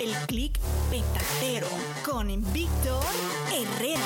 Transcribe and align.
El 0.00 0.14
clic 0.28 0.58
petatero 0.90 1.66
con 2.06 2.28
Víctor 2.54 3.04
Herrera. 3.52 4.00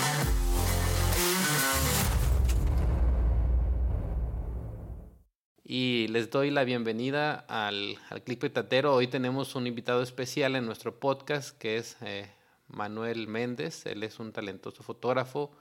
Y 5.62 6.08
les 6.08 6.30
doy 6.30 6.50
la 6.50 6.64
bienvenida 6.64 7.44
al, 7.46 7.96
al 8.10 8.24
Click 8.24 8.40
Petatero. 8.40 8.92
Hoy 8.92 9.06
tenemos 9.06 9.54
un 9.54 9.68
invitado 9.68 10.02
especial 10.02 10.56
en 10.56 10.66
nuestro 10.66 10.98
podcast 10.98 11.56
que 11.56 11.76
es 11.76 11.96
eh, 12.00 12.28
Manuel 12.66 13.28
Méndez. 13.28 13.86
Él 13.86 14.02
es 14.02 14.18
un 14.18 14.32
talentoso 14.32 14.82
fotógrafo 14.82 15.52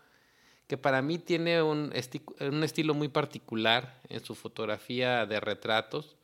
que 0.65 0.79
para 0.79 1.03
mí 1.03 1.19
tiene 1.19 1.61
un 1.61 1.93
estilo 1.93 2.95
muy 2.95 3.07
particular 3.07 4.01
en 4.09 4.25
su 4.25 4.33
fotografía 4.33 5.27
de 5.27 5.39
retratos. 5.39 6.15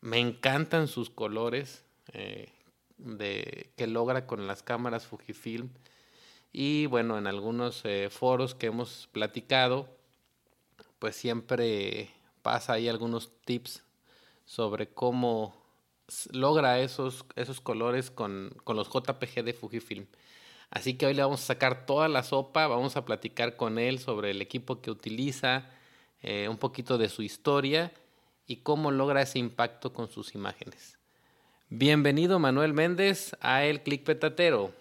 Me 0.00 0.20
encantan 0.20 0.86
sus 0.86 1.10
colores 1.10 1.82
eh, 2.12 2.53
de, 2.98 3.70
que 3.76 3.86
logra 3.86 4.26
con 4.26 4.46
las 4.46 4.62
cámaras 4.62 5.06
Fujifilm. 5.06 5.70
Y 6.52 6.86
bueno, 6.86 7.18
en 7.18 7.26
algunos 7.26 7.82
eh, 7.84 8.08
foros 8.10 8.54
que 8.54 8.66
hemos 8.66 9.08
platicado, 9.12 9.88
pues 10.98 11.16
siempre 11.16 12.10
pasa 12.42 12.74
ahí 12.74 12.88
algunos 12.88 13.30
tips 13.44 13.82
sobre 14.44 14.88
cómo 14.88 15.54
logra 16.32 16.80
esos, 16.80 17.24
esos 17.36 17.60
colores 17.60 18.10
con, 18.10 18.54
con 18.64 18.76
los 18.76 18.88
JPG 18.88 19.42
de 19.42 19.54
Fujifilm. 19.54 20.06
Así 20.70 20.94
que 20.94 21.06
hoy 21.06 21.14
le 21.14 21.22
vamos 21.22 21.42
a 21.42 21.46
sacar 21.46 21.86
toda 21.86 22.08
la 22.08 22.22
sopa, 22.22 22.66
vamos 22.66 22.96
a 22.96 23.04
platicar 23.04 23.56
con 23.56 23.78
él 23.78 23.98
sobre 23.98 24.30
el 24.30 24.42
equipo 24.42 24.80
que 24.80 24.90
utiliza, 24.90 25.70
eh, 26.20 26.48
un 26.48 26.56
poquito 26.56 26.98
de 26.98 27.08
su 27.08 27.22
historia 27.22 27.92
y 28.46 28.56
cómo 28.56 28.90
logra 28.90 29.22
ese 29.22 29.38
impacto 29.38 29.92
con 29.92 30.08
sus 30.08 30.34
imágenes. 30.34 30.98
Bienvenido 31.70 32.38
Manuel 32.38 32.74
Méndez 32.74 33.34
a 33.40 33.64
El 33.64 33.82
Click 33.82 34.04
Petatero. 34.04 34.72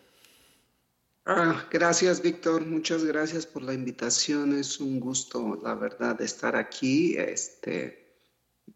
Ah, 1.25 1.65
gracias, 1.71 2.21
Víctor. 2.21 2.65
Muchas 2.65 3.05
gracias 3.05 3.45
por 3.45 3.63
la 3.63 3.73
invitación. 3.73 4.57
Es 4.59 4.79
un 4.81 4.99
gusto, 4.99 5.59
la 5.63 5.75
verdad, 5.75 6.21
estar 6.21 6.57
aquí. 6.57 7.15
Este, 7.17 8.19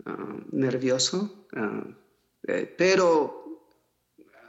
ah, 0.06 0.38
nervioso, 0.52 1.48
ah, 1.54 1.84
eh, 2.48 2.74
pero 2.78 3.68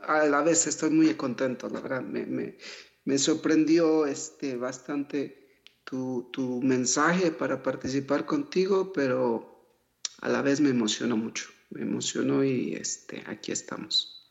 a 0.02 0.24
la 0.26 0.42
vez 0.42 0.66
estoy 0.68 0.90
muy 0.90 1.12
contento. 1.14 1.68
La 1.68 1.80
verdad, 1.80 2.02
me, 2.02 2.24
me, 2.26 2.56
me 3.04 3.18
sorprendió 3.18 4.06
este, 4.06 4.56
bastante 4.56 5.62
tu, 5.82 6.30
tu 6.32 6.62
mensaje 6.62 7.32
para 7.32 7.60
participar 7.62 8.24
contigo, 8.24 8.92
pero 8.92 9.74
a 10.20 10.28
la 10.28 10.42
vez 10.42 10.60
me 10.60 10.70
emocionó 10.70 11.16
mucho. 11.16 11.57
Me 11.70 11.82
emocionó 11.82 12.44
y 12.44 12.74
este, 12.74 13.22
aquí 13.26 13.52
estamos. 13.52 14.26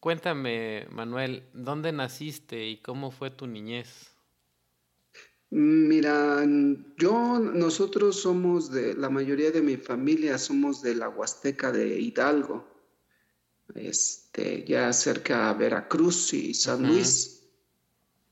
Cuéntame, 0.00 0.86
Manuel, 0.90 1.42
¿dónde 1.52 1.92
naciste 1.92 2.66
y 2.66 2.78
cómo 2.78 3.10
fue 3.10 3.30
tu 3.30 3.46
niñez? 3.46 4.10
Mira, 5.50 6.44
yo, 6.96 7.38
nosotros 7.38 8.20
somos 8.20 8.70
de, 8.70 8.94
la 8.94 9.10
mayoría 9.10 9.50
de 9.50 9.60
mi 9.60 9.76
familia 9.76 10.38
somos 10.38 10.80
de 10.80 10.94
la 10.94 11.08
Huasteca 11.08 11.72
de 11.72 11.98
Hidalgo, 11.98 12.66
este, 13.74 14.64
ya 14.64 14.92
cerca 14.92 15.50
a 15.50 15.54
Veracruz 15.54 16.32
y 16.34 16.54
San. 16.54 16.86
Luis. 16.86 17.36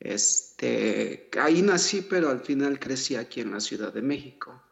Este, 0.01 1.29
ahí 1.41 1.61
nací, 1.61 2.03
pero 2.03 2.31
al 2.31 2.41
final 2.41 2.79
crecí 2.79 3.17
aquí 3.17 3.41
en 3.41 3.51
la 3.51 3.61
Ciudad 3.61 3.93
de 3.93 4.03
México. 4.03 4.63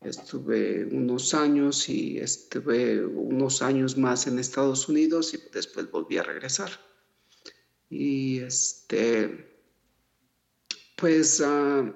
Estuve 0.00 0.84
unos 0.86 1.34
años 1.34 1.88
y 1.88 2.18
estuve 2.18 3.04
unos 3.04 3.62
años 3.62 3.96
más 3.96 4.26
en 4.26 4.38
Estados 4.38 4.88
Unidos 4.88 5.34
y 5.34 5.38
después 5.52 5.90
volví 5.90 6.18
a 6.18 6.22
regresar. 6.22 6.70
Y 7.90 8.38
este, 8.38 9.46
pues 10.96 11.42
ah, 11.44 11.92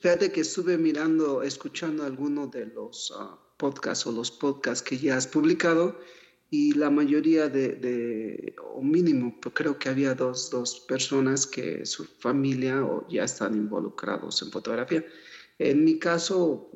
fíjate 0.00 0.32
que 0.32 0.40
estuve 0.40 0.76
mirando, 0.76 1.42
escuchando 1.42 2.04
algunos 2.04 2.50
de 2.50 2.66
los 2.66 3.12
ah, 3.16 3.38
podcasts 3.58 4.06
o 4.06 4.12
los 4.12 4.30
podcasts 4.30 4.82
que 4.82 4.98
ya 4.98 5.16
has 5.16 5.26
publicado 5.28 5.98
y 6.50 6.72
la 6.74 6.90
mayoría 6.90 7.48
de, 7.48 7.68
de- 7.76 8.56
o 8.74 8.82
mínimo, 8.82 9.38
pues 9.40 9.54
creo 9.54 9.78
que 9.78 9.88
había 9.88 10.14
dos, 10.14 10.50
dos 10.50 10.80
personas 10.80 11.46
que 11.46 11.86
su 11.86 12.04
familia 12.04 12.84
o 12.84 13.06
ya 13.08 13.24
están 13.24 13.54
involucrados 13.54 14.42
en 14.42 14.50
fotografía. 14.50 15.04
En 15.58 15.84
mi 15.84 15.98
caso, 15.98 16.70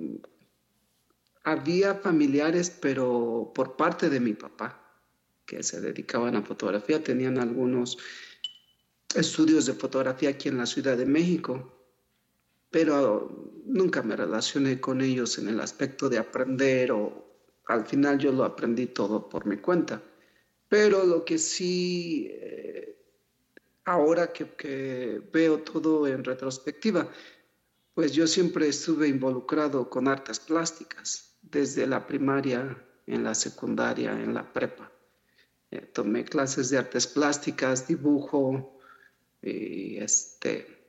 había 1.45 1.95
familiares, 1.95 2.71
pero 2.71 3.53
por 3.55 3.77
parte 3.77 4.11
de 4.11 4.21
mi 4.21 4.35
papá, 4.35 4.81
que 5.47 5.63
se 5.63 5.81
dedicaban 5.81 6.37
a 6.37 6.43
fotografía, 6.43 7.03
tenían 7.03 7.39
algunos 7.39 7.99
estudios 9.15 9.67
de 9.67 9.75
fotografía 9.75 10.31
aquí 10.31 10.49
en 10.49 10.59
la 10.59 10.67
Ciudad 10.67 10.97
de 10.97 11.07
México, 11.07 11.77
pero 12.71 13.53
nunca 13.65 14.03
me 14.03 14.17
relacioné 14.17 14.81
con 14.81 15.01
ellos 15.01 15.39
en 15.39 15.49
el 15.49 15.61
aspecto 15.61 16.09
de 16.09 16.19
aprender 16.19 16.93
o 16.93 17.31
al 17.67 17.87
final 17.87 18.19
yo 18.19 18.33
lo 18.33 18.45
aprendí 18.45 18.87
todo 18.87 19.29
por 19.29 19.47
mi 19.47 19.57
cuenta. 19.57 20.03
Pero 20.69 21.05
lo 21.05 21.25
que 21.25 21.39
sí, 21.39 22.29
eh, 22.31 22.97
ahora 23.85 24.33
que, 24.33 24.55
que 24.55 25.21
veo 25.33 25.61
todo 25.63 26.07
en 26.07 26.23
retrospectiva, 26.23 27.11
pues 27.95 28.13
yo 28.13 28.27
siempre 28.27 28.69
estuve 28.69 29.09
involucrado 29.09 29.91
con 29.91 30.07
artes 30.07 30.39
plásticas, 30.39 31.30
desde 31.43 31.87
la 31.87 32.07
primaria, 32.07 32.77
en 33.07 33.25
la 33.25 33.35
secundaria, 33.35 34.13
en 34.13 34.35
la 34.35 34.53
prepa. 34.53 34.91
Eh, 35.71 35.81
tomé 35.81 36.25
clases 36.25 36.71
de 36.71 36.79
artes 36.79 37.07
plásticas, 37.07 37.87
dibujo, 37.87 38.79
y 39.43 39.97
este, 39.99 40.81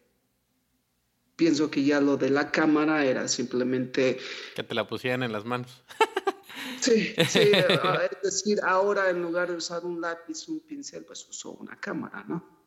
pienso 1.35 1.71
que 1.71 1.83
ya 1.83 2.01
lo 2.01 2.17
de 2.17 2.29
la 2.29 2.51
cámara 2.51 3.05
era 3.05 3.27
simplemente, 3.27 4.19
Que 4.55 4.63
te 4.63 4.75
la 4.75 4.87
pusieran 4.87 5.23
en 5.23 5.31
las 5.31 5.45
manos. 5.45 5.83
sí, 6.81 7.13
sí, 7.27 7.51
ah, 7.83 8.01
es 8.11 8.21
decir, 8.21 8.59
ahora 8.63 9.09
en 9.09 9.21
lugar 9.21 9.49
de 9.49 9.55
usar 9.55 9.85
un 9.85 10.01
lápiz, 10.01 10.47
un 10.47 10.59
pincel, 10.61 11.05
pues 11.05 11.27
uso 11.27 11.51
una 11.53 11.79
cámara, 11.79 12.23
¿no? 12.27 12.61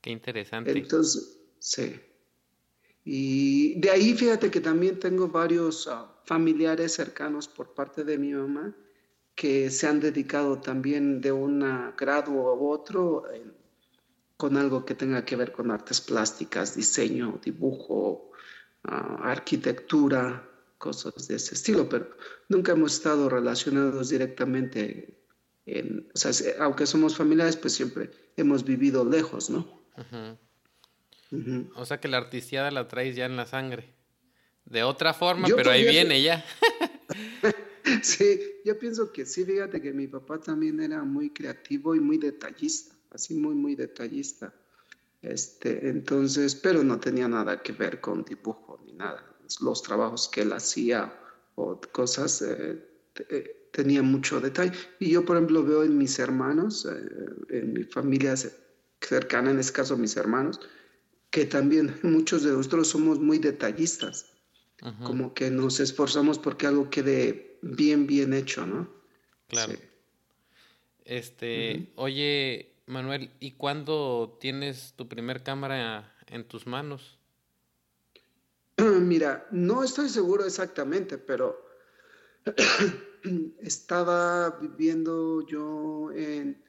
Qué 0.00 0.10
interesante. 0.10 0.70
Entonces, 0.70 1.40
sí. 1.58 2.00
Y 3.10 3.80
de 3.80 3.88
ahí 3.88 4.12
fíjate 4.12 4.50
que 4.50 4.60
también 4.60 5.00
tengo 5.00 5.28
varios 5.28 5.88
ah, 5.88 6.14
familiares 6.26 6.92
cercanos 6.92 7.48
por 7.48 7.72
parte 7.72 8.04
de 8.04 8.18
mi 8.18 8.34
mamá 8.34 8.76
que 9.34 9.70
se 9.70 9.86
han 9.86 9.98
dedicado 9.98 10.60
también 10.60 11.22
de 11.22 11.32
un 11.32 11.60
grado 11.96 12.32
u 12.32 12.68
otro 12.68 13.24
con 14.36 14.58
algo 14.58 14.84
que 14.84 14.94
tenga 14.94 15.24
que 15.24 15.36
ver 15.36 15.52
con 15.52 15.70
artes 15.70 16.02
plásticas, 16.02 16.76
diseño, 16.76 17.40
dibujo, 17.42 18.30
ah, 18.84 19.20
arquitectura, 19.22 20.46
cosas 20.76 21.28
de 21.28 21.36
ese 21.36 21.54
estilo, 21.54 21.88
pero 21.88 22.10
nunca 22.50 22.72
hemos 22.72 22.92
estado 22.92 23.30
relacionados 23.30 24.10
directamente 24.10 25.18
en, 25.64 26.10
o 26.14 26.18
sea, 26.18 26.32
aunque 26.60 26.84
somos 26.84 27.16
familiares, 27.16 27.56
pues 27.56 27.72
siempre 27.72 28.10
hemos 28.36 28.64
vivido 28.64 29.02
lejos, 29.02 29.48
¿no? 29.48 29.80
O 31.74 31.84
sea 31.84 32.00
que 32.00 32.08
la 32.08 32.18
artistiada 32.18 32.70
la 32.70 32.88
traes 32.88 33.16
ya 33.16 33.26
en 33.26 33.36
la 33.36 33.46
sangre. 33.46 33.94
De 34.64 34.82
otra 34.82 35.14
forma, 35.14 35.48
pero 35.54 35.70
ahí 35.70 35.84
viene 35.84 36.22
ya. 36.22 36.44
sí, 38.02 38.40
yo 38.64 38.78
pienso 38.78 39.12
que 39.12 39.24
sí, 39.24 39.44
fíjate 39.44 39.80
que 39.80 39.92
mi 39.92 40.06
papá 40.06 40.38
también 40.38 40.80
era 40.80 41.02
muy 41.04 41.30
creativo 41.30 41.94
y 41.94 42.00
muy 42.00 42.18
detallista, 42.18 42.94
así 43.10 43.34
muy, 43.34 43.54
muy 43.54 43.74
detallista. 43.74 44.52
Este, 45.22 45.88
entonces, 45.88 46.54
pero 46.54 46.84
no 46.84 47.00
tenía 47.00 47.28
nada 47.28 47.62
que 47.62 47.72
ver 47.72 48.00
con 48.00 48.24
dibujo 48.24 48.80
ni 48.84 48.92
nada. 48.92 49.24
Los 49.60 49.82
trabajos 49.82 50.28
que 50.28 50.42
él 50.42 50.52
hacía 50.52 51.18
o 51.54 51.80
cosas 51.92 52.42
eh, 52.42 52.78
eh, 53.30 53.68
tenía 53.72 54.02
mucho 54.02 54.40
detalle. 54.40 54.72
Y 54.98 55.10
yo, 55.10 55.24
por 55.24 55.36
ejemplo, 55.36 55.64
veo 55.64 55.82
en 55.82 55.96
mis 55.96 56.18
hermanos, 56.18 56.86
eh, 56.86 57.56
en 57.56 57.72
mi 57.72 57.84
familia 57.84 58.34
cercana, 59.00 59.50
en 59.50 59.58
este 59.58 59.72
caso 59.72 59.96
mis 59.96 60.16
hermanos, 60.16 60.60
que 61.30 61.44
también 61.44 61.98
muchos 62.02 62.42
de 62.42 62.52
nosotros 62.52 62.88
somos 62.88 63.18
muy 63.18 63.38
detallistas, 63.38 64.26
como 65.02 65.34
que 65.34 65.50
nos 65.50 65.80
esforzamos 65.80 66.38
porque 66.38 66.66
algo 66.66 66.88
quede 66.88 67.58
bien, 67.62 68.06
bien 68.06 68.32
hecho, 68.32 68.64
¿no? 68.64 68.88
Claro. 69.48 69.72
Este, 71.04 71.90
oye, 71.96 72.76
Manuel, 72.86 73.30
¿y 73.40 73.52
cuándo 73.52 74.38
tienes 74.40 74.94
tu 74.94 75.08
primer 75.08 75.42
cámara 75.42 76.14
en 76.28 76.46
tus 76.46 76.66
manos? 76.66 77.18
Mira, 78.76 79.46
no 79.50 79.82
estoy 79.82 80.08
seguro 80.08 80.44
exactamente, 80.44 81.18
pero 81.18 81.66
estaba 83.60 84.50
viviendo 84.60 85.44
yo 85.46 86.12
en 86.12 86.62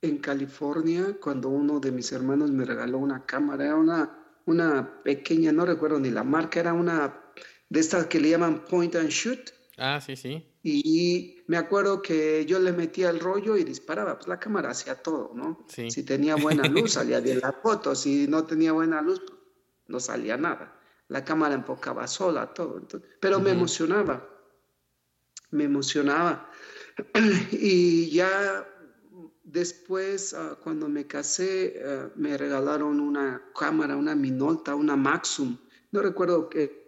en 0.00 0.18
California 0.18 1.16
cuando 1.20 1.48
uno 1.48 1.80
de 1.80 1.92
mis 1.92 2.12
hermanos 2.12 2.50
me 2.50 2.64
regaló 2.64 2.98
una 2.98 3.24
cámara, 3.26 3.64
era 3.64 3.76
una, 3.76 4.18
una 4.46 5.02
pequeña, 5.02 5.52
no 5.52 5.64
recuerdo 5.64 5.98
ni 5.98 6.10
la 6.10 6.24
marca, 6.24 6.60
era 6.60 6.72
una 6.72 7.32
de 7.68 7.80
estas 7.80 8.06
que 8.06 8.20
le 8.20 8.30
llaman 8.30 8.64
point 8.64 8.94
and 8.94 9.10
shoot. 9.10 9.50
Ah, 9.76 10.00
sí, 10.00 10.16
sí. 10.16 10.44
Y 10.62 11.42
me 11.46 11.56
acuerdo 11.56 12.02
que 12.02 12.44
yo 12.46 12.58
le 12.58 12.72
metía 12.72 13.10
el 13.10 13.20
rollo 13.20 13.56
y 13.56 13.64
disparaba, 13.64 14.16
pues 14.16 14.28
la 14.28 14.38
cámara 14.38 14.70
hacía 14.70 14.96
todo, 14.96 15.32
¿no? 15.34 15.64
Sí. 15.68 15.90
Si 15.90 16.02
tenía 16.02 16.36
buena 16.36 16.68
luz, 16.68 16.92
salía 16.92 17.20
bien 17.20 17.40
la 17.40 17.52
foto, 17.52 17.94
si 17.94 18.26
no 18.26 18.44
tenía 18.44 18.72
buena 18.72 19.00
luz, 19.00 19.22
no 19.86 20.00
salía 20.00 20.36
nada. 20.36 20.74
La 21.08 21.24
cámara 21.24 21.54
enfocaba 21.54 22.06
sola, 22.06 22.52
todo. 22.52 22.86
pero 23.20 23.40
me 23.40 23.50
emocionaba, 23.50 24.28
me 25.50 25.64
emocionaba. 25.64 26.50
Y 27.52 28.10
ya 28.10 28.66
Después, 29.52 30.34
ah, 30.34 30.58
cuando 30.62 30.88
me 30.88 31.06
casé, 31.06 31.82
ah, 31.84 32.10
me 32.16 32.36
regalaron 32.36 33.00
una 33.00 33.42
cámara, 33.58 33.96
una 33.96 34.14
Minolta, 34.14 34.74
una 34.74 34.94
Maxum. 34.94 35.56
No 35.90 36.02
recuerdo 36.02 36.50
qué 36.50 36.86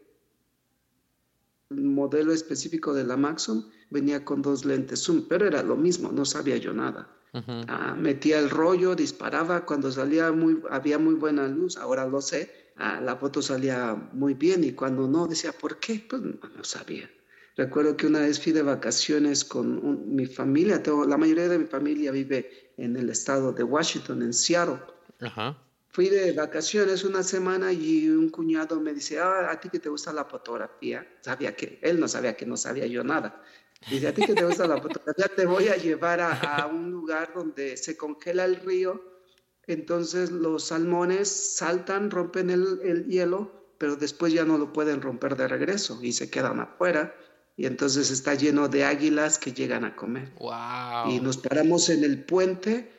el 1.70 1.82
modelo 1.82 2.32
específico 2.32 2.92
de 2.92 3.04
la 3.04 3.16
Maxum 3.16 3.64
venía 3.90 4.24
con 4.24 4.42
dos 4.42 4.64
lentes 4.64 5.04
zoom, 5.04 5.26
pero 5.28 5.46
era 5.46 5.62
lo 5.62 5.76
mismo, 5.76 6.12
no 6.12 6.24
sabía 6.24 6.56
yo 6.58 6.74
nada. 6.74 7.08
Ah, 7.32 7.94
metía 7.96 8.40
el 8.40 8.50
rollo, 8.50 8.96
disparaba, 8.96 9.64
cuando 9.64 9.90
salía 9.90 10.32
muy, 10.32 10.60
había 10.68 10.98
muy 10.98 11.14
buena 11.14 11.46
luz, 11.46 11.76
ahora 11.76 12.06
lo 12.06 12.20
sé, 12.20 12.72
la 12.76 13.16
foto 13.16 13.40
salía 13.40 13.94
muy 14.12 14.34
bien 14.34 14.64
y 14.64 14.72
cuando 14.72 15.06
no 15.06 15.28
decía, 15.28 15.52
¿por 15.52 15.78
qué? 15.78 16.04
Pues 16.10 16.22
no 16.22 16.64
sabía. 16.64 17.08
Recuerdo 17.60 17.94
que 17.94 18.06
una 18.06 18.20
vez 18.20 18.40
fui 18.42 18.52
de 18.52 18.62
vacaciones 18.62 19.44
con 19.44 20.16
mi 20.16 20.24
familia, 20.24 20.82
la 21.06 21.18
mayoría 21.18 21.46
de 21.46 21.58
mi 21.58 21.66
familia 21.66 22.10
vive 22.10 22.72
en 22.78 22.96
el 22.96 23.10
estado 23.10 23.52
de 23.52 23.62
Washington, 23.62 24.22
en 24.22 24.32
Seattle. 24.32 24.80
Fui 25.90 26.08
de 26.08 26.32
vacaciones 26.32 27.04
una 27.04 27.22
semana 27.22 27.70
y 27.70 28.08
un 28.08 28.30
cuñado 28.30 28.80
me 28.80 28.94
dice, 28.94 29.18
ah, 29.18 29.50
a 29.50 29.60
ti 29.60 29.68
que 29.68 29.78
te 29.78 29.90
gusta 29.90 30.10
la 30.10 30.24
fotografía. 30.24 31.06
Sabía 31.20 31.54
que, 31.54 31.78
él 31.82 32.00
no 32.00 32.08
sabía 32.08 32.34
que 32.34 32.46
no 32.46 32.56
sabía 32.56 32.86
yo 32.86 33.04
nada. 33.04 33.42
Dice, 33.90 34.08
a 34.08 34.14
ti 34.14 34.24
que 34.24 34.32
te 34.32 34.46
gusta 34.46 34.66
la 34.66 34.80
fotografía, 34.80 35.28
te 35.28 35.44
voy 35.44 35.68
a 35.68 35.76
llevar 35.76 36.22
a, 36.22 36.66
un 36.66 36.90
lugar 36.90 37.34
donde 37.34 37.76
se 37.76 37.94
congela 37.94 38.46
el 38.46 38.56
río. 38.56 39.04
Entonces 39.66 40.30
los 40.30 40.64
salmones 40.68 41.28
saltan, 41.28 42.10
rompen 42.10 42.48
el, 42.48 42.80
el 42.84 43.04
hielo, 43.04 43.52
pero 43.76 43.96
después 43.96 44.32
ya 44.32 44.46
no 44.46 44.56
lo 44.56 44.72
pueden 44.72 45.02
romper 45.02 45.36
de 45.36 45.46
regreso 45.46 45.98
y 46.00 46.12
se 46.12 46.30
quedan 46.30 46.58
afuera 46.60 47.14
y 47.56 47.66
entonces 47.66 48.10
está 48.10 48.34
lleno 48.34 48.68
de 48.68 48.84
águilas 48.84 49.38
que 49.38 49.52
llegan 49.52 49.84
a 49.84 49.96
comer. 49.96 50.32
Wow. 50.38 51.10
Y 51.10 51.20
nos 51.20 51.36
paramos 51.36 51.88
en 51.90 52.04
el 52.04 52.24
puente, 52.24 52.90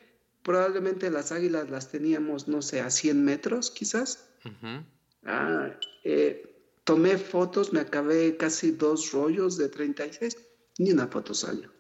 probablemente 0.44 1.09
las 1.09 1.31
águilas 1.31 1.69
las 1.69 1.89
teníamos, 1.89 2.48
no 2.48 2.62
sé, 2.62 2.81
a 2.81 2.89
100 2.89 3.24
metros 3.24 3.71
quizás. 3.71 4.30
ah, 5.25 5.69
eh, 6.03 6.51
tomé 6.83 7.18
fotos, 7.18 7.74
me 7.74 7.80
acabé 7.80 8.38
casi 8.38 8.71
dos 8.71 9.12
rollos 9.12 9.57
de 9.57 9.69
36, 9.69 10.38
ni 10.77 10.92
una 10.92 11.07
foto 11.07 11.33
salió. 11.33 11.71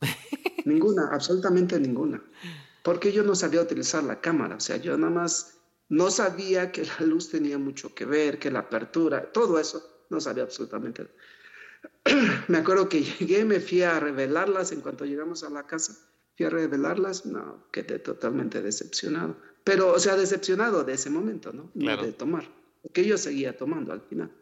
ninguna, 0.64 1.08
absolutamente 1.12 1.78
ninguna. 1.78 2.22
Porque 2.82 3.12
yo 3.12 3.22
no 3.22 3.34
sabía 3.34 3.62
utilizar 3.62 4.02
la 4.02 4.20
cámara, 4.20 4.56
o 4.56 4.60
sea, 4.60 4.76
yo 4.76 4.96
nada 4.98 5.12
más 5.12 5.58
no 5.88 6.10
sabía 6.10 6.72
que 6.72 6.84
la 6.84 7.06
luz 7.06 7.30
tenía 7.30 7.58
mucho 7.58 7.94
que 7.94 8.04
ver, 8.04 8.38
que 8.38 8.50
la 8.50 8.60
apertura, 8.60 9.30
todo 9.30 9.58
eso, 9.58 10.04
no 10.10 10.20
sabía 10.20 10.42
absolutamente 10.42 11.02
nada. 11.02 11.14
me 12.48 12.58
acuerdo 12.58 12.88
que 12.88 13.02
llegué, 13.02 13.44
me 13.44 13.60
fui 13.60 13.82
a 13.82 14.00
revelarlas 14.00 14.72
en 14.72 14.80
cuanto 14.80 15.04
llegamos 15.04 15.44
a 15.44 15.50
la 15.50 15.66
casa. 15.66 15.96
Fui 16.36 16.46
a 16.46 16.50
revelarlas, 16.50 17.26
no, 17.26 17.68
quedé 17.70 17.98
totalmente 17.98 18.62
decepcionado. 18.62 19.36
Pero, 19.64 19.92
o 19.92 19.98
sea, 19.98 20.16
decepcionado 20.16 20.82
de 20.84 20.94
ese 20.94 21.10
momento, 21.10 21.52
¿no? 21.52 21.70
De 21.74 22.12
tomar. 22.12 22.48
Porque 22.82 23.04
yo 23.04 23.16
seguía 23.16 23.56
tomando 23.56 23.92
al 23.92 24.00
final. 24.00 24.32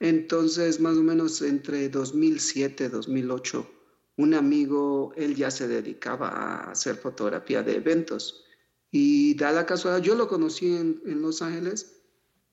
Entonces, 0.00 0.80
más 0.80 0.96
o 0.96 1.02
menos 1.02 1.40
entre 1.40 1.88
2007 1.88 2.90
2008, 2.90 3.70
un 4.18 4.34
amigo, 4.34 5.12
él 5.16 5.34
ya 5.34 5.50
se 5.50 5.68
dedicaba 5.68 6.28
a 6.28 6.70
hacer 6.72 6.96
fotografía 6.96 7.62
de 7.62 7.76
eventos. 7.76 8.44
Y 8.90 9.34
da 9.34 9.52
la 9.52 9.64
casualidad, 9.64 10.02
yo 10.02 10.14
lo 10.14 10.28
conocí 10.28 10.74
en, 10.74 11.00
en 11.06 11.22
Los 11.22 11.40
Ángeles, 11.40 12.02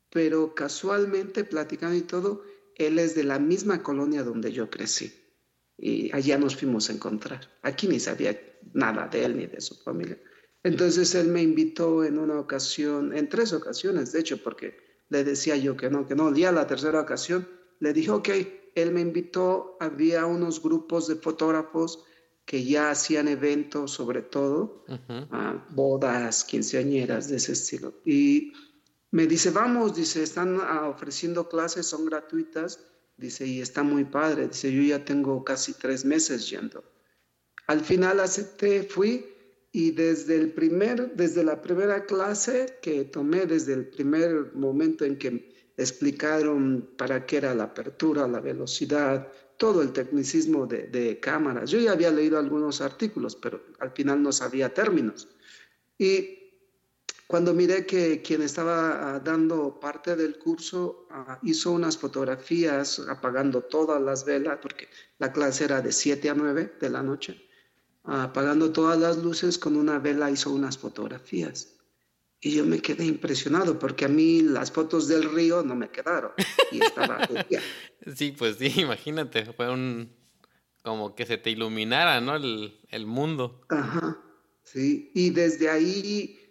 pero 0.09 0.55
casualmente, 0.55 1.43
platicando 1.43 1.97
y 1.97 2.01
todo, 2.01 2.43
él 2.85 2.99
es 2.99 3.15
de 3.15 3.23
la 3.23 3.39
misma 3.39 3.83
colonia 3.83 4.23
donde 4.23 4.51
yo 4.51 4.69
crecí 4.69 5.13
y 5.77 6.13
allá 6.15 6.37
nos 6.37 6.55
fuimos 6.55 6.89
a 6.89 6.93
encontrar. 6.93 7.49
Aquí 7.61 7.87
ni 7.87 7.99
sabía 7.99 8.39
nada 8.73 9.07
de 9.07 9.25
él 9.25 9.37
ni 9.37 9.47
de 9.47 9.61
su 9.61 9.75
familia. 9.75 10.17
Entonces 10.63 11.13
él 11.15 11.27
me 11.27 11.41
invitó 11.41 12.03
en 12.03 12.17
una 12.17 12.39
ocasión, 12.39 13.15
en 13.15 13.27
tres 13.27 13.51
ocasiones, 13.51 14.13
de 14.13 14.21
hecho, 14.21 14.37
porque 14.41 14.77
le 15.09 15.23
decía 15.23 15.57
yo 15.57 15.75
que 15.75 15.89
no, 15.89 16.07
que 16.07 16.15
no. 16.15 16.33
Ya 16.33 16.51
la 16.51 16.67
tercera 16.67 17.01
ocasión 17.01 17.47
le 17.79 17.91
dije, 17.91 18.11
ok, 18.11 18.29
él 18.75 18.91
me 18.91 19.01
invitó, 19.01 19.77
había 19.79 20.25
unos 20.25 20.61
grupos 20.63 21.07
de 21.07 21.15
fotógrafos 21.15 22.05
que 22.45 22.63
ya 22.63 22.91
hacían 22.91 23.27
eventos, 23.27 23.91
sobre 23.91 24.21
todo, 24.21 24.85
bodas, 25.69 26.43
quinceañeras 26.43 27.29
de 27.29 27.37
ese 27.37 27.53
estilo. 27.53 28.01
Y 28.05 28.53
me 29.13 29.27
dice, 29.27 29.51
vamos, 29.51 29.95
dice, 29.95 30.23
están 30.23 30.59
ah, 30.59 30.89
ofreciendo 30.89 31.47
clases, 31.47 31.85
son 31.85 32.05
gratuitas, 32.05 32.79
dice, 33.15 33.45
y 33.45 33.61
está 33.61 33.83
muy 33.83 34.05
padre, 34.05 34.47
dice, 34.47 34.73
yo 34.73 34.81
ya 34.81 35.05
tengo 35.05 35.43
casi 35.43 35.73
tres 35.73 36.03
meses 36.03 36.49
yendo. 36.49 36.83
Al 37.67 37.81
final 37.81 38.19
acepté, 38.19 38.81
fui 38.81 39.23
y 39.71 39.91
desde 39.91 40.37
el 40.37 40.51
primer, 40.53 41.15
desde 41.15 41.43
la 41.43 41.61
primera 41.61 42.07
clase 42.07 42.79
que 42.81 43.05
tomé, 43.05 43.45
desde 43.45 43.73
el 43.73 43.87
primer 43.87 44.51
momento 44.55 45.05
en 45.05 45.19
que 45.19 45.47
explicaron 45.77 46.89
para 46.97 47.27
qué 47.27 47.37
era 47.37 47.53
la 47.53 47.65
apertura, 47.65 48.27
la 48.27 48.39
velocidad, 48.39 49.27
todo 49.57 49.83
el 49.83 49.93
tecnicismo 49.93 50.65
de, 50.65 50.87
de 50.87 51.19
cámaras. 51.19 51.69
Yo 51.69 51.77
ya 51.77 51.91
había 51.91 52.09
leído 52.09 52.39
algunos 52.39 52.81
artículos, 52.81 53.35
pero 53.35 53.63
al 53.77 53.91
final 53.91 54.23
no 54.23 54.31
sabía 54.31 54.73
términos. 54.73 55.27
Y 55.99 56.42
cuando 57.27 57.53
miré 57.53 57.85
que 57.85 58.21
quien 58.21 58.41
estaba 58.41 59.15
ah, 59.15 59.19
dando 59.19 59.79
parte 59.79 60.15
del 60.15 60.37
curso 60.37 61.07
ah, 61.09 61.39
hizo 61.43 61.71
unas 61.71 61.97
fotografías 61.97 62.99
apagando 63.09 63.61
todas 63.61 64.01
las 64.01 64.25
velas, 64.25 64.59
porque 64.61 64.87
la 65.19 65.31
clase 65.31 65.65
era 65.65 65.81
de 65.81 65.91
7 65.91 66.29
a 66.29 66.35
9 66.35 66.77
de 66.79 66.89
la 66.89 67.01
noche, 67.01 67.49
apagando 68.03 68.71
todas 68.71 68.99
las 68.99 69.17
luces 69.17 69.57
con 69.57 69.75
una 69.75 69.99
vela 69.99 70.29
hizo 70.29 70.51
unas 70.51 70.77
fotografías. 70.77 71.69
Y 72.41 72.55
yo 72.55 72.65
me 72.65 72.81
quedé 72.81 73.05
impresionado 73.05 73.79
porque 73.79 74.03
a 74.03 74.09
mí 74.09 74.41
las 74.41 74.69
fotos 74.69 75.07
del 75.07 75.33
río 75.33 75.63
no 75.63 75.75
me 75.75 75.89
quedaron. 75.89 76.33
Y 76.71 76.83
estaba 76.83 77.25
Sí, 78.15 78.35
pues 78.37 78.57
sí, 78.57 78.81
imagínate, 78.81 79.45
fue 79.53 79.71
un 79.71 80.11
como 80.83 81.15
que 81.15 81.25
se 81.25 81.37
te 81.37 81.49
iluminara, 81.49 82.19
¿no? 82.19 82.35
El, 82.35 82.77
el 82.89 83.05
mundo. 83.05 83.61
Ajá, 83.69 84.21
sí. 84.63 85.09
Y 85.15 85.29
desde 85.29 85.69
ahí 85.69 86.42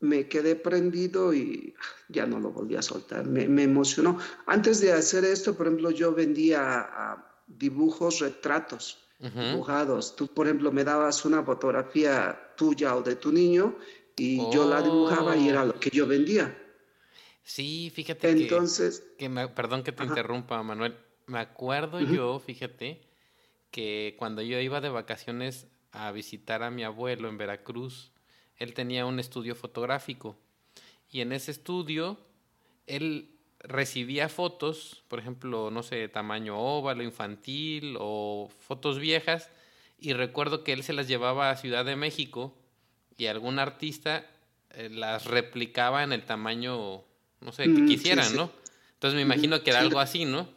me 0.00 0.28
quedé 0.28 0.56
prendido 0.56 1.34
y 1.34 1.74
ya 2.08 2.26
no 2.26 2.38
lo 2.38 2.50
volví 2.50 2.76
a 2.76 2.82
soltar. 2.82 3.26
Me, 3.26 3.48
me 3.48 3.64
emocionó. 3.64 4.18
Antes 4.46 4.80
de 4.80 4.92
hacer 4.92 5.24
esto, 5.24 5.56
por 5.56 5.66
ejemplo, 5.66 5.90
yo 5.90 6.14
vendía 6.14 7.24
dibujos, 7.46 8.20
retratos 8.20 8.98
dibujados. 9.18 10.14
Tú, 10.14 10.28
por 10.28 10.46
ejemplo, 10.46 10.70
me 10.70 10.84
dabas 10.84 11.24
una 11.24 11.42
fotografía 11.42 12.52
tuya 12.56 12.94
o 12.94 13.02
de 13.02 13.16
tu 13.16 13.32
niño 13.32 13.76
y 14.16 14.38
yo 14.50 14.68
la 14.68 14.82
dibujaba 14.82 15.36
y 15.36 15.48
era 15.48 15.64
lo 15.64 15.78
que 15.78 15.90
yo 15.90 16.06
vendía. 16.06 16.56
Sí, 17.42 17.90
fíjate 17.94 18.30
Entonces, 18.30 19.02
que, 19.18 19.28
perdón 19.54 19.82
que 19.82 19.92
te 19.92 20.04
interrumpa, 20.04 20.62
Manuel. 20.62 20.96
Me 21.26 21.40
acuerdo 21.40 22.00
yo, 22.00 22.38
fíjate, 22.38 23.02
que 23.70 24.14
cuando 24.18 24.42
yo 24.42 24.58
iba 24.60 24.80
de 24.80 24.88
vacaciones 24.88 25.66
a 25.92 26.12
visitar 26.12 26.62
a 26.62 26.70
mi 26.70 26.84
abuelo 26.84 27.28
en 27.28 27.38
Veracruz, 27.38 28.12
él 28.58 28.74
tenía 28.74 29.06
un 29.06 29.18
estudio 29.18 29.54
fotográfico 29.54 30.36
y 31.10 31.20
en 31.20 31.32
ese 31.32 31.50
estudio 31.50 32.18
él 32.86 33.30
recibía 33.60 34.28
fotos, 34.28 35.02
por 35.08 35.18
ejemplo, 35.18 35.70
no 35.70 35.82
sé, 35.82 36.08
tamaño 36.08 36.58
óvalo, 36.58 37.02
infantil 37.02 37.96
o 37.98 38.50
fotos 38.60 38.98
viejas 38.98 39.50
y 39.98 40.12
recuerdo 40.12 40.62
que 40.62 40.72
él 40.72 40.82
se 40.82 40.92
las 40.92 41.08
llevaba 41.08 41.50
a 41.50 41.56
Ciudad 41.56 41.84
de 41.84 41.96
México 41.96 42.54
y 43.16 43.26
algún 43.26 43.58
artista 43.58 44.24
eh, 44.70 44.88
las 44.90 45.24
replicaba 45.24 46.04
en 46.04 46.12
el 46.12 46.24
tamaño, 46.24 47.02
no 47.40 47.52
sé, 47.52 47.64
que 47.64 47.70
mm, 47.70 47.88
quisieran, 47.88 48.36
¿no? 48.36 48.50
Entonces 48.94 49.16
me 49.16 49.22
imagino 49.22 49.62
que 49.62 49.70
era 49.70 49.80
algo 49.80 49.98
así, 50.00 50.24
¿no? 50.24 50.48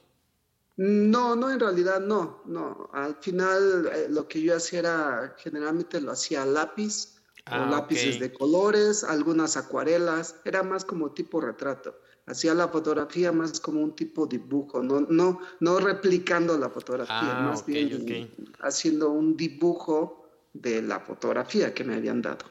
No, 0.78 1.36
no, 1.36 1.52
en 1.52 1.60
realidad 1.60 2.00
no, 2.00 2.42
no. 2.46 2.90
Al 2.94 3.16
final 3.16 3.90
eh, 3.94 4.08
lo 4.10 4.28
que 4.28 4.42
yo 4.42 4.56
hacía 4.56 4.80
era, 4.80 5.36
generalmente 5.38 6.02
lo 6.02 6.12
hacía 6.12 6.44
a 6.44 6.46
lápiz 6.46 7.21
Ah, 7.52 7.68
lápices 7.70 8.18
de 8.18 8.32
colores, 8.32 9.04
algunas 9.04 9.58
acuarelas, 9.58 10.38
era 10.46 10.64
más 10.64 10.86
como 10.86 11.12
tipo 11.12 11.42
retrato. 11.42 11.94
Hacía 12.26 12.54
la 12.54 12.70
fotografía 12.70 13.34
más 13.34 13.60
como 13.60 13.82
un 13.82 13.94
tipo 13.94 14.26
dibujo, 14.26 14.82
no, 14.82 15.02
no, 15.02 15.42
no 15.60 15.80
replicando 15.80 16.58
la 16.58 16.70
fotografía, 16.70 17.40
ah, 17.40 17.42
más 17.50 17.66
bien 17.66 18.30
haciendo 18.62 19.10
un 19.10 19.36
dibujo 19.36 20.30
de 20.54 20.82
la 20.82 21.02
fotografía 21.02 21.74
que 21.74 21.84
me 21.84 21.96
habían 21.96 22.22
dado. 22.22 22.46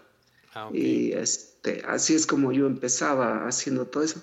Ah, 0.52 0.68
y 0.70 1.12
este, 1.12 1.82
así 1.86 2.14
es 2.14 2.26
como 2.26 2.52
yo 2.52 2.66
empezaba 2.66 3.46
haciendo 3.46 3.86
todo 3.86 4.02
eso. 4.02 4.20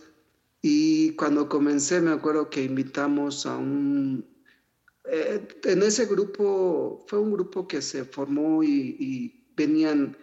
Y 0.62 1.16
cuando 1.16 1.50
comencé, 1.50 2.02
me 2.02 2.12
acuerdo 2.12 2.52
que 2.52 2.64
invitamos 2.64 3.48
a 3.48 3.58
un... 3.58 4.28
Eh, 5.06 5.48
en 5.64 5.82
ese 5.82 6.06
grupo, 6.06 7.04
fue 7.08 7.18
un 7.18 7.32
grupo 7.32 7.68
que 7.68 7.82
se 7.82 8.06
formó 8.06 8.62
y 8.62 9.34
venían 9.58 10.16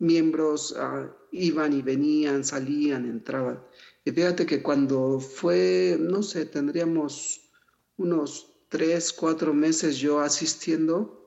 miembros 0.00 0.74
ah, 0.76 1.08
iban 1.30 1.72
y 1.72 1.82
venían, 1.82 2.42
salían, 2.44 3.04
entraban. 3.04 3.62
Y 4.04 4.10
fíjate 4.10 4.46
que 4.46 4.62
cuando 4.62 5.20
fue, 5.20 5.96
no 6.00 6.22
sé, 6.22 6.46
tendríamos 6.46 7.48
unos 7.96 8.50
tres, 8.68 9.12
cuatro 9.12 9.54
meses 9.54 9.98
yo 9.98 10.20
asistiendo, 10.20 11.20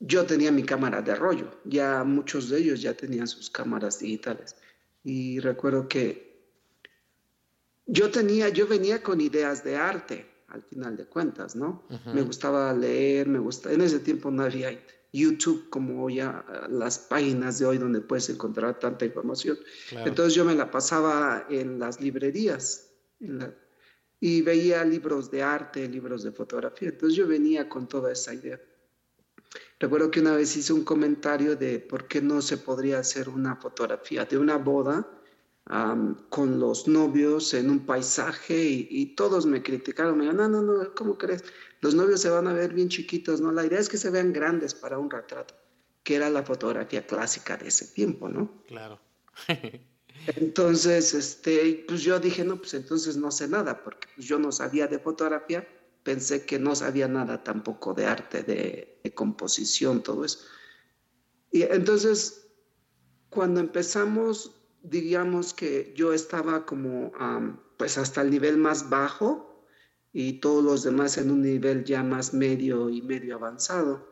yo 0.00 0.24
tenía 0.26 0.50
mi 0.50 0.64
cámara 0.64 1.00
de 1.02 1.14
rollo, 1.14 1.50
ya 1.64 2.02
muchos 2.04 2.48
de 2.48 2.58
ellos 2.58 2.82
ya 2.82 2.94
tenían 2.94 3.28
sus 3.28 3.50
cámaras 3.50 4.00
digitales. 4.00 4.56
Y 5.04 5.38
recuerdo 5.40 5.88
que 5.88 6.30
yo 7.86 8.10
tenía, 8.10 8.48
yo 8.48 8.66
venía 8.66 9.02
con 9.02 9.20
ideas 9.20 9.62
de 9.62 9.76
arte, 9.76 10.26
al 10.48 10.62
final 10.62 10.96
de 10.96 11.06
cuentas, 11.06 11.54
¿no? 11.54 11.86
Me 12.12 12.22
gustaba 12.22 12.72
leer, 12.72 13.28
me 13.28 13.38
gustaba, 13.38 13.74
en 13.74 13.82
ese 13.82 14.00
tiempo 14.00 14.30
no 14.30 14.42
había 14.42 14.70
YouTube 15.12 15.68
como 15.70 16.08
ya 16.08 16.44
las 16.68 16.98
páginas 16.98 17.58
de 17.58 17.66
hoy 17.66 17.78
donde 17.78 18.00
puedes 18.00 18.28
encontrar 18.28 18.78
tanta 18.78 19.04
información. 19.04 19.58
Entonces 19.90 20.34
yo 20.34 20.44
me 20.44 20.54
la 20.54 20.70
pasaba 20.70 21.46
en 21.50 21.78
las 21.78 22.00
librerías 22.00 22.90
y 24.20 24.42
veía 24.42 24.84
libros 24.84 25.30
de 25.30 25.42
arte, 25.42 25.88
libros 25.88 26.22
de 26.22 26.32
fotografía. 26.32 26.90
Entonces 26.90 27.16
yo 27.16 27.26
venía 27.26 27.68
con 27.68 27.88
toda 27.88 28.12
esa 28.12 28.34
idea. 28.34 28.60
Recuerdo 29.80 30.10
que 30.10 30.20
una 30.20 30.36
vez 30.36 30.56
hice 30.56 30.72
un 30.72 30.84
comentario 30.84 31.56
de 31.56 31.80
por 31.80 32.06
qué 32.06 32.20
no 32.20 32.40
se 32.42 32.58
podría 32.58 32.98
hacer 32.98 33.28
una 33.28 33.56
fotografía 33.56 34.24
de 34.24 34.38
una 34.38 34.58
boda 34.58 35.08
con 36.28 36.58
los 36.58 36.88
novios 36.88 37.54
en 37.54 37.70
un 37.70 37.86
paisaje 37.86 38.60
y, 38.60 38.88
y, 38.90 39.14
todos 39.14 39.46
me 39.46 39.62
criticaron. 39.62 40.18
Me 40.18 40.24
dijeron, 40.24 40.50
no, 40.50 40.62
no, 40.62 40.82
no, 40.82 40.94
¿cómo 40.94 41.16
crees? 41.16 41.44
Los 41.80 41.94
novios 41.94 42.20
se 42.20 42.28
van 42.28 42.46
a 42.46 42.52
ver 42.52 42.74
bien 42.74 42.88
chiquitos, 42.88 43.40
¿no? 43.40 43.52
La 43.52 43.64
idea 43.64 43.78
es 43.78 43.88
que 43.88 43.96
se 43.96 44.10
vean 44.10 44.32
grandes 44.32 44.74
para 44.74 44.98
un 44.98 45.10
retrato, 45.10 45.54
que 46.02 46.16
era 46.16 46.28
la 46.28 46.42
fotografía 46.42 47.06
clásica 47.06 47.56
de 47.56 47.68
ese 47.68 47.86
tiempo, 47.86 48.28
¿no? 48.28 48.62
Claro. 48.66 49.00
entonces, 50.36 51.14
este, 51.14 51.84
pues 51.88 52.02
yo 52.02 52.20
dije, 52.20 52.44
no, 52.44 52.58
pues 52.58 52.74
entonces 52.74 53.16
no 53.16 53.30
sé 53.30 53.48
nada, 53.48 53.82
porque 53.82 54.08
pues 54.14 54.26
yo 54.26 54.38
no 54.38 54.52
sabía 54.52 54.86
de 54.88 54.98
fotografía, 54.98 55.66
pensé 56.02 56.44
que 56.44 56.58
no 56.58 56.74
sabía 56.74 57.08
nada 57.08 57.42
tampoco 57.42 57.94
de 57.94 58.06
arte, 58.06 58.42
de, 58.42 58.86
composición, 59.14 60.02
todo 60.02 60.24
eso. 60.24 60.38
Y 61.50 61.62
entonces, 61.62 62.46
cuando 63.28 63.60
empezamos, 63.60 64.54
diríamos 64.82 65.52
que 65.52 65.92
yo 65.96 66.12
estaba 66.12 66.64
como, 66.64 67.12
pues 67.76 67.98
hasta 67.98 68.22
el 68.22 68.30
nivel 68.30 68.56
más 68.56 68.88
bajo, 68.88 69.49
y 70.12 70.40
todos 70.40 70.64
los 70.64 70.82
demás 70.82 71.18
en 71.18 71.30
un 71.30 71.42
nivel 71.42 71.84
ya 71.84 72.02
más 72.02 72.34
medio 72.34 72.90
y 72.90 73.02
medio 73.02 73.36
avanzado. 73.36 74.08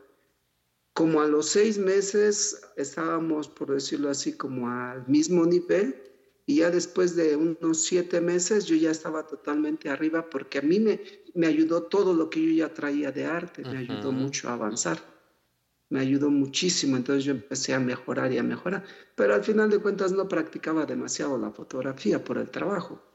Como 0.92 1.20
a 1.20 1.26
los 1.26 1.46
seis 1.48 1.78
meses 1.78 2.60
estábamos, 2.76 3.48
por 3.48 3.72
decirlo 3.72 4.10
así, 4.10 4.36
como 4.36 4.68
al 4.68 5.06
mismo 5.06 5.46
nivel 5.46 6.02
y 6.46 6.56
ya 6.56 6.70
después 6.70 7.14
de 7.14 7.36
unos 7.36 7.82
siete 7.82 8.20
meses 8.20 8.64
yo 8.64 8.74
ya 8.74 8.90
estaba 8.90 9.26
totalmente 9.26 9.90
arriba 9.90 10.30
porque 10.30 10.58
a 10.58 10.62
mí 10.62 10.80
me, 10.80 11.00
me 11.34 11.46
ayudó 11.46 11.84
todo 11.84 12.14
lo 12.14 12.30
que 12.30 12.42
yo 12.42 12.50
ya 12.52 12.72
traía 12.72 13.12
de 13.12 13.26
arte, 13.26 13.62
me 13.62 13.78
ayudó 13.78 14.12
mucho 14.12 14.48
a 14.48 14.54
avanzar, 14.54 14.98
me 15.90 16.00
ayudó 16.00 16.30
muchísimo, 16.30 16.96
entonces 16.96 17.24
yo 17.24 17.32
empecé 17.32 17.74
a 17.74 17.80
mejorar 17.80 18.32
y 18.32 18.38
a 18.38 18.42
mejorar, 18.42 18.82
pero 19.14 19.34
al 19.34 19.44
final 19.44 19.68
de 19.70 19.78
cuentas 19.78 20.12
no 20.12 20.26
practicaba 20.26 20.86
demasiado 20.86 21.36
la 21.38 21.50
fotografía 21.50 22.24
por 22.24 22.38
el 22.38 22.50
trabajo. 22.50 23.07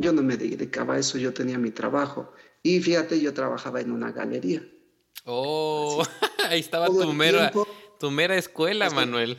Yo 0.00 0.14
no 0.14 0.22
me 0.22 0.38
dedicaba 0.38 0.94
a 0.94 0.98
eso, 0.98 1.18
yo 1.18 1.34
tenía 1.34 1.58
mi 1.58 1.70
trabajo. 1.70 2.32
Y 2.62 2.80
fíjate, 2.80 3.20
yo 3.20 3.34
trabajaba 3.34 3.82
en 3.82 3.92
una 3.92 4.12
galería. 4.12 4.66
Oh, 5.26 6.02
ahí 6.48 6.60
estaba 6.60 6.86
tu 6.86 7.12
mera, 7.12 7.52
tu 7.98 8.10
mera 8.10 8.34
escuela, 8.36 8.88
Manuel. 8.88 9.36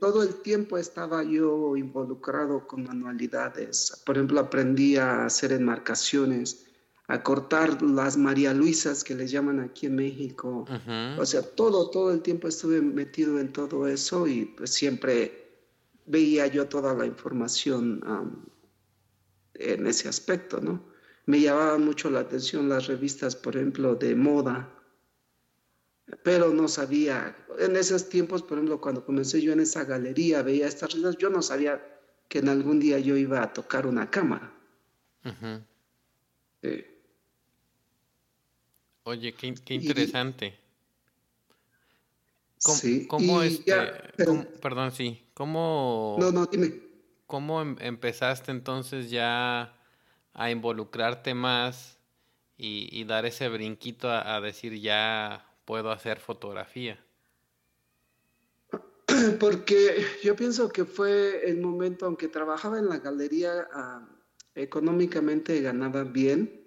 todo 0.00 0.22
el 0.22 0.42
tiempo 0.42 0.76
estaba 0.76 1.22
yo 1.22 1.76
involucrado 1.76 2.66
con 2.66 2.84
manualidades. 2.84 4.02
Por 4.04 4.16
ejemplo, 4.16 4.40
aprendí 4.40 4.96
a 4.96 5.24
hacer 5.24 5.52
enmarcaciones, 5.52 6.66
a 7.06 7.22
cortar 7.22 7.80
las 7.80 8.18
María 8.18 8.52
Luisas 8.52 9.02
que 9.02 9.14
les 9.14 9.30
llaman 9.30 9.60
aquí 9.60 9.86
en 9.86 9.96
México. 9.96 10.66
O 11.18 11.24
sea, 11.24 11.40
todo, 11.40 11.88
todo 11.88 12.12
el 12.12 12.20
tiempo 12.20 12.48
estuve 12.48 12.82
metido 12.82 13.38
en 13.38 13.50
todo 13.50 13.88
eso 13.88 14.26
y 14.26 14.44
pues 14.44 14.74
siempre 14.74 15.48
veía 16.04 16.48
yo 16.48 16.68
toda 16.68 16.92
la 16.92 17.06
información 17.06 18.02
en 19.60 19.86
ese 19.86 20.08
aspecto, 20.08 20.60
¿no? 20.60 20.82
Me 21.26 21.40
llamaban 21.40 21.84
mucho 21.84 22.10
la 22.10 22.20
atención 22.20 22.68
las 22.68 22.86
revistas, 22.86 23.36
por 23.36 23.56
ejemplo, 23.56 23.94
de 23.94 24.14
moda, 24.14 24.68
pero 26.24 26.52
no 26.52 26.66
sabía, 26.66 27.36
en 27.58 27.76
esos 27.76 28.08
tiempos, 28.08 28.42
por 28.42 28.58
ejemplo, 28.58 28.80
cuando 28.80 29.04
comencé 29.04 29.40
yo 29.40 29.52
en 29.52 29.60
esa 29.60 29.84
galería, 29.84 30.42
veía 30.42 30.66
estas 30.66 30.92
revistas, 30.92 31.18
yo 31.18 31.30
no 31.30 31.42
sabía 31.42 31.80
que 32.28 32.38
en 32.38 32.48
algún 32.48 32.80
día 32.80 32.98
yo 32.98 33.16
iba 33.16 33.42
a 33.42 33.52
tocar 33.52 33.86
una 33.86 34.10
cámara. 34.10 34.52
Oye, 39.04 39.34
qué, 39.34 39.74
interesante. 39.74 40.58
¿Cómo, 42.62 42.76
sí, 42.76 43.06
cómo 43.06 43.42
este, 43.42 43.72
perdón, 44.60 44.92
sí, 44.92 45.22
¿cómo... 45.32 46.16
No, 46.18 46.30
no, 46.30 46.46
dime 46.46 46.89
¿Cómo 47.30 47.62
em, 47.62 47.76
empezaste 47.78 48.50
entonces 48.50 49.08
ya 49.08 49.72
a 50.34 50.50
involucrarte 50.50 51.32
más 51.32 52.00
y, 52.58 53.04
dar 53.04 53.24
ese 53.24 53.48
brinquito 53.48 54.10
a, 54.10 54.40
decir 54.40 54.80
ya 54.80 55.46
puedo 55.64 55.92
hacer 55.92 56.18
fotografía? 56.18 56.98
Porque 59.38 60.04
yo 60.24 60.34
pienso 60.34 60.70
que 60.70 60.84
fue 60.84 61.48
el 61.48 61.60
momento, 61.60 62.06
aunque 62.06 62.26
trabajaba 62.26 62.80
en 62.80 62.88
la 62.88 62.98
galería, 62.98 63.68
ah, 63.72 64.08
económicamente 64.56 65.60
ganaba 65.60 66.02
bien 66.02 66.60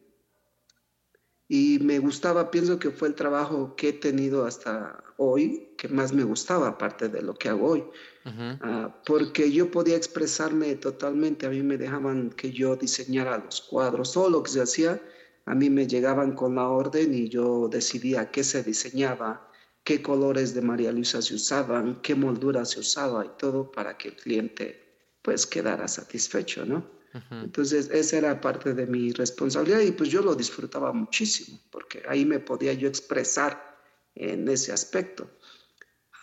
y 1.50 1.80
me 1.80 2.00
gustaba, 2.00 2.52
pienso 2.52 2.80
que 2.80 2.90
fue 2.90 3.10
el 3.10 3.16
trabajo 3.16 3.76
que 3.76 3.90
he 3.90 3.94
tenido 3.94 4.46
hasta 4.46 5.04
hoy 5.18 5.74
que 5.78 5.90
más 5.90 6.14
me 6.14 6.24
gustaba, 6.24 6.70
aparte 6.70 7.10
de 7.10 7.22
lo 7.22 7.34
que 7.34 7.50
hago 7.50 7.68
hoy, 7.68 7.84
ah, 8.26 9.02
porque 9.06 9.52
yo 9.52 9.70
podía 9.72 9.96
expresarme 9.96 10.76
totalmente, 10.76 11.46
a 11.46 11.50
mí 11.50 11.62
me 11.62 11.78
dejaban 11.78 12.30
que 12.32 12.52
yo 12.52 12.76
diseñara 12.76 13.38
los 13.38 13.62
cuadros, 13.62 14.14
todo 14.14 14.30
lo 14.30 14.44
que 14.44 14.52
se 14.52 14.62
hacía, 14.62 15.02
a 15.46 15.56
mí 15.56 15.70
me 15.70 15.88
llegaban 15.88 16.34
con 16.34 16.56
la 16.56 16.68
orden 16.68 17.14
y 17.14 17.30
yo 17.30 17.68
decidía 17.68 18.32
qué 18.32 18.44
se 18.44 18.64
diseñaba, 18.64 19.50
qué 19.84 20.02
colores 20.02 20.54
de 20.54 20.62
María 20.62 20.92
Luisa 20.92 21.22
se 21.22 21.36
usaban, 21.36 22.02
qué 22.02 22.16
moldura 22.16 22.66
se 22.66 22.80
usaba 22.80 23.26
y 23.26 23.32
todo 23.38 23.72
para 23.72 23.98
que 23.98 24.10
el 24.10 24.16
cliente 24.16 24.84
pues 25.22 25.46
quedara 25.46 25.88
satisfecho, 25.88 26.66
¿no? 26.66 27.04
Entonces, 27.30 27.92
esa 27.92 28.18
era 28.18 28.42
parte 28.42 28.74
de 28.74 28.88
mi 28.88 29.12
responsabilidad 29.12 29.82
y 29.82 29.92
pues 29.92 30.10
yo 30.10 30.24
lo 30.24 30.34
disfrutaba 30.34 30.92
muchísimo, 30.94 31.60
porque 31.70 32.02
ahí 32.08 32.26
me 32.26 32.40
podía 32.40 32.74
yo 32.74 32.88
expresar 32.88 33.78
en 34.16 34.48
ese 34.48 34.72
aspecto. 34.72 35.30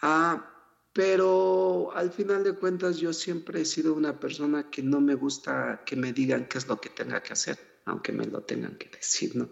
Ah, 0.03 0.50
pero 0.93 1.93
al 1.95 2.11
final 2.11 2.43
de 2.43 2.55
cuentas 2.55 2.97
yo 2.97 3.13
siempre 3.13 3.61
he 3.61 3.65
sido 3.65 3.95
una 3.95 4.19
persona 4.19 4.71
que 4.71 4.83
no 4.83 5.01
me 5.01 5.15
gusta 5.15 5.83
que 5.87 5.97
me 5.97 6.13
digan 6.13 6.47
qué 6.49 6.59
es 6.59 6.67
lo 6.67 6.81
que 6.81 6.91
tenga 6.91 7.23
que 7.23 7.33
hacer, 7.33 7.59
aunque 7.85 8.13
me 8.13 8.27
lo 8.27 8.43
tengan 8.43 8.77
que 8.77 8.89
decir, 8.89 9.37
¿no? 9.37 9.51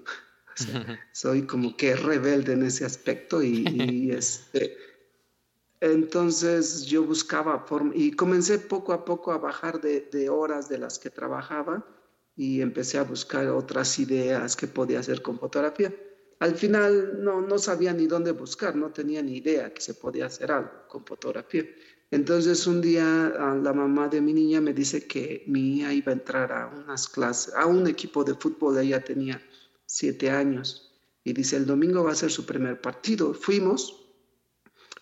soy 1.12 1.42
como 1.42 1.76
que 1.76 1.94
rebelde 1.94 2.52
en 2.52 2.64
ese 2.64 2.84
aspecto 2.84 3.42
y, 3.42 4.10
este, 4.12 4.76
entonces 5.80 6.86
yo 6.86 7.04
buscaba 7.04 7.60
forma 7.60 7.92
y 7.94 8.12
comencé 8.12 8.58
poco 8.58 8.92
a 8.92 9.04
poco 9.04 9.32
a 9.32 9.38
bajar 9.38 9.80
de, 9.80 10.28
horas 10.28 10.68
de 10.68 10.78
las 10.78 10.98
que 10.98 11.10
trabajaba 11.10 11.86
y 12.34 12.60
empecé 12.60 12.98
a 12.98 13.04
buscar 13.04 13.46
otras 13.48 13.98
ideas 13.98 14.56
que 14.56 14.66
podía 14.66 15.00
hacer 15.00 15.22
con 15.22 15.38
fotografía. 15.38 15.94
Al 16.40 16.54
final 16.54 17.22
no, 17.22 17.40
no 17.40 17.58
sabía 17.58 17.92
ni 17.92 18.06
dónde 18.06 18.32
buscar, 18.32 18.76
no 18.76 18.90
tenía 18.90 19.22
ni 19.22 19.38
idea 19.38 19.72
que 19.72 19.80
se 19.80 19.94
podía 19.94 20.26
hacer 20.26 20.52
algo 20.52 20.70
con 20.88 21.04
fotografía. 21.04 21.64
Entonces 22.10 22.66
un 22.66 22.80
día 22.80 23.04
la 23.62 23.72
mamá 23.72 24.08
de 24.08 24.20
mi 24.20 24.32
niña 24.32 24.60
me 24.60 24.72
dice 24.72 25.06
que 25.06 25.44
mi 25.46 25.78
hija 25.78 25.92
iba 25.92 26.10
a 26.10 26.14
entrar 26.14 26.52
a 26.52 26.68
unas 26.68 27.08
clases, 27.08 27.54
a 27.54 27.66
un 27.66 27.86
equipo 27.86 28.24
de 28.24 28.34
fútbol, 28.34 28.78
ella 28.78 29.02
tenía 29.04 29.42
siete 29.84 30.30
años, 30.30 30.88
y 31.28 31.34
dice, 31.34 31.56
el 31.56 31.66
domingo 31.66 32.04
va 32.04 32.12
a 32.12 32.14
ser 32.14 32.30
su 32.30 32.46
primer 32.46 32.80
partido. 32.80 33.34
Fuimos, 33.34 33.94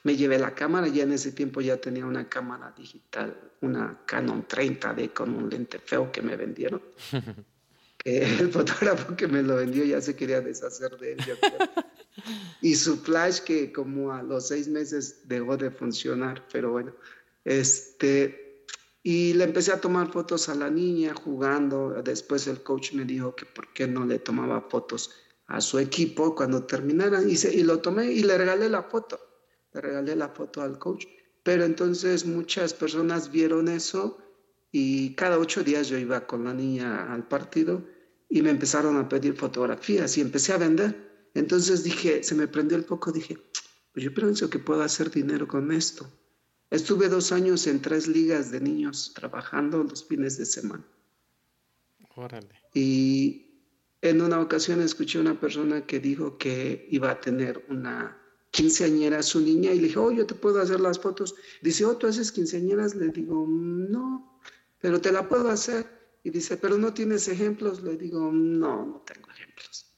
me 0.03 0.17
llevé 0.17 0.41
la 0.41 0.57
cámara, 0.57 0.89
ya 0.89 1.05
en 1.05 1.13
ese 1.13 1.31
tiempo 1.31 1.61
ya 1.61 1.77
tenía 1.77 2.05
una 2.05 2.29
cámara 2.29 2.75
digital, 2.77 3.53
una 3.61 4.03
Canon 4.07 4.47
30D 4.49 5.13
con 5.13 5.33
un 5.33 5.49
lente 5.49 5.79
feo 5.79 6.11
que 6.11 6.23
me 6.23 6.35
vendieron. 6.37 6.83
el 8.07 8.53
fotógrafo 8.53 9.17
que 9.17 9.27
me 9.27 9.43
lo 9.43 9.57
vendió 9.57 9.85
ya 9.85 10.01
se 10.01 10.15
quería 10.15 10.41
deshacer 10.41 10.97
de 10.99 11.15
él. 11.15 11.19
y 12.63 12.77
su 12.77 12.99
flash 12.99 13.41
que 13.41 13.73
como 13.73 14.13
a 14.13 14.23
los 14.23 14.49
seis 14.49 14.69
meses 14.69 15.23
dejó 15.27 15.57
de 15.57 15.73
funcionar, 15.73 16.47
pero 16.53 16.71
bueno, 16.71 16.95
este, 17.45 18.65
y 19.03 19.35
le 19.35 19.45
empecé 19.45 19.73
a 19.73 19.81
tomar 19.81 20.13
fotos 20.13 20.49
a 20.49 20.55
la 20.55 20.71
niña 20.71 21.15
jugando. 21.15 22.01
Después 22.05 22.47
el 22.47 22.63
coach 22.63 22.93
me 22.93 23.05
dijo 23.05 23.35
que 23.35 23.45
por 23.45 23.73
qué 23.73 23.89
no 23.89 24.07
le 24.07 24.21
tomaba 24.21 24.61
fotos 24.63 25.11
a 25.49 25.61
su 25.61 25.79
equipo 25.81 26.35
cuando 26.35 26.65
terminaran 26.65 27.29
y, 27.29 27.35
y 27.35 27.63
lo 27.65 27.81
tomé 27.81 28.13
y 28.13 28.23
le 28.23 28.39
regalé 28.39 28.69
la 28.69 28.85
foto. 28.85 29.19
Le 29.73 29.81
regalé 29.81 30.15
la 30.15 30.29
foto 30.29 30.63
al 30.63 30.79
coach. 30.79 31.07
Pero 31.43 31.65
entonces 31.65 32.25
muchas 32.25 32.73
personas 32.73 33.31
vieron 33.31 33.69
eso 33.69 34.19
y 34.73 35.15
cada 35.15 35.39
ocho 35.39 35.63
días 35.63 35.89
yo 35.89 35.99
iba 35.99 36.27
con 36.27 36.45
la 36.45 36.53
niña 36.53 37.13
al 37.13 37.27
partido 37.27 37.96
y 38.29 38.43
me 38.43 38.51
empezaron 38.51 38.97
a 38.97 39.09
pedir 39.09 39.35
fotografías 39.35 40.17
y 40.19 40.21
empecé 40.21 40.53
a 40.53 40.59
vender. 40.59 41.31
Entonces 41.35 41.85
dije, 41.85 42.23
se 42.23 42.35
me 42.35 42.49
prendió 42.49 42.77
el 42.77 42.85
foco, 42.85 43.13
dije, 43.13 43.39
pues 43.93 44.05
yo 44.05 44.13
pienso 44.13 44.51
que 44.51 44.59
puedo 44.59 44.83
hacer 44.83 45.11
dinero 45.11 45.47
con 45.47 45.73
esto. 45.73 46.11
Estuve 46.71 47.09
dos 47.09 47.31
años 47.33 47.67
en 47.67 47.81
tres 47.81 48.09
ligas 48.09 48.51
de 48.51 48.61
niños 48.61 49.13
trabajando 49.15 49.85
los 49.85 50.05
fines 50.05 50.37
de 50.37 50.47
semana. 50.47 50.85
Órale. 52.17 52.61
Y 52.75 53.47
en 54.03 54.21
una 54.21 54.41
ocasión 54.41 54.81
escuché 54.81 55.19
a 55.19 55.23
una 55.23 55.41
persona 55.41 55.87
que 55.87 56.01
dijo 56.01 56.39
que 56.39 56.89
iba 56.91 57.11
a 57.11 57.21
tener 57.21 57.65
una 57.69 58.21
quinceañera 58.51 59.23
su 59.23 59.41
niña 59.41 59.73
y 59.73 59.79
le 59.79 59.89
dije, 59.89 59.99
oh, 59.99 60.11
yo 60.11 60.27
te 60.27 60.35
puedo 60.35 60.61
hacer 60.61 60.81
las 60.81 60.99
fotos. 60.99 61.35
Dice, 61.63 61.85
oh, 61.85 61.97
¿tú 61.97 62.07
haces 62.07 62.33
quinceañeras? 62.33 62.95
Le 62.95 63.09
digo, 63.09 63.47
no, 63.49 64.41
pero 64.81 65.01
te 65.01 65.13
la 65.13 65.29
puedo 65.29 65.49
hacer. 65.51 65.96
Y 66.27 66.31
dice, 66.31 66.57
pero 66.57 66.77
no 66.77 66.93
tienes 66.93 67.29
ejemplos. 67.29 67.85
Le 67.85 67.97
digo, 67.97 68.33
no, 68.33 68.85
no 68.85 69.05
tengo 69.07 69.31
ejemplos. 69.31 69.95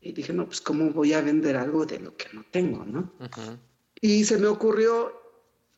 Y 0.00 0.12
dije, 0.12 0.32
no, 0.32 0.46
pues 0.46 0.62
cómo 0.62 0.90
voy 0.90 1.12
a 1.12 1.20
vender 1.20 1.54
algo 1.54 1.84
de 1.84 2.00
lo 2.00 2.16
que 2.16 2.28
no 2.32 2.46
tengo, 2.50 2.82
¿no? 2.86 3.12
Y 4.00 4.24
se 4.24 4.38
me 4.38 4.46
ocurrió 4.46 5.12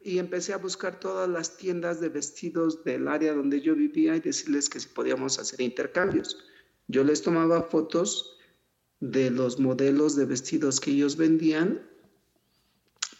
y 0.00 0.20
empecé 0.20 0.52
a 0.52 0.58
buscar 0.58 1.00
todas 1.00 1.28
las 1.28 1.56
tiendas 1.56 2.00
de 2.00 2.10
vestidos 2.10 2.84
del 2.84 3.08
área 3.08 3.34
donde 3.34 3.60
yo 3.60 3.74
vivía 3.74 4.14
y 4.14 4.20
decirles 4.20 4.68
que 4.68 4.78
si 4.78 4.86
podíamos 4.86 5.40
hacer 5.40 5.60
intercambios. 5.60 6.38
Yo 6.86 7.02
les 7.02 7.20
tomaba 7.20 7.62
fotos 7.62 8.38
de 9.00 9.32
los 9.32 9.58
modelos 9.58 10.14
de 10.14 10.26
vestidos 10.26 10.78
que 10.78 10.92
ellos 10.92 11.16
vendían 11.16 11.84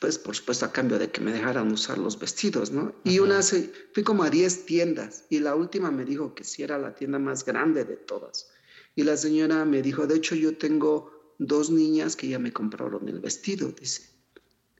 pues 0.03 0.19
por 0.19 0.35
supuesto 0.35 0.67
a 0.67 0.73
cambio 0.73 0.99
de 0.99 1.13
que 1.13 1.21
me 1.21 1.33
dejaran 1.33 1.71
usar 1.71 1.97
los 1.97 2.19
vestidos, 2.19 2.73
¿no? 2.73 2.93
Y 3.05 3.21
una, 3.21 3.41
fui 3.41 4.03
como 4.03 4.25
a 4.25 4.31
10 4.31 4.67
tiendas 4.67 5.27
y 5.31 5.39
la 5.39 5.55
última 5.55 5.93
me 5.93 6.05
dijo 6.05 6.35
que 6.35 6.43
sí 6.43 6.65
era 6.65 6.77
la 6.77 6.93
tienda 6.93 7.21
más 7.21 7.45
grande 7.45 7.85
de 7.85 7.99
todas. 7.99 8.51
Y 8.97 9.05
la 9.05 9.17
señora 9.17 9.65
me 9.65 9.81
dijo, 9.81 10.09
de 10.09 10.17
hecho 10.17 10.35
yo 10.35 10.59
tengo 10.59 11.37
dos 11.39 11.71
niñas 11.71 12.17
que 12.17 12.27
ya 12.27 12.41
me 12.41 12.53
compraron 12.53 13.09
el 13.09 13.21
vestido, 13.21 13.71
dice. 13.71 14.11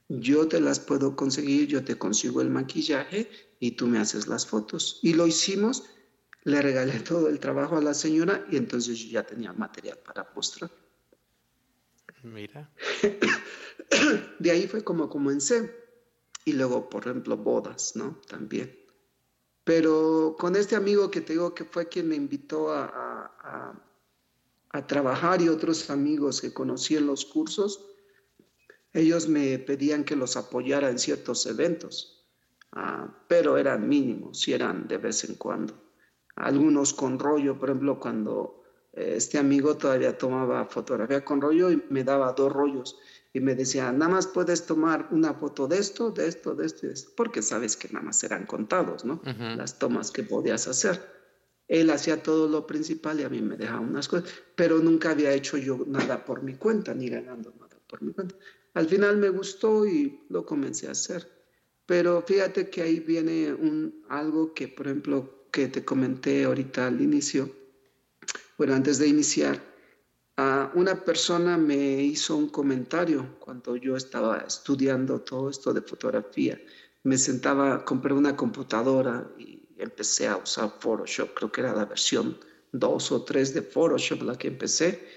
Yo 0.09 0.49
te 0.49 0.59
las 0.59 0.81
puedo 0.81 1.15
conseguir, 1.15 1.69
yo 1.69 1.85
te 1.85 1.97
consigo 1.97 2.41
el 2.41 2.49
maquillaje 2.49 3.29
y 3.61 3.71
tú 3.71 3.87
me 3.87 3.99
haces 3.99 4.27
las 4.27 4.45
fotos. 4.45 4.99
Y 5.03 5.13
lo 5.13 5.25
hicimos, 5.25 5.85
le 6.43 6.61
regalé 6.61 6.99
todo 6.99 7.29
el 7.29 7.39
trabajo 7.39 7.77
a 7.77 7.81
la 7.81 7.93
señora 7.93 8.45
y 8.51 8.57
entonces 8.57 8.99
yo 8.99 9.07
ya 9.09 9.23
tenía 9.23 9.53
material 9.53 9.99
para 9.99 10.29
mostrar. 10.35 10.82
Mira. 12.23 12.71
de 14.39 14.51
ahí 14.51 14.67
fue 14.67 14.83
como 14.83 15.09
comencé. 15.09 15.83
Y 16.45 16.53
luego, 16.53 16.89
por 16.89 17.03
ejemplo, 17.03 17.37
bodas, 17.37 17.95
¿no? 17.95 18.19
También. 18.27 18.77
Pero 19.63 20.35
con 20.37 20.55
este 20.55 20.75
amigo 20.75 21.09
que 21.09 21.21
te 21.21 21.33
digo 21.33 21.53
que 21.53 21.63
fue 21.63 21.87
quien 21.87 22.09
me 22.09 22.15
invitó 22.15 22.71
a, 22.73 22.91
a, 24.71 24.87
trabajar 24.87 25.41
y 25.41 25.49
otros 25.49 25.89
amigos 25.89 26.41
que 26.41 26.51
conocí 26.51 26.95
en 26.97 27.05
los 27.05 27.25
cursos, 27.25 27.85
ellos 28.91 29.27
me 29.27 29.59
pedían 29.59 30.03
que 30.03 30.15
los 30.15 30.35
apoyara 30.35 30.89
en 30.89 30.97
ciertos 30.97 31.45
eventos, 31.45 32.25
ah, 32.71 33.23
pero 33.27 33.57
eran 33.57 33.87
mínimos 33.87 34.47
y 34.47 34.53
eran 34.53 34.87
de 34.87 34.97
vez 34.97 35.23
en 35.23 35.35
cuando. 35.35 35.75
Algunos 36.35 36.93
con 36.93 37.19
rollo, 37.19 37.57
por 37.57 37.69
ejemplo, 37.69 37.99
cuando 37.99 38.62
este 38.93 39.39
amigo 39.39 39.75
todavía 39.75 40.17
tomaba 40.17 40.65
fotografía 40.65 41.25
con 41.25 41.41
rollo 41.41 41.71
y 41.71 41.83
me 41.89 42.03
daba 42.03 42.31
dos 42.33 42.51
rollos 42.51 42.97
y 43.33 43.39
me 43.39 43.55
decía, 43.55 43.91
nada 43.91 44.11
más 44.11 44.27
puedes 44.27 44.65
tomar 44.67 45.07
una 45.09 45.33
foto 45.33 45.67
de 45.67 45.79
esto, 45.79 46.11
de 46.11 46.27
esto, 46.27 46.53
de 46.53 46.67
esto, 46.67 46.85
de 46.85 46.93
esto, 46.93 47.11
porque 47.17 47.41
sabes 47.41 47.75
que 47.75 47.89
nada 47.89 48.05
más 48.05 48.23
eran 48.23 48.45
contados, 48.45 49.03
¿no? 49.03 49.21
Las 49.57 49.79
tomas 49.79 50.11
que 50.11 50.21
podías 50.21 50.67
hacer. 50.67 51.01
Él 51.67 51.89
hacía 51.89 52.21
todo 52.21 52.47
lo 52.47 52.67
principal 52.67 53.19
y 53.19 53.23
a 53.23 53.29
mí 53.29 53.41
me 53.41 53.57
dejaba 53.57 53.79
unas 53.79 54.07
cosas, 54.07 54.29
pero 54.55 54.77
nunca 54.77 55.09
había 55.11 55.33
hecho 55.33 55.57
yo 55.57 55.83
nada 55.87 56.23
por 56.23 56.43
mi 56.43 56.53
cuenta, 56.53 56.93
ni 56.93 57.09
ganando 57.09 57.51
nada 57.59 57.79
por 57.87 58.03
mi 58.03 58.13
cuenta. 58.13 58.35
Al 58.75 58.87
final 58.87 59.17
me 59.17 59.29
gustó 59.29 59.87
y 59.87 60.25
lo 60.29 60.45
comencé 60.45 60.87
a 60.87 60.91
hacer. 60.91 61.27
Pero 61.87 62.21
fíjate 62.21 62.69
que 62.69 62.83
ahí 62.83 62.99
viene 62.99 63.51
un, 63.53 64.05
algo 64.09 64.53
que, 64.53 64.67
por 64.67 64.87
ejemplo, 64.87 65.47
que 65.51 65.67
te 65.67 65.83
comenté 65.83 66.43
ahorita 66.43 66.87
al 66.87 67.01
inicio, 67.01 67.62
bueno, 68.57 68.73
antes 68.75 68.99
de 68.99 69.07
iniciar, 69.07 69.61
una 70.73 71.03
persona 71.03 71.57
me 71.57 72.01
hizo 72.01 72.35
un 72.35 72.49
comentario 72.49 73.35
cuando 73.39 73.75
yo 73.75 73.95
estaba 73.95 74.39
estudiando 74.39 75.21
todo 75.21 75.49
esto 75.49 75.73
de 75.73 75.81
fotografía. 75.81 76.59
Me 77.03 77.17
sentaba, 77.17 77.83
compré 77.85 78.13
una 78.13 78.35
computadora 78.35 79.29
y 79.37 79.61
empecé 79.77 80.27
a 80.27 80.37
usar 80.37 80.73
Photoshop, 80.79 81.33
creo 81.33 81.51
que 81.51 81.61
era 81.61 81.75
la 81.75 81.85
versión 81.85 82.37
2 82.71 83.11
o 83.11 83.23
3 83.23 83.53
de 83.53 83.61
Photoshop 83.61 84.23
la 84.23 84.37
que 84.37 84.47
empecé. 84.47 85.07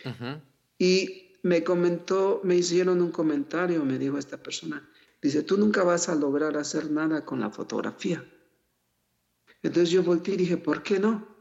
Y 0.78 1.38
me 1.42 1.62
comentó, 1.62 2.40
me 2.42 2.56
hicieron 2.56 3.00
un 3.00 3.10
comentario, 3.10 3.84
me 3.84 3.98
dijo 3.98 4.18
esta 4.18 4.36
persona, 4.36 4.86
dice, 5.22 5.42
tú 5.42 5.56
nunca 5.56 5.84
vas 5.84 6.08
a 6.08 6.14
lograr 6.14 6.56
hacer 6.56 6.90
nada 6.90 7.24
con 7.24 7.40
la 7.40 7.50
fotografía. 7.50 8.24
Entonces 9.62 9.90
yo 9.90 10.02
volteé 10.02 10.34
y 10.34 10.38
dije, 10.38 10.56
¿por 10.56 10.82
qué 10.82 10.98
no? 10.98 11.35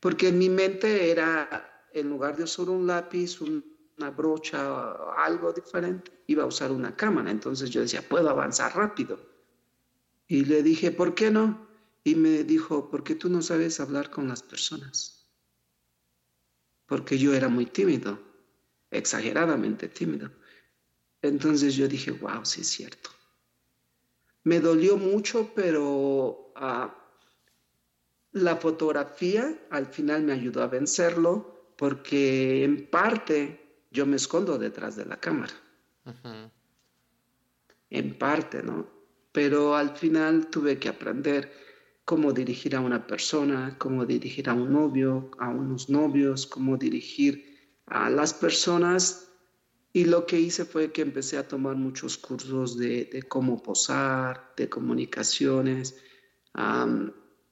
Porque 0.00 0.28
en 0.28 0.38
mi 0.38 0.48
mente 0.48 1.10
era 1.10 1.88
en 1.92 2.10
lugar 2.10 2.36
de 2.36 2.44
usar 2.44 2.68
un 2.68 2.86
lápiz, 2.86 3.40
una 3.40 4.10
brocha, 4.10 4.92
algo 5.16 5.52
diferente, 5.52 6.22
iba 6.26 6.42
a 6.42 6.46
usar 6.46 6.70
una 6.70 6.94
cámara. 6.94 7.30
Entonces 7.30 7.70
yo 7.70 7.80
decía, 7.80 8.06
puedo 8.06 8.28
avanzar 8.28 8.76
rápido. 8.76 9.18
Y 10.28 10.44
le 10.44 10.62
dije, 10.62 10.90
¿por 10.90 11.14
qué 11.14 11.30
no? 11.30 11.66
Y 12.04 12.14
me 12.14 12.44
dijo, 12.44 12.90
porque 12.90 13.14
tú 13.14 13.28
no 13.30 13.40
sabes 13.40 13.80
hablar 13.80 14.10
con 14.10 14.28
las 14.28 14.42
personas. 14.42 15.26
Porque 16.86 17.18
yo 17.18 17.34
era 17.34 17.48
muy 17.48 17.66
tímido. 17.66 18.18
exageradamente 18.90 19.88
tímido. 19.88 20.30
Entonces 21.22 21.74
yo 21.74 21.88
dije, 21.88 22.12
wow, 22.12 22.44
sí 22.44 22.60
es 22.60 22.68
cierto. 22.68 23.10
Me 24.44 24.60
dolió 24.60 24.96
mucho, 24.96 25.52
pero 25.54 26.52
ah, 26.54 26.94
la 28.36 28.56
fotografía 28.56 29.58
al 29.70 29.86
final 29.86 30.22
me 30.22 30.34
ayudó 30.34 30.62
a 30.62 30.66
vencerlo 30.66 31.72
porque 31.76 32.64
en 32.64 32.86
parte 32.86 33.80
yo 33.90 34.04
me 34.04 34.16
escondo 34.16 34.58
detrás 34.58 34.94
de 34.94 35.06
la 35.06 35.18
cámara. 35.18 35.54
En 37.88 38.18
parte, 38.18 38.62
¿no? 38.62 38.86
Pero 39.32 39.74
al 39.74 39.96
final 39.96 40.48
tuve 40.48 40.78
que 40.78 40.90
aprender 40.90 41.50
cómo 42.04 42.32
dirigir 42.32 42.76
a 42.76 42.80
una 42.80 43.06
persona, 43.06 43.74
cómo 43.78 44.04
dirigir 44.04 44.50
a 44.50 44.54
un 44.54 44.70
novio, 44.70 45.30
a 45.38 45.48
unos 45.48 45.88
novios, 45.88 46.46
cómo 46.46 46.76
dirigir 46.76 47.56
a 47.86 48.10
las 48.10 48.34
personas. 48.34 49.32
Y 49.94 50.04
lo 50.04 50.26
que 50.26 50.38
hice 50.38 50.66
fue 50.66 50.92
que 50.92 51.00
empecé 51.00 51.38
a 51.38 51.48
tomar 51.48 51.76
muchos 51.76 52.18
cursos 52.18 52.76
de, 52.76 53.24
cómo 53.28 53.62
posar, 53.62 54.52
de 54.58 54.68
comunicaciones. 54.68 55.96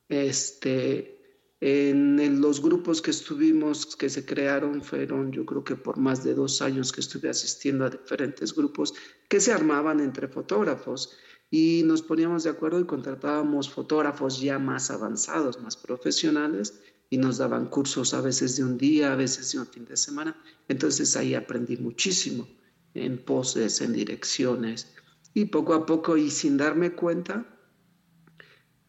Este, 0.09 1.15
en 1.61 2.41
los 2.41 2.61
grupos 2.61 3.01
que 3.01 3.11
estuvimos, 3.11 3.97
que 3.97 4.11
se 4.11 4.27
crearon, 4.27 4.83
fueron 4.83 5.33
yo 5.33 5.47
creo 5.47 5.65
que 5.65 5.77
por 5.77 5.97
más 5.97 6.23
de 6.23 6.35
dos 6.35 6.61
años 6.61 6.93
que 6.93 7.01
estuve 7.01 7.31
asistiendo 7.31 7.85
a 7.85 7.91
diferentes 7.91 8.55
grupos 8.55 8.93
que 9.29 9.41
se 9.41 9.53
armaban 9.53 10.01
entre 10.01 10.29
fotógrafos 10.29 11.17
y 11.51 11.83
nos 11.85 12.03
poníamos 12.03 12.45
de 12.45 12.51
acuerdo 12.51 12.81
y 12.81 12.85
contratábamos 12.85 13.71
fotógrafos 13.71 14.41
ya 14.41 14.59
más 14.59 14.91
avanzados, 14.91 15.61
más 15.63 15.77
profesionales 15.77 16.81
y 17.09 17.17
nos 17.17 17.39
daban 17.39 17.67
cursos 17.67 18.13
a 18.13 18.21
veces 18.21 18.57
de 18.57 18.65
un 18.65 18.77
día, 18.77 19.13
a 19.13 19.17
veces 19.17 19.53
de 19.53 19.61
un 19.61 19.67
fin 19.67 19.85
de 19.85 19.97
semana. 19.97 20.37
Entonces 20.69 21.17
ahí 21.17 21.35
aprendí 21.35 21.77
muchísimo 21.77 22.47
en 22.93 23.25
poses, 23.25 23.81
en 23.81 23.93
direcciones 23.93 24.93
y 25.33 25.47
poco 25.47 25.75
a 25.75 25.87
poco 25.87 26.17
y 26.17 26.31
sin 26.31 26.57
darme 26.57 26.93
cuenta, 26.93 27.54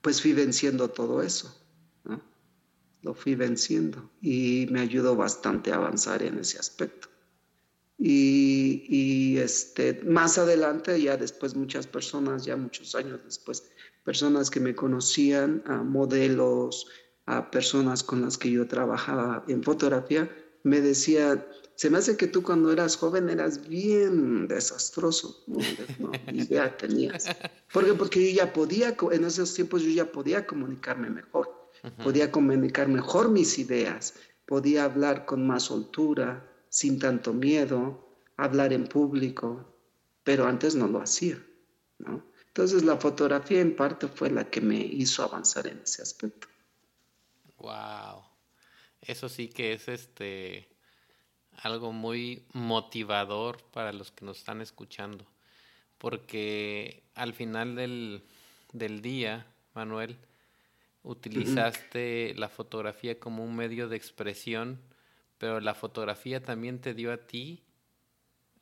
pues 0.06 0.22
fui 0.22 0.34
venciendo 0.34 0.88
todo 0.88 1.24
eso. 1.24 1.52
Lo 3.02 3.15
fui 3.15 3.34
venciendo 3.34 4.12
y 4.22 4.68
me 4.70 4.82
ayudó 4.82 5.15
bastante 5.15 5.72
a 5.72 5.78
avanzar 5.78 6.22
en 6.22 6.38
ese 6.38 6.60
aspecto. 6.60 7.08
Y, 7.98 9.36
este, 9.39 10.04
más 10.04 10.38
adelante, 10.38 11.02
ya 11.02 11.18
después 11.18 11.56
muchas 11.56 11.88
personas, 11.88 12.46
ya 12.46 12.56
muchos 12.56 12.94
años 12.94 13.20
después, 13.26 13.63
personas 14.04 14.52
que 14.52 14.60
me 14.60 14.76
conocían, 14.76 15.63
a 15.65 15.78
modelos, 15.82 16.86
a 17.26 17.50
personas 17.50 18.04
con 18.04 18.22
las 18.22 18.38
que 18.38 18.52
yo 18.52 18.68
trabajaba 18.68 19.44
en 19.48 19.63
fotografía, 19.63 20.30
me 20.65 20.82
decían, 20.82 21.45
se 21.75 21.91
me 21.91 21.99
hace 21.99 22.17
que 22.17 22.25
tú 22.25 22.41
cuando 22.41 22.71
eras 22.71 22.97
joven 22.97 23.30
eras 23.30 23.67
bien 23.67 24.47
desastroso, 24.47 25.43
no, 25.45 25.60
idea 26.34 26.75
tenías. 26.75 27.28
Porque, 27.71 27.93
porque 27.93 28.32
yo 28.32 28.36
ya 28.36 28.51
podía, 28.51 28.97
en 29.12 29.25
esos 29.25 29.54
tiempos 29.54 29.84
yo 29.84 29.91
ya 29.91 30.12
podía 30.12 30.47
comunicarme 30.47 31.12
mejor, 31.12 31.69
podía 32.04 32.32
comunicar 32.32 32.88
mejor 32.88 33.30
mis 33.30 33.60
ideas, 33.60 34.15
podía 34.47 34.86
hablar 34.86 35.25
con 35.25 35.45
más 35.45 35.63
soltura, 35.63 36.51
sin 36.69 36.97
tanto 36.97 37.32
miedo, 37.32 38.10
hablar 38.38 38.73
en 38.73 38.88
público, 38.88 39.71
pero 40.23 40.47
antes 40.47 40.73
no 40.73 40.88
lo 40.88 40.99
hacía, 40.99 41.38
¿no? 41.99 42.25
Entonces 42.47 42.84
la 42.84 42.97
fotografía 42.97 43.62
en 43.62 43.75
parte 43.75 44.08
fue 44.08 44.32
la 44.32 44.49
que 44.49 44.62
me 44.62 44.80
hizo 44.80 45.21
avanzar 45.21 45.67
en 45.67 45.80
ese 45.84 46.01
aspecto. 46.01 46.47
Wow. 47.60 48.35
Eso 49.06 49.30
sí 49.30 49.48
que 49.48 49.74
es 49.74 49.88
este 49.88 50.68
algo 51.58 51.94
muy 51.94 52.46
motivador 52.52 53.63
para 53.72 53.94
los 53.94 54.12
que 54.12 54.26
nos 54.26 54.39
están 54.39 54.62
escuchando. 54.62 55.26
Porque 55.98 57.04
al 57.13 57.34
final 57.34 57.76
del, 57.76 58.24
del 58.74 59.02
día, 59.02 59.48
Manuel, 59.74 60.18
utilizaste 61.04 62.34
la 62.36 62.50
fotografía 62.50 63.20
como 63.20 63.46
un 63.46 63.56
medio 63.56 63.88
de 63.88 63.96
expresión 63.96 64.82
pero 65.38 65.60
la 65.60 65.76
fotografía 65.76 66.41
también 66.41 66.80
te 66.80 66.94
dio 66.94 67.12
a 67.12 67.18
ti 67.18 67.63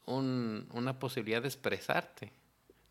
una 0.06 0.99
posibilidad 0.99 1.41
de 1.41 1.47
expresarte. 1.47 2.32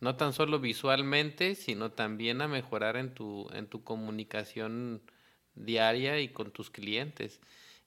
No 0.01 0.17
tan 0.17 0.33
solo 0.33 0.59
visualmente, 0.59 1.55
sino 1.55 1.93
también 1.93 2.41
a 2.41 2.49
mejorar 2.49 2.97
en 2.97 3.12
tu, 3.12 3.49
en 3.53 3.67
tu 3.67 3.85
comunicación 3.85 5.03
diaria 5.55 6.21
y 6.21 6.29
con 6.29 6.51
tus 6.51 6.71
clientes. 6.71 7.41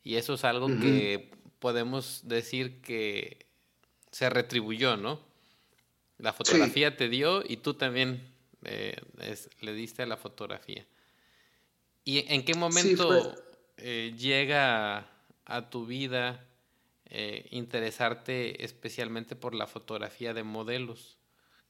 Y 0.03 0.15
eso 0.15 0.35
es 0.35 0.43
algo 0.43 0.67
que 0.67 1.31
podemos 1.59 2.21
decir 2.27 2.81
que 2.81 3.45
se 4.11 4.29
retribuyó, 4.29 4.97
¿no? 4.97 5.19
La 6.17 6.31
fotografía 6.31 6.95
te 6.95 7.09
dio 7.09 7.43
y 7.45 7.57
tú 7.57 7.73
también 7.73 8.31
eh, 8.63 8.95
le 9.61 9.73
diste 9.73 10.03
a 10.03 10.05
la 10.05 10.17
fotografía. 10.17 10.85
¿Y 12.03 12.31
en 12.31 12.45
qué 12.45 12.53
momento 12.53 13.35
eh, 13.77 14.13
llega 14.17 15.09
a 15.45 15.69
tu 15.69 15.85
vida 15.85 16.45
eh, 17.09 17.47
interesarte 17.51 18.63
especialmente 18.63 19.35
por 19.35 19.53
la 19.53 19.67
fotografía 19.67 20.33
de 20.33 20.43
modelos, 20.43 21.17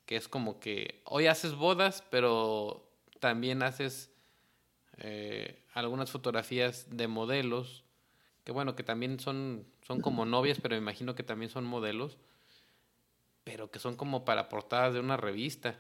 que 0.06 0.16
es 0.16 0.28
como 0.28 0.60
que 0.60 1.02
hoy 1.06 1.28
haces 1.28 1.56
bodas, 1.56 2.04
pero 2.10 2.90
también 3.20 3.64
haces 3.64 4.10
eh, 4.98 5.62
algunas 5.76 6.10
fotografías 6.10 6.88
de 6.90 7.08
modelos, 7.08 7.84
que 8.44 8.52
bueno, 8.52 8.76
que 8.76 8.84
también 8.84 9.20
son, 9.20 9.68
son 9.86 10.02
como 10.02 10.26
novias, 10.26 10.60
pero 10.62 10.76
me 10.76 10.82
imagino 10.82 11.16
que 11.16 11.24
también 11.24 11.52
son 11.52 11.66
modelos, 11.66 12.18
pero 13.44 13.70
que 13.70 13.80
son 13.80 13.96
como 13.96 14.26
para 14.26 14.50
portadas 14.50 14.94
de 14.94 15.02
una 15.02 15.18
revista. 15.18 15.78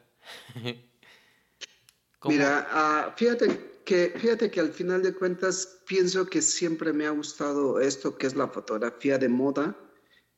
Mira, 2.25 2.67
ah, 2.71 3.13
fíjate, 3.15 3.81
que 3.86 4.13
fíjate 4.17 4.51
que 4.51 4.60
al 4.60 4.73
final 4.73 5.01
de 5.01 5.13
cuentas 5.13 5.79
pienso 5.88 6.25
que 6.25 6.41
siempre 6.41 6.91
me 6.91 7.05
ha 7.05 7.12
gustado 7.12 7.79
esto 7.79 8.17
que 8.17 8.27
es 8.27 8.36
la 8.36 8.47
fotografía 8.47 9.17
de 9.17 9.29
moda, 9.29 9.77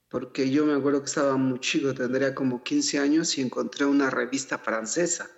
porque 0.09 0.51
yo 0.51 0.65
me 0.65 0.73
acuerdo 0.73 0.99
que 0.99 1.07
estaba 1.07 1.35
muy 1.37 1.59
chico, 1.59 1.93
tendría 1.93 2.35
como 2.35 2.61
15 2.61 2.99
años 2.99 3.37
y 3.37 3.41
encontré 3.41 3.85
una 3.85 4.09
revista 4.09 4.57
francesa. 4.57 5.31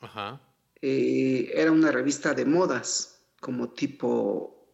Ajá. 0.00 0.40
Eh, 0.80 1.50
era 1.54 1.72
una 1.72 1.90
revista 1.90 2.32
de 2.32 2.44
modas, 2.44 3.15
como 3.46 3.70
tipo, 3.70 4.66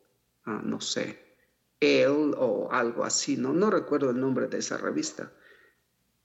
ah, 0.47 0.63
no 0.65 0.81
sé, 0.81 1.37
Elle 1.79 2.33
o 2.39 2.73
algo 2.73 3.05
así, 3.05 3.37
¿no? 3.37 3.53
No 3.53 3.69
recuerdo 3.69 4.09
el 4.09 4.19
nombre 4.19 4.49
de 4.49 4.61
esa 4.61 4.79
revista. 4.79 5.31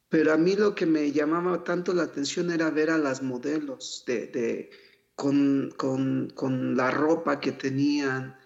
Pero 0.08 0.32
a 0.32 0.38
mí 0.38 0.56
lo 0.56 0.74
que 0.74 0.86
me 0.86 1.12
llamaba 1.12 1.66
tanto 1.66 1.94
la 1.94 2.04
atención 2.04 2.50
era 2.50 2.70
ver 2.70 2.90
a 2.90 2.98
las 2.98 3.22
modelos 3.22 4.06
de 4.08 4.70
con, 5.14 5.74
con, 5.76 6.30
con 6.36 6.78
la 6.78 6.90
ropa 6.90 7.42
que 7.42 7.52
tenían, 7.52 8.38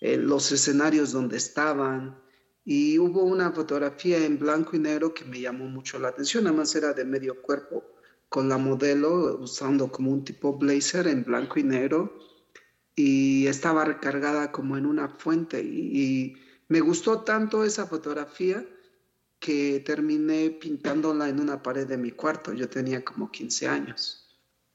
eh, 0.00 0.16
los 0.16 0.50
escenarios 0.52 1.12
donde 1.12 1.36
estaban. 1.36 2.18
Y 2.64 2.98
hubo 2.98 3.24
una 3.24 3.52
fotografía 3.52 4.24
en 4.24 4.38
blanco 4.38 4.74
y 4.74 4.78
negro 4.78 5.12
que 5.12 5.26
me 5.26 5.38
llamó 5.38 5.66
mucho 5.66 5.98
la 5.98 6.08
atención, 6.08 6.46
además 6.46 6.74
era 6.74 6.94
de 6.94 7.04
medio 7.04 7.42
cuerpo, 7.42 7.84
con 8.30 8.48
la 8.48 8.56
modelo 8.56 9.36
usando 9.38 9.92
como 9.92 10.12
un 10.12 10.24
tipo 10.24 10.56
blazer 10.56 11.08
en 11.08 11.24
blanco 11.24 11.58
y 11.58 11.64
negro 11.64 12.29
y 13.00 13.46
estaba 13.46 13.84
recargada 13.84 14.52
como 14.52 14.76
en 14.76 14.84
una 14.84 15.08
fuente 15.08 15.62
y, 15.62 16.00
y 16.00 16.36
me 16.68 16.80
gustó 16.80 17.22
tanto 17.22 17.64
esa 17.64 17.86
fotografía 17.86 18.64
que 19.38 19.80
terminé 19.80 20.50
pintándola 20.50 21.28
en 21.28 21.40
una 21.40 21.62
pared 21.62 21.86
de 21.86 21.96
mi 21.96 22.10
cuarto. 22.12 22.52
Yo 22.52 22.68
tenía 22.68 23.02
como 23.02 23.30
15 23.30 23.66
años. 23.66 24.28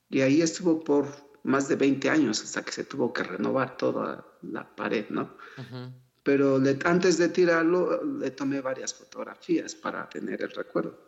Y 0.10 0.22
ahí 0.22 0.42
estuvo 0.42 0.84
por 0.84 1.06
más 1.44 1.68
de 1.68 1.76
20 1.76 2.10
años 2.10 2.44
hasta 2.44 2.64
que 2.64 2.72
se 2.72 2.84
tuvo 2.84 3.14
que 3.14 3.24
renovar 3.24 3.78
toda 3.78 4.26
la 4.42 4.76
pared, 4.76 5.06
¿no? 5.10 5.38
Pero 6.24 6.60
antes 6.84 7.20
de 7.20 7.30
tirarlo, 7.30 8.04
le 8.04 8.32
tomé 8.32 8.60
varias 8.60 8.96
fotografías 8.96 9.76
para 9.76 10.10
tener 10.10 10.42
el 10.42 10.50
recuerdo. 10.50 11.00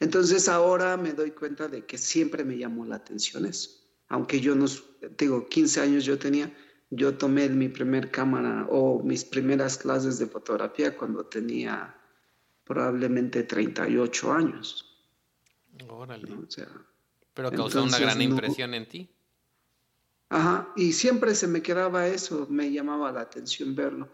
Entonces 0.00 0.48
ahora 0.48 0.96
me 0.96 1.12
doy 1.12 1.30
cuenta 1.30 1.68
de 1.68 1.86
que 1.86 1.96
siempre 1.96 2.44
me 2.44 2.58
llamó 2.58 2.84
la 2.84 2.96
atención 2.96 3.46
eso. 3.46 3.77
Aunque 4.08 4.40
yo 4.40 4.54
no, 4.54 4.66
digo, 5.18 5.48
15 5.48 5.80
años 5.80 6.04
yo 6.04 6.18
tenía, 6.18 6.52
yo 6.90 7.16
tomé 7.16 7.48
mi 7.48 7.68
primer 7.68 8.10
cámara 8.10 8.66
o 8.70 9.02
mis 9.02 9.24
primeras 9.24 9.78
clases 9.78 10.18
de 10.18 10.26
fotografía 10.26 10.96
cuando 10.96 11.26
tenía 11.26 11.94
probablemente 12.64 13.42
38 13.42 14.32
años. 14.32 14.84
Órale. 15.88 16.28
Pero 17.34 17.50
causó 17.52 17.84
una 17.84 17.98
gran 17.98 18.20
impresión 18.20 18.74
en 18.74 18.88
ti. 18.88 19.10
Ajá, 20.30 20.68
y 20.76 20.92
siempre 20.92 21.34
se 21.34 21.46
me 21.46 21.62
quedaba 21.62 22.06
eso, 22.06 22.46
me 22.50 22.70
llamaba 22.70 23.12
la 23.12 23.22
atención 23.22 23.74
verlo. 23.74 24.08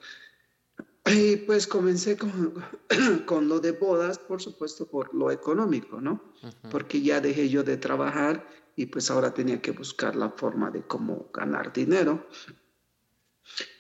Y 1.07 1.37
pues 1.37 1.67
comencé 1.67 2.17
con, 2.17 2.55
con 3.27 3.49
lo 3.49 3.61
de 3.61 3.73
bodas, 3.73 4.19
por 4.19 4.41
supuesto, 4.41 4.87
por 4.87 5.15
lo 5.15 5.31
económico, 5.31 6.01
¿no? 6.01 6.23
Porque 6.71 7.03
ya 7.03 7.21
dejé 7.21 7.49
yo 7.49 7.63
de 7.63 7.77
trabajar 7.77 8.47
y 8.77 8.87
pues 8.87 9.11
ahora 9.11 9.33
tenía 9.33 9.61
que 9.61 9.71
buscar 9.71 10.17
la 10.17 10.31
forma 10.31 10.71
de 10.71 10.83
cómo 10.83 11.31
ganar 11.33 11.73
dinero, 11.73 12.27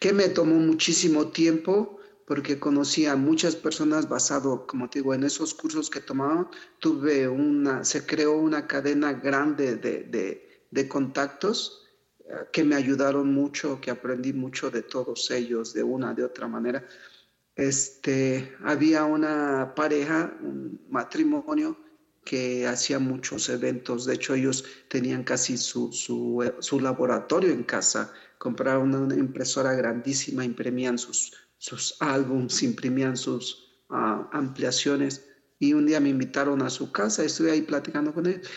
que 0.00 0.12
me 0.12 0.28
tomó 0.28 0.57
muchísimo 0.57 1.28
tiempo 1.28 1.98
porque 2.26 2.59
conocí 2.59 3.07
a 3.07 3.16
muchas 3.16 3.54
personas 3.57 4.09
basado, 4.09 4.66
como 4.66 4.88
te 4.88 5.00
digo, 5.00 5.14
en 5.14 5.24
esos 5.24 5.54
cursos 5.54 5.90
que 5.90 6.00
tomaban. 6.00 6.48
Tuve 6.78 7.28
una, 7.28 7.85
se 7.85 8.07
creó 8.07 8.38
una 8.38 8.66
cadena 8.66 9.12
grande 9.12 9.76
de, 9.76 10.88
contactos 10.88 11.87
eh, 12.20 12.33
que 12.52 12.64
me 12.64 12.76
ayudaron 12.76 13.33
mucho, 13.33 13.80
que 13.80 13.90
aprendí 13.90 14.33
mucho 14.33 14.70
de 14.70 14.83
todos 14.83 15.30
ellos 15.30 15.74
de 15.74 15.83
una, 15.83 16.14
de 16.14 16.24
otra 16.24 16.48
manera. 16.48 16.87
Este, 17.54 18.57
había 18.64 19.04
una 19.04 19.74
pareja, 19.76 20.37
un 20.40 20.80
matrimonio 20.88 21.84
que 22.24 22.66
hacía 22.66 22.98
muchos 22.98 23.48
eventos. 23.48 24.06
De 24.06 24.14
hecho, 24.14 24.34
ellos 24.34 24.64
tenían 24.88 25.24
casi 25.24 25.56
su, 25.56 25.92
su, 25.92 26.80
laboratorio 26.80 27.52
en 27.52 27.62
casa. 27.64 28.12
Compraron 28.38 28.94
una 28.94 29.14
impresora 29.14 29.74
grandísima, 29.74 30.44
imprimían 30.44 30.98
sus, 30.98 31.32
sus 31.58 31.96
álbums, 32.00 32.62
imprimían 32.62 33.16
sus 33.16 33.82
ah, 33.90 34.28
ampliaciones. 34.32 35.26
Y 35.58 35.72
un 35.72 35.87
día 35.87 36.00
me 36.00 36.08
invitaron 36.08 36.62
a 36.62 36.70
su 36.70 36.90
casa, 36.90 37.24
estuve 37.24 37.52
ahí 37.52 37.62
platicando 37.62 38.12
con 38.12 38.26
ellos. 38.26 38.48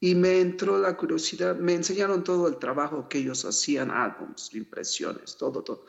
Y 0.00 0.14
me 0.14 0.40
entró 0.40 0.78
la 0.78 0.96
curiosidad, 0.96 1.56
me 1.56 1.72
enseñaron 1.72 2.24
todo 2.24 2.46
el 2.46 2.58
trabajo 2.58 3.08
que 3.08 3.18
ellos 3.18 3.44
hacían, 3.44 3.90
álbums, 3.90 4.54
impresiones, 4.54 5.36
todo, 5.36 5.64
todo. 5.64 5.86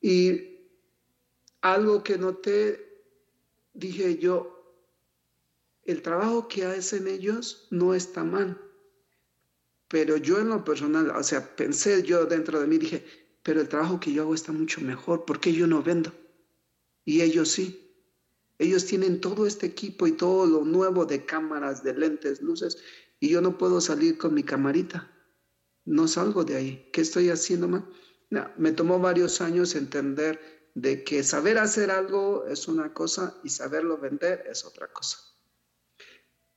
Y 0.00 0.58
algo 1.60 2.02
que 2.04 2.16
noté, 2.16 3.02
dije 3.74 4.16
yo, 4.18 4.59
el 5.90 6.02
trabajo 6.02 6.48
que 6.48 6.64
hacen 6.64 7.08
ellos 7.08 7.66
no 7.70 7.94
está 7.94 8.24
mal. 8.24 8.60
Pero 9.88 10.16
yo 10.16 10.38
en 10.38 10.48
lo 10.48 10.64
personal, 10.64 11.10
o 11.10 11.22
sea, 11.22 11.56
pensé 11.56 12.02
yo 12.02 12.26
dentro 12.26 12.60
de 12.60 12.66
mí, 12.66 12.78
dije, 12.78 13.04
pero 13.42 13.60
el 13.60 13.68
trabajo 13.68 13.98
que 13.98 14.12
yo 14.12 14.22
hago 14.22 14.34
está 14.34 14.52
mucho 14.52 14.80
mejor, 14.80 15.24
¿por 15.24 15.40
qué 15.40 15.52
yo 15.52 15.66
no 15.66 15.82
vendo? 15.82 16.12
Y 17.04 17.22
ellos 17.22 17.50
sí. 17.50 17.86
Ellos 18.58 18.84
tienen 18.84 19.20
todo 19.20 19.46
este 19.46 19.66
equipo 19.66 20.06
y 20.06 20.12
todo 20.12 20.46
lo 20.46 20.64
nuevo 20.64 21.06
de 21.06 21.24
cámaras, 21.24 21.82
de 21.82 21.94
lentes, 21.94 22.42
luces, 22.42 22.78
y 23.18 23.30
yo 23.30 23.40
no 23.40 23.58
puedo 23.58 23.80
salir 23.80 24.18
con 24.18 24.34
mi 24.34 24.42
camarita. 24.42 25.10
No 25.84 26.06
salgo 26.06 26.44
de 26.44 26.56
ahí. 26.56 26.90
¿Qué 26.92 27.00
estoy 27.00 27.30
haciendo 27.30 27.68
mal? 27.68 27.88
No, 28.28 28.48
me 28.58 28.72
tomó 28.72 28.98
varios 29.00 29.40
años 29.40 29.74
entender 29.74 30.70
de 30.74 31.02
que 31.02 31.24
saber 31.24 31.58
hacer 31.58 31.90
algo 31.90 32.46
es 32.46 32.68
una 32.68 32.92
cosa 32.94 33.40
y 33.42 33.48
saberlo 33.48 33.98
vender 33.98 34.44
es 34.48 34.64
otra 34.64 34.86
cosa. 34.92 35.18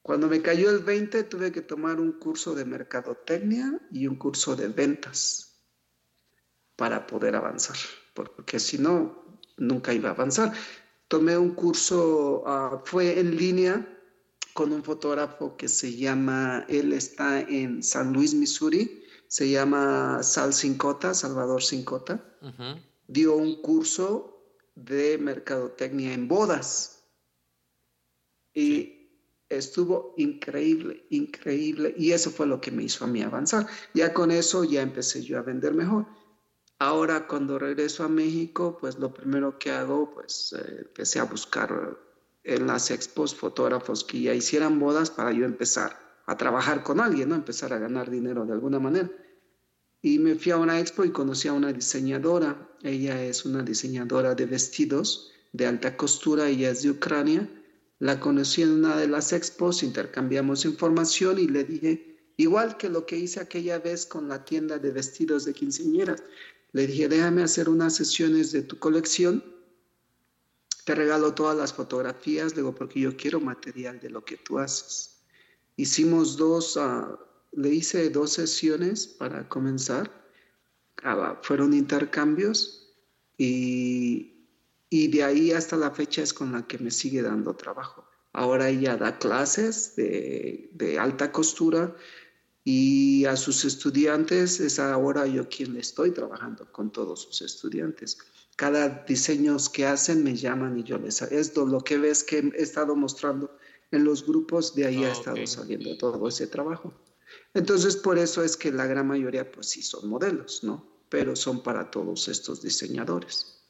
Cuando 0.04 0.28
me 0.28 0.42
cayó 0.42 0.70
el 0.70 0.80
20 0.80 1.24
tuve 1.24 1.54
que 1.54 1.62
tomar 1.62 2.00
un 2.00 2.12
curso 2.12 2.54
de 2.54 2.66
mercadotecnia 2.66 3.80
y 3.90 4.06
un 4.06 4.18
curso 4.18 4.54
de 4.56 4.68
ventas 4.68 5.64
para 6.76 7.08
poder 7.08 7.36
avanzar, 7.38 7.78
porque 8.14 8.60
si 8.60 8.78
no, 8.78 9.40
nunca 9.56 9.94
iba 9.94 10.10
a 10.10 10.12
avanzar. 10.12 10.54
Tomé 11.08 11.38
un 11.38 11.56
curso, 11.56 12.44
ah, 12.46 12.82
fue 12.84 13.18
en 13.18 13.38
línea 13.38 13.88
con 14.54 14.74
un 14.74 14.84
fotógrafo 14.84 15.56
que 15.56 15.70
se 15.70 15.96
llama, 15.96 16.66
él 16.68 16.92
está 16.92 17.40
en 17.40 17.82
San 17.82 18.12
Luis, 18.12 18.34
Missouri, 18.34 19.06
se 19.28 19.50
llama 19.50 20.22
Sal 20.22 20.54
Cincota, 20.54 21.14
Salvador 21.14 21.64
Cincota. 21.64 22.24
Dio 23.08 23.36
un 23.36 23.62
curso 23.62 24.44
de 24.76 25.18
mercadotecnia 25.18 26.14
en 26.14 26.28
bodas. 26.28 27.06
Y 28.54 28.93
estuvo 29.58 30.14
increíble, 30.18 31.06
increíble. 31.10 31.94
Y 31.98 32.12
eso 32.12 32.32
fue 32.32 32.48
lo 32.48 32.62
que 32.62 32.72
me 32.72 32.84
hizo 32.84 33.06
a 33.06 33.08
mí 33.08 33.22
avanzar. 33.22 33.68
Ya 33.94 34.14
con 34.14 34.32
eso 34.32 34.64
ya 34.64 34.82
empecé 34.82 35.24
yo 35.24 35.38
a 35.38 35.42
vender 35.42 35.74
mejor. 35.74 36.06
Ahora 36.80 37.28
cuando 37.28 37.60
regreso 37.60 38.04
a 38.04 38.10
México, 38.10 38.78
pues 38.80 38.98
lo 39.00 39.14
primero 39.14 39.58
que 39.58 39.72
hago, 39.72 40.14
pues 40.14 40.54
eh, 40.58 40.84
empecé 40.88 41.20
a 41.20 41.24
buscar 41.24 41.98
en 42.44 42.68
las 42.68 42.92
expos 42.92 43.34
fotógrafos 43.36 44.04
que 44.04 44.22
ya 44.22 44.34
hicieran 44.34 44.80
bodas 44.80 45.10
para 45.10 45.32
yo 45.32 45.46
empezar 45.46 45.98
a 46.26 46.36
trabajar 46.38 46.84
con 46.84 47.00
alguien, 47.00 47.30
¿no? 47.30 47.36
Empezar 47.36 47.72
a 47.74 47.80
ganar 47.80 48.10
dinero 48.10 48.46
de 48.46 48.54
alguna 48.54 48.80
manera. 48.80 49.10
Y 50.02 50.20
me 50.20 50.36
fui 50.36 50.52
a 50.52 50.58
una 50.58 50.80
expo 50.80 51.06
y 51.06 51.12
conocí 51.12 51.48
a 51.48 51.54
una 51.54 51.72
diseñadora. 51.72 52.70
Ella 52.82 53.24
es 53.24 53.46
una 53.46 53.64
diseñadora 53.64 54.36
de 54.36 54.46
vestidos 54.46 55.32
de 55.54 55.68
alta 55.68 55.96
costura, 55.96 56.50
ella 56.50 56.72
es 56.72 56.82
de 56.82 56.90
Ucrania 56.90 57.50
la 58.04 58.20
conocí 58.20 58.62
en 58.62 58.72
una 58.72 58.98
de 58.98 59.08
las 59.08 59.32
expos, 59.32 59.82
intercambiamos 59.82 60.66
información 60.66 61.40
y 61.40 61.48
le 61.48 61.64
dije, 61.64 62.18
igual 62.36 62.76
que 62.76 62.90
lo 62.90 63.06
que 63.06 63.16
hice 63.16 63.40
aquella 63.40 63.80
vez 63.80 64.06
con 64.06 64.28
la 64.28 64.44
tienda 64.44 64.78
de 64.78 64.92
vestidos 64.92 65.46
de 65.46 65.54
quinceañeras, 65.54 66.22
le 66.74 66.86
dije, 66.86 67.08
déjame 67.08 67.44
hacer 67.44 67.70
unas 67.70 67.96
sesiones 67.96 68.52
de 68.52 68.64
tu 68.64 68.78
colección, 68.78 69.42
te 70.84 70.96
regalo 70.96 71.34
todas 71.34 71.56
las 71.56 71.72
fotografías, 71.72 72.54
digo, 72.54 72.76
porque 72.76 73.00
yo 73.00 73.16
quiero 73.16 73.40
material 73.40 74.02
de 74.02 74.10
lo 74.10 74.26
que 74.26 74.36
tú 74.36 74.60
haces. 74.60 75.22
Hicimos 75.78 76.36
dos, 76.36 76.76
ah, 76.76 77.18
le 77.54 77.70
hice 77.70 78.10
dos 78.10 78.34
sesiones 78.34 79.08
para 79.08 79.48
comenzar, 79.48 80.12
ah, 81.04 81.40
fueron 81.42 81.74
intercambios 81.74 82.94
y 83.38 84.33
y 84.94 85.08
de 85.08 85.24
ahí 85.24 85.52
hasta 85.52 85.76
la 85.76 85.90
fecha 85.90 86.22
es 86.22 86.36
con 86.36 86.52
la 86.52 86.68
que 86.68 86.78
me 86.78 86.92
sigue 86.92 87.24
dando 87.24 87.56
trabajo. 87.56 88.06
Ahora 88.32 88.70
ella 88.70 88.96
da 88.96 89.18
clases 89.18 89.96
de, 89.96 90.98
alta 91.00 91.32
costura 91.32 91.96
y 92.64 93.26
a 93.26 93.36
sus 93.36 93.66
estudiantes 93.66 94.60
es 94.60 94.78
ahora 94.78 95.26
yo 95.26 95.50
quien 95.50 95.74
le 95.74 95.80
estoy 95.80 96.12
trabajando 96.12 96.72
con 96.72 96.92
todos 96.92 97.24
sus 97.24 97.42
estudiantes. 97.42 98.20
Cada 98.56 99.04
diseño 99.08 99.58
que 99.74 99.88
hacen 99.88 100.24
me 100.24 100.36
llaman 100.36 100.78
y 100.78 100.84
yo 100.84 101.00
les 101.00 101.24
esto 101.24 101.66
lo 101.66 101.82
que 101.82 101.98
ves 101.98 102.24
que 102.24 102.52
he 102.56 102.62
estado 102.62 102.96
mostrando 102.96 103.50
en 103.90 104.04
los 104.04 104.24
grupos 104.24 104.76
de 104.76 104.86
ahí 104.86 105.04
ha 105.06 105.12
estado 105.12 105.48
saliendo 105.48 105.98
todo 105.98 106.28
ese 106.28 106.46
trabajo. 106.46 106.94
Entonces 107.56 107.96
por 107.96 108.20
eso 108.20 108.44
es 108.44 108.56
que 108.56 108.72
la 108.72 108.86
gran 108.86 109.08
mayoría 109.08 109.52
pues 109.52 109.70
sí 109.70 109.82
son 109.82 110.08
modelos, 110.08 110.64
¿no? 110.64 110.86
Pero 111.10 111.36
son 111.36 111.64
para 111.64 111.90
todos 111.90 112.28
estos 112.28 112.62
diseñadores. 112.62 113.63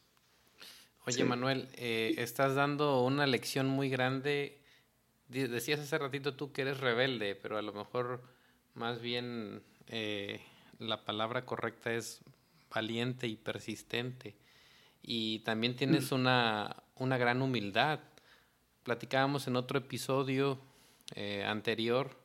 Oye, 1.06 1.26
Manuel, 1.26 1.68
eh, 1.74 2.16
estás 2.18 2.56
dando 2.56 3.04
una 3.04 3.28
lección 3.28 3.68
muy 3.68 3.90
grande. 3.90 4.62
Decías 5.28 5.82
hace 5.82 5.98
ratito 5.98 6.36
tú 6.36 6.54
que 6.54 6.62
eres 6.62 6.80
rebelde, 6.80 7.36
pero 7.36 7.58
a 7.58 7.62
lo 7.62 7.74
mejor 7.74 8.24
más 8.74 9.02
bien 9.02 9.64
eh, 9.88 10.40
la 10.80 11.04
palabra 11.04 11.46
correcta 11.46 11.94
es 11.94 12.22
valiente 12.74 13.28
y 13.28 13.36
persistente. 13.36 14.38
Y 15.02 15.40
también 15.40 15.76
tienes 15.76 16.10
mm. 16.12 16.16
una, 16.16 16.84
una 16.96 17.18
gran 17.18 17.42
humildad. 17.42 18.00
Platicábamos 18.84 19.48
en 19.48 19.58
otro 19.58 19.80
episodio 19.80 20.58
eh, 21.16 21.44
anterior 21.46 22.18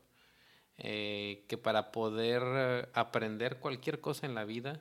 que 0.80 1.60
para 1.60 1.90
poder 1.90 2.88
aprender 2.94 3.56
cualquier 3.56 4.00
cosa 4.00 4.26
en 4.26 4.36
la 4.36 4.44
vida 4.44 4.80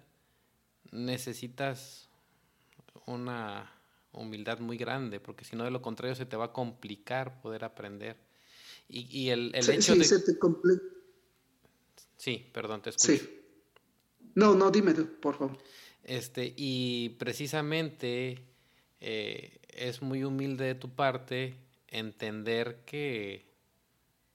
necesitas 0.92 2.12
una 3.08 3.77
humildad 4.12 4.60
muy 4.60 4.78
grande, 4.78 5.20
porque 5.20 5.46
si 5.46 5.56
no, 5.56 5.64
de 5.64 5.72
lo 5.72 5.82
contrario, 5.82 6.16
se 6.16 6.26
te 6.26 6.36
va 6.36 6.46
a 6.46 6.54
complicar 6.54 7.42
poder 7.42 7.64
aprender. 7.64 8.18
Y, 8.90 9.30
el, 9.30 9.52
el 9.54 9.70
hecho 9.70 9.94
sí, 9.94 10.00
de... 10.00 10.06
se 10.06 10.20
te 10.20 10.40
complica. 10.40 10.82
Sí, 12.16 12.50
perdón, 12.54 12.82
te 12.82 12.92
escucho. 12.92 13.14
Sí. 13.14 13.42
No, 14.36 14.56
no, 14.56 14.72
dime, 14.72 14.94
por 14.94 15.38
favor. 15.38 15.58
Este, 16.04 16.54
y 16.56 17.10
precisamente 17.20 18.40
eh, 19.02 19.60
es 19.68 20.02
muy 20.02 20.24
humilde 20.24 20.66
de 20.66 20.76
tu 20.76 20.90
parte 20.90 21.58
entender 21.90 22.84
que, 22.86 23.46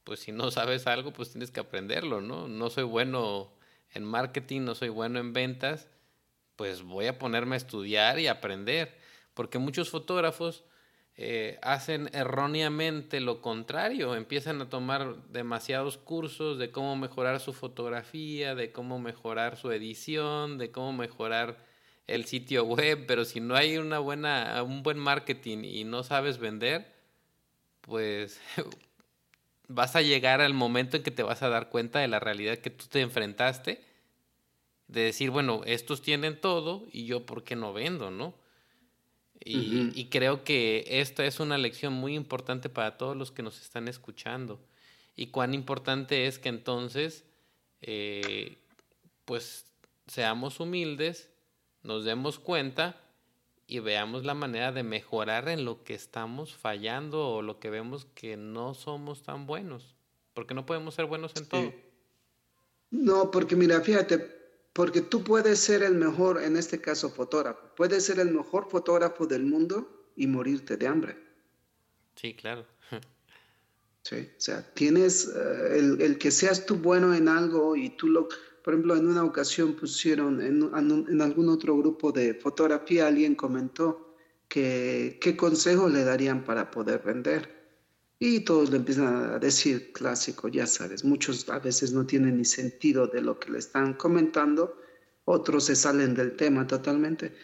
pues 0.04 0.20
si 0.20 0.32
no 0.32 0.50
sabes 0.50 0.86
algo, 0.86 1.12
pues 1.12 1.30
tienes 1.30 1.50
que 1.50 1.60
aprenderlo, 1.60 2.20
¿no? 2.20 2.46
No 2.46 2.68
soy 2.68 2.84
bueno 2.84 3.52
en 3.94 4.04
marketing, 4.04 4.62
no 4.62 4.74
soy 4.74 4.90
bueno 4.90 5.18
en 5.18 5.32
ventas, 5.32 5.88
pues 6.56 6.82
voy 6.82 7.06
a 7.06 7.18
ponerme 7.18 7.54
a 7.54 7.58
estudiar 7.58 8.18
y 8.18 8.26
aprender 8.26 8.94
porque 9.34 9.58
muchos 9.58 9.90
fotógrafos 9.90 10.64
eh, 11.16 11.58
hacen 11.60 12.08
erróneamente 12.14 13.20
lo 13.20 13.42
contrario, 13.42 14.14
empiezan 14.14 14.62
a 14.62 14.70
tomar 14.70 15.22
demasiados 15.28 15.98
cursos 15.98 16.58
de 16.58 16.70
cómo 16.70 16.96
mejorar 16.96 17.38
su 17.40 17.52
fotografía, 17.52 18.54
de 18.54 18.72
cómo 18.72 18.98
mejorar 18.98 19.58
su 19.58 19.70
edición, 19.72 20.56
de 20.56 20.70
cómo 20.70 20.92
mejorar 20.94 21.58
el 22.06 22.24
sitio 22.24 22.64
web, 22.64 23.04
pero 23.06 23.24
si 23.24 23.40
no 23.40 23.54
hay 23.54 23.76
una 23.76 23.98
buena, 23.98 24.62
un 24.62 24.82
buen 24.82 24.98
marketing 24.98 25.64
y 25.64 25.84
no 25.84 26.02
sabes 26.02 26.38
vender, 26.38 26.92
pues 27.82 28.40
vas 29.68 29.96
a 29.96 30.02
llegar 30.02 30.40
al 30.40 30.54
momento 30.54 30.96
en 30.96 31.02
que 31.02 31.10
te 31.10 31.22
vas 31.22 31.42
a 31.42 31.48
dar 31.48 31.68
cuenta 31.68 31.98
de 32.00 32.08
la 32.08 32.20
realidad 32.20 32.58
que 32.58 32.70
tú 32.70 32.86
te 32.86 33.00
enfrentaste, 33.00 33.84
de 34.88 35.00
decir, 35.02 35.30
bueno, 35.30 35.62
estos 35.66 36.02
tienen 36.02 36.40
todo 36.40 36.86
y 36.90 37.06
yo 37.06 37.24
por 37.26 37.44
qué 37.44 37.56
no 37.56 37.72
vendo, 37.72 38.10
¿no? 38.10 38.34
Y, 39.44 40.06
creo 40.06 40.44
que 40.44 40.84
esta 40.86 41.24
es 41.24 41.40
una 41.40 41.58
lección 41.58 41.92
muy 41.92 42.14
importante 42.14 42.68
para 42.68 42.96
todos 42.96 43.16
los 43.16 43.32
que 43.32 43.42
nos 43.42 43.60
están 43.60 43.88
escuchando. 43.88 44.60
Y 45.16 45.28
cuán 45.28 45.54
importante 45.54 46.26
es 46.26 46.38
que 46.38 46.48
entonces, 46.48 47.24
eh, 47.80 48.58
pues, 49.24 49.66
seamos 50.06 50.60
humildes, 50.60 51.30
nos 51.82 52.04
demos 52.04 52.38
cuenta 52.38 53.00
y 53.66 53.80
veamos 53.80 54.24
la 54.24 54.34
manera 54.34 54.70
de 54.70 54.82
mejorar 54.82 55.48
en 55.48 55.64
lo 55.64 55.82
que 55.82 55.94
estamos 55.94 56.54
fallando 56.54 57.28
o 57.28 57.42
lo 57.42 57.58
que 57.58 57.70
vemos 57.70 58.06
que 58.14 58.36
no 58.36 58.74
somos 58.74 59.22
tan 59.22 59.46
buenos. 59.46 59.96
Porque 60.34 60.54
no 60.54 60.66
podemos 60.66 60.94
ser 60.94 61.06
buenos 61.06 61.32
en 61.36 61.46
todo. 61.46 61.72
No, 62.90 63.30
porque 63.30 63.56
mira, 63.56 63.80
fíjate, 63.80 64.41
porque 64.72 65.02
tú 65.02 65.22
puedes 65.22 65.58
ser 65.58 65.82
el 65.82 65.94
mejor, 65.94 66.42
en 66.42 66.56
este 66.56 66.80
caso 66.80 67.10
fotógrafo, 67.10 67.60
puedes 67.76 68.04
ser 68.04 68.20
el 68.20 68.32
mejor 68.32 68.70
fotógrafo 68.70 69.26
del 69.26 69.44
mundo 69.44 70.10
y 70.16 70.26
morirte 70.26 70.76
de 70.76 70.86
hambre. 70.86 71.16
Sí, 72.16 72.34
claro. 72.34 72.66
Sí, 74.02 74.28
o 74.36 74.40
sea, 74.40 74.74
tienes 74.74 75.28
eh, 75.28 75.78
el, 75.78 76.00
el, 76.02 76.18
que 76.18 76.32
seas 76.32 76.66
tú 76.66 76.74
bueno 76.74 77.14
en 77.14 77.28
algo 77.28 77.76
y 77.76 77.90
tú 77.90 78.08
lo, 78.08 78.28
por 78.64 78.74
ejemplo, 78.74 78.96
en 78.96 79.06
una 79.06 79.22
ocasión 79.22 79.74
pusieron 79.74 80.40
en, 80.42 80.70
en 81.08 81.22
algún 81.22 81.48
otro 81.48 81.76
grupo 81.76 82.10
de 82.10 82.34
fotografía, 82.34 83.06
alguien 83.06 83.36
comentó 83.36 84.16
que 84.48 85.18
qué 85.20 85.36
consejo 85.36 85.88
le 85.88 86.02
darían 86.02 86.44
para 86.44 86.70
poder 86.70 87.00
vender. 87.02 87.61
Y 88.24 88.38
todos 88.38 88.70
le 88.70 88.76
empiezan 88.76 89.32
a 89.32 89.38
decir, 89.40 89.92
clásico, 89.92 90.46
ya 90.46 90.64
sabes, 90.68 91.02
muchos 91.02 91.48
a 91.48 91.58
veces 91.58 91.92
no 91.92 92.06
tienen 92.06 92.36
ni 92.36 92.44
sentido 92.44 93.08
de 93.08 93.20
lo 93.20 93.40
que 93.40 93.50
le 93.50 93.58
están 93.58 93.94
comentando, 93.94 94.80
otros 95.24 95.64
se 95.64 95.74
salen 95.74 96.14
del 96.14 96.36
tema 96.36 96.64
totalmente. 96.64 97.34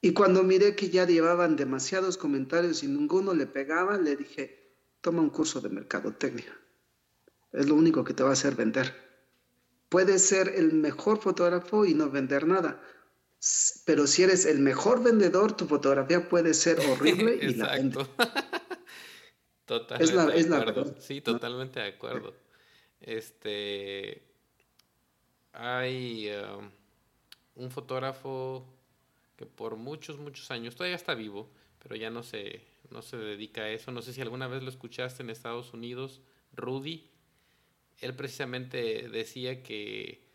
Y 0.00 0.12
cuando 0.12 0.42
miré 0.42 0.74
que 0.74 0.90
ya 0.90 1.06
llevaban 1.06 1.54
demasiados 1.54 2.16
comentarios 2.16 2.82
y 2.82 2.88
ninguno 2.88 3.32
le 3.32 3.46
pegaba, 3.46 3.96
le 3.96 4.16
dije, 4.16 4.74
toma 5.00 5.22
un 5.22 5.30
curso 5.30 5.60
de 5.60 5.68
mercadotecnia. 5.68 6.52
Es 7.52 7.68
lo 7.68 7.76
único 7.76 8.02
que 8.02 8.12
te 8.12 8.24
va 8.24 8.30
a 8.30 8.32
hacer 8.32 8.56
vender. 8.56 8.92
Puedes 9.88 10.22
ser 10.22 10.48
el 10.56 10.72
mejor 10.72 11.20
fotógrafo 11.20 11.84
y 11.84 11.94
no 11.94 12.10
vender 12.10 12.48
nada. 12.48 12.82
Pero 13.86 14.08
si 14.08 14.24
eres 14.24 14.46
el 14.46 14.58
mejor 14.58 15.00
vendedor, 15.00 15.56
tu 15.56 15.66
fotografía 15.66 16.28
puede 16.28 16.54
ser 16.54 16.80
horrible 16.80 17.38
y 17.40 17.54
la 17.54 17.70
vende. 17.76 18.00
Totalmente 19.80 20.38
es 20.38 20.48
la, 20.48 20.58
es 20.58 20.66
Verdad. 20.66 20.96
Sí, 20.98 21.20
totalmente 21.20 21.80
de 21.80 21.88
acuerdo. 21.88 22.34
Este. 23.00 24.22
Hay 25.52 26.30
um, 26.30 26.70
un 27.56 27.70
fotógrafo 27.70 28.66
que 29.36 29.44
por 29.46 29.76
muchos, 29.76 30.18
muchos 30.18 30.50
años, 30.50 30.74
todavía 30.74 30.96
está 30.96 31.14
vivo, 31.14 31.50
pero 31.78 31.94
ya 31.94 32.10
no 32.10 32.22
se, 32.22 32.62
no 32.90 33.02
se 33.02 33.16
dedica 33.16 33.62
a 33.62 33.68
eso. 33.68 33.92
No 33.92 34.00
sé 34.02 34.12
si 34.12 34.20
alguna 34.22 34.48
vez 34.48 34.62
lo 34.62 34.70
escuchaste 34.70 35.22
en 35.22 35.30
Estados 35.30 35.74
Unidos, 35.74 36.22
Rudy 36.54 37.12
él 38.02 38.14
precisamente 38.14 39.08
decía 39.08 39.62
que 39.62 40.26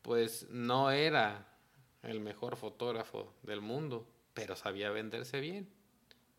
pues 0.00 0.48
no 0.50 0.90
era 0.90 1.46
el 2.02 2.20
mejor 2.20 2.56
fotógrafo 2.56 3.34
del 3.42 3.60
mundo, 3.60 4.08
pero 4.32 4.56
sabía 4.56 4.90
venderse 4.90 5.40
bien. 5.40 5.68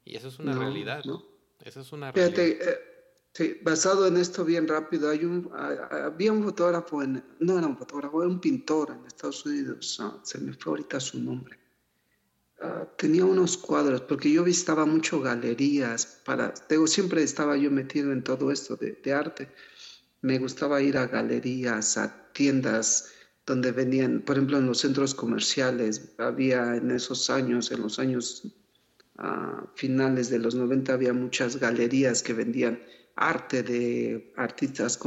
Y 0.04 0.16
eso 0.16 0.30
es 0.30 0.40
una 0.40 0.54
realidad. 0.54 1.04
¿no? 1.06 1.24
Eso 1.64 1.82
es 1.82 1.92
una 1.92 2.12
realidad. 2.12 2.40
Eh, 2.40 2.80
sí, 3.34 3.58
basado 3.62 4.08
en 4.08 4.18
esto 4.18 4.46
bien 4.46 4.68
rápido, 4.68 5.10
hay 5.10 5.26
un, 5.26 5.50
había 5.54 6.32
un 6.32 6.44
fotógrafo, 6.44 7.04
en, 7.04 7.24
no 7.40 7.58
era 7.58 7.68
un 7.68 7.78
fotógrafo, 7.78 8.22
era 8.22 8.32
un 8.32 8.40
pintor 8.40 8.92
en 8.92 9.06
Estados 9.06 9.46
Unidos, 9.46 9.98
ah, 10.02 10.20
se 10.24 10.40
me 10.40 10.54
fue 10.54 10.72
ahorita 10.72 11.00
su 11.00 11.20
nombre. 11.20 11.58
Ah, 12.62 12.88
tenía 12.98 13.26
unos 13.26 13.58
cuadros, 13.58 14.02
porque 14.02 14.32
yo 14.32 14.44
visitaba 14.44 14.86
mucho 14.86 15.22
galerías, 15.22 16.22
para, 16.26 16.54
digo, 16.70 16.88
siempre 16.88 17.24
estaba 17.24 17.56
yo 17.58 17.70
metido 17.70 18.12
en 18.12 18.24
todo 18.24 18.52
esto 18.52 18.76
de, 18.76 18.94
de 19.04 19.14
arte 19.14 19.50
me 20.22 20.40
gustaba 20.40 20.82
ir 20.82 20.98
a 20.98 21.08
galerías, 21.08 21.98
a 21.98 22.32
tiendas 22.34 23.12
donde 23.46 23.72
venían, 23.72 24.22
por 24.22 24.36
ejemplo, 24.36 24.58
en 24.58 24.66
los 24.66 24.80
centros 24.80 25.16
comerciales, 25.16 26.14
había 26.18 26.76
en 26.76 26.92
esos 26.92 27.30
años, 27.30 27.72
en 27.72 27.82
los 27.82 27.98
años 27.98 28.44
ah, 29.18 29.66
finales 29.76 30.30
de 30.30 30.40
los 30.40 30.56
90, 30.56 30.94
había 30.94 31.14
muchas 31.14 31.58
galerías 31.58 32.24
que 32.24 32.34
vendían 32.34 32.80
arte 33.16 33.64
de 33.64 34.34
artistas 34.38 34.98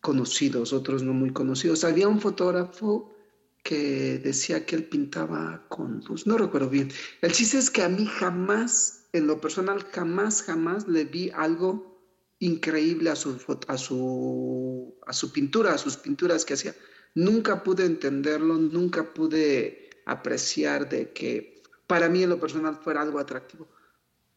conocidos, 0.00 0.72
otros 0.72 1.02
no 1.02 1.12
muy 1.12 1.32
conocidos. 1.32 1.84
Había 1.84 2.08
un 2.08 2.20
fotógrafo 2.20 3.14
que 3.62 4.18
decía 4.18 4.64
que 4.64 4.76
él 4.76 4.84
pintaba 4.84 5.66
con 5.68 6.00
luz, 6.06 6.26
no 6.26 6.38
recuerdo 6.38 6.68
bien. 6.68 6.90
El 7.20 7.32
chiste 7.32 7.58
es 7.58 7.70
que 7.70 7.82
a 7.82 7.88
mí 7.88 8.06
jamás, 8.06 9.08
en 9.12 9.26
lo 9.26 9.40
personal, 9.40 9.84
jamás, 9.92 10.42
jamás 10.42 10.86
le 10.86 11.04
vi 11.04 11.30
algo 11.30 11.96
increíble 12.38 13.10
a 13.10 13.16
su, 13.16 13.38
a 13.66 13.78
su, 13.78 14.94
a 15.06 15.12
su 15.12 15.32
pintura, 15.32 15.74
a 15.74 15.78
sus 15.78 15.96
pinturas 15.96 16.44
que 16.44 16.54
hacía. 16.54 16.74
Nunca 17.14 17.62
pude 17.62 17.86
entenderlo, 17.86 18.56
nunca 18.56 19.14
pude 19.14 19.90
apreciar 20.04 20.88
de 20.88 21.12
que 21.12 21.55
para 21.86 22.08
mí 22.08 22.22
en 22.22 22.30
lo 22.30 22.40
personal 22.40 22.76
fuera 22.76 23.02
algo 23.02 23.18
atractivo, 23.18 23.68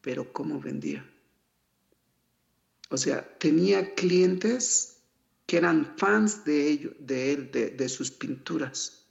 pero 0.02 0.32
cómo 0.32 0.60
vendía. 0.60 1.10
O 2.90 2.98
sea, 2.98 3.38
tenía 3.38 3.94
clientes 3.96 5.02
que 5.46 5.58
eran 5.58 5.96
fans 5.98 6.46
de, 6.46 6.68
ello, 6.68 6.92
de 7.00 7.34
él, 7.34 7.52
de, 7.52 7.70
de 7.72 7.90
sus 7.90 8.12
pinturas. 8.12 9.08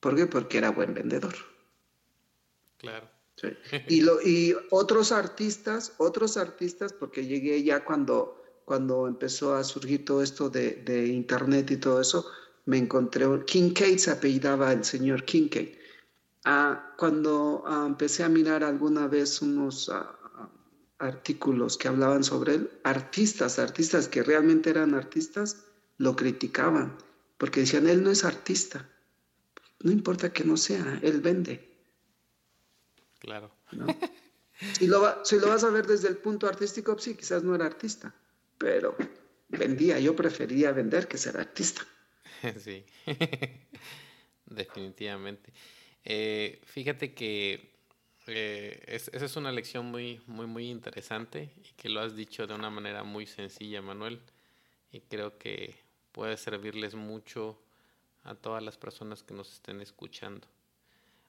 ¿Por 0.00 0.14
qué? 0.14 0.26
Porque 0.26 0.58
era 0.58 0.70
buen 0.70 0.94
vendedor. 0.94 1.34
Claro. 2.78 3.08
Y, 3.88 4.00
lo, 4.00 4.20
y 4.20 4.54
otros 4.70 5.12
artistas, 5.12 5.92
otros 5.98 6.36
artistas, 6.36 6.92
porque 6.92 7.24
llegué 7.24 7.62
ya 7.62 7.84
cuando, 7.84 8.42
cuando 8.64 9.06
empezó 9.06 9.54
a 9.54 9.62
surgir 9.62 10.04
todo 10.04 10.22
esto 10.22 10.50
de, 10.50 10.72
de 10.84 11.06
internet 11.06 11.70
y 11.70 11.76
todo 11.76 12.00
eso, 12.00 12.26
me 12.66 12.78
encontré, 12.78 13.26
Kincaid 13.46 13.98
se 13.98 14.10
apellidaba 14.10 14.72
el 14.72 14.84
señor 14.84 15.24
Kincaid. 15.24 15.77
Ah, 16.50 16.94
cuando 16.96 17.62
ah, 17.66 17.84
empecé 17.86 18.24
a 18.24 18.28
mirar 18.30 18.64
alguna 18.64 19.06
vez 19.06 19.42
unos 19.42 19.90
ah, 19.90 20.18
artículos 20.98 21.76
que 21.76 21.88
hablaban 21.88 22.24
sobre 22.24 22.54
él, 22.54 22.70
artistas, 22.84 23.58
artistas 23.58 24.08
que 24.08 24.22
realmente 24.22 24.70
eran 24.70 24.94
artistas, 24.94 25.66
lo 25.98 26.16
criticaban, 26.16 26.96
porque 27.36 27.60
decían, 27.60 27.86
él 27.86 28.02
no 28.02 28.10
es 28.10 28.24
artista, 28.24 28.88
no 29.80 29.92
importa 29.92 30.32
que 30.32 30.42
no 30.42 30.56
sea, 30.56 30.98
él 31.02 31.20
vende. 31.20 31.68
Claro. 33.18 33.50
Si, 34.72 34.86
lo 34.86 35.22
si 35.26 35.38
lo 35.38 35.48
vas 35.48 35.64
a 35.64 35.70
ver 35.70 35.86
desde 35.86 36.08
el 36.08 36.16
punto 36.16 36.46
artístico, 36.46 36.98
sí, 36.98 37.14
quizás 37.14 37.44
no 37.44 37.54
era 37.56 37.66
artista, 37.66 38.14
pero 38.56 38.96
vendía, 39.50 40.00
yo 40.00 40.16
prefería 40.16 40.72
vender 40.72 41.08
que 41.08 41.18
ser 41.18 41.36
artista. 41.36 41.82
Sí, 42.58 42.86
definitivamente. 44.46 45.52
Eh, 46.10 46.62
fíjate 46.64 47.12
que 47.12 47.70
eh, 48.28 48.82
esa 48.86 49.26
es 49.26 49.36
una 49.36 49.52
lección 49.52 49.90
muy, 49.90 50.22
muy, 50.26 50.46
muy 50.46 50.70
interesante 50.70 51.52
y 51.62 51.74
que 51.74 51.90
lo 51.90 52.00
has 52.00 52.16
dicho 52.16 52.46
de 52.46 52.54
una 52.54 52.70
manera 52.70 53.04
muy 53.04 53.26
sencilla, 53.26 53.82
Manuel, 53.82 54.18
y 54.90 55.00
creo 55.00 55.36
que 55.36 55.76
puede 56.12 56.38
servirles 56.38 56.94
mucho 56.94 57.60
a 58.24 58.34
todas 58.34 58.62
las 58.62 58.78
personas 58.78 59.22
que 59.22 59.34
nos 59.34 59.52
estén 59.52 59.82
escuchando. 59.82 60.48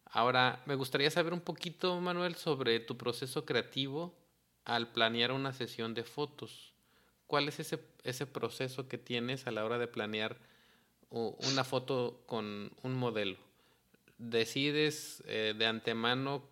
Ahora, 0.05 0.63
me 0.65 0.75
gustaría 0.75 1.11
saber 1.11 1.33
un 1.33 1.41
poquito, 1.41 1.99
Manuel, 1.99 2.35
sobre 2.35 2.79
tu 2.79 2.97
proceso 2.97 3.43
creativo 3.43 4.15
al 4.63 4.93
planear 4.93 5.33
una 5.33 5.51
sesión 5.51 5.93
de 5.93 6.05
fotos. 6.05 6.73
¿Cuál 7.27 7.49
es 7.49 7.59
ese, 7.59 7.83
ese 8.05 8.25
proceso 8.25 8.87
que 8.87 8.97
tienes 8.97 9.45
a 9.45 9.51
la 9.51 9.65
hora 9.65 9.77
de 9.77 9.89
planear 9.89 10.37
una 11.09 11.65
foto 11.65 12.23
con 12.27 12.71
un 12.81 12.93
modelo? 12.95 13.48
¿Decides 14.19 15.23
eh, 15.25 15.55
de 15.57 15.65
antemano 15.65 16.43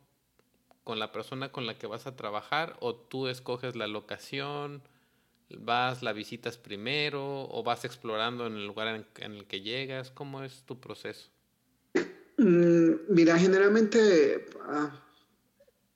con 0.83 0.99
la 0.99 1.11
persona 1.11 1.51
con 1.51 1.67
la 1.67 1.77
que 1.77 1.85
vas 1.85 2.07
a 2.07 2.15
trabajar 2.15 2.77
o 2.79 2.95
tú 2.95 3.27
escoges 3.27 3.75
la 3.75 3.87
locación? 3.87 4.81
¿Vas, 5.49 6.01
la 6.01 6.13
visitas 6.13 6.57
primero 6.57 7.47
o 7.49 7.63
vas 7.63 7.85
explorando 7.85 8.47
en 8.47 8.55
el 8.55 8.65
lugar 8.65 9.05
en 9.17 9.31
el 9.33 9.45
que 9.45 9.61
llegas? 9.61 10.11
¿Cómo 10.11 10.43
es 10.43 10.63
tu 10.63 10.79
proceso? 10.79 11.29
Mm, 12.37 12.91
mira, 13.09 13.37
generalmente 13.37 14.45
ah, 14.61 15.03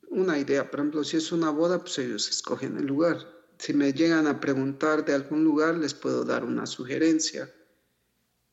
una 0.10 0.38
idea, 0.38 0.70
por 0.70 0.80
ejemplo, 0.82 1.04
si 1.04 1.18
es 1.18 1.32
una 1.32 1.52
boda, 1.52 1.80
pues 1.80 1.98
ellos 2.00 2.30
escogen 2.30 2.78
el 2.78 2.86
lugar. 2.86 3.18
Si 3.60 3.74
me 3.74 3.94
llegan 3.94 4.28
a 4.28 4.40
preguntar 4.40 5.06
de 5.06 5.14
algún 5.14 5.44
lugar, 5.44 5.78
les 5.78 5.94
puedo 5.94 6.26
dar 6.26 6.44
una 6.44 6.66
sugerencia. 6.66 7.50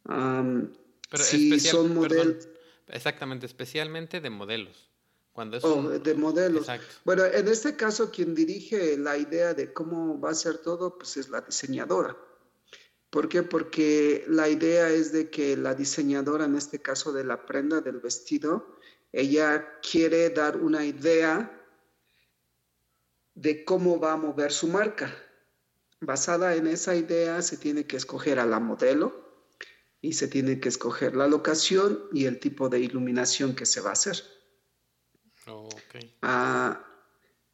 Pero 0.04 1.24
si 1.24 1.58
son 1.58 1.94
modelos... 1.94 2.48
Exactamente, 2.88 3.46
especialmente 3.46 4.20
de 4.20 4.30
modelos. 4.30 4.90
Cuando 5.32 5.56
es 5.56 5.64
oh, 5.64 5.82
de 5.82 6.14
modelos. 6.14 6.66
Bueno, 7.04 7.24
en 7.24 7.46
este 7.46 7.76
caso, 7.76 8.10
quien 8.10 8.34
dirige 8.34 8.96
la 8.98 9.16
idea 9.16 9.54
de 9.54 9.72
cómo 9.72 10.18
va 10.20 10.30
a 10.30 10.34
ser 10.34 10.58
todo, 10.58 10.98
pues 10.98 11.16
es 11.16 11.28
la 11.28 11.42
diseñadora. 11.42 12.16
¿Por 13.10 13.28
qué? 13.28 13.42
Porque 13.42 14.24
la 14.26 14.48
idea 14.48 14.88
es 14.90 15.12
de 15.12 15.30
que 15.30 15.56
la 15.56 15.74
diseñadora, 15.74 16.46
en 16.46 16.56
este 16.56 16.80
caso 16.80 17.12
de 17.12 17.24
la 17.24 17.46
prenda 17.46 17.80
del 17.80 18.00
vestido, 18.00 18.76
ella 19.12 19.78
quiere 19.80 20.30
dar 20.30 20.56
una 20.56 20.84
idea 20.84 21.54
de 23.34 23.64
cómo 23.64 24.00
va 24.00 24.14
a 24.14 24.16
mover 24.16 24.50
su 24.50 24.66
marca. 24.66 25.14
Basada 26.00 26.56
en 26.56 26.66
esa 26.66 26.96
idea 26.96 27.40
se 27.42 27.56
tiene 27.56 27.86
que 27.86 27.96
escoger 27.96 28.38
a 28.40 28.46
la 28.46 28.58
modelo 28.58 29.27
y 30.00 30.12
se 30.12 30.28
tiene 30.28 30.60
que 30.60 30.68
escoger 30.68 31.16
la 31.16 31.26
locación 31.26 32.04
y 32.12 32.26
el 32.26 32.38
tipo 32.38 32.68
de 32.68 32.80
iluminación 32.80 33.54
que 33.54 33.66
se 33.66 33.80
va 33.80 33.90
a 33.90 33.94
hacer. 33.94 34.22
Oh, 35.46 35.68
okay. 35.86 36.16
Ah, 36.22 36.84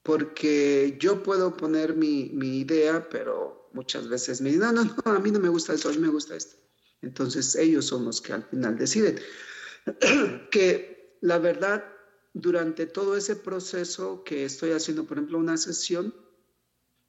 porque 0.03 0.97
yo 1.01 1.23
puedo 1.23 1.57
poner 1.57 1.97
mi, 1.97 2.31
mi, 2.35 2.59
idea, 2.59 3.09
pero 3.09 3.71
muchas 3.73 4.09
veces 4.09 4.41
me 4.41 4.51
dicen, 4.51 4.75
no, 4.75 4.85
no, 4.85 4.97
no, 5.05 5.13
a 5.13 5.19
mí 5.19 5.31
no 5.31 5.41
me 5.41 5.49
gusta 5.49 5.73
esto, 5.73 5.89
a 5.89 5.93
mí 5.93 5.99
me 5.99 6.09
gusta 6.09 6.37
esto. 6.37 6.57
Entonces 7.01 7.55
ellos 7.55 7.87
son 7.87 8.05
los 8.05 8.21
que 8.21 8.33
al 8.33 8.45
final 8.45 8.77
deciden. 8.77 9.21
que 10.51 11.17
la 11.21 11.39
verdad, 11.39 11.85
durante 12.35 12.87
todo 12.87 13.17
ese 13.17 13.37
proceso 13.37 14.25
que 14.25 14.45
estoy 14.45 14.73
haciendo, 14.73 15.05
por 15.05 15.17
ejemplo, 15.17 15.39
una 15.39 15.57
sesión, 15.57 16.15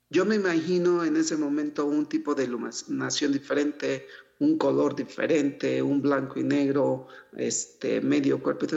yo 0.10 0.26
me 0.26 0.36
imagino 0.36 1.04
en 1.04 1.18
ese 1.18 1.36
momento 1.36 1.86
un 1.86 2.06
tipo 2.08 2.36
de 2.36 2.44
iluminación 2.44 3.32
diferente, 3.32 4.08
un 4.40 4.58
color 4.58 4.96
diferente, 4.96 5.82
un 5.82 6.02
blanco 6.02 6.40
y 6.40 6.44
negro, 6.44 7.08
este, 7.36 8.02
medio 8.02 8.42
cuerpo. 8.42 8.68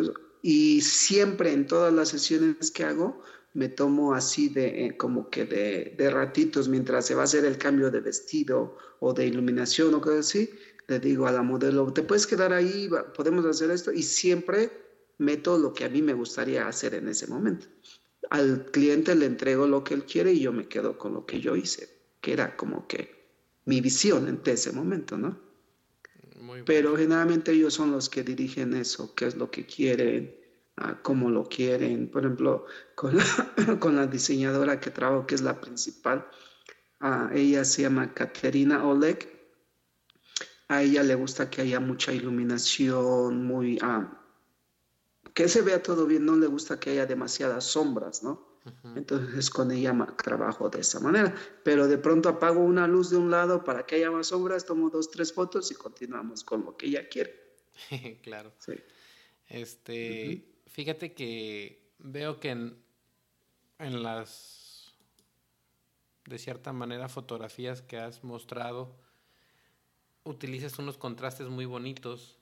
Y 0.42 0.80
siempre 0.80 1.52
en 1.52 1.66
todas 1.66 1.92
las 1.92 2.08
sesiones 2.08 2.70
que 2.70 2.84
hago, 2.84 3.22
me 3.54 3.68
tomo 3.68 4.14
así 4.14 4.48
de 4.48 4.86
eh, 4.86 4.96
como 4.96 5.30
que 5.30 5.44
de, 5.44 5.94
de, 5.96 6.10
ratitos 6.10 6.68
mientras 6.68 7.06
se 7.06 7.14
va 7.14 7.22
a 7.22 7.24
hacer 7.24 7.44
el 7.44 7.58
cambio 7.58 7.90
de 7.90 8.00
vestido 8.00 8.76
o 9.00 9.12
de 9.12 9.26
iluminación 9.26 9.94
o 9.94 10.00
cosas 10.00 10.26
así, 10.26 10.50
le 10.86 11.00
digo 11.00 11.26
a 11.26 11.32
la 11.32 11.42
modelo, 11.42 11.92
te 11.92 12.02
puedes 12.02 12.26
quedar 12.26 12.52
ahí, 12.52 12.88
podemos 13.14 13.44
hacer 13.44 13.70
esto 13.70 13.92
y 13.92 14.02
siempre 14.02 14.70
meto 15.18 15.58
lo 15.58 15.72
que 15.72 15.84
a 15.84 15.88
mí 15.88 16.00
me 16.02 16.14
gustaría 16.14 16.66
hacer 16.66 16.94
en 16.94 17.08
ese 17.08 17.26
momento. 17.26 17.66
Al 18.30 18.66
cliente 18.70 19.14
le 19.14 19.26
entrego 19.26 19.66
lo 19.66 19.84
que 19.84 19.94
él 19.94 20.04
quiere 20.04 20.32
y 20.32 20.40
yo 20.40 20.52
me 20.52 20.68
quedo 20.68 20.98
con 20.98 21.14
lo 21.14 21.24
que 21.24 21.40
yo 21.40 21.56
hice, 21.56 21.88
que 22.20 22.32
era 22.32 22.56
como 22.56 22.86
que 22.86 23.18
mi 23.64 23.80
visión 23.80 24.28
en 24.28 24.40
ese 24.44 24.72
momento, 24.72 25.16
¿no? 25.16 25.38
Pero 26.64 26.96
generalmente 26.96 27.52
ellos 27.52 27.74
son 27.74 27.92
los 27.92 28.08
que 28.08 28.22
dirigen 28.22 28.74
eso, 28.74 29.14
qué 29.14 29.26
es 29.26 29.36
lo 29.36 29.50
que 29.50 29.66
quieren, 29.66 30.34
cómo 31.02 31.30
lo 31.30 31.44
quieren. 31.48 32.10
Por 32.10 32.24
ejemplo, 32.24 32.64
con 32.94 33.16
la, 33.16 33.24
con 33.80 33.96
la 33.96 34.06
diseñadora 34.06 34.80
que 34.80 34.90
trabajo, 34.90 35.26
que 35.26 35.34
es 35.34 35.42
la 35.42 35.60
principal, 35.60 36.26
ella 37.32 37.64
se 37.64 37.82
llama 37.82 38.14
Katerina 38.14 38.86
Oleg. 38.86 39.28
A 40.68 40.82
ella 40.82 41.02
le 41.02 41.14
gusta 41.14 41.48
que 41.50 41.62
haya 41.62 41.80
mucha 41.80 42.12
iluminación, 42.12 43.44
muy... 43.44 43.78
que 45.34 45.48
se 45.48 45.62
vea 45.62 45.82
todo 45.82 46.06
bien, 46.06 46.24
no 46.24 46.36
le 46.36 46.46
gusta 46.46 46.78
que 46.78 46.90
haya 46.90 47.06
demasiadas 47.06 47.64
sombras, 47.64 48.22
¿no? 48.22 48.48
Entonces 48.96 49.48
con 49.50 49.70
ella 49.70 49.94
trabajo 50.22 50.68
de 50.68 50.80
esa 50.80 51.00
manera. 51.00 51.34
Pero 51.64 51.88
de 51.88 51.98
pronto 51.98 52.28
apago 52.28 52.60
una 52.60 52.86
luz 52.86 53.10
de 53.10 53.16
un 53.16 53.30
lado 53.30 53.64
para 53.64 53.86
que 53.86 53.96
haya 53.96 54.10
más 54.10 54.28
sombras, 54.28 54.66
tomo 54.66 54.90
dos, 54.90 55.10
tres 55.10 55.32
fotos 55.32 55.70
y 55.70 55.74
continuamos 55.74 56.44
con 56.44 56.64
lo 56.64 56.76
que 56.76 56.86
ella 56.86 57.08
quiere. 57.08 57.34
claro. 58.22 58.52
Sí. 58.58 58.74
Este, 59.48 60.44
fíjate 60.66 61.14
que 61.14 61.92
veo 61.98 62.38
que 62.40 62.50
en, 62.50 62.76
en 63.78 64.02
las, 64.02 64.92
de 66.26 66.38
cierta 66.38 66.72
manera, 66.72 67.08
fotografías 67.08 67.80
que 67.80 67.96
has 67.96 68.22
mostrado, 68.24 68.94
utilizas 70.24 70.78
unos 70.78 70.98
contrastes 70.98 71.48
muy 71.48 71.64
bonitos 71.64 72.36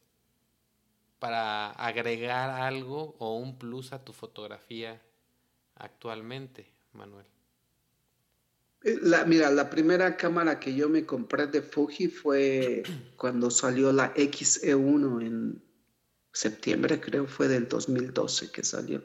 para 1.19 1.71
agregar 1.71 2.51
algo 2.51 3.15
o 3.19 3.39
un 3.39 3.57
plus 3.57 3.95
a 3.95 4.05
tu 4.05 4.13
fotografía 4.13 5.01
actualmente, 5.77 6.71
Manuel? 6.93 7.25
Eh, 8.83 8.99
la, 9.03 9.25
mira, 9.25 9.51
la 9.51 9.69
primera 9.69 10.17
cámara 10.17 10.59
que 10.59 10.75
yo 10.75 10.89
me 10.89 11.05
compré 11.05 11.47
de 11.47 11.63
Fuji 11.63 12.09
fue 12.09 12.83
cuando 13.17 13.51
salió 13.51 13.93
la 13.93 14.15
XE1 14.15 15.27
en 15.27 15.63
septiembre, 16.33 17.01
creo, 17.01 17.27
fue 17.27 17.49
del 17.49 17.69
2012 17.69 18.51
que 18.51 18.65
salió. 18.65 19.03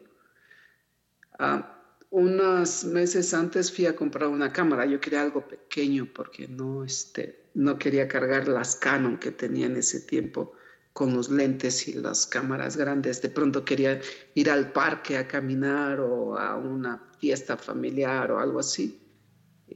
Ah, 1.39 1.71
unos 2.11 2.85
meses 2.85 3.33
antes 3.33 3.71
fui 3.73 3.87
a 3.87 3.95
comprar 3.95 4.29
una 4.29 4.53
cámara. 4.53 4.85
Yo 4.85 5.01
quería 5.01 5.21
algo 5.21 5.45
pequeño 5.45 6.07
porque 6.13 6.47
no, 6.47 6.85
este, 6.85 7.49
no 7.55 7.77
quería 7.77 8.07
cargar 8.07 8.47
las 8.47 8.77
Canon 8.77 9.17
que 9.17 9.31
tenía 9.31 9.65
en 9.65 9.75
ese 9.75 9.99
tiempo 9.99 10.53
con 10.93 11.13
los 11.13 11.29
lentes 11.29 11.89
y 11.89 11.93
las 11.93 12.25
cámaras 12.25 12.77
grandes. 12.77 13.21
De 13.21 13.27
pronto 13.29 13.65
quería 13.65 13.99
ir 14.33 14.49
al 14.49 14.71
parque 14.71 15.17
a 15.17 15.27
caminar 15.27 15.99
o 15.99 16.37
a 16.37 16.55
una 16.55 17.03
fiesta 17.19 17.57
familiar 17.57 18.31
o 18.31 18.39
algo 18.39 18.59
así. 18.59 19.04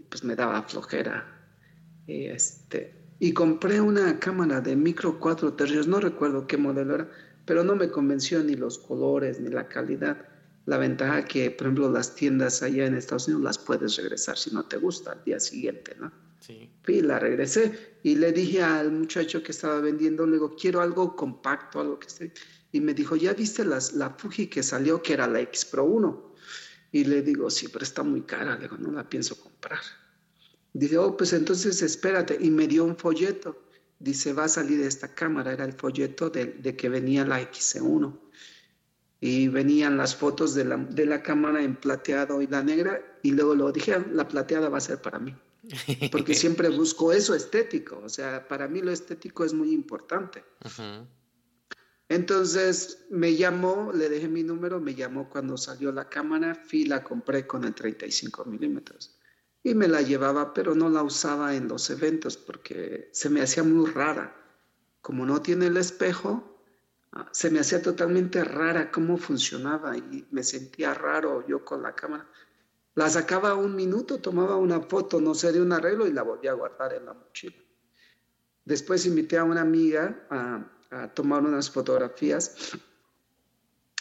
Pues 0.09 0.23
me 0.23 0.35
daba 0.35 0.63
flojera. 0.63 1.25
Y, 2.07 2.25
este, 2.25 2.95
y 3.19 3.33
compré 3.33 3.81
una 3.81 4.19
cámara 4.19 4.61
de 4.61 4.75
micro 4.75 5.19
4 5.19 5.53
tercios. 5.53 5.87
No 5.87 5.99
recuerdo 5.99 6.47
qué 6.47 6.57
modelo 6.57 6.95
era, 6.95 7.09
pero 7.45 7.63
no 7.63 7.75
me 7.75 7.89
convenció 7.89 8.43
ni 8.43 8.55
los 8.55 8.79
colores 8.79 9.39
ni 9.39 9.49
la 9.49 9.67
calidad 9.67 10.25
la 10.69 10.77
ventaja 10.77 11.25
que, 11.25 11.49
por 11.49 11.65
ejemplo, 11.65 11.91
las 11.91 12.13
tiendas 12.13 12.61
allá 12.61 12.85
en 12.85 12.95
Estados 12.95 13.27
Unidos 13.27 13.43
las 13.43 13.57
puedes 13.57 13.97
regresar 13.97 14.37
si 14.37 14.51
no 14.51 14.65
te 14.65 14.77
gusta 14.77 15.13
al 15.13 15.23
día 15.23 15.39
siguiente, 15.39 15.95
¿no? 15.99 16.11
Sí. 16.41 16.69
Y 16.87 17.01
la 17.01 17.17
regresé 17.17 17.97
y 18.03 18.15
le 18.15 18.31
dije 18.31 18.61
al 18.61 18.91
muchacho 18.91 19.41
que 19.41 19.51
estaba 19.51 19.79
vendiendo, 19.79 20.27
le 20.27 20.33
digo, 20.33 20.55
quiero 20.55 20.81
algo 20.81 21.15
compacto, 21.15 21.79
algo 21.79 21.97
que 21.97 22.07
esté. 22.07 22.33
Y 22.71 22.81
me 22.81 22.93
dijo, 22.93 23.15
¿ya 23.15 23.33
viste 23.33 23.65
las, 23.65 23.93
la 23.93 24.11
Fuji 24.11 24.45
que 24.45 24.61
salió, 24.61 25.01
que 25.01 25.13
era 25.13 25.27
la 25.27 25.41
X 25.41 25.65
Pro 25.65 25.85
1? 25.85 26.28
Y 26.91 27.03
le 27.03 27.21
digo, 27.21 27.49
sí, 27.49 27.67
pero 27.67 27.83
está 27.83 28.03
muy 28.03 28.21
cara, 28.21 28.55
le 28.55 28.61
digo, 28.61 28.77
no 28.77 28.91
la 28.91 29.07
pienso 29.07 29.39
comprar. 29.39 29.79
Dice, 30.73 30.97
oh, 30.97 31.15
pues 31.15 31.33
entonces 31.33 31.81
espérate. 31.81 32.37
Y 32.39 32.49
me 32.49 32.67
dio 32.67 32.85
un 32.85 32.95
folleto. 32.95 33.63
Dice, 33.99 34.33
va 34.33 34.45
a 34.45 34.49
salir 34.49 34.79
esta 34.81 35.13
cámara, 35.13 35.51
era 35.51 35.65
el 35.65 35.73
folleto 35.73 36.29
de, 36.29 36.45
de 36.45 36.75
que 36.75 36.89
venía 36.89 37.25
la 37.25 37.41
X1 37.41 38.17
y 39.21 39.47
venían 39.49 39.97
las 39.97 40.15
fotos 40.15 40.53
de 40.55 40.65
la, 40.65 40.77
de 40.77 41.05
la 41.05 41.21
cámara 41.21 41.61
en 41.61 41.75
plateado 41.75 42.41
y 42.41 42.47
la 42.47 42.63
negra 42.63 43.01
y 43.21 43.31
luego 43.31 43.55
lo 43.55 43.71
dije, 43.71 43.97
la 44.11 44.27
plateada 44.27 44.69
va 44.69 44.77
a 44.77 44.81
ser 44.81 45.01
para 45.01 45.19
mí. 45.19 45.35
Porque 46.11 46.33
siempre 46.35 46.69
busco 46.69 47.11
eso 47.11 47.35
estético, 47.35 48.01
o 48.03 48.09
sea, 48.09 48.47
para 48.47 48.67
mí 48.67 48.81
lo 48.81 48.91
estético 48.91 49.43
es 49.43 49.53
muy 49.53 49.73
importante. 49.73 50.43
Entonces 52.09 53.05
me 53.11 53.35
llamó, 53.35 53.91
le 53.93 54.09
dejé 54.09 54.27
mi 54.27 54.41
número, 54.41 54.79
me 54.79 54.95
llamó 54.95 55.29
cuando 55.29 55.57
salió 55.57 55.91
la 55.91 56.09
cámara, 56.09 56.55
fui 56.55 56.85
la 56.85 57.03
compré 57.03 57.45
con 57.45 57.63
el 57.63 57.75
35 57.75 58.45
milímetros 58.45 59.15
y 59.63 59.75
me 59.75 59.87
la 59.87 60.01
llevaba, 60.01 60.53
pero 60.53 60.73
no 60.73 60.89
la 60.89 61.03
usaba 61.03 61.55
en 61.55 61.67
los 61.67 61.89
eventos 61.91 62.35
porque 62.35 63.09
se 63.13 63.29
me 63.29 63.41
hacía 63.41 63.63
muy 63.63 63.89
rara. 63.91 64.35
Como 65.01 65.23
no 65.25 65.41
tiene 65.41 65.67
el 65.67 65.77
espejo, 65.77 66.63
se 67.31 67.51
me 67.51 67.59
hacía 67.59 67.81
totalmente 67.81 68.43
rara 68.43 68.91
cómo 68.91 69.17
funcionaba 69.17 69.95
y 69.95 70.27
me 70.31 70.43
sentía 70.43 70.95
raro 70.95 71.45
yo 71.47 71.63
con 71.63 71.83
la 71.83 71.93
cámara. 71.93 72.27
La 72.95 73.07
sacaba 73.09 73.53
un 73.53 73.75
minuto, 73.75 74.19
tomaba 74.19 74.55
una 74.55 74.81
foto, 74.81 75.21
no 75.21 75.35
sé, 75.35 75.51
de 75.51 75.61
un 75.61 75.71
arreglo 75.71 76.07
y 76.07 76.13
la 76.13 76.23
volvía 76.23 76.51
a 76.51 76.55
guardar 76.55 76.93
en 76.93 77.05
la 77.05 77.13
mochila. 77.13 77.55
Después 78.65 79.05
invité 79.05 79.37
a 79.37 79.43
una 79.43 79.61
amiga 79.61 80.27
a, 80.29 80.65
tomar 81.13 81.43
unas 81.43 81.69
fotografías. 81.69 82.71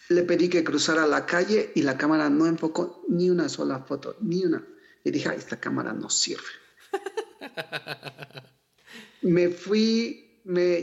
Le 0.09 0.23
pedí 0.23 0.49
que 0.49 0.65
cruzara 0.65 1.07
la 1.07 1.27
calle 1.27 1.73
y 1.75 1.83
la 1.83 1.99
cámara 1.99 2.31
no 2.31 2.47
enfocó 2.47 3.05
ni 3.09 3.31
una 3.31 3.49
sola 3.49 3.81
foto, 3.81 4.17
ni 4.21 4.45
una. 4.45 4.67
Y 5.05 5.11
dije, 5.11 5.35
esta 5.35 5.61
cámara 5.61 5.93
no 5.93 6.09
sirve. 6.09 6.43
me 9.23 9.51
fui 9.51 10.25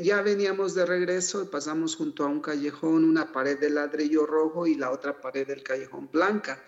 ya 0.03 0.21
veníamos 0.21 0.75
de 0.75 0.85
regreso 0.85 1.41
y 1.41 1.47
pasamos 1.47 1.95
junto 1.95 2.23
a 2.23 2.27
un 2.27 2.39
callejón, 2.39 3.03
una 3.03 3.31
pared 3.31 3.59
de 3.59 3.71
ladrillo 3.71 4.27
rojo 4.27 4.67
y 4.67 4.75
la 4.75 4.91
otra 4.91 5.19
pared 5.19 5.47
del 5.47 5.63
callejón 5.63 6.07
blanca. 6.11 6.63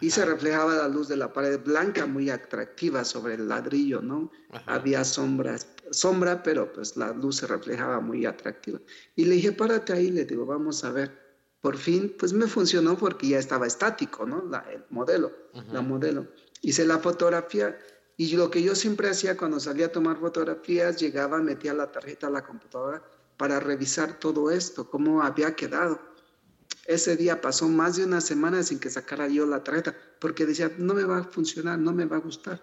Y 0.00 0.10
se 0.10 0.24
reflejaba 0.24 0.74
la 0.74 0.88
luz 0.88 1.08
de 1.08 1.16
la 1.16 1.32
pared 1.32 1.60
blanca 1.60 2.06
muy 2.06 2.30
atractiva 2.30 3.04
sobre 3.04 3.34
el 3.34 3.48
ladrillo, 3.48 4.00
¿no? 4.00 4.30
Había 4.66 5.04
sombras, 5.04 5.68
sombra, 5.90 6.42
pero 6.42 6.72
pues 6.72 6.96
la 6.96 7.12
luz 7.12 7.36
se 7.38 7.46
reflejaba 7.46 8.00
muy 8.00 8.24
atractiva. 8.24 8.80
Y 9.16 9.24
le 9.24 9.34
dije, 9.36 9.52
párate 9.52 9.92
ahí, 9.92 10.10
le 10.10 10.24
digo, 10.24 10.46
vamos 10.46 10.84
a 10.84 10.92
ver. 10.92 11.28
Por 11.60 11.76
fin, 11.76 12.14
pues 12.16 12.32
me 12.32 12.46
funcionó 12.46 12.96
porque 12.96 13.28
ya 13.28 13.38
estaba 13.38 13.66
estático, 13.66 14.24
¿no? 14.24 14.44
La, 14.48 14.60
el 14.70 14.84
modelo, 14.90 15.32
la 15.72 15.82
modelo. 15.82 16.28
Hice 16.62 16.84
la 16.84 16.98
fotografía 16.98 17.76
y 18.16 18.36
lo 18.36 18.50
que 18.50 18.62
yo 18.62 18.76
siempre 18.76 19.10
hacía 19.10 19.36
cuando 19.36 19.58
salía 19.58 19.86
a 19.86 19.92
tomar 19.92 20.18
fotografías, 20.18 21.00
llegaba, 21.00 21.38
metía 21.38 21.74
la 21.74 21.90
tarjeta 21.90 22.28
a 22.28 22.30
la 22.30 22.44
computadora 22.44 23.02
para 23.36 23.58
revisar 23.58 24.18
todo 24.18 24.50
esto, 24.50 24.88
cómo 24.88 25.22
había 25.22 25.54
quedado 25.54 26.00
ese 26.88 27.16
día 27.18 27.42
pasó 27.42 27.68
más 27.68 27.96
de 27.96 28.04
una 28.06 28.22
semana 28.22 28.62
sin 28.62 28.78
que 28.78 28.88
sacara 28.88 29.28
yo 29.28 29.44
la 29.44 29.62
tarjeta, 29.62 29.94
porque 30.18 30.46
decía, 30.46 30.72
no 30.78 30.94
me 30.94 31.04
va 31.04 31.18
a 31.18 31.24
funcionar, 31.24 31.78
no 31.78 31.92
me 31.92 32.06
va 32.06 32.16
a 32.16 32.20
gustar. 32.20 32.62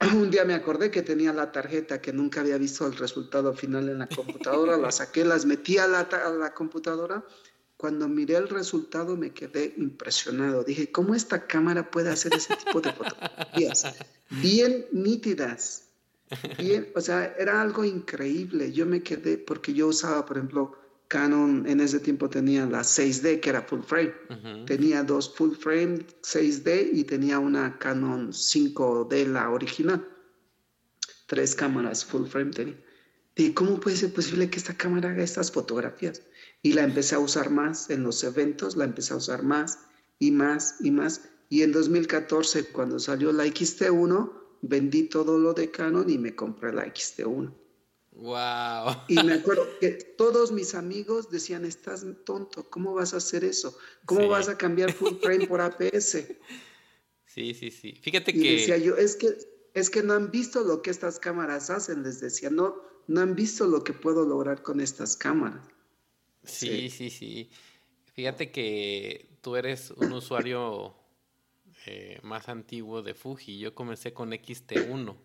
Un 0.14 0.32
día 0.32 0.44
me 0.44 0.54
acordé 0.54 0.90
que 0.90 1.02
tenía 1.02 1.32
la 1.32 1.52
tarjeta, 1.52 2.00
que 2.00 2.12
nunca 2.12 2.40
había 2.40 2.58
visto 2.58 2.88
el 2.88 2.96
resultado 2.96 3.54
final 3.54 3.88
en 3.88 4.00
la 4.00 4.08
computadora, 4.08 4.76
la 4.76 4.90
saqué, 4.90 5.24
las 5.24 5.46
metí 5.46 5.78
a 5.78 5.86
la, 5.86 6.00
a 6.00 6.30
la 6.30 6.52
computadora. 6.52 7.24
Cuando 7.76 8.08
miré 8.08 8.34
el 8.34 8.48
resultado 8.48 9.16
me 9.16 9.30
quedé 9.30 9.74
impresionado. 9.76 10.64
Dije, 10.64 10.90
¿cómo 10.90 11.14
esta 11.14 11.46
cámara 11.46 11.92
puede 11.92 12.10
hacer 12.10 12.34
ese 12.34 12.56
tipo 12.56 12.80
de 12.80 12.92
fotografías? 12.92 13.84
Bien 14.42 14.86
nítidas. 14.90 15.84
Bien, 16.58 16.88
o 16.96 17.00
sea, 17.00 17.36
era 17.38 17.62
algo 17.62 17.84
increíble. 17.84 18.72
Yo 18.72 18.86
me 18.86 19.04
quedé, 19.04 19.38
porque 19.38 19.72
yo 19.72 19.86
usaba, 19.86 20.26
por 20.26 20.36
ejemplo, 20.36 20.76
Canon 21.08 21.66
en 21.66 21.80
ese 21.80 22.00
tiempo 22.00 22.28
tenía 22.28 22.66
la 22.66 22.80
6D, 22.80 23.40
que 23.40 23.50
era 23.50 23.62
full 23.62 23.80
frame. 23.80 24.14
Tenía 24.66 25.02
dos 25.02 25.34
full 25.34 25.54
frame 25.54 26.06
6D 26.22 26.90
y 26.92 27.04
tenía 27.04 27.38
una 27.38 27.78
Canon 27.78 28.30
5D, 28.30 29.26
la 29.26 29.50
original. 29.50 30.06
Tres 31.26 31.54
cámaras 31.54 32.04
full 32.04 32.26
frame 32.26 32.50
tenía. 32.50 32.84
Y 33.36 33.52
¿cómo 33.52 33.80
puede 33.80 33.96
ser 33.96 34.12
posible 34.12 34.50
que 34.50 34.58
esta 34.58 34.76
cámara 34.76 35.10
haga 35.10 35.22
estas 35.22 35.50
fotografías? 35.50 36.22
Y 36.60 36.72
la 36.72 36.82
empecé 36.82 37.14
a 37.14 37.20
usar 37.20 37.50
más 37.50 37.88
en 37.88 38.02
los 38.02 38.22
eventos, 38.24 38.76
la 38.76 38.84
empecé 38.84 39.14
a 39.14 39.16
usar 39.16 39.42
más 39.42 39.78
y 40.18 40.30
más 40.30 40.76
y 40.80 40.90
más. 40.90 41.22
Y 41.48 41.62
en 41.62 41.72
2014, 41.72 42.64
cuando 42.64 42.98
salió 42.98 43.32
la 43.32 43.46
XT1, 43.46 44.32
vendí 44.62 45.04
todo 45.04 45.38
lo 45.38 45.54
de 45.54 45.70
Canon 45.70 46.10
y 46.10 46.18
me 46.18 46.34
compré 46.34 46.72
la 46.72 46.84
XT1. 46.86 47.54
Wow. 48.18 49.04
Y 49.06 49.14
me 49.22 49.34
acuerdo 49.34 49.64
que 49.80 49.92
todos 49.92 50.50
mis 50.50 50.74
amigos 50.74 51.30
decían, 51.30 51.64
estás 51.64 52.04
tonto, 52.24 52.68
¿cómo 52.68 52.92
vas 52.92 53.14
a 53.14 53.18
hacer 53.18 53.44
eso? 53.44 53.78
¿Cómo 54.06 54.26
vas 54.26 54.48
a 54.48 54.58
cambiar 54.58 54.92
full 54.92 55.14
frame 55.22 55.46
por 55.46 55.60
APS? 55.60 56.24
Sí, 57.24 57.54
sí, 57.54 57.70
sí. 57.70 57.92
Fíjate 58.02 58.32
y 58.32 58.42
que... 58.42 58.52
decía 58.54 58.76
yo, 58.76 58.96
es 58.96 59.14
que, 59.14 59.38
es 59.72 59.88
que 59.88 60.02
no 60.02 60.14
han 60.14 60.32
visto 60.32 60.64
lo 60.64 60.82
que 60.82 60.90
estas 60.90 61.20
cámaras 61.20 61.70
hacen, 61.70 62.02
les 62.02 62.20
decía, 62.20 62.50
no, 62.50 62.82
no 63.06 63.20
han 63.20 63.36
visto 63.36 63.68
lo 63.68 63.84
que 63.84 63.92
puedo 63.92 64.26
lograr 64.26 64.62
con 64.62 64.80
estas 64.80 65.16
cámaras. 65.16 65.64
Sí, 66.42 66.90
sí, 66.90 67.10
sí. 67.10 67.50
Fíjate 68.14 68.50
que 68.50 69.28
tú 69.42 69.54
eres 69.54 69.92
un 69.92 70.12
usuario 70.12 70.96
eh, 71.86 72.18
más 72.24 72.48
antiguo 72.48 73.02
de 73.02 73.14
Fuji. 73.14 73.60
Yo 73.60 73.76
comencé 73.76 74.12
con 74.12 74.32
XT1. 74.32 75.16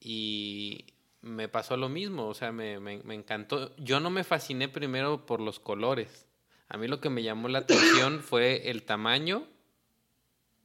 Y 0.00 0.93
me 1.24 1.48
pasó 1.48 1.76
lo 1.76 1.88
mismo, 1.88 2.28
o 2.28 2.34
sea, 2.34 2.52
me, 2.52 2.78
me, 2.78 3.02
me, 3.02 3.14
encantó. 3.14 3.74
Yo 3.76 3.98
no 3.98 4.10
me 4.10 4.24
fasciné 4.24 4.68
primero 4.68 5.26
por 5.26 5.40
los 5.40 5.58
colores. 5.58 6.26
A 6.68 6.76
mí 6.76 6.86
lo 6.86 7.00
que 7.00 7.10
me 7.10 7.22
llamó 7.22 7.48
la 7.48 7.60
atención 7.60 8.20
fue 8.22 8.70
el 8.70 8.82
tamaño, 8.82 9.46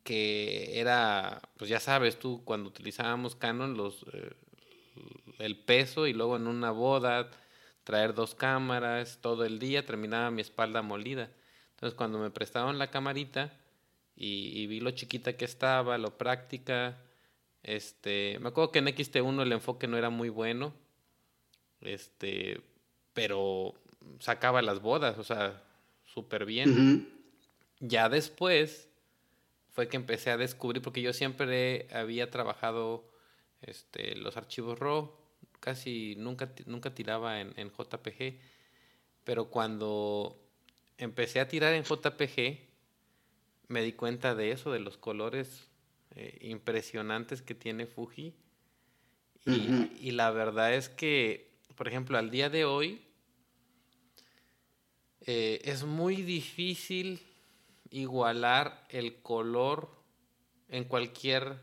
que 0.03 0.79
era, 0.79 1.41
pues 1.57 1.69
ya 1.69 1.79
sabes 1.79 2.19
tú, 2.19 2.43
cuando 2.43 2.69
utilizábamos 2.69 3.35
Canon, 3.35 3.77
los, 3.77 4.05
eh, 4.13 4.33
el 5.39 5.57
peso 5.57 6.07
y 6.07 6.13
luego 6.13 6.35
en 6.35 6.47
una 6.47 6.71
boda, 6.71 7.31
traer 7.83 8.13
dos 8.13 8.35
cámaras 8.35 9.19
todo 9.21 9.45
el 9.45 9.59
día, 9.59 9.85
terminaba 9.85 10.29
mi 10.31 10.41
espalda 10.41 10.81
molida. 10.81 11.31
Entonces 11.71 11.95
cuando 11.95 12.19
me 12.19 12.31
prestaron 12.31 12.77
la 12.77 12.91
camarita 12.91 13.53
y, 14.15 14.59
y 14.59 14.67
vi 14.67 14.81
lo 14.81 14.91
chiquita 14.91 15.37
que 15.37 15.45
estaba, 15.45 15.97
lo 15.97 16.17
práctica, 16.17 16.97
este, 17.63 18.37
me 18.39 18.49
acuerdo 18.49 18.71
que 18.71 18.79
en 18.79 18.87
XT1 18.87 19.41
el 19.41 19.51
enfoque 19.51 19.87
no 19.87 19.97
era 19.97 20.09
muy 20.09 20.29
bueno. 20.29 20.73
Este, 21.81 22.61
pero 23.13 23.73
sacaba 24.19 24.61
las 24.61 24.81
bodas, 24.81 25.17
o 25.17 25.23
sea, 25.23 25.63
súper 26.05 26.45
bien. 26.45 27.09
Ya 27.79 28.09
después 28.09 28.89
fue 29.71 29.87
que 29.87 29.97
empecé 29.97 30.31
a 30.31 30.37
descubrir, 30.37 30.81
porque 30.81 31.01
yo 31.01 31.13
siempre 31.13 31.87
había 31.91 32.29
trabajado 32.29 33.09
este, 33.61 34.15
los 34.15 34.35
archivos 34.37 34.79
RAW, 34.79 35.11
casi 35.59 36.15
nunca, 36.17 36.51
nunca 36.65 36.93
tiraba 36.93 37.39
en, 37.39 37.53
en 37.57 37.69
JPG, 37.69 38.39
pero 39.23 39.49
cuando 39.49 40.37
empecé 40.97 41.39
a 41.39 41.47
tirar 41.47 41.73
en 41.73 41.83
JPG, 41.83 42.67
me 43.67 43.81
di 43.83 43.93
cuenta 43.93 44.35
de 44.35 44.51
eso, 44.51 44.71
de 44.71 44.79
los 44.79 44.97
colores 44.97 45.68
eh, 46.15 46.37
impresionantes 46.41 47.41
que 47.41 47.55
tiene 47.55 47.85
Fuji. 47.85 48.33
Y, 49.45 49.89
y, 50.01 50.11
la 50.11 50.31
verdad 50.31 50.73
es 50.73 50.89
que, 50.89 51.51
por 51.75 51.87
ejemplo, 51.87 52.17
al 52.17 52.29
día 52.29 52.49
de 52.49 52.65
hoy 52.65 53.01
eh, 55.21 55.61
es 55.63 55.83
muy 55.83 56.17
difícil 56.21 57.19
igualar 57.89 58.85
el 58.89 59.21
color 59.21 59.89
en 60.67 60.83
cualquier 60.83 61.59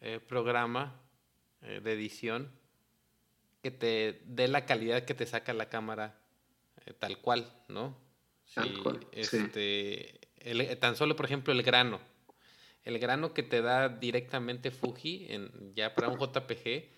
eh, 0.00 0.20
programa 0.20 1.00
eh, 1.62 1.80
de 1.82 1.92
edición 1.92 2.50
que 3.62 3.70
te 3.70 4.22
dé 4.26 4.48
la 4.48 4.66
calidad 4.66 5.04
que 5.04 5.14
te 5.14 5.26
saca 5.26 5.52
la 5.52 5.68
cámara 5.68 6.18
tal 6.98 7.18
cual, 7.18 7.46
¿no? 7.68 7.96
Tal 8.54 8.64
Sí, 8.74 8.82
cual, 8.82 9.06
este, 9.12 10.18
el- 10.38 10.78
tan 10.78 10.96
solo, 10.96 11.14
por 11.14 11.26
ejemplo, 11.26 11.52
el 11.52 11.62
grano. 11.62 12.00
El 12.84 12.98
grano 12.98 13.34
que 13.34 13.42
te 13.42 13.62
da 13.62 13.88
directamente 13.88 14.70
Fuji, 14.70 15.26
en, 15.28 15.74
ya 15.74 15.94
para 15.94 16.08
un 16.08 16.18
JPG, 16.18 16.88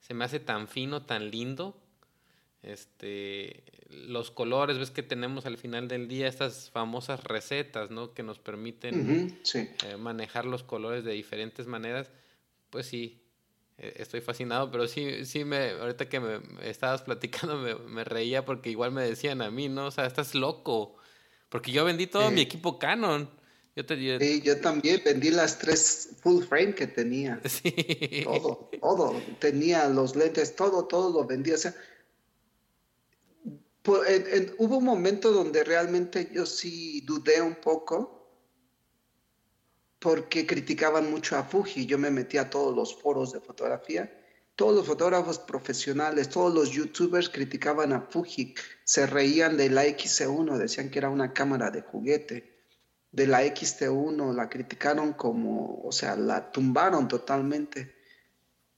se 0.00 0.14
me 0.14 0.24
hace 0.24 0.40
tan 0.40 0.68
fino, 0.68 1.04
tan 1.04 1.30
lindo. 1.30 1.76
Este, 2.62 3.64
los 3.88 4.30
colores, 4.30 4.78
ves 4.78 4.90
que 4.90 5.02
tenemos 5.02 5.46
al 5.46 5.58
final 5.58 5.88
del 5.88 6.06
día 6.06 6.28
estas 6.28 6.70
famosas 6.70 7.24
recetas, 7.24 7.90
¿no? 7.90 8.14
Que 8.14 8.22
nos 8.22 8.38
permiten 8.38 9.38
sí. 9.42 9.68
eh, 9.86 9.96
manejar 9.96 10.44
los 10.44 10.62
colores 10.62 11.04
de 11.04 11.12
diferentes 11.12 11.66
maneras. 11.66 12.10
Pues 12.70 12.86
sí, 12.86 13.20
eh, 13.78 13.94
estoy 13.96 14.20
fascinado, 14.20 14.70
pero 14.70 14.86
sí, 14.86 15.24
sí 15.24 15.44
me, 15.44 15.70
ahorita 15.70 16.08
que 16.08 16.20
me, 16.20 16.40
estabas 16.62 17.02
platicando 17.04 17.56
me, 17.56 17.74
me 17.74 18.04
reía 18.04 18.44
porque 18.44 18.70
igual 18.70 18.92
me 18.92 19.02
decían 19.02 19.42
a 19.42 19.50
mí, 19.50 19.68
¿no? 19.68 19.86
O 19.86 19.90
sea, 19.90 20.06
estás 20.06 20.34
loco. 20.34 20.96
Porque 21.48 21.72
yo 21.72 21.84
vendí 21.84 22.06
todo 22.06 22.30
mi 22.30 22.40
equipo 22.40 22.78
Canon. 22.78 23.28
Yo 23.74 23.86
te 23.86 24.02
yo- 24.02 24.18
Sí, 24.18 24.42
yo 24.42 24.60
también 24.60 25.00
vendí 25.04 25.30
las 25.30 25.58
tres 25.58 26.10
full 26.20 26.42
frame 26.44 26.74
que 26.74 26.86
tenía. 26.86 27.40
Sí. 27.48 28.22
Todo, 28.24 28.70
todo. 28.80 29.22
Tenía 29.38 29.88
los 29.88 30.14
lentes, 30.14 30.54
todo, 30.54 30.86
todo 30.86 31.20
lo 31.20 31.26
vendía. 31.26 31.54
O 31.54 31.58
sea, 31.58 31.74
en- 34.06 34.26
en- 34.32 34.54
hubo 34.58 34.76
un 34.78 34.84
momento 34.84 35.32
donde 35.32 35.64
realmente 35.64 36.28
yo 36.32 36.44
sí 36.46 37.00
dudé 37.02 37.40
un 37.40 37.54
poco 37.56 38.18
porque 39.98 40.46
criticaban 40.46 41.10
mucho 41.10 41.36
a 41.36 41.44
Fuji. 41.44 41.86
Yo 41.86 41.98
me 41.98 42.10
metí 42.10 42.36
a 42.38 42.50
todos 42.50 42.74
los 42.74 43.00
foros 43.00 43.32
de 43.32 43.40
fotografía. 43.40 44.18
Todos 44.54 44.74
los 44.76 44.86
fotógrafos 44.86 45.38
profesionales, 45.38 46.28
todos 46.28 46.52
los 46.52 46.70
youtubers 46.70 47.28
criticaban 47.30 47.92
a 47.92 48.02
Fuji. 48.02 48.54
Se 48.84 49.06
reían 49.06 49.56
de 49.56 49.70
la 49.70 49.86
XC1, 49.86 50.58
decían 50.58 50.90
que 50.90 50.98
era 50.98 51.08
una 51.08 51.32
cámara 51.32 51.70
de 51.70 51.80
juguete. 51.82 52.51
De 53.12 53.26
la 53.26 53.44
XT1 53.44 54.34
la 54.34 54.48
criticaron 54.48 55.12
como, 55.12 55.82
o 55.84 55.92
sea, 55.92 56.16
la 56.16 56.50
tumbaron 56.50 57.08
totalmente. 57.08 57.94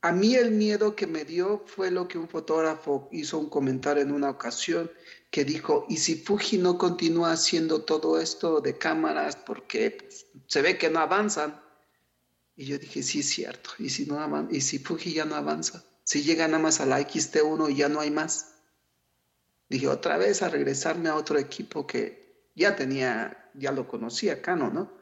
A 0.02 0.12
mí 0.12 0.34
el 0.34 0.50
miedo 0.50 0.94
que 0.94 1.06
me 1.06 1.24
dio 1.24 1.64
fue 1.66 1.90
lo 1.90 2.08
que 2.08 2.18
un 2.18 2.28
fotógrafo 2.28 3.08
hizo 3.12 3.38
un 3.38 3.48
comentario 3.48 4.02
en 4.02 4.12
una 4.12 4.28
ocasión 4.28 4.90
que 5.30 5.44
dijo, 5.44 5.86
¿y 5.88 5.96
si 5.96 6.16
Fuji 6.16 6.58
no 6.58 6.76
continúa 6.76 7.32
haciendo 7.32 7.84
todo 7.84 8.20
esto 8.20 8.60
de 8.60 8.76
cámaras 8.76 9.36
porque 9.36 9.92
pues, 9.92 10.26
se 10.46 10.62
ve 10.62 10.76
que 10.78 10.90
no 10.90 10.98
avanzan? 11.00 11.62
Y 12.56 12.66
yo 12.66 12.78
dije, 12.78 13.02
sí 13.02 13.20
es 13.20 13.30
cierto, 13.30 13.70
¿y 13.78 13.88
si, 13.88 14.04
no 14.04 14.48
y 14.50 14.60
si 14.60 14.78
Fuji 14.78 15.14
ya 15.14 15.24
no 15.24 15.36
avanza? 15.36 15.84
Si 16.04 16.22
llega 16.22 16.46
nada 16.48 16.62
más 16.62 16.80
a 16.80 16.86
la 16.86 17.00
XT1 17.00 17.72
y 17.72 17.76
ya 17.76 17.88
no 17.88 18.00
hay 18.00 18.10
más. 18.10 18.56
Dije, 19.68 19.88
otra 19.88 20.18
vez 20.18 20.42
a 20.42 20.50
regresarme 20.50 21.08
a 21.08 21.16
otro 21.16 21.38
equipo 21.38 21.86
que 21.86 22.23
ya 22.54 22.76
tenía, 22.76 23.50
ya 23.54 23.72
lo 23.72 23.86
conocía, 23.88 24.40
Canon, 24.42 24.74
¿no? 24.74 24.92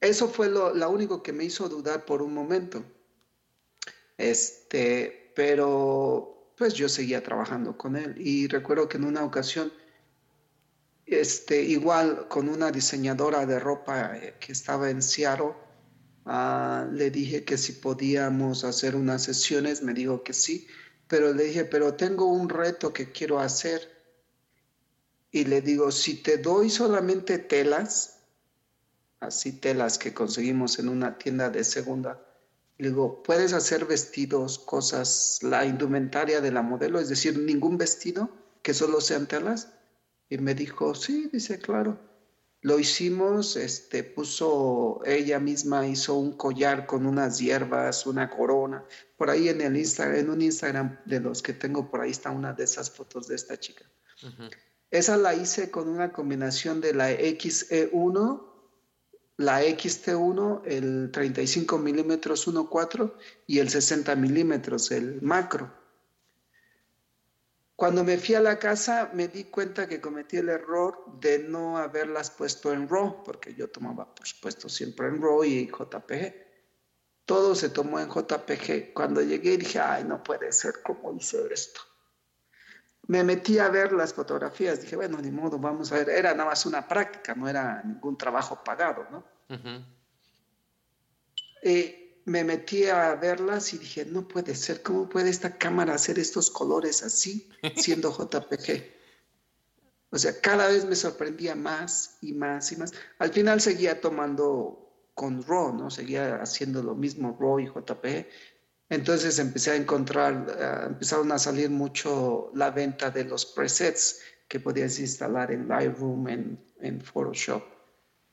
Eso 0.00 0.28
fue 0.28 0.48
lo, 0.48 0.74
lo 0.74 0.90
único 0.90 1.22
que 1.22 1.32
me 1.32 1.44
hizo 1.44 1.68
dudar 1.68 2.04
por 2.04 2.22
un 2.22 2.34
momento. 2.34 2.84
Este, 4.18 5.32
pero 5.34 6.52
pues 6.56 6.74
yo 6.74 6.88
seguía 6.88 7.22
trabajando 7.22 7.76
con 7.76 7.96
él 7.96 8.14
y 8.18 8.46
recuerdo 8.46 8.88
que 8.88 8.96
en 8.96 9.04
una 9.04 9.24
ocasión 9.24 9.72
este, 11.06 11.62
igual 11.62 12.26
con 12.28 12.48
una 12.48 12.70
diseñadora 12.70 13.44
de 13.46 13.58
ropa 13.58 14.16
eh, 14.16 14.36
que 14.40 14.52
estaba 14.52 14.90
en 14.90 15.02
Seattle, 15.02 15.52
ah, 16.24 16.86
le 16.90 17.10
dije 17.10 17.44
que 17.44 17.58
si 17.58 17.72
podíamos 17.72 18.64
hacer 18.64 18.96
unas 18.96 19.22
sesiones, 19.22 19.82
me 19.82 19.92
dijo 19.92 20.22
que 20.22 20.32
sí, 20.32 20.66
pero 21.08 21.32
le 21.34 21.44
dije, 21.44 21.64
pero 21.64 21.94
tengo 21.94 22.26
un 22.26 22.48
reto 22.48 22.92
que 22.92 23.12
quiero 23.12 23.40
hacer. 23.40 23.91
Y 25.34 25.46
le 25.46 25.62
digo, 25.62 25.90
si 25.90 26.22
te 26.22 26.36
doy 26.36 26.68
solamente 26.68 27.38
telas, 27.38 28.18
así 29.18 29.52
telas 29.52 29.96
que 29.96 30.12
conseguimos 30.12 30.78
en 30.78 30.90
una 30.90 31.16
tienda 31.16 31.48
de 31.48 31.64
segunda, 31.64 32.20
le 32.76 32.88
digo, 32.88 33.22
¿puedes 33.22 33.54
hacer 33.54 33.86
vestidos, 33.86 34.58
cosas, 34.58 35.38
la 35.42 35.64
indumentaria 35.64 36.42
de 36.42 36.52
la 36.52 36.60
modelo? 36.60 37.00
Es 37.00 37.08
decir, 37.08 37.38
ningún 37.38 37.78
vestido 37.78 38.28
que 38.60 38.74
solo 38.74 39.00
sean 39.00 39.26
telas. 39.26 39.72
Y 40.28 40.38
me 40.38 40.54
dijo, 40.54 40.94
sí, 40.94 41.30
dice, 41.32 41.58
claro. 41.58 41.98
Lo 42.60 42.78
hicimos, 42.78 43.56
este, 43.56 44.04
puso, 44.04 45.00
ella 45.04 45.40
misma 45.40 45.86
hizo 45.86 46.14
un 46.14 46.36
collar 46.36 46.86
con 46.86 47.06
unas 47.06 47.38
hierbas, 47.38 48.06
una 48.06 48.28
corona. 48.30 48.84
Por 49.16 49.30
ahí 49.30 49.48
en 49.48 49.60
el 49.62 49.76
Instagram, 49.76 50.18
en 50.18 50.30
un 50.30 50.42
Instagram 50.42 51.00
de 51.06 51.20
los 51.20 51.42
que 51.42 51.54
tengo 51.54 51.90
por 51.90 52.02
ahí 52.02 52.10
está 52.10 52.30
una 52.30 52.52
de 52.52 52.64
esas 52.64 52.90
fotos 52.90 53.28
de 53.28 53.34
esta 53.34 53.58
chica. 53.58 53.84
Esa 54.92 55.16
la 55.16 55.34
hice 55.34 55.72
con 55.72 55.88
una 55.88 56.12
combinación 56.12 56.80
de 56.80 56.94
la 56.94 57.10
XE1 57.10 58.52
la 59.42 59.62
XT1, 59.62 60.62
el 60.66 61.10
35 61.10 61.78
milímetros 61.78 62.46
1.4 62.46 63.12
y 63.46 63.58
el 63.58 63.68
60 63.68 64.14
milímetros, 64.16 64.90
el 64.90 65.20
macro. 65.22 65.72
Cuando 67.74 68.04
me 68.04 68.18
fui 68.18 68.34
a 68.36 68.40
la 68.40 68.58
casa 68.58 69.10
me 69.14 69.28
di 69.28 69.44
cuenta 69.44 69.88
que 69.88 70.00
cometí 70.00 70.36
el 70.36 70.48
error 70.48 71.04
de 71.18 71.40
no 71.40 71.78
haberlas 71.78 72.30
puesto 72.30 72.72
en 72.72 72.88
RAW, 72.88 73.24
porque 73.24 73.54
yo 73.54 73.68
tomaba, 73.68 74.14
por 74.14 74.26
supuesto, 74.26 74.68
siempre 74.68 75.08
en 75.08 75.20
RAW 75.20 75.44
y 75.44 75.66
JPG. 75.66 76.34
Todo 77.24 77.54
se 77.54 77.70
tomó 77.70 77.98
en 77.98 78.08
JPG. 78.08 78.92
Cuando 78.92 79.22
llegué 79.22 79.56
dije, 79.56 79.80
ay, 79.80 80.04
no 80.04 80.22
puede 80.22 80.52
ser 80.52 80.82
como 80.82 81.12
hice 81.14 81.38
esto. 81.50 81.80
Me 83.08 83.24
metí 83.24 83.58
a 83.58 83.68
ver 83.68 83.92
las 83.92 84.14
fotografías, 84.14 84.80
dije, 84.80 84.96
bueno, 84.96 85.18
ni 85.20 85.30
modo, 85.30 85.58
vamos 85.58 85.90
a 85.92 85.96
ver. 85.96 86.08
Era 86.10 86.32
nada 86.32 86.50
más 86.50 86.66
una 86.66 86.86
práctica, 86.86 87.34
no 87.34 87.48
era 87.48 87.82
ningún 87.84 88.16
trabajo 88.16 88.62
pagado, 88.62 89.06
¿no? 89.10 89.24
Eh, 91.62 92.20
me 92.24 92.44
metí 92.44 92.86
a 92.86 93.14
verlas 93.16 93.74
y 93.74 93.78
dije, 93.78 94.04
no 94.04 94.28
puede 94.28 94.54
ser, 94.54 94.82
¿cómo 94.82 95.08
puede 95.08 95.30
esta 95.30 95.58
cámara 95.58 95.94
hacer 95.94 96.18
estos 96.18 96.50
colores 96.50 97.02
así 97.02 97.50
siendo 97.76 98.12
JPG? 98.12 99.02
O 100.10 100.18
sea, 100.18 100.40
cada 100.40 100.68
vez 100.68 100.84
me 100.84 100.94
sorprendía 100.94 101.54
más 101.54 102.18
y 102.20 102.34
más 102.34 102.70
y 102.70 102.76
más. 102.76 102.92
Al 103.18 103.32
final 103.32 103.60
seguía 103.60 104.00
tomando 104.00 104.82
con 105.14 105.42
RAW, 105.42 105.72
¿no? 105.74 105.90
Seguía 105.90 106.36
haciendo 106.36 106.82
lo 106.82 106.94
mismo 106.94 107.36
RAW 107.40 107.60
y 107.60 107.66
JPG. 107.66 108.26
Entonces 108.88 109.38
empecé 109.38 109.70
a 109.70 109.76
encontrar, 109.76 110.46
eh, 110.58 110.86
empezaron 110.88 111.32
a 111.32 111.38
salir 111.38 111.70
mucho 111.70 112.50
la 112.54 112.70
venta 112.70 113.10
de 113.10 113.24
los 113.24 113.46
presets 113.46 114.20
que 114.48 114.60
podías 114.60 114.98
instalar 114.98 115.50
en 115.50 115.66
Lightroom, 115.68 116.28
en, 116.28 116.64
en 116.80 117.00
Photoshop 117.00 117.62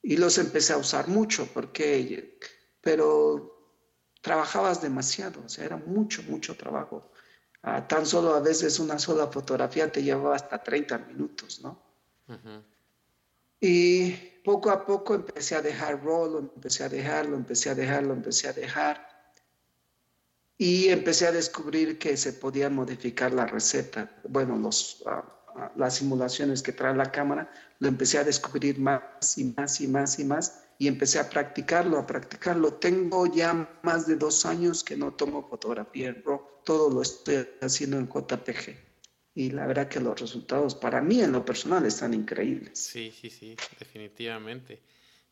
y 0.02 0.18
los 0.18 0.38
empecé 0.38 0.74
a 0.74 0.78
usar 0.78 1.08
mucho 1.08 1.48
porque, 1.54 2.40
pero 2.82 3.76
trabajabas 4.22 4.82
demasiado, 4.82 5.42
o 5.46 5.50
sea, 5.50 5.66
era 5.66 5.78
mucho, 5.78 6.24
mucho 6.24 6.56
trabajo. 6.56 7.12
Ah, 7.62 7.86
tan 7.88 8.06
solo 8.06 8.34
a 8.34 8.40
veces 8.40 8.80
una 8.80 8.98
sola 8.98 9.28
fotografía 9.28 9.92
te 9.92 10.02
llevaba 10.02 10.36
hasta 10.36 10.64
30 10.64 10.98
minutos, 11.00 11.62
¿no? 11.62 11.84
Y 13.60 14.12
poco 14.46 14.70
a 14.70 14.86
poco 14.86 15.16
empecé 15.16 15.56
a 15.56 15.62
dejar 15.62 16.02
roll, 16.02 16.50
empecé 16.56 16.86
a 16.86 16.90
dejarlo, 16.90 17.36
empecé 17.36 17.70
a 17.70 17.76
dejarlo, 17.76 18.14
empecé 18.14 18.48
a 18.48 18.54
dejar. 18.54 19.09
Y 20.62 20.90
empecé 20.90 21.26
a 21.26 21.32
descubrir 21.32 21.98
que 21.98 22.18
se 22.18 22.34
podía 22.34 22.70
modificar 22.70 23.32
la 23.34 23.46
receta, 23.46 24.12
bueno, 24.28 24.58
los, 24.58 25.02
ah, 25.08 25.72
las 25.78 25.96
simulaciones 25.96 26.62
que 26.62 26.74
trae 26.74 26.94
la 26.94 27.12
cámara 27.12 27.50
lo 27.80 27.88
empecé 27.88 28.18
a 28.18 28.26
descubrir 28.26 28.78
más 28.78 29.38
y 29.38 29.46
más 29.56 29.80
y 29.80 29.88
más 29.88 30.20
y 30.20 30.26
más 30.26 30.64
y 30.78 30.88
empecé 30.88 31.18
a 31.20 31.30
practicarlo, 31.30 31.98
a 31.98 32.06
practicarlo. 32.06 32.74
Tengo 32.74 33.26
ya 33.26 33.80
más 33.84 34.06
de 34.06 34.18
dos 34.18 34.46
años 34.46 34.84
que 34.84 34.98
no 34.98 35.14
tomo 35.14 35.48
fotografía 35.48 36.10
en 36.10 36.24
RAW, 36.26 36.42
todo 36.66 36.90
lo 36.90 37.02
estoy 37.04 37.48
haciendo 37.62 37.98
en 37.98 38.10
JPG. 38.10 38.76
Y 39.36 39.52
la 39.52 39.66
verdad 39.66 39.88
que 39.88 40.02
los 40.02 40.20
resultados 40.20 40.76
para 40.76 41.02
mí 41.02 41.22
en 41.22 41.32
lo 41.32 41.46
personal 41.46 41.86
están 41.86 42.14
increíbles. 42.14 42.80
Sí, 42.80 43.14
sí, 43.18 43.30
sí, 43.30 43.56
definitivamente. 43.80 44.82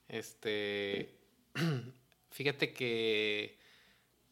Este, 0.07 1.17
fíjate 2.31 2.71
que 2.73 3.56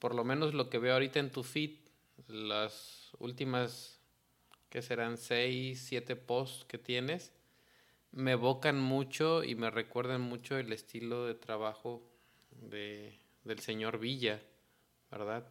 por 0.06 0.14
lo 0.14 0.24
menos 0.24 0.54
lo 0.54 0.70
que 0.70 0.78
veo 0.78 0.94
ahorita 0.94 1.20
en 1.20 1.32
tu 1.32 1.42
feed, 1.42 1.80
las 2.28 3.10
últimas, 3.18 4.00
que 4.70 4.84
serán 4.84 5.18
seis, 5.18 5.84
siete 5.84 6.16
posts 6.16 6.64
que 6.66 6.78
tienes, 6.78 7.32
me 8.12 8.34
evocan 8.34 8.80
mucho 8.80 9.44
y 9.44 9.56
me 9.56 9.72
recuerdan 9.72 10.22
mucho 10.22 10.60
el 10.60 10.72
estilo 10.74 11.26
de 11.26 11.34
trabajo 11.34 12.08
de, 12.52 13.18
del 13.46 13.58
señor 13.62 13.98
Villa, 13.98 14.44
¿verdad? 15.10 15.44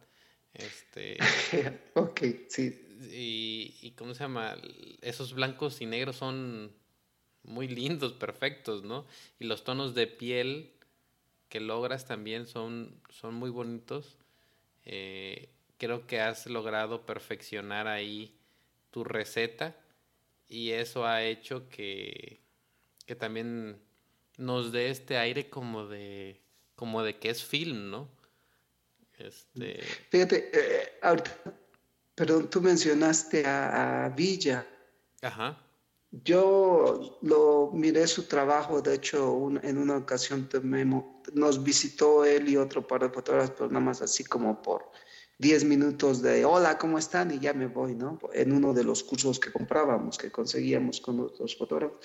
Este, 0.53 1.17
ok, 1.95 2.21
sí. 2.47 2.81
Y, 3.11 3.75
y, 3.81 3.91
¿cómo 3.91 4.13
se 4.13 4.23
llama? 4.23 4.55
Esos 5.01 5.33
blancos 5.33 5.81
y 5.81 5.85
negros 5.85 6.15
son 6.15 6.71
muy 7.43 7.67
lindos, 7.67 8.13
perfectos, 8.13 8.85
¿no? 8.85 9.05
Y 9.37 9.47
los 9.47 9.65
tonos 9.65 9.95
de 9.95 10.07
piel 10.07 10.71
que 11.49 11.59
logras 11.59 12.05
también 12.05 12.47
son, 12.47 13.01
son 13.09 13.35
muy 13.35 13.49
bonitos. 13.49 14.17
Eh, 14.85 15.49
creo 15.77 16.07
que 16.07 16.21
has 16.21 16.45
logrado 16.47 17.05
perfeccionar 17.05 17.87
ahí 17.87 18.37
tu 18.91 19.03
receta 19.03 19.75
y 20.47 20.71
eso 20.71 21.05
ha 21.05 21.23
hecho 21.23 21.67
que, 21.69 22.39
que 23.05 23.15
también 23.15 23.81
nos 24.37 24.71
dé 24.71 24.89
este 24.89 25.17
aire 25.17 25.49
como 25.49 25.87
de 25.87 26.41
como 26.75 27.03
de 27.03 27.17
que 27.17 27.29
es 27.29 27.43
film, 27.43 27.89
¿no? 27.89 28.09
Este... 29.17 29.81
Fíjate, 30.09 30.51
eh, 30.53 30.99
ahorita, 31.01 31.31
perdón, 32.13 32.49
tú 32.49 32.61
mencionaste 32.61 33.45
a, 33.45 34.11
Villa. 34.15 34.67
Ajá. 35.21 35.57
Yo 36.23 37.19
lo 37.21 37.71
miré 37.73 38.07
su 38.07 38.23
trabajo, 38.23 38.81
de 38.81 38.95
hecho, 38.95 39.49
en 39.61 39.77
una 39.77 39.97
ocasión 39.97 40.47
nos 41.33 41.63
visitó 41.63 42.23
él 42.23 42.47
y 42.47 42.57
otro 42.57 42.87
par 42.87 43.01
de 43.01 43.09
fotógrafos, 43.09 43.51
pero 43.57 43.67
nada 43.67 43.81
más 43.81 44.01
así 44.01 44.23
como 44.23 44.61
por 44.61 44.89
10 45.39 45.65
minutos 45.65 46.21
de 46.21 46.45
hola, 46.45 46.77
¿cómo 46.77 46.97
están? 46.97 47.31
Y 47.31 47.39
ya 47.39 47.53
me 47.53 47.67
voy, 47.67 47.95
¿no? 47.95 48.17
En 48.33 48.53
uno 48.53 48.73
de 48.73 48.85
los 48.85 49.03
cursos 49.03 49.39
que 49.39 49.51
comprábamos, 49.51 50.17
que 50.17 50.31
conseguíamos 50.31 51.01
con 51.01 51.17
los 51.17 51.57
fotógrafos. 51.57 51.97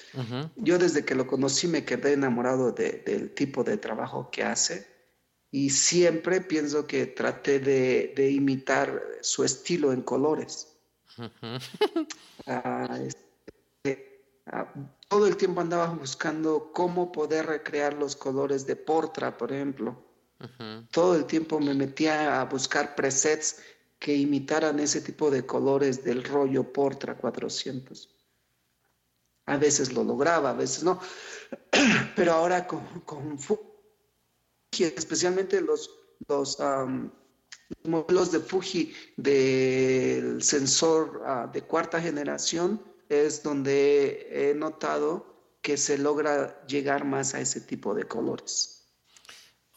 Yo 0.57 0.79
desde 0.79 1.05
que 1.05 1.15
lo 1.15 1.27
conocí 1.27 1.69
me 1.69 1.85
quedé 1.85 2.15
enamorado 2.15 2.73
del 2.73 3.33
tipo 3.35 3.63
de 3.63 3.77
trabajo 3.77 4.31
que 4.31 4.43
hace 4.43 4.89
y 5.53 5.71
siempre 5.71 6.41
pienso 6.41 6.87
que 6.87 7.07
traté 7.07 7.61
de, 7.61 8.31
imitar 8.31 9.01
su 9.21 9.45
estilo 9.45 9.93
en 9.93 10.03
colores. 10.03 10.77
Ah, 12.47 12.99
este, 13.07 13.21
ah, 13.21 13.30
todo 15.09 15.27
el 15.27 15.37
tiempo 15.37 15.61
andaba 15.61 15.87
buscando 15.89 16.73
cómo 16.73 17.13
poder 17.13 17.47
recrear 17.47 17.95
los 17.95 18.17
colores 18.17 18.67
de 18.67 18.77
Portra, 18.77 19.37
por 19.37 19.53
ejemplo 19.53 20.11
todo 20.91 21.17
el 21.17 21.27
tiempo 21.27 21.61
me 21.61 21.75
metía 21.75 22.41
a 22.41 22.45
buscar 22.45 22.95
presets 22.95 23.59
que 23.99 24.15
imitaran 24.15 24.81
ese 24.81 25.03
tipo 25.03 25.31
de 25.31 25.45
colores 25.45 26.03
del 26.03 26.25
rollo 26.25 26.73
Portra 26.73 27.17
400. 27.17 28.09
A 29.47 29.57
veces 29.59 29.93
lo 29.93 30.05
lograba, 30.05 30.51
a 30.51 30.55
veces 30.55 30.83
no. 30.83 30.99
Pero 32.17 32.33
ahora 32.33 32.67
con, 32.67 33.01
con 33.01 33.39
Fuji, 33.39 33.61
especialmente 34.79 35.61
los, 35.61 35.91
los 36.27 36.57
modelos 37.85 38.33
de 38.33 38.41
Fuji 38.41 38.95
del 39.17 40.43
sensor 40.43 41.23
ah, 41.27 41.51
de 41.53 41.63
cuarta 41.63 42.01
generación, 42.01 42.83
es 43.11 43.43
donde 43.43 44.29
he 44.31 44.55
notado 44.55 45.27
que 45.61 45.77
se 45.77 45.99
logra 45.99 46.65
llegar 46.67 47.05
más 47.05 47.35
a 47.35 47.41
ese 47.41 47.61
tipo 47.61 47.95
de 47.95 48.05
colores. 48.05 48.89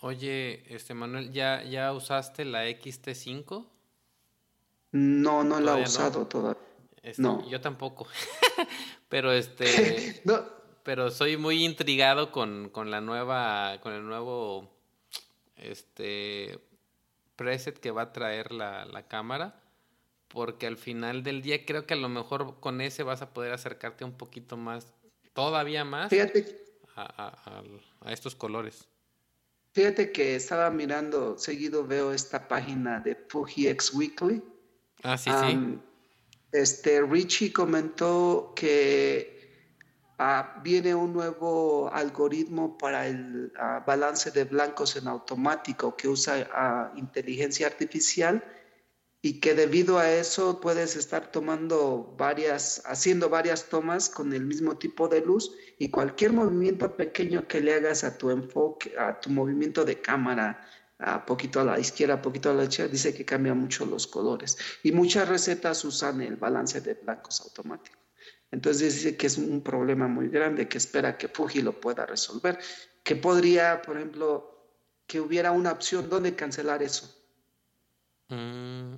Oye, 0.02 0.64
este 0.74 0.94
Manuel, 0.94 1.32
¿ya, 1.32 1.64
ya 1.64 1.92
usaste 1.94 2.46
la 2.46 2.66
XT5? 2.70 3.68
No, 4.92 5.44
no 5.44 5.60
la 5.60 5.80
he 5.80 5.84
usado 5.84 6.28
todavía. 6.28 6.62
Este, 7.02 7.22
no. 7.22 7.48
Yo 7.50 7.60
tampoco. 7.60 8.08
pero 9.10 9.34
este. 9.34 10.22
Pero 10.84 11.12
soy 11.12 11.38
muy 11.38 11.64
intrigado 11.64 12.34
con, 12.34 12.70
con, 12.70 12.92
la 12.92 13.00
nueva. 13.00 13.80
con 13.82 13.94
el 13.94 14.06
nuevo. 14.06 14.70
Este. 15.56 16.60
preset 17.38 17.80
que 17.80 17.92
va 17.92 18.02
a 18.04 18.14
traer 18.14 18.52
la, 18.52 18.84
la 18.86 19.08
cámara. 19.08 19.63
Porque 20.34 20.66
al 20.66 20.78
final 20.78 21.22
del 21.22 21.44
día 21.44 21.64
creo 21.64 21.86
que 21.86 21.94
a 21.94 21.98
lo 21.98 22.10
mejor 22.10 22.60
con 22.60 22.82
ese 22.82 23.04
vas 23.04 23.22
a 23.22 23.34
poder 23.34 23.54
acercarte 23.54 24.04
un 24.04 24.18
poquito 24.18 24.58
más 24.58 24.92
todavía 25.34 25.86
más 25.86 26.10
Fíjate, 26.10 26.66
a, 26.96 27.04
a- 27.28 27.64
a 28.02 28.12
estos 28.12 28.34
colores. 28.36 28.90
fíjate 29.74 30.12
que 30.12 30.36
estaba 30.36 30.70
mirando, 30.72 31.38
seguido 31.38 31.86
veo 31.86 32.12
esta 32.14 32.48
página 32.48 33.00
de 33.00 33.16
Fuji 33.30 33.68
X 33.68 33.94
Weekly. 33.94 34.42
Ah, 35.04 35.18
sí, 35.18 35.30
sí. 35.32 35.80
Este 36.52 37.02
Richie 37.02 37.52
comentó 37.54 38.54
que 38.56 39.40
ah, 40.18 40.60
viene 40.64 40.96
un 40.96 41.14
nuevo 41.14 41.92
algoritmo 41.94 42.76
para 42.78 43.08
el 43.08 43.52
ah, 43.58 43.84
balance 43.86 44.32
de 44.32 44.46
blancos 44.46 44.96
en 44.96 45.08
automático 45.08 45.96
que 45.96 46.08
usa 46.08 46.48
ah, 46.54 46.92
inteligencia 46.96 47.68
artificial 47.68 48.44
y 49.26 49.40
que 49.40 49.54
debido 49.54 50.00
a 50.00 50.12
eso 50.12 50.60
puedes 50.60 50.98
estar 50.98 51.32
tomando 51.32 52.14
varias, 52.18 52.84
haciendo 52.86 53.30
varias 53.30 53.70
tomas 53.70 54.10
con 54.10 54.34
el 54.34 54.44
mismo 54.44 54.78
tipo 54.78 55.08
de 55.08 55.22
luz 55.22 55.56
y 55.80 55.90
cualquier 55.90 56.34
movimiento 56.34 56.94
pequeño 56.98 57.48
que 57.48 57.62
le 57.62 57.74
hagas 57.74 58.04
a 58.04 58.18
tu 58.18 58.32
enfoque, 58.32 58.94
a 59.00 59.22
tu 59.22 59.30
movimiento 59.30 59.86
de 59.86 60.02
cámara, 60.02 60.68
a 61.00 61.26
poquito 61.26 61.62
a 61.62 61.64
la 61.64 61.80
izquierda, 61.80 62.22
poquito 62.22 62.50
a 62.50 62.54
la 62.54 62.64
derecha, 62.64 62.90
dice 62.90 63.14
que 63.14 63.24
cambia 63.24 63.54
mucho 63.54 63.86
los 63.86 64.08
colores. 64.08 64.58
Y 64.84 64.92
muchas 64.92 65.30
recetas 65.30 65.86
usan 65.86 66.20
el 66.20 66.36
balance 66.36 66.82
de 66.82 66.96
blancos 66.96 67.40
automático. 67.40 67.98
Entonces 68.52 68.94
dice 68.96 69.16
que 69.16 69.28
es 69.28 69.38
un 69.38 69.62
problema 69.62 70.10
muy 70.10 70.28
grande 70.28 70.68
que 70.68 70.78
espera 70.78 71.18
que 71.18 71.30
Fuji 71.30 71.62
lo 71.62 71.80
pueda 71.80 72.06
resolver. 72.06 72.60
Que 73.04 73.16
podría, 73.16 73.82
por 73.84 73.96
ejemplo, 73.96 74.68
que 75.08 75.22
hubiera 75.22 75.54
una 75.54 75.72
opción 75.72 76.10
donde 76.10 76.36
cancelar 76.36 76.84
eso. 76.84 77.23
Mm, 78.30 78.96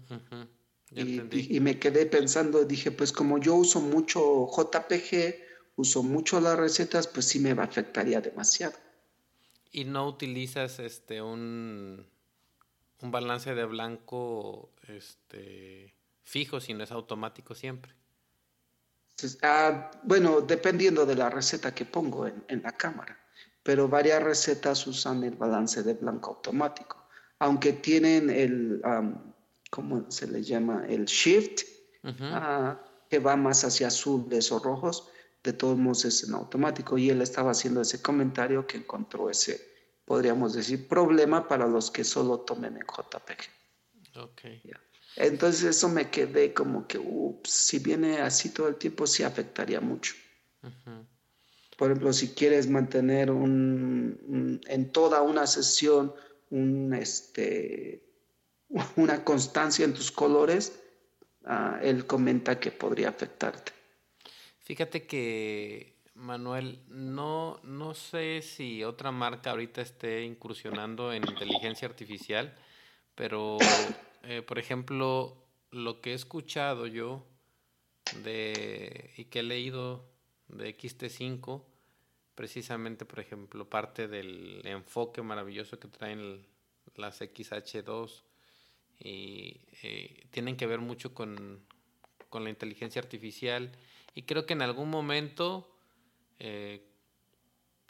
Y, 0.91 1.01
entendí. 1.01 1.47
y- 1.49 1.57
y 1.57 1.59
me 1.59 1.79
quedé 1.79 2.05
pensando, 2.05 2.63
dije, 2.63 2.91
pues 2.91 3.11
como 3.11 3.37
yo 3.39 3.55
uso 3.55 3.81
mucho 3.81 4.47
JPG, 4.47 5.43
uso 5.77 6.03
mucho 6.03 6.39
las 6.39 6.57
recetas, 6.57 7.07
pues 7.07 7.25
sí 7.25 7.39
me 7.39 7.53
va- 7.53 7.63
afectaría 7.63 8.21
demasiado. 8.21 8.75
¿Y 9.71 9.83
no 9.83 10.07
utilizas 10.07 10.79
este 10.79 11.21
un, 11.21 12.05
un 13.01 13.11
balance 13.11 13.53
de 13.55 13.65
blanco 13.65 14.71
este 14.87 15.93
fijo, 16.23 16.61
sino 16.61 16.83
es 16.83 16.91
automático 16.91 17.55
siempre? 17.55 17.93
Entonces, 19.11 19.39
ah, 19.43 19.91
bueno, 20.03 20.41
dependiendo 20.41 21.05
de 21.05 21.15
la 21.15 21.29
receta 21.29 21.73
que 21.73 21.85
pongo 21.85 22.27
en, 22.27 22.43
en 22.47 22.61
la 22.61 22.71
cámara, 22.73 23.17
pero 23.63 23.87
varias 23.89 24.21
recetas 24.23 24.85
usan 24.87 25.23
el 25.23 25.35
balance 25.35 25.83
de 25.83 25.93
blanco 25.93 26.31
automático, 26.31 27.04
aunque 27.39 27.73
tienen 27.73 28.29
el, 28.29 28.81
am, 28.83 29.33
¿cómo 29.69 30.09
se 30.11 30.27
le 30.27 30.41
llama? 30.43 30.85
El 30.87 31.05
shift, 31.05 31.61
ah, 32.33 32.81
que 33.09 33.19
va 33.19 33.35
más 33.35 33.63
hacia 33.63 33.87
azules 33.87 34.51
o 34.51 34.59
rojos, 34.59 35.09
de 35.43 35.53
todos 35.53 35.77
modos 35.77 36.05
es 36.05 36.23
en 36.27 36.33
automático. 36.33 36.97
Y 36.97 37.09
él 37.09 37.21
estaba 37.21 37.51
haciendo 37.51 37.81
ese 37.81 38.01
comentario 38.01 38.65
que 38.65 38.77
encontró 38.77 39.29
ese, 39.29 39.59
podríamos 40.05 40.53
decir, 40.53 40.87
problema 40.87 41.47
para 41.47 41.67
los 41.67 41.91
que 41.91 42.03
solo 42.03 42.39
tomen 42.39 42.77
en 42.77 42.83
JPG. 42.87 44.19
Ok. 44.23 44.41
Ya. 44.63 44.79
Entonces 45.17 45.63
eso 45.63 45.87
me 45.89 46.09
quedé 46.09 46.53
como 46.53 46.87
que, 46.87 46.97
ups, 46.97 47.49
si 47.49 47.79
viene 47.79 48.19
así 48.21 48.49
todo 48.49 48.67
el 48.67 48.75
tiempo, 48.75 49.05
sí 49.07 49.23
afectaría 49.23 49.79
mucho. 49.81 50.13
Por 51.77 51.89
ejemplo, 51.91 52.11
si 52.13 52.29
quieres 52.29 52.69
mantener 52.69 53.29
un, 53.31 54.19
un- 54.27 54.61
en 54.67 54.91
toda 54.91 55.21
una 55.21 55.45
sesión 55.47 56.13
un, 56.55 56.93
este, 56.93 58.01
una 58.95 59.23
constancia 59.23 59.85
en 59.85 59.93
tus 59.93 60.11
colores, 60.11 60.81
ah, 61.45 61.79
él 61.81 62.07
comenta 62.07 62.59
que 62.59 62.71
podría 62.71 63.09
afectarte. 63.09 63.73
Fíjate 64.59 65.05
que, 65.05 65.95
Manuel, 66.15 66.79
no, 66.87 67.59
no 67.63 67.93
sé 67.93 68.41
si 68.41 68.83
otra 68.83 69.11
marca 69.11 69.51
ahorita 69.51 69.81
esté 69.81 70.23
incursionando 70.23 71.13
en 71.13 71.27
inteligencia 71.27 71.87
artificial, 71.87 72.55
pero, 73.13 73.57
eh, 74.23 74.41
por 74.41 74.57
ejemplo, 74.57 75.37
lo 75.71 76.01
que 76.01 76.11
he 76.11 76.15
escuchado 76.15 76.87
yo 76.87 77.25
de, 78.23 79.13
y 79.17 79.25
que 79.25 79.39
he 79.39 79.43
leído 79.43 80.09
de 80.47 80.75
XT5, 80.75 81.63
precisamente, 82.35 83.05
por 83.05 83.19
ejemplo, 83.19 83.69
parte 83.69 84.07
del 84.07 84.61
enfoque 84.65 85.21
maravilloso 85.21 85.79
que 85.79 85.87
traen 85.87 86.19
el- 86.19 86.45
las 86.95 87.21
XH2 87.21 88.23
y 88.99 89.61
eh, 89.83 90.27
tienen 90.31 90.55
que 90.55 90.67
ver 90.67 90.79
mucho 90.79 91.13
con, 91.13 91.65
con 92.29 92.43
la 92.43 92.49
inteligencia 92.49 93.01
artificial 93.01 93.71
y 94.13 94.23
creo 94.23 94.45
que 94.45 94.53
en 94.53 94.61
algún 94.61 94.89
momento 94.89 95.69
eh, 96.39 96.85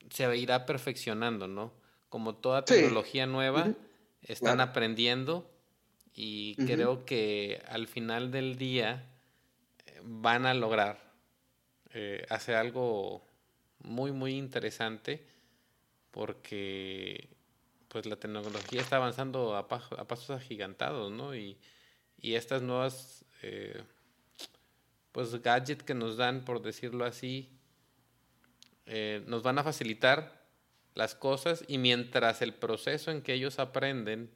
se 0.10 0.36
irá 0.38 0.66
perfeccionando, 0.66 1.48
¿no? 1.48 1.74
Como 2.10 2.36
toda 2.36 2.66
Sí. 2.66 2.76
tecnología 2.76 3.26
nueva, 3.28 3.74
están 4.22 4.58
Claro. 4.58 4.72
aprendiendo 4.72 5.52
y 6.14 6.56
creo 6.66 7.06
que 7.06 7.62
al 7.68 7.88
final 7.88 8.32
del 8.32 8.58
día 8.58 9.12
eh, 9.86 10.00
van 10.04 10.46
a 10.46 10.54
lograr 10.54 11.14
eh, 11.94 12.26
hacer 12.30 12.56
algo 12.56 13.25
muy, 13.86 14.12
muy 14.12 14.36
interesante 14.38 15.26
porque 16.12 17.30
pues 17.88 18.06
la 18.06 18.16
tecnología 18.18 18.82
está 18.82 18.98
avanzando 18.98 19.56
a, 19.56 19.68
pa- 19.68 19.88
a 19.98 20.08
pasos 20.08 20.32
agigantados, 20.32 21.12
¿no? 21.12 21.36
Y, 21.36 21.58
y 22.18 22.36
estas 22.36 22.62
nuevas 22.62 23.26
eh, 23.42 23.84
pues 25.12 25.42
gadgets 25.42 25.84
que 25.84 25.94
nos 25.94 26.18
dan, 26.18 26.44
por 26.44 26.62
decirlo 26.62 27.06
así, 27.06 27.50
eh, 28.86 29.24
nos 29.28 29.44
van 29.44 29.58
a 29.60 29.64
facilitar 29.64 30.46
las 30.94 31.16
cosas 31.16 31.64
y 31.68 31.78
mientras 31.78 32.42
el 32.42 32.54
proceso 32.54 33.12
en 33.12 33.22
que 33.22 33.34
ellos 33.34 33.60
aprenden 33.60 34.32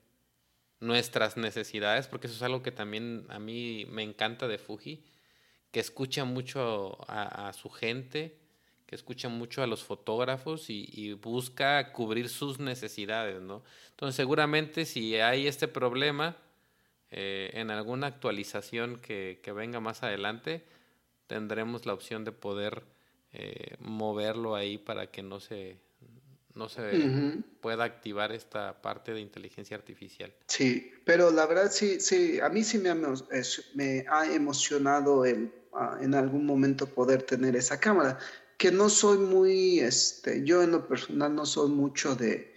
nuestras 0.79 1.37
necesidades, 1.37 2.07
porque 2.07 2.27
eso 2.27 2.35
es 2.37 2.41
algo 2.41 2.63
que 2.63 2.71
también 2.71 3.25
a 3.29 3.39
mí 3.39 3.85
me 3.89 4.03
encanta 4.03 4.47
de 4.47 4.57
Fuji, 4.57 5.05
que 5.71 5.79
escucha 5.79 6.25
mucho 6.25 6.97
a 7.09 7.51
su 7.53 7.69
gente, 7.69 8.38
que 8.89 8.95
escucha 8.95 9.29
mucho 9.29 9.61
a 9.61 9.67
los 9.67 9.83
fotógrafos 9.83 10.71
y, 10.71 10.89
y 10.91 11.13
busca 11.13 11.91
cubrir 11.91 12.27
sus 12.27 12.57
necesidades, 12.57 13.39
¿no? 13.39 13.61
Entonces 13.91 14.15
seguramente 14.15 14.83
si 14.85 15.15
hay 15.17 15.45
este 15.45 15.67
problema, 15.67 16.35
eh, 17.11 17.51
en 17.53 17.69
alguna 17.69 18.07
actualización 18.07 18.99
que, 18.99 19.41
que 19.43 19.51
venga 19.51 19.79
más 19.79 20.01
adelante, 20.01 20.63
tendremos 21.27 21.85
la 21.85 21.93
opción 21.93 22.25
de 22.25 22.31
poder 22.31 22.81
eh, 23.31 23.75
moverlo 23.77 24.55
ahí 24.55 24.79
para 24.79 25.11
que 25.11 25.21
no 25.21 25.39
se, 25.39 25.77
no 26.55 26.67
se 26.67 26.81
pueda 27.61 27.83
activar 27.83 28.31
esta 28.31 28.81
parte 28.81 29.13
de 29.13 29.21
inteligencia 29.21 29.77
artificial. 29.77 30.33
Sí, 30.47 30.91
pero 31.05 31.29
la 31.29 31.45
verdad 31.45 31.69
sí, 31.69 31.99
sí, 31.99 32.39
a 32.39 32.49
mí 32.49 32.63
sí 32.63 32.79
me 32.79 32.89
ha, 32.89 32.95
me 33.75 34.05
ha 34.09 34.33
emocionado 34.33 35.25
el 35.25 35.53
ah, 35.73 35.99
en 36.01 36.15
algún 36.15 36.43
momento 36.43 36.87
poder 36.87 37.21
tener 37.21 37.55
esa 37.55 37.79
cámara, 37.79 38.17
que 38.59 38.71
no 38.71 38.89
soy 38.89 39.17
muy, 39.19 39.79
este, 39.79 40.43
yo 40.45 40.61
en 40.63 40.71
lo 40.73 40.87
personal 40.87 41.33
no 41.33 41.45
soy 41.47 41.71
mucho 41.71 42.15
de, 42.15 42.53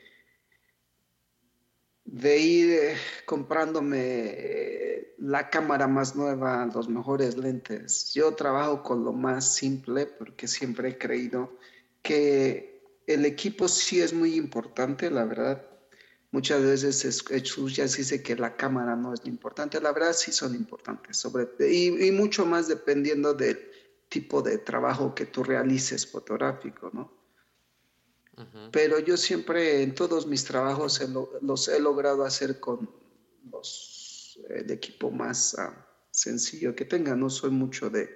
de 2.04 2.38
ir 2.38 2.70
eh, 2.72 2.96
comprándome 3.24 5.14
la 5.18 5.48
cámara 5.50 5.86
más 5.86 6.16
nueva, 6.16 6.68
los 6.74 6.88
mejores 6.88 7.36
lentes. 7.36 8.12
Yo 8.14 8.34
trabajo 8.34 8.82
con 8.82 9.04
lo 9.04 9.12
más 9.12 9.54
simple 9.54 10.06
porque 10.06 10.48
siempre 10.48 10.90
he 10.90 10.98
creído 10.98 11.56
que 12.02 12.82
el 13.06 13.24
equipo 13.24 13.68
sí 13.68 14.00
es 14.00 14.12
muy 14.12 14.34
importante, 14.34 15.10
la 15.10 15.24
verdad. 15.24 15.64
Muchas 16.32 16.62
veces 16.62 17.04
es- 17.04 17.24
ya 17.76 17.86
se 17.88 17.98
dice 17.98 18.22
que 18.22 18.34
la 18.36 18.56
cámara 18.56 18.96
no 18.96 19.14
es 19.14 19.20
importante, 19.26 19.80
la 19.80 19.92
verdad 19.92 20.14
sí 20.14 20.32
son 20.32 20.54
importantes, 20.56 21.16
sobre, 21.18 21.48
y, 21.60 22.06
y 22.08 22.10
mucho 22.12 22.46
más 22.46 22.68
dependiendo 22.68 23.34
del 23.34 23.71
tipo 24.12 24.42
de 24.42 24.58
trabajo 24.58 25.14
que 25.14 25.26
tú 25.26 25.42
realices 25.42 26.06
fotográfico, 26.06 26.90
¿no? 26.92 27.10
Pero 28.70 28.98
yo 28.98 29.16
siempre 29.16 29.82
en 29.82 29.94
todos 29.94 30.26
mis 30.26 30.44
trabajos 30.44 31.00
he 31.00 31.08
lo- 31.08 31.30
los 31.42 31.68
he 31.68 31.78
logrado 31.80 32.24
hacer 32.24 32.60
con 32.60 32.88
los, 33.50 34.38
el 34.48 34.70
equipo 34.70 35.10
más 35.10 35.54
ah, 35.58 35.72
sencillo 36.10 36.74
que 36.74 36.84
tenga. 36.84 37.14
No 37.16 37.28
soy 37.30 37.50
mucho 37.50 37.90
de, 37.90 38.08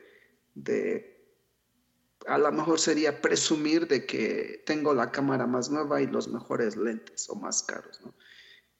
de, 0.54 1.34
a 2.26 2.38
lo 2.38 2.50
mejor 2.52 2.78
sería 2.78 3.20
presumir 3.20 3.86
de 3.86 4.06
que 4.06 4.62
tengo 4.66 4.94
la 4.94 5.10
cámara 5.10 5.46
más 5.46 5.70
nueva 5.70 6.00
y 6.00 6.06
los 6.06 6.28
mejores 6.28 6.76
lentes 6.76 7.28
o 7.28 7.34
más 7.36 7.62
caros, 7.62 8.00
¿no? 8.04 8.14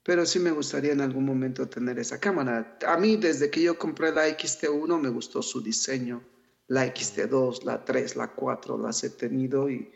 Pero 0.03 0.25
sí 0.25 0.39
me 0.39 0.53
gustaría 0.53 0.93
en 0.93 1.01
algún 1.01 1.25
momento 1.25 1.69
tener 1.69 1.99
esa 1.99 2.19
cámara. 2.21 2.79
A 2.87 2.97
mí 2.97 3.17
desde 3.17 3.51
que 3.51 3.61
yo 3.63 3.77
compré 3.77 4.13
la 4.13 4.29
XT1 4.29 5.01
me 5.01 5.09
gustó 5.11 5.43
su 5.43 5.61
diseño. 5.61 6.23
La 6.69 6.85
XT2, 6.87 7.65
la 7.65 7.85
3, 7.85 8.17
la 8.17 8.35
4 8.35 8.77
las 8.79 9.03
he 9.05 9.11
tenido 9.11 9.69
y, 9.71 9.91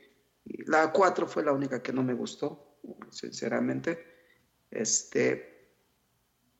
y 0.44 0.64
la 0.70 0.92
4 0.92 1.26
fue 1.26 1.44
la 1.44 1.52
única 1.52 1.82
que 1.82 1.92
no 1.92 2.02
me 2.02 2.14
gustó, 2.14 2.78
sinceramente. 3.10 4.06
Este, 4.70 5.72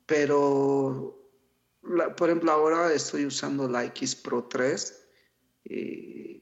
pero, 0.06 1.30
la- 1.82 2.14
por 2.16 2.28
ejemplo, 2.28 2.50
ahora 2.50 2.92
estoy 2.92 3.24
usando 3.26 3.68
la 3.68 3.84
X 3.84 4.16
Pro 4.16 4.44
3 4.44 5.08
y 5.64 6.40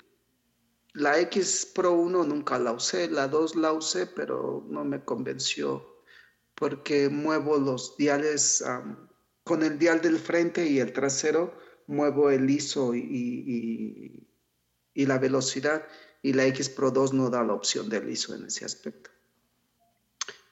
la 0.95 1.21
X 1.21 1.71
Pro 1.75 1.93
1 1.93 2.25
nunca 2.25 2.59
la 2.59 2.73
usé, 2.73 3.09
la 3.11 3.29
2 3.29 3.55
la 3.57 3.73
usé, 3.73 4.07
pero 4.07 4.65
no 4.69 4.85
me 4.85 5.05
convenció 5.05 6.03
porque 6.55 7.09
muevo 7.09 7.57
los 7.59 7.97
diales 7.97 8.65
con 9.45 9.63
el 9.63 9.79
dial 9.79 10.01
del 10.01 10.19
frente 10.19 10.67
y 10.67 10.81
el 10.81 10.93
trasero, 10.93 11.55
muevo 11.89 12.31
el 12.31 12.49
ISO 12.49 12.95
y, 12.95 14.29
y, 14.95 15.07
la 15.07 15.19
velocidad 15.19 15.87
y 16.23 16.33
la 16.33 16.47
X 16.47 16.69
Pro 16.69 16.91
2 16.91 17.15
no 17.15 17.31
da 17.31 17.43
la 17.43 17.55
opción 17.55 17.89
del 17.89 18.09
ISO 18.09 18.35
en 18.35 18.47
ese 18.47 18.65
aspecto. 18.65 19.11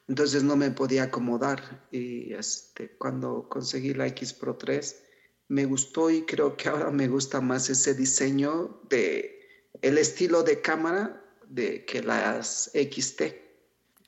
Entonces 0.09 0.43
no 0.43 0.57
me 0.57 0.70
podía 0.70 1.05
acomodar 1.05 1.87
y 1.91 2.32
este, 2.32 2.97
cuando 2.97 3.49
conseguí 3.49 3.93
la 3.93 4.07
X 4.09 4.32
Pro 4.32 4.57
3 4.57 5.05
me 5.49 5.64
gustó 5.64 6.11
y 6.11 6.22
creo 6.22 6.57
que 6.57 6.68
ahora 6.68 6.91
me 6.91 7.09
gusta 7.09 7.41
más 7.41 7.68
ese 7.70 7.95
diseño 7.95 8.80
de 8.89 9.41
el 9.82 9.99
estilo 9.99 10.43
de 10.43 10.61
cámara 10.61 11.22
de 11.49 11.84
que 11.84 12.03
las 12.03 12.70
XT. 12.72 13.22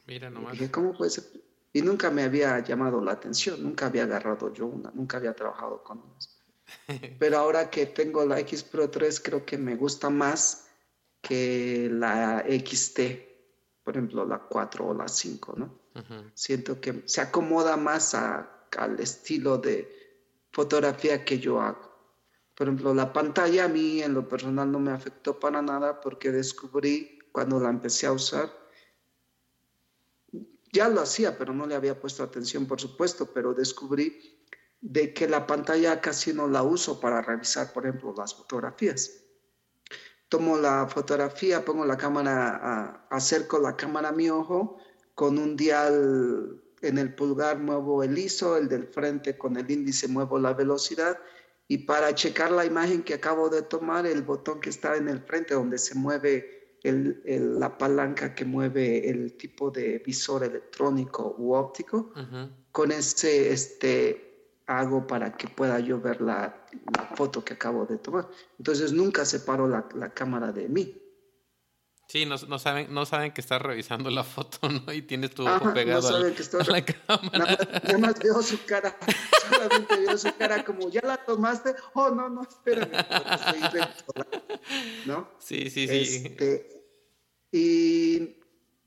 Mira 0.07 0.31
nomás. 0.31 0.59
¿cómo 0.71 0.97
puede 0.97 1.11
ser? 1.11 1.25
Y 1.73 1.83
nunca 1.83 2.11
me 2.11 2.23
había 2.23 2.59
llamado 2.61 3.03
la 3.03 3.13
atención, 3.13 3.63
nunca 3.63 3.87
había 3.87 4.05
agarrado 4.05 4.53
yo 4.55 4.67
una, 4.67 4.91
nunca 4.93 5.19
había 5.19 5.35
trabajado 5.35 5.83
con 5.85 5.99
unas. 5.99 6.38
Pero 7.19 7.39
ahora 7.39 7.71
que 7.71 7.87
tengo 7.87 8.25
la 8.25 8.41
X 8.41 8.63
Pro 8.63 8.91
3, 8.91 9.21
creo 9.21 9.45
que 9.45 9.59
me 9.59 9.77
gusta 9.77 10.11
más 10.11 10.69
que 11.21 11.89
la 11.93 12.45
XT, 12.47 13.01
por 13.85 13.97
ejemplo, 13.97 14.25
la 14.25 14.39
4 14.39 14.87
o 14.87 14.95
la 14.95 15.09
5, 15.09 15.55
¿no? 15.57 15.79
Siento 16.35 16.81
que 16.81 17.03
se 17.07 17.21
acomoda 17.21 17.77
más 17.77 18.15
al 18.15 19.01
estilo 19.01 19.59
de 19.59 19.91
fotografía 20.53 21.25
que 21.25 21.41
yo 21.41 21.61
hago. 21.61 21.89
Por 22.55 22.69
ejemplo, 22.69 22.95
la 22.95 23.13
pantalla 23.13 23.65
a 23.65 23.69
mí 23.69 24.01
en 24.03 24.15
lo 24.15 24.29
personal 24.29 24.71
no 24.71 24.79
me 24.79 24.93
afectó 24.93 25.41
para 25.41 25.61
nada 25.61 26.01
porque 26.01 26.31
descubrí 26.31 27.19
cuando 27.33 27.59
la 27.59 27.71
empecé 27.71 28.07
a 28.07 28.13
usar, 28.13 28.53
ya 30.73 30.89
lo 30.89 31.01
hacía, 31.01 31.37
pero 31.37 31.53
no 31.53 31.67
le 31.67 31.75
había 31.75 31.99
puesto 31.99 32.23
atención, 32.23 32.67
por 32.67 32.81
supuesto, 32.81 33.33
pero 33.33 33.55
descubrí 33.55 34.38
de 34.81 35.13
que 35.13 35.29
la 35.29 35.47
pantalla 35.47 36.01
casi 36.01 36.33
no 36.33 36.49
la 36.49 36.63
uso 36.63 37.01
para 37.01 37.21
revisar, 37.23 37.73
por 37.73 37.87
ejemplo, 37.87 38.15
las 38.17 38.35
fotografías. 38.35 39.25
Tomo 40.29 40.59
la 40.59 40.87
fotografía, 40.87 41.65
pongo 41.65 41.85
la 41.85 41.97
cámara, 41.97 43.07
acerco 43.11 43.59
la 43.59 43.77
cámara 43.77 44.11
a 44.11 44.13
mi 44.13 44.29
ojo, 44.29 44.79
con 45.15 45.39
un 45.39 45.57
dial 45.57 46.63
en 46.83 46.99
el 46.99 47.15
pulgar 47.15 47.59
muevo 47.59 48.03
el 48.03 48.17
ISO, 48.19 48.57
el 48.57 48.69
del 48.69 48.87
frente 48.87 49.37
con 49.37 49.57
el 49.57 49.71
índice 49.71 50.07
muevo 50.07 50.39
la 50.39 50.55
velocidad 50.55 51.19
y 51.67 51.79
para 51.79 52.15
checar 52.15 52.51
la 52.51 52.65
imagen 52.65 53.03
que 53.03 53.15
acabo 53.15 53.51
de 53.51 53.63
tomar, 53.63 54.07
el 54.07 54.23
botón 54.23 54.61
que 54.61 54.71
está 54.71 54.97
en 54.97 55.09
el 55.09 55.21
frente 55.21 55.55
donde 55.55 55.77
se 55.77 55.95
mueve 55.95 56.79
el, 56.83 57.21
la 57.59 57.77
palanca 57.77 58.35
que 58.35 58.47
mueve 58.47 59.09
el 59.11 59.37
tipo 59.37 59.71
de 59.71 59.99
visor 59.99 60.45
electrónico 60.45 61.35
u 61.37 61.53
óptico, 61.53 62.11
con 62.73 62.91
ese 62.91 63.53
este, 63.53 64.28
hago 64.69 65.07
para 65.07 65.37
que 65.37 65.49
pueda 65.49 65.81
yo 65.81 66.01
ver 66.01 66.21
la, 66.21 66.55
foto 67.17 67.45
que 67.45 67.55
acabo 67.55 67.87
de 67.87 67.99
tomar. 67.99 68.29
Entonces 68.59 68.93
nunca 68.93 69.25
separo 69.25 69.67
la, 69.67 69.89
la 69.95 70.11
cámara 70.11 70.53
de 70.53 70.69
mí. 70.69 71.03
Sí, 72.09 72.25
no, 72.25 72.37
no, 72.49 72.59
saben, 72.59 72.93
no 72.93 73.05
saben 73.05 73.33
que 73.33 73.43
estás 73.43 73.61
revisando 73.61 74.09
la 74.11 74.25
foto, 74.25 74.69
¿no? 74.69 74.93
Y 74.93 75.03
tienes 75.03 75.35
tu 75.35 75.47
ojo 75.47 75.75
pegado 75.75 76.09
a, 76.09 76.21
la 76.21 76.85
cámara. 76.85 77.59
Nada, 77.83 77.99
más 77.99 78.19
veo 78.19 78.43
su 78.43 78.65
cara, 78.65 78.97
solamente 79.51 79.97
veo 79.97 80.17
su 80.17 80.35
cara 80.37 80.65
como, 80.65 80.89
¿ya 80.89 81.03
la 81.03 81.19
tomaste? 81.19 81.75
Oh, 81.93 82.11
no, 82.11 82.31
no, 82.31 82.43
espérame. 82.43 82.93
¿No? 85.05 85.29
Sí, 85.39 85.69
sí, 85.69 85.87
sí. 85.87 86.27
Este, 86.27 86.83
y 87.53 88.37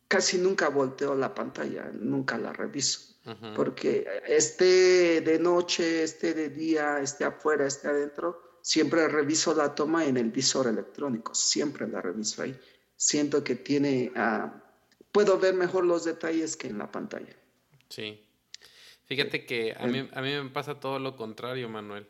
casi 0.08 0.40
nunca 0.40 0.70
volteo 0.70 1.14
la 1.14 1.36
pantalla, 1.36 1.92
nunca 1.94 2.40
la 2.40 2.54
reviso. 2.54 3.11
Porque 3.56 4.08
esté 4.28 5.22
de 5.22 5.38
noche, 5.38 6.04
esté 6.04 6.34
de 6.34 6.50
día, 6.50 7.00
esté 7.00 7.24
afuera, 7.24 7.68
esté 7.68 7.88
adentro, 7.88 8.58
siempre 8.62 9.08
reviso 9.08 9.54
la 9.54 9.76
toma 9.76 10.06
en 10.06 10.18
el 10.18 10.32
visor 10.32 10.68
electrónico, 10.68 11.36
siempre 11.36 11.88
la 11.88 12.02
reviso 12.02 12.42
ahí 12.42 12.60
siento 13.02 13.44
que 13.44 13.56
tiene, 13.56 14.12
uh, 14.16 14.52
puedo 15.12 15.40
ver 15.40 15.56
mejor 15.56 15.86
los 15.86 16.06
detalles 16.06 16.56
que 16.56 16.68
en 16.68 16.78
la 16.78 16.92
pantalla. 16.92 17.36
Sí. 17.90 18.24
Fíjate 19.06 19.44
que 19.44 19.76
a 19.76 19.88
mí, 19.88 20.08
a 20.14 20.22
mí 20.22 20.30
me 20.30 20.50
pasa 20.52 20.80
todo 20.80 21.00
lo 21.00 21.16
contrario, 21.16 21.68
Manuel. 21.68 22.08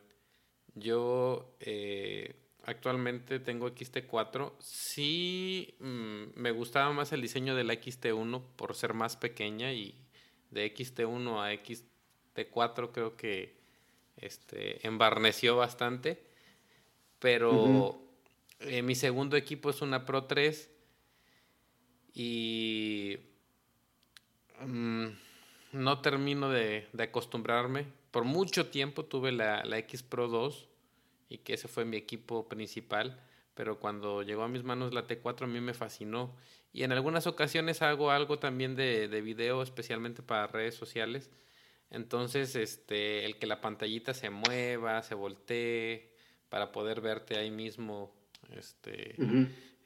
Yo 0.76 1.56
eh, 1.62 2.36
actualmente 2.66 3.40
tengo 3.40 3.70
XT4. 3.70 4.52
Sí, 4.60 5.76
mm, 5.80 6.24
me 6.36 6.52
gustaba 6.52 6.92
más 6.92 7.14
el 7.14 7.22
diseño 7.22 7.56
de 7.56 7.64
la 7.64 7.74
XT1 7.74 8.44
por 8.58 8.76
ser 8.76 8.94
más 8.94 9.16
pequeña 9.16 9.72
y 9.72 9.96
de 10.52 10.74
XT1 10.74 11.42
a 11.42 11.54
XT4 11.54 12.92
creo 12.92 13.16
que 13.18 13.56
este, 14.18 14.86
embarneció 14.86 15.56
bastante. 15.56 16.22
Pero 17.20 18.00
eh, 18.60 18.82
mi 18.82 18.96
segundo 18.96 19.38
equipo 19.38 19.70
es 19.70 19.82
una 19.82 20.06
Pro 20.06 20.26
3 20.26 20.70
y 22.14 23.18
mm, 24.66 25.06
no 25.74 26.02
termino 26.02 26.50
de, 26.50 26.88
acostumbrarme. 27.00 27.86
Por 28.12 28.24
mucho 28.24 28.68
tiempo 28.70 29.06
tuve 29.06 29.32
la, 29.32 29.64
la, 29.66 29.78
X 29.80 30.04
Pro 30.04 30.28
2 30.28 30.68
y 31.30 31.38
que 31.40 31.54
ese 31.54 31.68
fue 31.68 31.86
mi 31.86 31.96
equipo 31.98 32.50
principal, 32.50 33.20
pero 33.54 33.80
cuando 33.80 34.24
llegó 34.24 34.44
a 34.44 34.50
mis 34.50 34.64
manos 34.64 34.94
la 34.94 35.08
T4 35.08 35.44
a 35.44 35.48
mí 35.48 35.62
me 35.62 35.74
fascinó. 35.74 36.36
Y 36.74 36.84
en 36.84 36.92
algunas 36.92 37.28
ocasiones 37.28 37.82
hago 37.82 38.12
algo 38.12 38.40
también 38.40 38.76
de, 38.76 39.08
de 39.08 39.22
video, 39.22 39.62
especialmente 39.62 40.22
para 40.24 40.48
redes 40.48 40.76
sociales. 40.76 41.30
Entonces, 41.90 42.56
este, 42.56 43.26
el 43.26 43.38
que 43.38 43.46
la 43.48 43.60
pantallita 43.60 44.14
se 44.14 44.30
mueva, 44.30 45.04
se 45.04 45.16
voltee, 45.16 46.12
para 46.52 46.74
poder 46.74 47.00
verte 47.00 47.38
ahí 47.38 47.50
mismo, 47.50 48.14
este, 48.54 49.16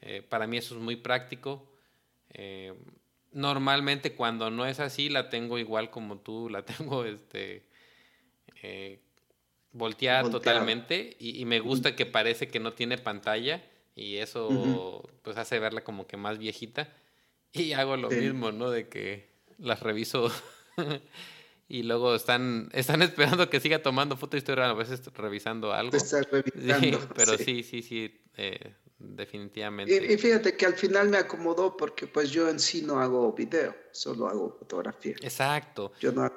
eh, 0.02 0.22
para 0.28 0.48
mí 0.48 0.56
eso 0.56 0.74
es 0.74 0.80
muy 0.80 0.96
práctico. 0.96 1.70
Eh, 2.34 2.74
normalmente 3.30 4.14
cuando 4.14 4.50
no 4.50 4.66
es 4.66 4.80
así, 4.80 5.08
la 5.08 5.28
tengo 5.28 5.60
igual 5.60 5.90
como 5.90 6.18
tú, 6.18 6.48
la 6.50 6.64
tengo 6.66 7.04
este 7.04 7.62
eh, 8.62 8.98
volteada 9.70 10.28
totalmente 10.28 11.16
y, 11.20 11.44
me 11.44 11.60
gusta 11.60 11.94
que 11.94 12.04
parece 12.04 12.48
que 12.48 12.58
no 12.58 12.72
tiene 12.72 12.98
pantalla 12.98 13.62
y 13.96 14.18
eso 14.18 15.02
pues 15.22 15.36
hace 15.38 15.58
verla 15.58 15.82
como 15.82 16.06
que 16.06 16.16
más 16.16 16.38
viejita 16.38 16.92
y 17.52 17.72
hago 17.72 17.96
lo 17.96 18.10
mismo, 18.10 18.52
¿no? 18.52 18.70
De 18.70 18.88
que 18.88 19.34
las 19.58 19.80
reviso 19.80 20.30
y 21.68 21.82
luego 21.82 22.14
están 22.14 22.68
están 22.72 23.02
esperando 23.02 23.48
que 23.48 23.58
siga 23.58 23.82
tomando 23.82 24.16
foto 24.16 24.36
y 24.36 24.38
estoy 24.38 24.56
a 24.60 24.74
veces 24.74 25.02
revisando 25.14 25.72
algo. 25.72 25.96
pero 27.16 27.38
sí, 27.38 27.62
sí, 27.62 27.82
sí, 27.82 28.20
eh, 28.36 28.74
definitivamente. 28.98 30.12
Y, 30.12 30.18
fíjate 30.18 30.56
que 30.56 30.66
al 30.66 30.74
final 30.74 31.08
me 31.08 31.16
acomodó 31.16 31.74
porque 31.74 32.06
pues 32.06 32.30
yo 32.30 32.50
en 32.50 32.60
sí 32.60 32.82
no 32.82 33.00
hago 33.00 33.32
video, 33.32 33.74
solo 33.92 34.28
hago 34.28 34.56
fotografía. 34.58 35.16
Exacto. 35.22 35.92
Yo 36.00 36.12
no, 36.12 36.30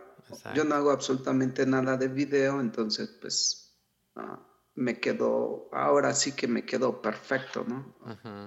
Yo 0.55 0.63
no 0.63 0.75
hago 0.75 0.91
absolutamente 0.91 1.65
nada 1.65 1.97
de 1.97 2.07
video, 2.07 2.61
entonces 2.61 3.09
pues 3.19 3.75
ah, 4.15 4.48
me 4.79 4.97
quedó, 4.97 5.67
ahora 5.73 6.15
sí 6.15 6.31
que 6.31 6.47
me 6.47 6.65
quedó 6.65 7.01
perfecto, 7.01 7.65
¿no? 7.67 7.93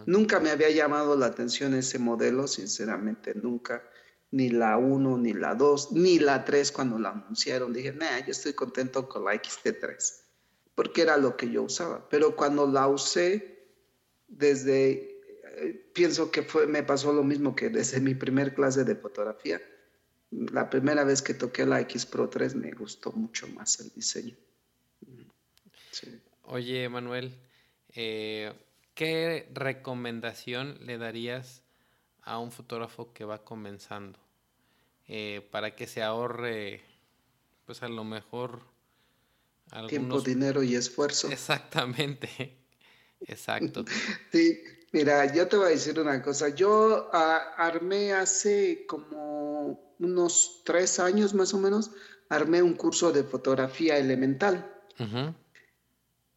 Nunca 0.06 0.40
me 0.40 0.50
había 0.50 0.70
llamado 0.70 1.14
la 1.14 1.26
atención 1.26 1.74
ese 1.74 1.98
modelo, 1.98 2.48
sinceramente, 2.48 3.34
nunca. 3.34 3.86
Ni 4.30 4.48
la 4.48 4.78
1, 4.78 5.18
ni 5.18 5.34
la 5.34 5.54
2, 5.54 5.92
ni 5.92 6.18
la 6.18 6.42
3 6.42 6.72
cuando 6.72 6.98
la 6.98 7.10
anunciaron. 7.10 7.74
Dije, 7.74 7.92
nah, 7.92 8.18
yo 8.20 8.30
estoy 8.30 8.54
contento 8.54 9.06
con 9.10 9.26
la 9.26 9.34
XT3, 9.34 10.22
porque 10.74 11.02
era 11.02 11.18
lo 11.18 11.36
que 11.36 11.50
yo 11.50 11.64
usaba. 11.64 12.08
Pero 12.08 12.34
cuando 12.34 12.66
la 12.66 12.88
usé, 12.88 13.68
desde, 14.26 15.20
eh, 15.44 15.90
pienso 15.92 16.30
que 16.30 16.44
fue, 16.44 16.66
me 16.66 16.82
pasó 16.82 17.12
lo 17.12 17.24
mismo 17.24 17.54
que 17.54 17.68
desde 17.68 18.00
mi 18.00 18.14
primer 18.14 18.54
clase 18.54 18.84
de 18.84 18.96
fotografía. 18.96 19.60
La 20.30 20.70
primera 20.70 21.04
vez 21.04 21.20
que 21.20 21.34
toqué 21.34 21.66
la 21.66 21.82
X 21.82 22.06
Pro 22.06 22.30
3 22.30 22.54
me 22.54 22.72
gustó 22.72 23.12
mucho 23.12 23.46
más 23.48 23.80
el 23.80 23.90
diseño. 23.90 24.34
Oye, 26.44 26.88
Manuel, 26.88 27.34
eh, 27.94 28.52
¿qué 28.94 29.48
recomendación 29.52 30.78
le 30.82 30.98
darías 30.98 31.62
a 32.22 32.38
un 32.38 32.52
fotógrafo 32.52 33.12
que 33.12 33.24
va 33.24 33.44
comenzando 33.44 34.18
eh, 35.08 35.46
para 35.50 35.74
que 35.74 35.86
se 35.86 36.02
ahorre, 36.02 36.80
pues 37.66 37.82
a 37.82 37.88
lo 37.88 38.04
mejor... 38.04 38.60
Tiempo, 39.88 40.20
dinero 40.20 40.62
y 40.62 40.74
esfuerzo. 40.74 41.30
Exactamente. 41.30 42.58
Exacto. 43.20 43.84
Sí, 44.30 44.60
mira, 44.92 45.32
yo 45.32 45.48
te 45.48 45.56
voy 45.56 45.66
a 45.66 45.70
decir 45.70 45.98
una 45.98 46.22
cosa. 46.22 46.50
Yo 46.50 47.08
ah, 47.12 47.54
armé 47.56 48.12
hace 48.12 48.84
como 48.86 49.94
unos 49.98 50.62
tres 50.64 50.98
años 50.98 51.32
más 51.32 51.54
o 51.54 51.58
menos, 51.58 51.90
armé 52.28 52.60
un 52.60 52.74
curso 52.74 53.12
de 53.12 53.24
fotografía 53.24 53.96
elemental. 53.96 54.70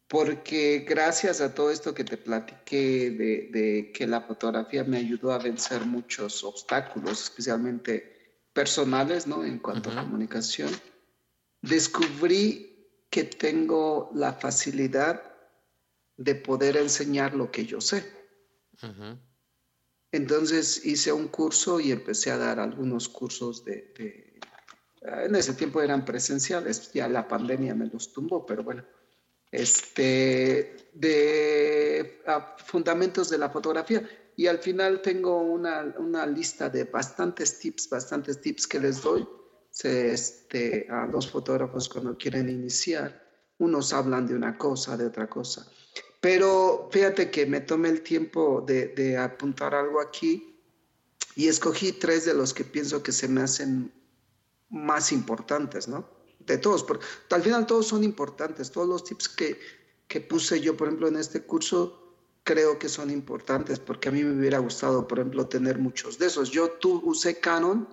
Porque 0.08 0.84
gracias 0.88 1.40
a 1.40 1.54
todo 1.54 1.70
esto 1.70 1.92
que 1.94 2.04
te 2.04 2.16
platiqué 2.16 3.10
de, 3.10 3.90
que 3.92 4.06
la 4.06 4.20
fotografía 4.20 4.84
me 4.84 4.98
ayudó 4.98 5.32
a 5.32 5.38
vencer 5.38 5.84
muchos 5.84 6.44
obstáculos, 6.44 7.22
especialmente 7.24 8.40
personales, 8.52 9.26
¿no? 9.26 9.44
En 9.44 9.58
cuanto 9.58 9.90
a 9.90 10.02
comunicación, 10.02 10.70
descubrí 11.60 12.88
que 13.10 13.24
tengo 13.24 14.10
la 14.14 14.32
facilidad 14.32 15.22
de 16.16 16.34
poder 16.36 16.76
enseñar 16.76 17.34
lo 17.34 17.50
que 17.50 17.66
yo 17.66 17.80
sé. 17.80 18.04
Entonces 20.12 20.86
hice 20.86 21.12
un 21.12 21.28
curso 21.28 21.80
y 21.80 21.90
empecé 21.90 22.30
a 22.30 22.38
dar 22.38 22.60
algunos 22.60 23.08
cursos 23.08 23.64
de, 23.64 24.38
En 25.02 25.34
ese 25.34 25.54
tiempo 25.54 25.82
eran 25.82 26.04
presenciales, 26.04 26.92
ya 26.92 27.08
la 27.08 27.26
pandemia 27.26 27.74
me 27.74 27.86
los 27.86 28.12
tumbó, 28.12 28.46
pero 28.46 28.62
bueno 28.62 28.84
este, 29.56 30.90
de 30.92 32.22
fundamentos 32.66 33.30
de 33.30 33.38
la 33.38 33.50
fotografía. 33.50 34.08
Y 34.36 34.46
al 34.48 34.58
final 34.58 35.00
tengo 35.00 35.38
una, 35.40 35.94
una, 35.98 36.26
lista 36.26 36.68
de 36.68 36.84
bastantes 36.84 37.58
tips, 37.58 37.88
bastantes 37.88 38.40
tips 38.40 38.66
que 38.66 38.78
les 38.78 39.02
doy 39.02 39.26
este, 39.82 40.86
a 40.90 41.06
los 41.06 41.30
fotógrafos 41.30 41.88
cuando 41.88 42.16
quieren 42.16 42.50
iniciar. 42.50 43.24
Unos 43.58 43.94
hablan 43.94 44.26
de 44.26 44.34
una 44.34 44.58
cosa, 44.58 44.96
de 44.96 45.06
otra 45.06 45.26
cosa. 45.26 45.66
Pero 46.20 46.90
fíjate 46.92 47.30
que 47.30 47.46
me 47.46 47.60
tomé 47.60 47.88
el 47.88 48.02
tiempo 48.02 48.62
de, 48.66 48.88
de 48.88 49.16
apuntar 49.16 49.74
algo 49.74 50.00
aquí 50.00 50.60
y 51.34 51.48
escogí 51.48 51.92
tres 51.92 52.26
de 52.26 52.34
los 52.34 52.52
que 52.52 52.64
pienso 52.64 53.02
que 53.02 53.12
se 53.12 53.28
me 53.28 53.40
hacen 53.40 53.92
más 54.68 55.12
importantes, 55.12 55.88
¿no? 55.88 56.15
De 56.46 56.58
todos, 56.58 56.84
porque 56.84 57.04
al 57.30 57.42
final 57.42 57.66
todos 57.66 57.86
son 57.86 58.04
importantes, 58.04 58.70
todos 58.70 58.88
los 58.88 59.04
tips 59.04 59.28
que, 59.28 59.60
que 60.08 60.20
puse 60.20 60.60
yo, 60.60 60.76
por 60.76 60.88
ejemplo, 60.88 61.08
en 61.08 61.16
este 61.16 61.42
curso, 61.42 62.14
creo 62.44 62.78
que 62.78 62.88
son 62.88 63.10
importantes, 63.10 63.80
porque 63.80 64.08
a 64.08 64.12
mí 64.12 64.22
me 64.22 64.38
hubiera 64.38 64.58
gustado, 64.58 65.08
por 65.08 65.18
ejemplo, 65.18 65.46
tener 65.46 65.78
muchos 65.78 66.18
de 66.18 66.26
esos. 66.26 66.50
Yo 66.50 66.70
tú 66.70 67.02
usé 67.04 67.40
Canon, 67.40 67.88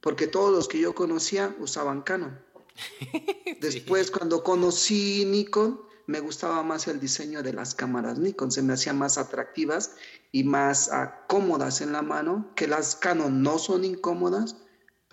porque 0.00 0.26
todos 0.26 0.52
los 0.52 0.68
que 0.68 0.78
yo 0.78 0.94
conocía 0.94 1.56
usaban 1.58 2.02
Canon. 2.02 2.38
Después, 3.60 4.10
cuando 4.10 4.44
conocí 4.44 5.24
Nikon, 5.24 5.80
me 6.06 6.20
gustaba 6.20 6.62
más 6.62 6.86
el 6.86 7.00
diseño 7.00 7.42
de 7.42 7.54
las 7.54 7.74
cámaras 7.74 8.18
Nikon, 8.18 8.50
se 8.50 8.60
me 8.60 8.74
hacían 8.74 8.98
más 8.98 9.16
atractivas 9.16 9.92
y 10.32 10.44
más 10.44 10.90
ah, 10.92 11.24
cómodas 11.26 11.80
en 11.80 11.92
la 11.92 12.02
mano, 12.02 12.52
que 12.56 12.66
las 12.66 12.96
Canon 12.96 13.42
no 13.42 13.58
son 13.58 13.84
incómodas, 13.84 14.56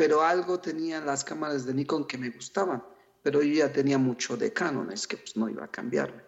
pero 0.02 0.24
algo 0.24 0.60
tenían 0.60 1.06
las 1.06 1.24
cámaras 1.24 1.64
de 1.64 1.76
Nikon 1.76 2.08
que 2.08 2.18
me 2.18 2.32
gustaban, 2.32 2.84
pero 3.22 3.44
yo 3.44 3.54
ya 3.54 3.72
tenía 3.72 4.00
mucho 4.00 4.36
de 4.36 4.52
Canon, 4.52 4.92
es 4.92 5.06
que 5.06 5.16
pues 5.16 5.38
no 5.38 5.48
iba 5.48 5.64
a 5.64 5.68
cambiarme, 5.70 6.24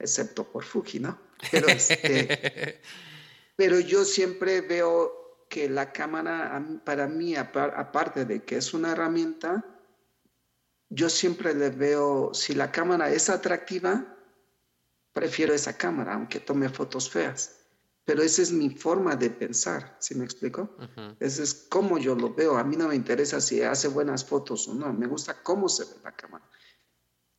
excepto 0.00 0.42
por 0.42 0.64
Fuji, 0.64 0.98
¿no? 0.98 1.16
Pero, 1.52 1.68
este, 1.68 2.80
pero 3.56 3.78
yo 3.78 4.04
siempre 4.04 4.62
veo 4.62 5.46
que 5.48 5.68
la 5.68 5.92
cámara, 5.92 6.60
para 6.84 7.06
mí, 7.06 7.36
aparte 7.36 8.24
de 8.24 8.42
que 8.42 8.56
es 8.56 8.74
una 8.74 8.90
herramienta, 8.90 9.64
yo 10.88 11.08
siempre 11.08 11.54
le 11.54 11.70
veo, 11.70 12.34
si 12.34 12.52
la 12.52 12.72
cámara 12.72 13.12
es 13.12 13.30
atractiva, 13.30 14.12
prefiero 15.12 15.54
esa 15.54 15.78
cámara, 15.78 16.14
aunque 16.14 16.40
tome 16.40 16.68
fotos 16.68 17.08
feas 17.08 17.57
pero 18.08 18.22
esa 18.22 18.40
es 18.40 18.52
mi 18.52 18.70
forma 18.70 19.16
de 19.16 19.28
pensar, 19.28 19.98
¿sí 20.00 20.14
me 20.14 20.24
explico? 20.24 20.74
Ese 21.20 21.42
es 21.42 21.52
como 21.68 21.98
yo 21.98 22.14
lo 22.14 22.32
veo. 22.32 22.56
A 22.56 22.64
mí 22.64 22.74
no 22.74 22.88
me 22.88 22.94
interesa 22.94 23.38
si 23.38 23.60
hace 23.60 23.86
buenas 23.86 24.24
fotos 24.24 24.66
o 24.66 24.74
no, 24.74 24.90
me 24.94 25.06
gusta 25.06 25.42
cómo 25.42 25.68
se 25.68 25.84
ve 25.84 26.00
la 26.02 26.16
cámara. 26.16 26.48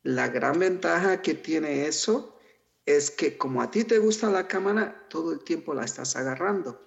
La 0.03 0.27
gran 0.27 0.59
ventaja 0.59 1.23
que 1.23 1.33
tiene 1.33 1.87
eso 1.87 2.37
es 2.85 3.09
que 3.09 3.35
como 3.35 3.63
a 3.63 3.71
ti 3.71 3.83
te 3.83 3.97
gusta 3.97 4.29
la 4.29 4.47
cámara, 4.47 5.07
todo 5.09 5.31
el 5.31 5.39
tiempo 5.39 5.73
la 5.73 5.85
estás 5.85 6.15
agarrando 6.15 6.79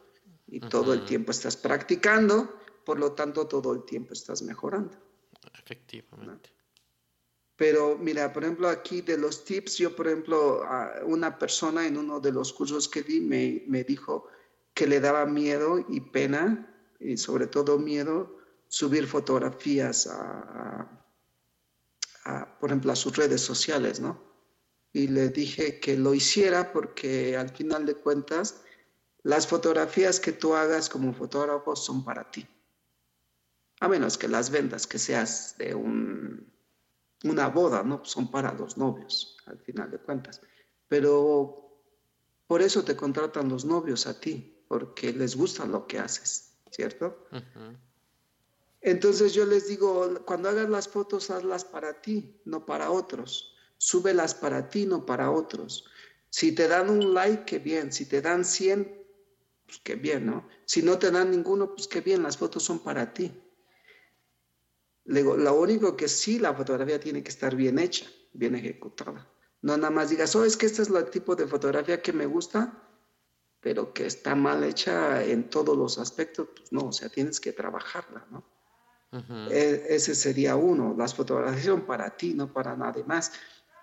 y 0.47 0.61
todo 0.61 0.93
el 0.93 1.05
tiempo 1.05 1.33
estás 1.33 1.57
practicando, 1.57 2.61
por 2.87 3.01
lo 3.01 3.15
tanto 3.15 3.49
todo 3.49 3.73
el 3.73 3.83
tiempo 3.83 4.13
estás 4.13 4.43
mejorando. 4.43 4.97
Efectivamente. 5.59 6.51
Pero 7.63 7.97
mira, 7.97 8.33
por 8.33 8.43
ejemplo, 8.43 8.69
aquí 8.69 9.03
de 9.03 9.17
los 9.17 9.45
tips, 9.45 9.77
yo, 9.79 9.95
por 9.95 10.09
ejemplo, 10.09 10.67
una 11.07 11.39
persona 11.39 11.87
en 11.87 11.97
uno 11.97 12.19
de 12.19 12.33
los 12.33 12.53
cursos 12.53 12.89
que 12.89 13.05
di 13.05 13.21
me, 13.21 13.63
me 13.69 13.85
dijo 13.85 14.27
que 14.75 14.89
le 14.89 14.99
daba 14.99 15.27
miedo 15.27 15.79
y 15.89 16.01
pena, 16.01 16.75
y 16.99 17.17
sobre 17.17 17.47
todo 17.47 17.79
miedo, 17.79 18.37
subir 18.67 19.07
fotografías 19.07 20.09
a, 20.09 21.07
por 22.59 22.71
ejemplo, 22.71 22.91
a 22.91 22.97
sus 22.97 23.17
redes 23.17 23.43
sociales, 23.43 24.01
¿no? 24.01 24.21
Y 24.93 25.07
le 25.07 25.29
dije 25.29 25.79
que 25.79 25.97
lo 25.97 26.15
hiciera 26.15 26.73
porque 26.73 27.37
al 27.37 27.51
final 27.51 27.87
de 27.87 27.95
cuentas, 27.95 28.61
las 29.23 29.47
fotografías 29.47 30.19
que 30.19 30.33
tú 30.33 30.57
hagas 30.57 30.89
como 30.89 31.15
fotógrafo 31.15 31.77
son 31.77 32.05
para 32.05 32.29
ti. 32.29 32.45
A 33.79 33.87
menos 33.87 34.19
que 34.19 34.27
las 34.27 34.51
vendas, 34.51 34.89
que 34.89 34.99
seas 34.99 35.55
de 35.59 35.77
un 35.77 36.51
una 37.25 37.49
boda, 37.49 37.83
¿no? 37.83 38.05
Son 38.05 38.31
para 38.31 38.53
los 38.53 38.77
novios, 38.77 39.37
al 39.47 39.59
final 39.59 39.91
de 39.91 39.99
cuentas. 39.99 40.41
Pero 40.89 41.81
por 42.47 42.63
eso 42.63 42.85
te 42.85 42.97
contratan 42.97 43.49
los 43.49 43.65
novios 43.65 44.07
a 44.07 44.19
ti, 44.19 44.65
porque 44.69 45.13
les 45.13 45.37
gusta 45.37 45.65
lo 45.67 45.87
que 45.87 45.99
haces, 45.99 46.59
¿cierto? 46.71 47.27
Entonces 48.81 49.33
yo 49.33 49.47
les 49.47 49.69
digo, 49.69 50.23
cuando 50.25 50.49
hagas 50.49 50.69
las 50.69 50.89
fotos, 50.89 51.31
hazlas 51.31 51.65
para 51.65 52.01
ti, 52.01 52.41
no 52.45 52.67
para 52.67 52.91
otros. 52.91 53.55
Súbelas 53.79 54.35
para 54.35 54.69
ti, 54.69 54.87
no 54.87 55.07
para 55.07 55.31
otros. 55.31 55.85
Si 56.31 56.53
te 56.53 56.69
dan 56.69 56.91
un 56.91 57.15
like, 57.15 57.45
qué 57.45 57.59
bien. 57.59 57.93
Si 57.93 58.07
te 58.07 58.21
dan 58.21 58.45
100, 58.45 59.03
pues 59.67 59.81
qué 59.85 59.95
bien, 59.95 60.27
¿no? 60.27 60.49
Si 60.65 60.83
no 60.83 60.99
te 60.99 61.11
dan 61.11 61.31
ninguno, 61.31 61.75
pues 61.75 61.89
qué 61.89 62.01
bien, 62.01 62.23
las 62.23 62.37
fotos 62.37 62.63
son 62.63 62.81
para 62.81 63.13
ti. 63.13 63.42
Le 65.05 65.21
digo, 65.21 65.37
lo 65.37 65.55
único 65.55 65.97
que 65.97 66.09
sí, 66.09 66.39
la 66.39 66.55
fotografía 66.55 67.01
tiene 67.01 67.23
que 67.23 67.31
estar 67.31 67.55
bien 67.57 67.79
hecha, 67.79 68.07
bien 68.33 68.55
ejecutada. 68.55 69.29
No 69.63 69.77
nada 69.77 69.91
más 69.91 70.11
digas, 70.11 70.35
oh, 70.37 70.45
es 70.45 70.57
que 70.57 70.67
este 70.67 70.83
es 70.83 70.89
el 70.89 71.11
tipo 71.11 71.37
de 71.37 71.47
fotografía 71.47 72.03
que 72.03 72.13
me 72.13 72.27
gusta, 72.27 72.73
pero 73.61 73.93
que 73.93 74.07
está 74.07 74.35
mal 74.35 74.65
hecha 74.65 75.23
en 75.25 75.49
todos 75.49 75.77
los 75.77 75.99
aspectos. 75.99 76.49
Pues 76.55 76.73
no, 76.73 76.89
o 76.89 76.93
sea, 76.93 77.09
tienes 77.09 77.41
que 77.41 77.53
trabajarla, 77.53 78.27
¿no? 78.31 78.45
E, 79.51 79.87
ese 79.91 80.15
sería 80.15 80.57
uno. 80.57 80.95
Las 80.97 81.15
fotografías 81.15 81.67
son 81.67 81.83
para 81.83 82.17
ti, 82.17 82.35
no 82.35 82.53
para 82.53 82.77
nadie 82.77 83.05
más. 83.05 83.33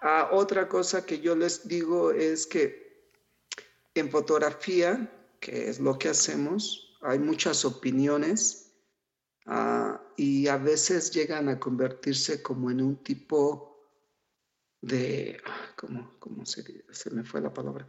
Ah, 0.01 0.29
otra 0.31 0.67
cosa 0.67 1.05
que 1.05 1.19
yo 1.19 1.35
les 1.35 1.67
digo 1.67 2.11
es 2.11 2.47
que 2.47 3.09
en 3.93 4.09
fotografía, 4.09 5.11
que 5.39 5.69
es 5.69 5.79
lo 5.79 5.97
que 5.97 6.09
hacemos, 6.09 6.97
hay 7.01 7.19
muchas 7.19 7.63
opiniones 7.63 8.68
Ah, 9.51 9.99
y 10.15 10.47
a 10.47 10.57
veces 10.57 11.09
llegan 11.09 11.49
a 11.49 11.59
convertirse 11.59 12.43
como 12.43 12.69
en 12.69 12.81
un 12.81 12.97
tipo 12.97 13.89
de, 14.79 15.41
ah, 15.43 15.73
¿cómo, 15.75 16.13
cómo 16.19 16.45
se, 16.45 16.85
se 16.91 17.09
me 17.09 17.23
fue 17.23 17.41
la 17.41 17.51
palabra? 17.51 17.87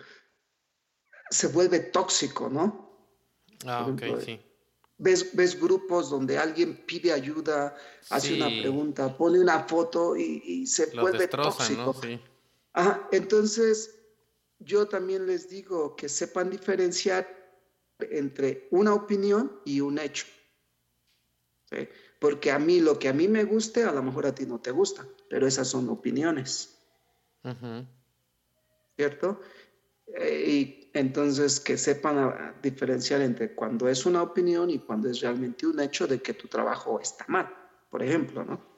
Se 1.28 1.48
vuelve 1.48 1.80
tóxico, 1.80 2.48
¿no? 2.48 3.12
Ah, 3.66 3.86
ok, 3.86 4.02
sí. 4.24 4.40
Ves, 4.96 5.36
ves, 5.36 5.60
grupos 5.60 6.08
donde 6.08 6.38
alguien 6.38 6.82
pide 6.86 7.12
ayuda, 7.12 7.76
hace 8.08 8.34
una 8.34 8.48
pregunta, 8.48 9.14
pone 9.14 9.38
una 9.38 9.64
foto 9.64 10.16
y, 10.16 10.66
se 10.66 10.86
vuelve 10.98 11.28
tóxico. 11.28 11.84
¿no? 11.84 11.92
Sí. 11.92 12.18
Ajá, 12.72 13.06
entonces, 13.12 13.98
yo 14.60 14.88
también 14.88 15.26
les 15.26 15.50
digo 15.50 15.94
que 15.94 16.08
sepan 16.08 16.48
diferenciar 16.48 17.28
entre 17.98 18.66
una 18.70 18.94
opinión 18.94 19.60
y 19.66 19.82
un 19.82 19.98
hecho. 19.98 20.24
Porque 22.18 22.50
a 22.50 22.58
mí 22.58 22.80
lo 22.80 22.98
que 22.98 23.08
a 23.08 23.12
mí 23.12 23.28
me 23.28 23.44
guste, 23.44 23.84
a 23.84 23.92
lo 23.92 24.02
mejor 24.02 24.26
a 24.26 24.34
ti 24.34 24.46
no 24.46 24.60
te 24.60 24.70
gusta, 24.70 25.06
pero 25.28 25.46
esas 25.46 25.68
son 25.68 25.88
opiniones. 25.88 26.76
¿Cierto? 28.96 29.40
Eh, 30.06 30.44
y 30.46 30.90
entonces 30.92 31.60
que 31.60 31.78
sepan 31.78 32.56
diferenciar 32.60 33.20
entre 33.22 33.54
cuando 33.54 33.88
es 33.88 34.04
una 34.06 34.22
opinión 34.22 34.68
y 34.70 34.80
cuando 34.80 35.08
es 35.08 35.20
realmente 35.20 35.66
un 35.66 35.80
hecho 35.80 36.06
de 36.06 36.20
que 36.20 36.34
tu 36.34 36.48
trabajo 36.48 37.00
está 37.00 37.24
mal, 37.28 37.48
por 37.88 38.02
ejemplo, 38.02 38.44
¿no? 38.44 38.70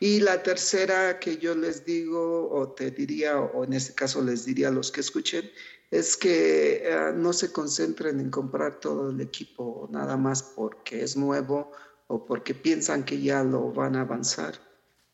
Y 0.00 0.20
la 0.20 0.42
tercera 0.42 1.18
que 1.18 1.36
yo 1.36 1.54
les 1.54 1.84
digo, 1.84 2.48
o 2.50 2.72
te 2.72 2.90
diría, 2.90 3.38
o 3.38 3.64
en 3.64 3.74
este 3.74 3.94
caso 3.94 4.22
les 4.22 4.46
diría 4.46 4.68
a 4.68 4.70
los 4.70 4.90
que 4.90 5.00
escuchen, 5.00 5.50
es 5.90 6.16
que 6.16 6.82
eh, 6.84 7.12
no 7.14 7.32
se 7.32 7.52
concentren 7.52 8.20
en 8.20 8.30
comprar 8.30 8.80
todo 8.80 9.10
el 9.10 9.20
equipo 9.20 9.88
nada 9.90 10.16
más 10.16 10.42
porque 10.42 11.02
es 11.02 11.16
nuevo 11.16 11.72
o 12.08 12.24
porque 12.24 12.54
piensan 12.54 13.04
que 13.04 13.20
ya 13.20 13.42
lo 13.42 13.72
van 13.72 13.96
a 13.96 14.02
avanzar. 14.02 14.54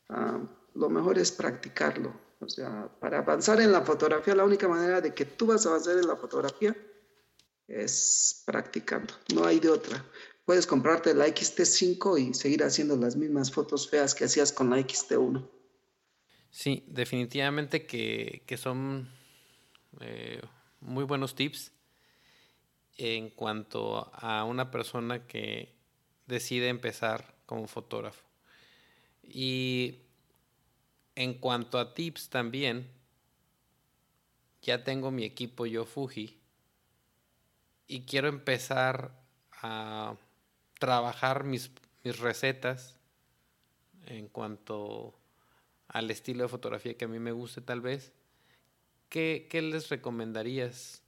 Ah, 0.09 0.39
lo 0.73 0.89
mejor 0.89 1.17
es 1.17 1.31
practicarlo. 1.31 2.13
O 2.39 2.49
sea, 2.49 2.89
para 2.99 3.19
avanzar 3.19 3.61
en 3.61 3.71
la 3.71 3.81
fotografía, 3.81 4.35
la 4.35 4.43
única 4.43 4.67
manera 4.67 4.99
de 4.99 5.13
que 5.13 5.25
tú 5.25 5.47
vas 5.47 5.65
a 5.65 5.69
avanzar 5.69 5.97
en 5.97 6.07
la 6.07 6.15
fotografía 6.15 6.75
es 7.67 8.43
practicando. 8.45 9.13
No 9.33 9.45
hay 9.45 9.59
de 9.59 9.69
otra. 9.69 10.03
Puedes 10.45 10.67
comprarte 10.67 11.13
la 11.13 11.27
XT5 11.27 12.19
y 12.19 12.33
seguir 12.33 12.63
haciendo 12.63 12.97
las 12.97 13.15
mismas 13.15 13.51
fotos 13.51 13.89
feas 13.89 14.13
que 14.13 14.25
hacías 14.25 14.51
con 14.51 14.69
la 14.69 14.77
XT1. 14.77 15.47
Sí, 16.49 16.83
definitivamente 16.87 17.85
que, 17.85 18.43
son 18.57 19.09
eh, 20.01 20.41
muy 20.83 21.03
buenos 21.03 21.35
tips 21.35 21.71
en 22.97 23.29
cuanto 23.29 24.11
a 24.13 24.43
una 24.43 24.71
persona 24.71 25.25
que 25.25 25.73
decide 26.27 26.69
empezar 26.69 27.33
como 27.45 27.67
fotógrafo. 27.67 28.23
Y 29.23 29.99
en 31.15 31.35
cuanto 31.35 31.79
a 31.79 31.93
tips 31.93 32.29
también, 32.29 32.89
ya 34.61 34.83
tengo 34.83 35.11
mi 35.11 35.23
equipo 35.23 35.65
yo 35.65 35.85
Fuji 35.85 36.39
y 37.87 38.01
quiero 38.01 38.27
empezar 38.27 39.11
a 39.61 40.15
trabajar 40.79 41.43
mis, 41.43 41.71
mis 42.03 42.19
recetas 42.19 42.99
en 44.05 44.27
cuanto 44.27 45.13
al 45.87 46.09
estilo 46.11 46.43
de 46.43 46.49
fotografía 46.49 46.97
que 46.97 47.05
a 47.05 47.07
mí 47.07 47.19
me 47.19 47.31
guste 47.31 47.61
tal 47.61 47.81
vez. 47.81 48.11
¿Qué, 49.13 49.61
les 49.61 49.89
recomendarías? 49.89 51.03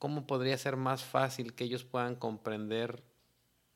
¿Cómo 0.00 0.26
podría 0.26 0.58
ser 0.58 0.74
más 0.74 1.04
fácil 1.04 1.54
que 1.54 1.62
ellos 1.62 1.84
puedan 1.84 2.16
comprender 2.16 3.04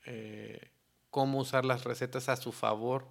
eh, 0.06 0.72
cómo 1.08 1.38
usar 1.38 1.64
las 1.64 1.84
recetas 1.84 2.28
a 2.28 2.34
su 2.34 2.50
favor 2.50 3.06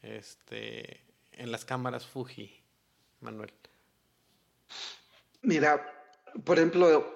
este, 0.00 1.04
en 1.32 1.52
las 1.52 1.66
cámaras 1.66 2.06
Fuji, 2.06 2.58
Manuel? 3.20 3.52
Mira, 5.42 5.86
por 6.42 6.56
ejemplo, 6.56 7.14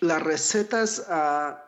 las 0.00 0.20
recetas 0.24 1.06
ah, 1.08 1.67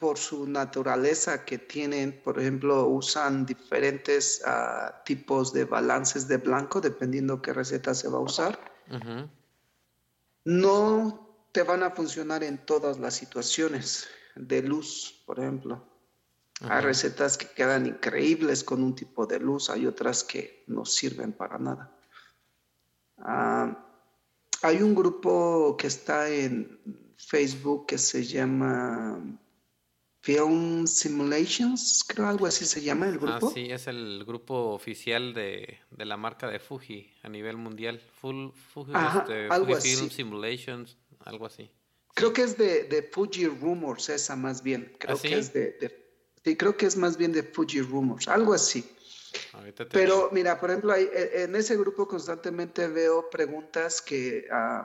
por 0.00 0.18
su 0.18 0.48
naturaleza 0.48 1.44
que 1.44 1.58
tienen, 1.58 2.20
por 2.24 2.40
ejemplo, 2.40 2.88
usan 2.88 3.44
diferentes 3.44 4.42
ah, 4.46 5.02
tipos 5.04 5.52
de 5.52 5.66
balances 5.66 6.26
de 6.26 6.38
blanco 6.38 6.80
dependiendo 6.80 7.42
qué 7.42 7.52
receta 7.52 7.94
se 7.94 8.08
va 8.08 8.18
a 8.18 8.22
usar. 8.22 8.58
No 10.44 11.46
te 11.52 11.62
van 11.62 11.82
a 11.82 11.90
funcionar 11.90 12.42
en 12.42 12.64
todas 12.64 12.98
las 12.98 13.14
situaciones 13.14 14.08
de 14.34 14.62
luz, 14.62 15.22
por 15.26 15.38
ejemplo. 15.38 15.86
Hay 16.62 16.82
recetas 16.82 17.38
que 17.38 17.46
quedan 17.46 17.86
increíbles 17.86 18.64
con 18.64 18.82
un 18.82 18.94
tipo 18.94 19.26
de 19.26 19.38
luz, 19.38 19.70
hay 19.70 19.86
otras 19.86 20.24
que 20.24 20.64
no 20.66 20.84
sirven 20.84 21.32
para 21.32 21.58
nada. 21.58 21.92
Ah, 23.18 23.86
hay 24.62 24.82
un 24.82 24.94
grupo 24.94 25.76
que 25.78 25.86
está 25.86 26.28
en 26.28 27.14
Facebook 27.16 27.86
que 27.86 27.98
se 27.98 28.24
llama 28.24 29.20
Film 30.22 30.86
Simulations, 30.86 32.04
creo 32.06 32.26
algo 32.26 32.46
así 32.46 32.66
se 32.66 32.82
llama 32.82 33.08
el 33.08 33.18
grupo. 33.18 33.48
Ah, 33.48 33.52
sí, 33.54 33.70
es 33.70 33.86
el 33.86 34.22
grupo 34.26 34.74
oficial 34.74 35.32
de, 35.32 35.78
la 35.96 36.18
marca 36.18 36.46
de 36.46 36.58
Fuji 36.58 37.10
a 37.22 37.28
nivel 37.30 37.56
mundial. 37.56 38.00
Full, 38.20 38.50
Fuji, 38.74 38.92
este, 38.92 39.48
Film 39.80 40.10
Simulations, 40.10 40.98
algo 41.20 41.46
así. 41.46 41.70
Creo 42.12 42.34
que 42.34 42.42
es 42.42 42.58
de, 42.58 42.84
de, 42.84 43.02
Fuji 43.02 43.46
Rumors, 43.46 44.10
esa 44.10 44.36
más 44.36 44.62
bien. 44.62 44.94
Creo 44.98 45.16
¿Ah, 45.16 45.20
que 45.22 45.38
es 45.38 45.54
de, 45.54 46.10
sí, 46.44 46.54
creo 46.54 46.76
que 46.76 46.84
es 46.84 46.98
más 46.98 47.16
bien 47.16 47.32
de 47.32 47.42
Fuji 47.42 47.80
Rumors, 47.80 48.28
algo 48.28 48.52
así. 48.52 48.84
Pero 49.90 50.28
mira, 50.32 50.60
por 50.60 50.70
ejemplo, 50.70 50.94
e, 50.94 51.44
en 51.44 51.56
ese 51.56 51.76
grupo 51.78 52.06
constantemente 52.06 52.88
veo 52.88 53.30
preguntas 53.30 54.02
que 54.02 54.46
uh, 54.52 54.84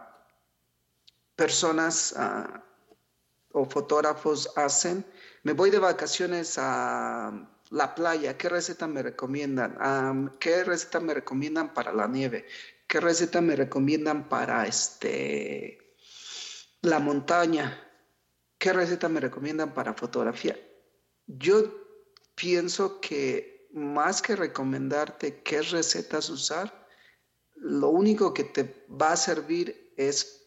personas 1.35 2.15
uh, 2.17 3.59
o 3.59 3.65
fotógrafos 3.65 4.49
hacen. 4.55 5.03
Me 5.45 5.53
voy 5.53 5.69
de 5.69 5.77
vacaciones 5.77 6.57
a 6.57 7.31
la 7.69 7.93
playa, 7.93 8.35
¿qué 8.35 8.49
receta 8.49 8.87
me 8.87 9.03
recomiendan? 9.03 10.35
¿Qué 10.39 10.63
receta 10.63 10.99
me 10.99 11.13
recomiendan 11.13 11.71
para 11.71 11.93
la 11.93 12.07
nieve? 12.07 12.47
¿Qué 12.87 12.99
receta 12.99 13.41
me 13.41 13.55
recomiendan 13.55 14.27
para 14.27 14.65
este 14.65 15.77
la 16.81 16.97
montaña. 16.97 17.79
¿Qué 18.57 18.73
receta 18.73 19.07
me 19.07 19.19
recomiendan 19.19 19.75
para 19.75 19.93
fotografía? 19.93 20.57
Yo 21.27 21.61
pienso 22.33 22.99
que 22.99 23.69
más 23.71 24.23
que 24.23 24.35
recomendarte 24.35 25.43
qué 25.43 25.61
recetas 25.61 26.27
usar, 26.31 26.87
lo 27.53 27.89
único 27.89 28.33
que 28.33 28.45
te 28.45 28.87
va 28.89 29.11
a 29.11 29.15
servir 29.15 29.93
es 29.95 30.41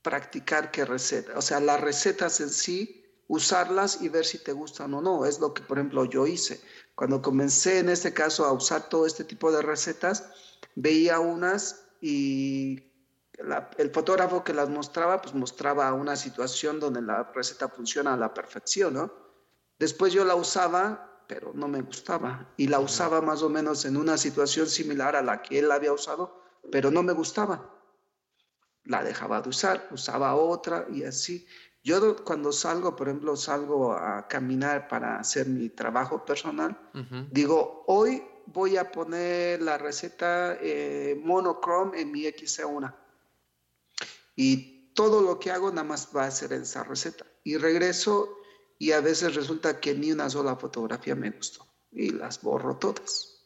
practicar 0.00 0.70
qué 0.70 0.86
receta. 0.86 1.36
O 1.36 1.42
sea, 1.42 1.60
las 1.60 1.82
recetas 1.82 2.40
en 2.40 2.48
sí, 2.48 3.03
usarlas 3.28 4.02
y 4.02 4.08
ver 4.08 4.24
si 4.24 4.38
te 4.38 4.52
gustan 4.52 4.94
o 4.94 5.00
no. 5.00 5.24
Es 5.24 5.40
lo 5.40 5.54
que, 5.54 5.62
por 5.62 5.78
ejemplo, 5.78 6.04
yo 6.04 6.26
hice. 6.26 6.60
Cuando 6.94 7.22
comencé 7.22 7.78
en 7.78 7.88
este 7.88 8.12
caso 8.12 8.44
a 8.44 8.52
usar 8.52 8.88
todo 8.88 9.06
este 9.06 9.24
tipo 9.24 9.50
de 9.50 9.62
recetas, 9.62 10.30
veía 10.74 11.20
unas 11.20 11.84
y 12.00 12.90
el 13.78 13.90
fotógrafo 13.90 14.44
que 14.44 14.54
las 14.54 14.68
mostraba, 14.68 15.20
pues 15.20 15.34
mostraba 15.34 15.92
una 15.92 16.16
situación 16.16 16.78
donde 16.78 17.02
la 17.02 17.24
receta 17.34 17.68
funciona 17.68 18.14
a 18.14 18.16
la 18.16 18.32
perfección, 18.32 18.94
¿no? 18.94 19.12
Después 19.78 20.12
yo 20.12 20.24
la 20.24 20.36
usaba, 20.36 21.24
pero 21.26 21.52
no 21.54 21.66
me 21.66 21.82
gustaba. 21.82 22.52
Y 22.56 22.68
la 22.68 22.78
usaba 22.78 23.20
más 23.20 23.42
o 23.42 23.48
menos 23.48 23.84
en 23.84 23.96
una 23.96 24.16
situación 24.18 24.68
similar 24.68 25.16
a 25.16 25.22
la 25.22 25.42
que 25.42 25.58
él 25.58 25.72
había 25.72 25.92
usado, 25.92 26.42
pero 26.70 26.90
no 26.90 27.02
me 27.02 27.12
gustaba. 27.12 27.70
La 28.84 29.02
dejaba 29.02 29.40
de 29.40 29.48
usar, 29.48 29.88
usaba 29.90 30.34
otra 30.34 30.86
y 30.92 31.02
así. 31.04 31.46
Yo 31.84 32.16
cuando 32.24 32.50
salgo, 32.50 32.96
por 32.96 33.08
ejemplo, 33.08 33.36
salgo 33.36 33.92
a 33.92 34.26
caminar 34.26 34.88
para 34.88 35.18
hacer 35.18 35.46
mi 35.46 35.68
trabajo 35.68 36.24
personal, 36.24 36.78
digo, 37.30 37.84
hoy 37.86 38.22
voy 38.46 38.78
a 38.78 38.90
poner 38.90 39.60
la 39.60 39.76
receta 39.76 40.56
eh, 40.62 41.20
monochrome 41.22 42.00
en 42.00 42.10
mi 42.10 42.22
XC1 42.22 42.94
y 44.34 44.92
todo 44.94 45.20
lo 45.20 45.38
que 45.38 45.50
hago 45.50 45.68
nada 45.70 45.84
más 45.84 46.08
va 46.16 46.24
a 46.24 46.30
ser 46.30 46.54
esa 46.54 46.84
receta. 46.84 47.26
Y 47.42 47.58
regreso 47.58 48.38
y 48.78 48.92
a 48.92 49.00
veces 49.00 49.34
resulta 49.34 49.78
que 49.78 49.94
ni 49.94 50.10
una 50.10 50.30
sola 50.30 50.56
fotografía 50.56 51.14
me 51.14 51.30
gustó 51.30 51.66
y 51.92 52.10
las 52.10 52.40
borro 52.40 52.78
todas. 52.78 53.44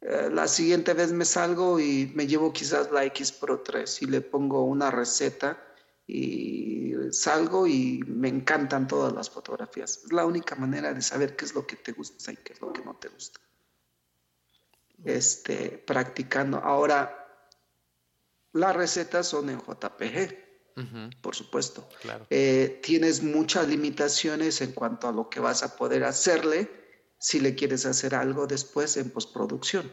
Eh, 0.00 0.30
la 0.32 0.46
siguiente 0.46 0.94
vez 0.94 1.10
me 1.10 1.24
salgo 1.24 1.80
y 1.80 2.12
me 2.14 2.28
llevo 2.28 2.52
quizás 2.52 2.92
la 2.92 3.04
X 3.06 3.32
Pro 3.32 3.62
3 3.62 4.02
y 4.02 4.06
le 4.06 4.20
pongo 4.20 4.62
una 4.64 4.90
receta 4.90 5.65
y 6.06 6.94
salgo 7.10 7.66
y 7.66 8.02
me 8.06 8.28
encantan 8.28 8.86
todas 8.86 9.12
las 9.12 9.28
fotografías. 9.30 10.02
Es 10.04 10.12
la 10.12 10.24
única 10.24 10.54
manera 10.54 10.92
de 10.92 11.02
saber 11.02 11.34
qué 11.34 11.44
es 11.44 11.54
lo 11.54 11.66
que 11.66 11.76
te 11.76 11.92
gusta 11.92 12.32
y 12.32 12.36
qué 12.36 12.52
es 12.52 12.60
lo 12.60 12.72
que 12.72 12.84
no 12.84 12.94
te 12.94 13.08
gusta. 13.08 13.40
Este, 15.04 15.82
practicando. 15.86 16.58
Ahora, 16.58 17.26
las 18.52 18.74
recetas 18.74 19.26
son 19.26 19.50
en 19.50 19.58
JPG, 19.58 21.20
por 21.20 21.34
supuesto. 21.34 21.88
Eh, 22.30 22.80
tienes 22.82 23.22
muchas 23.22 23.68
limitaciones 23.68 24.60
en 24.60 24.72
cuanto 24.72 25.08
a 25.08 25.12
lo 25.12 25.28
que 25.28 25.40
vas 25.40 25.62
a 25.62 25.76
poder 25.76 26.04
hacerle 26.04 26.70
si 27.18 27.40
le 27.40 27.54
quieres 27.54 27.86
hacer 27.86 28.14
algo 28.14 28.46
después 28.46 28.96
en 28.96 29.10
postproducción. 29.10 29.92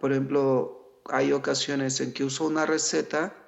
por 0.00 0.12
ejemplo, 0.12 1.02
hay 1.06 1.32
ocasiones 1.32 2.00
en 2.00 2.12
que 2.12 2.24
uso 2.24 2.44
una 2.46 2.66
receta 2.66 3.41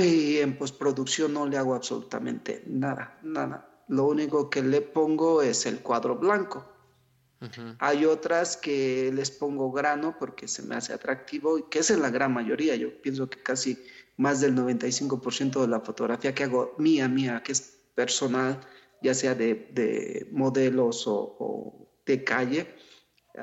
y 0.00 0.38
en 0.38 0.56
postproducción 0.56 1.34
no 1.34 1.46
le 1.46 1.58
hago 1.58 1.74
absolutamente 1.74 2.62
nada, 2.66 3.18
nada. 3.22 3.84
Lo 3.88 4.06
único 4.06 4.48
que 4.48 4.62
le 4.62 4.80
pongo 4.80 5.42
es 5.42 5.66
el 5.66 5.80
cuadro 5.80 6.16
blanco. 6.16 6.66
Hay 7.80 8.04
otras 8.04 8.56
que 8.56 9.10
les 9.12 9.32
pongo 9.32 9.72
grano 9.72 10.14
porque 10.16 10.46
se 10.46 10.62
me 10.62 10.76
hace 10.76 10.92
atractivo, 10.92 11.58
y 11.58 11.64
que 11.64 11.80
es 11.80 11.90
en 11.90 12.00
la 12.00 12.08
gran 12.08 12.32
mayoría. 12.32 12.76
Yo 12.76 13.02
pienso 13.02 13.28
que 13.28 13.42
casi 13.42 13.76
más 14.16 14.40
del 14.40 14.54
95% 14.54 15.60
de 15.60 15.66
la 15.66 15.80
fotografía 15.80 16.34
que 16.34 16.44
hago 16.44 16.74
mía, 16.78 17.08
mía, 17.08 17.42
que 17.44 17.50
es 17.50 17.78
personal, 17.96 18.60
ya 19.02 19.12
sea 19.12 19.34
de, 19.34 20.28
modelos 20.30 21.02
o, 21.06 21.88
de 22.06 22.22
calle, 22.22 22.76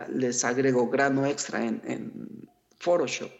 les 0.07 0.45
agrego 0.45 0.89
grano 0.89 1.25
extra 1.25 1.65
en, 1.65 1.81
en 1.83 2.49
Photoshop. 2.79 3.38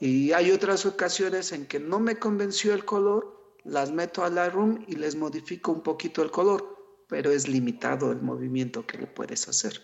Y 0.00 0.32
hay 0.32 0.50
otras 0.50 0.86
ocasiones 0.86 1.52
en 1.52 1.66
que 1.66 1.80
no 1.80 2.00
me 2.00 2.18
convenció 2.18 2.74
el 2.74 2.84
color, 2.84 3.56
las 3.64 3.92
meto 3.92 4.24
a 4.24 4.30
Lightroom 4.30 4.84
y 4.86 4.96
les 4.96 5.16
modifico 5.16 5.72
un 5.72 5.82
poquito 5.82 6.22
el 6.22 6.30
color 6.30 6.76
pero 7.08 7.30
es 7.30 7.48
limitado 7.48 8.12
el 8.12 8.20
movimiento 8.20 8.86
que 8.86 8.98
le 8.98 9.06
puedes 9.06 9.48
hacer. 9.48 9.80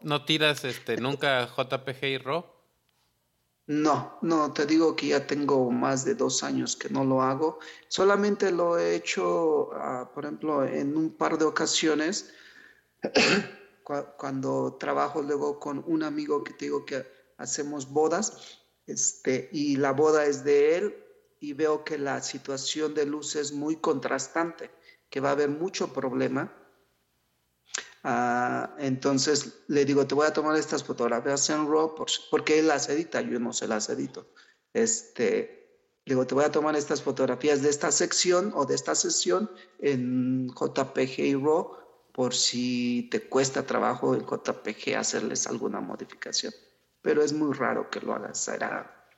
¿No 0.00 0.24
tiras 0.24 0.64
este, 0.64 0.96
nunca 0.96 1.46
JPG 1.46 2.04
y 2.04 2.18
RAW? 2.18 2.44
No, 3.66 4.18
no, 4.22 4.52
te 4.52 4.66
digo 4.66 4.96
que 4.96 5.08
ya 5.08 5.26
tengo 5.26 5.70
más 5.70 6.04
de 6.04 6.14
dos 6.14 6.42
años 6.42 6.74
que 6.74 6.88
no 6.88 7.04
lo 7.04 7.22
hago. 7.22 7.60
Solamente 7.88 8.50
lo 8.50 8.78
he 8.78 8.96
hecho, 8.96 9.70
ah, 9.74 10.10
por 10.12 10.24
ejemplo, 10.24 10.64
en 10.64 10.96
un 10.96 11.10
par 11.10 11.38
de 11.38 11.44
ocasiones, 11.44 12.32
cuando 14.16 14.76
trabajo 14.78 15.22
luego 15.22 15.60
con 15.60 15.84
un 15.86 16.02
amigo 16.02 16.42
que 16.42 16.52
te 16.54 16.64
digo 16.64 16.84
que 16.84 17.06
hacemos 17.38 17.88
bodas, 17.88 18.59
este, 18.90 19.48
y 19.52 19.76
la 19.76 19.92
boda 19.92 20.26
es 20.26 20.44
de 20.44 20.76
él, 20.76 21.04
y 21.40 21.54
veo 21.54 21.84
que 21.84 21.98
la 21.98 22.22
situación 22.22 22.94
de 22.94 23.06
luz 23.06 23.34
es 23.34 23.52
muy 23.52 23.76
contrastante 23.76 24.70
que 25.08 25.20
va 25.20 25.30
a 25.30 25.32
haber 25.32 25.48
mucho 25.48 25.92
problema. 25.92 26.52
Ah, 28.04 28.74
entonces 28.78 29.62
le 29.66 29.84
digo, 29.84 30.06
te 30.06 30.14
voy 30.14 30.26
a 30.26 30.32
tomar 30.32 30.56
estas 30.56 30.84
fotografías 30.84 31.48
en 31.50 31.66
RAW 31.66 31.94
porque 32.30 32.58
él 32.58 32.68
las 32.68 32.88
edita, 32.88 33.20
yo 33.22 33.40
no 33.40 33.52
se 33.52 33.66
las 33.66 33.88
edito. 33.88 34.26
Este, 34.72 35.88
digo, 36.06 36.26
te 36.26 36.34
voy 36.34 36.44
a 36.44 36.52
tomar 36.52 36.76
estas 36.76 37.02
fotografías 37.02 37.62
de 37.62 37.70
esta 37.70 37.90
sección 37.90 38.52
o 38.54 38.66
de 38.66 38.74
esta 38.74 38.94
sesión 38.94 39.50
en 39.78 40.48
JPG 40.48 41.20
y 41.20 41.34
RAW 41.34 41.76
por 42.12 42.34
si 42.34 43.08
te 43.10 43.28
cuesta 43.28 43.66
trabajo 43.66 44.14
en 44.14 44.26
JPG 44.26 44.96
hacerles 44.96 45.46
alguna 45.46 45.80
modificación. 45.80 46.52
Pero 47.02 47.22
es 47.22 47.32
muy 47.32 47.54
raro 47.54 47.90
que 47.90 48.00
lo 48.00 48.14
hagas, 48.14 48.38
será 48.38 49.08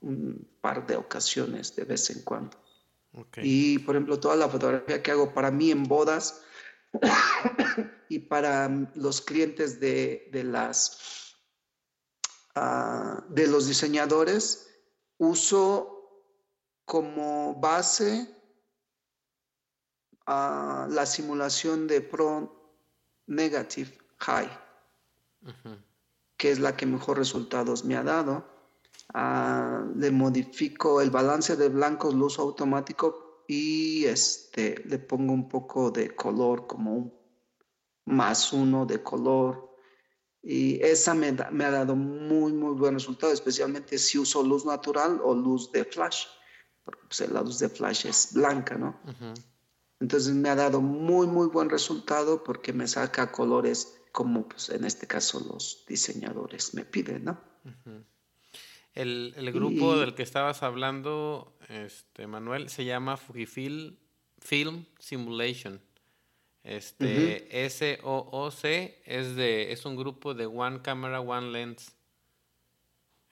un 0.00 0.48
par 0.60 0.86
de 0.86 0.96
ocasiones 0.96 1.74
de 1.76 1.84
vez 1.84 2.10
en 2.10 2.22
cuando. 2.22 2.56
Y 3.38 3.78
por 3.80 3.94
ejemplo, 3.94 4.20
toda 4.20 4.36
la 4.36 4.48
fotografía 4.48 5.02
que 5.02 5.10
hago 5.10 5.32
para 5.32 5.50
mí 5.50 5.70
en 5.70 5.84
bodas 5.84 6.42
y 8.08 8.18
para 8.18 8.68
los 8.94 9.22
clientes 9.22 9.80
de, 9.80 10.28
las 10.44 11.34
ah, 12.54 13.24
de 13.28 13.46
los 13.46 13.66
diseñadores, 13.66 14.70
uso 15.18 15.96
como 16.84 17.54
base 17.54 18.28
a 20.26 20.86
la 20.90 21.06
simulación 21.06 21.86
de 21.86 22.00
Pro 22.00 22.74
Negative 23.26 23.96
High, 24.18 24.50
que 26.36 26.50
es 26.50 26.58
la 26.58 26.76
que 26.76 26.86
mejor 26.86 27.18
resultados 27.18 27.84
me 27.84 27.96
ha 27.96 28.02
dado. 28.02 28.46
Ah, 29.14 29.84
le 29.96 30.10
modifico 30.10 31.00
el 31.00 31.10
balance 31.10 31.56
de 31.56 31.68
blancos, 31.68 32.14
luz 32.14 32.38
automático 32.38 33.44
y 33.46 34.04
este, 34.04 34.82
le 34.86 34.98
pongo 34.98 35.32
un 35.32 35.48
poco 35.48 35.90
de 35.90 36.14
color, 36.14 36.66
como 36.66 36.94
un 36.94 37.16
más 38.06 38.52
uno 38.52 38.86
de 38.86 39.02
color. 39.02 39.76
Y 40.42 40.80
esa 40.82 41.14
me, 41.14 41.32
me 41.50 41.64
ha 41.64 41.70
dado 41.70 41.96
muy, 41.96 42.52
muy 42.52 42.74
buen 42.74 42.94
resultado, 42.94 43.32
especialmente 43.32 43.98
si 43.98 44.18
uso 44.18 44.42
luz 44.42 44.64
natural 44.64 45.20
o 45.22 45.34
luz 45.34 45.72
de 45.72 45.84
flash, 45.84 46.24
porque 46.84 47.02
pues, 47.08 47.28
la 47.30 47.42
luz 47.42 47.58
de 47.58 47.68
flash 47.68 48.06
es 48.06 48.32
blanca, 48.32 48.76
¿no? 48.76 49.00
Entonces 49.98 50.34
me 50.34 50.48
ha 50.48 50.54
dado 50.54 50.80
muy, 50.80 51.26
muy 51.26 51.48
buen 51.48 51.68
resultado 51.68 52.44
porque 52.44 52.72
me 52.72 52.86
saca 52.86 53.32
colores 53.32 53.96
como 54.16 54.48
pues, 54.48 54.70
en 54.70 54.86
este 54.86 55.06
caso 55.06 55.44
los 55.46 55.84
diseñadores 55.86 56.72
me 56.72 56.86
piden, 56.86 57.26
¿no? 57.26 57.38
el, 58.94 59.52
grupo 59.52 59.98
del 59.98 60.14
que 60.14 60.22
estabas 60.22 60.62
hablando, 60.62 61.54
este, 61.68 62.26
Manuel, 62.26 62.70
se 62.70 62.86
llama 62.86 63.18
Fujifilm 63.18 63.94
Film 64.38 64.86
Simulation. 64.98 65.82
Este, 66.64 67.68
SOOC 67.68 68.64
es 69.04 69.36
de, 69.36 69.72
es 69.72 69.84
un 69.84 69.96
grupo 69.96 70.32
de 70.32 70.46
One 70.46 70.80
Camera, 70.80 71.20
One 71.20 71.52
Lens. 71.52 71.94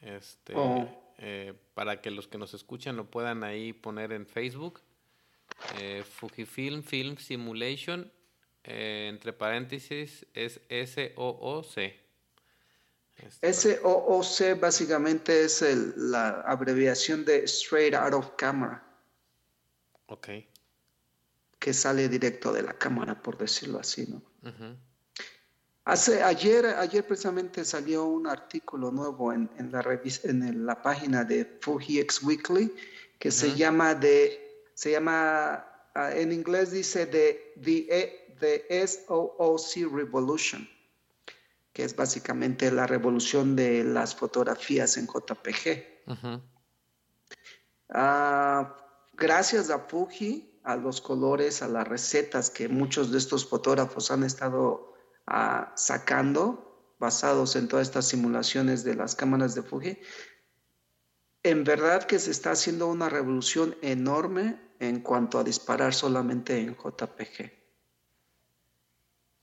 Este, 0.00 0.52
oh. 0.54 0.86
eh, 1.16 1.54
para 1.72 2.02
que 2.02 2.10
los 2.10 2.28
que 2.28 2.36
nos 2.36 2.52
escuchan 2.52 2.94
lo 2.96 3.10
puedan 3.10 3.42
ahí 3.42 3.72
poner 3.72 4.12
en 4.12 4.26
Facebook. 4.26 4.82
Eh, 5.78 6.04
Fujifilm 6.06 6.82
Film 6.82 7.16
Simulation, 7.16 8.12
eh, 8.64 9.06
entre 9.08 9.32
paréntesis, 9.32 10.26
es 10.34 10.60
SOOC. 10.68 11.92
SOOC 13.42 14.60
básicamente 14.60 15.44
es 15.44 15.62
la 15.96 16.40
abreviación 16.42 17.24
de 17.24 17.44
Straight 17.44 17.94
Out 17.94 18.14
of 18.14 18.30
Camera. 18.36 18.82
Ok. 20.06 20.28
Que 21.58 21.72
sale 21.72 22.08
directo 22.08 22.52
de 22.52 22.62
la 22.62 22.74
cámara, 22.74 23.22
por 23.22 23.38
decirlo 23.38 23.78
así, 23.78 24.06
¿no? 24.06 24.22
Hace, 25.86 26.22
ayer, 26.22 26.66
ayer 26.66 27.06
precisamente 27.06 27.64
salió 27.64 28.04
un 28.04 28.26
artículo 28.26 28.90
nuevo 28.90 29.32
en, 29.32 29.50
la, 29.70 30.00
en 30.22 30.66
la 30.66 30.82
página 30.82 31.24
de 31.24 31.58
Fuji 31.60 32.00
X 32.00 32.22
Weekly 32.22 32.74
que 33.18 33.30
se 33.30 33.54
llama 33.54 33.94
de 33.94 34.44
se 34.74 34.90
llama, 34.90 35.64
ah, 35.94 36.12
en 36.12 36.32
inglés 36.32 36.70
dice 36.70 37.06
The, 37.06 37.54
the, 37.60 38.36
the 38.40 38.86
SOOC 38.86 39.92
Revolution, 39.92 40.68
que 41.72 41.84
es 41.84 41.96
básicamente 41.96 42.70
la 42.70 42.86
revolución 42.86 43.56
de 43.56 43.84
las 43.84 44.14
fotografías 44.14 44.96
en 44.96 45.06
JPG. 45.06 46.42
Ah, 47.90 48.76
gracias 49.14 49.70
a 49.70 49.80
Fuji, 49.80 50.60
a 50.64 50.76
los 50.76 51.00
colores, 51.00 51.62
a 51.62 51.68
las 51.68 51.86
recetas 51.86 52.50
que 52.50 52.68
muchos 52.68 53.12
de 53.12 53.18
estos 53.18 53.46
fotógrafos 53.46 54.10
han 54.10 54.24
estado 54.24 54.94
ah, 55.26 55.72
sacando, 55.76 56.94
basados 56.98 57.56
en 57.56 57.68
todas 57.68 57.88
estas 57.88 58.08
simulaciones 58.08 58.82
de 58.82 58.94
las 58.94 59.14
cámaras 59.14 59.54
de 59.54 59.62
Fuji, 59.62 59.98
en 61.44 61.62
verdad 61.62 62.04
que 62.04 62.18
se 62.18 62.30
está 62.30 62.52
haciendo 62.52 62.88
una 62.88 63.10
revolución 63.10 63.76
enorme 63.82 64.58
en 64.80 65.00
cuanto 65.00 65.38
a 65.38 65.44
disparar 65.44 65.92
solamente 65.92 66.58
en 66.58 66.74
JPG. 66.74 67.52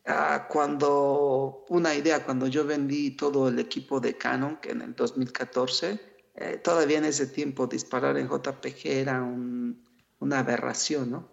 Ah, 0.06 0.48
cuando, 0.50 1.64
una 1.70 1.94
idea, 1.94 2.26
cuando 2.26 2.48
yo 2.48 2.66
vendí 2.66 3.12
todo 3.12 3.48
el 3.48 3.60
equipo 3.60 4.00
de 4.00 4.18
Canon, 4.18 4.58
que 4.58 4.72
en 4.72 4.82
el 4.82 4.96
2014, 4.96 6.00
eh, 6.34 6.58
todavía 6.58 6.98
en 6.98 7.06
ese 7.06 7.28
tiempo 7.28 7.68
disparar 7.68 8.18
en 8.18 8.28
JPG 8.28 8.88
era 8.88 9.22
una 9.22 10.40
aberración, 10.40 11.12
¿no? 11.12 11.30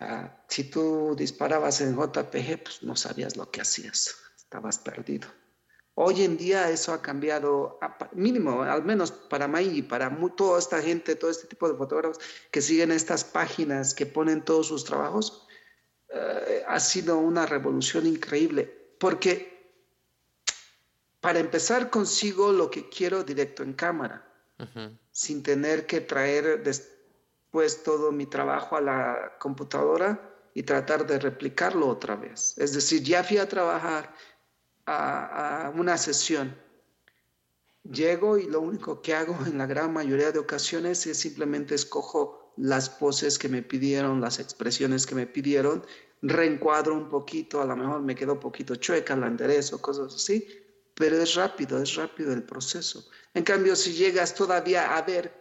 Ah, 0.00 0.42
si 0.48 0.64
tú 0.64 1.14
disparabas 1.18 1.82
en 1.82 1.94
JPG, 1.94 2.62
pues 2.62 2.82
no 2.82 2.96
sabías 2.96 3.36
lo 3.36 3.50
que 3.50 3.60
hacías, 3.60 4.16
estabas 4.38 4.78
perdido. 4.78 5.28
Hoy 6.00 6.22
en 6.22 6.36
día 6.36 6.70
eso 6.70 6.92
ha 6.92 7.02
cambiado, 7.02 7.80
mínimo, 8.12 8.62
al 8.62 8.84
menos 8.84 9.10
para 9.10 9.48
May 9.48 9.78
y 9.78 9.82
para 9.82 10.16
toda 10.36 10.60
esta 10.60 10.80
gente, 10.80 11.16
todo 11.16 11.28
este 11.28 11.48
tipo 11.48 11.68
de 11.68 11.76
fotógrafos 11.76 12.20
que 12.52 12.62
siguen 12.62 12.92
estas 12.92 13.24
páginas, 13.24 13.94
que 13.94 14.06
ponen 14.06 14.44
todos 14.44 14.68
sus 14.68 14.84
trabajos, 14.84 15.44
eh, 16.10 16.62
ha 16.68 16.78
sido 16.78 17.18
una 17.18 17.46
revolución 17.46 18.06
increíble. 18.06 18.94
Porque 19.00 19.74
para 21.20 21.40
empezar 21.40 21.90
consigo 21.90 22.52
lo 22.52 22.70
que 22.70 22.88
quiero 22.88 23.24
directo 23.24 23.64
en 23.64 23.72
cámara, 23.72 24.24
sin 25.10 25.42
tener 25.42 25.84
que 25.86 26.00
traer 26.00 26.62
después 26.62 27.82
todo 27.82 28.12
mi 28.12 28.26
trabajo 28.26 28.76
a 28.76 28.80
la 28.80 29.36
computadora 29.40 30.32
y 30.54 30.62
tratar 30.62 31.08
de 31.08 31.18
replicarlo 31.18 31.88
otra 31.88 32.14
vez. 32.14 32.56
Es 32.56 32.72
decir, 32.72 33.02
ya 33.02 33.24
fui 33.24 33.38
a 33.38 33.48
trabajar, 33.48 34.14
a, 34.88 35.72
una 35.74 35.98
sesión. 35.98 36.56
Llego 37.84 38.38
y 38.38 38.46
lo 38.46 38.60
único 38.60 39.00
que 39.02 39.14
hago 39.14 39.38
en 39.46 39.58
la 39.58 39.66
gran 39.66 39.92
mayoría 39.92 40.32
de 40.32 40.38
ocasiones 40.38 41.06
es 41.06 41.18
simplemente 41.18 41.74
escojo 41.74 42.52
las 42.56 42.90
poses 42.90 43.38
que 43.38 43.48
me 43.48 43.62
pidieron, 43.62 44.20
las 44.20 44.40
expresiones 44.40 45.06
que 45.06 45.14
me 45.14 45.26
pidieron, 45.26 45.84
reencuadro 46.22 46.94
un 46.94 47.08
poquito, 47.08 47.60
a 47.60 47.64
lo 47.64 47.76
mejor 47.76 48.00
me 48.00 48.14
quedo 48.14 48.34
un 48.34 48.40
poquito 48.40 48.74
chueca, 48.76 49.14
la 49.14 49.28
enderezo, 49.28 49.80
cosas 49.80 50.14
así, 50.14 50.46
pero 50.94 51.16
es 51.16 51.34
rápido, 51.34 51.80
es 51.80 51.94
rápido 51.94 52.32
el 52.32 52.42
proceso. 52.42 53.08
En 53.32 53.44
cambio, 53.44 53.76
si 53.76 53.92
llegas 53.92 54.34
todavía 54.34 54.96
a 54.96 55.02
ver 55.02 55.32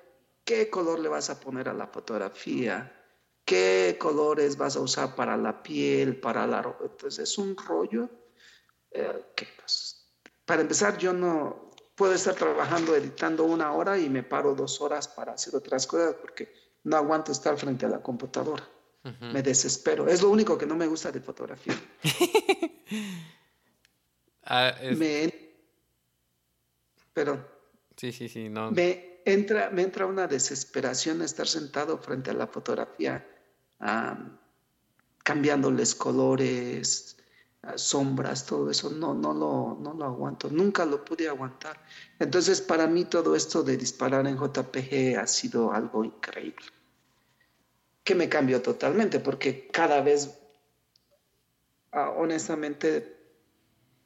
qué 0.45 0.69
color 0.69 0.99
le 0.99 1.10
vas 1.10 1.30
a 1.30 1.40
poner 1.40 1.68
a 1.68 1.74
la 1.74 1.88
fotografía, 1.88 2.94
qué 3.44 3.98
colores 3.99 4.57
vas 4.57 4.76
a 4.76 4.82
usar 4.82 5.15
para 5.15 5.36
la 5.36 5.64
piel, 5.64 6.19
para 6.19 6.45
la 6.45 6.61
ropa, 6.61 6.86
entonces 6.86 7.32
es 7.32 7.38
un 7.38 7.57
rollo 7.57 8.10
eh, 8.98 9.26
pues, 9.60 10.06
para 10.45 10.61
empezar, 10.61 10.98
yo 10.98 11.14
no 11.14 11.72
puedo 11.95 12.14
estar 12.14 12.36
trabajando, 12.36 12.95
editando 12.95 13.44
una 13.44 13.74
hora 13.74 13.98
y 13.98 14.10
me 14.10 14.24
paro 14.24 14.53
dos 14.53 14.80
horas 14.82 15.07
para 15.07 15.34
hacer 15.34 15.56
otras 15.56 15.88
cosas 15.88 16.15
porque 16.22 16.53
no 16.84 16.95
aguanto 16.95 17.32
estar 17.32 17.57
frente 17.57 17.86
a 17.86 17.90
la 17.90 18.02
computadora. 18.02 18.68
Me 19.22 19.41
desespero. 19.41 20.07
Es 20.07 20.22
lo 20.22 20.30
único 20.30 20.57
que 20.57 20.65
no 20.65 20.76
me 20.76 20.86
gusta 20.86 21.11
de 21.11 21.22
fotografía. 21.22 21.74
Ah, 24.49 24.74
me... 24.95 25.34
Perdón. 27.11 27.45
Sí, 27.98 28.14
sí, 28.14 28.30
sí, 28.30 28.48
no. 28.48 28.72
Me 28.72 29.19
entra, 29.26 29.69
me 29.72 29.82
entra 29.82 30.06
una 30.06 30.26
desesperación 30.26 31.22
estar 31.22 31.49
sentado 31.49 31.98
frente 31.98 32.32
a 32.32 32.34
la 32.34 32.48
fotografía, 32.48 33.28
cambiándoles 35.22 35.95
colores, 35.95 37.16
sombras, 37.76 38.45
todo 38.45 38.69
eso, 38.69 38.89
no, 38.89 39.14
no, 39.14 39.34
lo, 39.34 39.77
no 39.81 39.94
lo 39.94 40.06
aguanto, 40.06 40.49
nunca 40.49 40.85
lo 40.85 41.03
pude 41.03 41.27
aguantar. 41.27 41.80
Entonces, 42.19 42.61
para 42.61 42.88
mí 42.88 43.06
todo 43.06 43.35
esto 43.35 43.64
de 43.64 43.77
disparar 43.77 44.26
en 44.27 44.38
JPG 44.38 45.18
ha 45.19 45.27
sido 45.27 45.72
algo 45.72 46.03
increíble, 46.03 46.65
que 48.03 48.15
me 48.15 48.30
cambió 48.30 48.61
totalmente, 48.61 49.19
porque 49.19 49.68
cada 49.68 50.02
vez, 50.02 50.39
ah, 51.91 52.11
honestamente, 52.18 53.18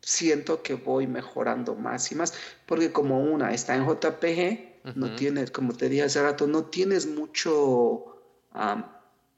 siento 0.01 0.63
que 0.63 0.73
voy 0.73 1.07
mejorando 1.07 1.75
más 1.75 2.11
y 2.11 2.15
más, 2.15 2.33
porque 2.65 2.91
como 2.91 3.21
una 3.21 3.53
está 3.53 3.75
en 3.75 3.85
JPG, 3.85 4.95
no 4.95 5.15
tienes, 5.15 5.51
como 5.51 5.73
te 5.73 5.89
dije 5.89 6.03
hace 6.03 6.23
rato, 6.23 6.47
no 6.47 6.65
tienes 6.65 7.05
mucho 7.05 8.17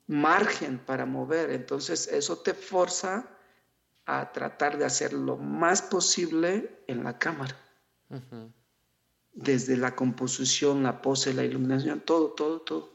margen 0.07 0.79
para 0.79 1.05
mover. 1.05 1.51
Entonces 1.51 2.07
eso 2.07 2.37
te 2.37 2.53
forza 2.53 3.32
a 4.05 4.31
tratar 4.31 4.77
de 4.77 4.85
hacer 4.85 5.13
lo 5.13 5.37
más 5.37 5.81
posible 5.81 6.83
en 6.87 7.03
la 7.03 7.17
cámara. 7.17 7.57
Desde 9.33 9.77
la 9.77 9.95
composición, 9.95 10.83
la 10.83 11.01
pose, 11.01 11.33
la 11.33 11.43
iluminación, 11.43 12.01
todo, 12.01 12.31
todo, 12.31 12.61
todo. 12.61 12.93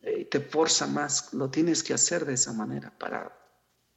Eh, 0.00 0.24
te 0.24 0.40
forza 0.40 0.86
más, 0.86 1.32
lo 1.32 1.50
tienes 1.50 1.82
que 1.82 1.94
hacer 1.94 2.26
de 2.26 2.34
esa 2.34 2.52
manera 2.52 2.92
para 2.98 3.32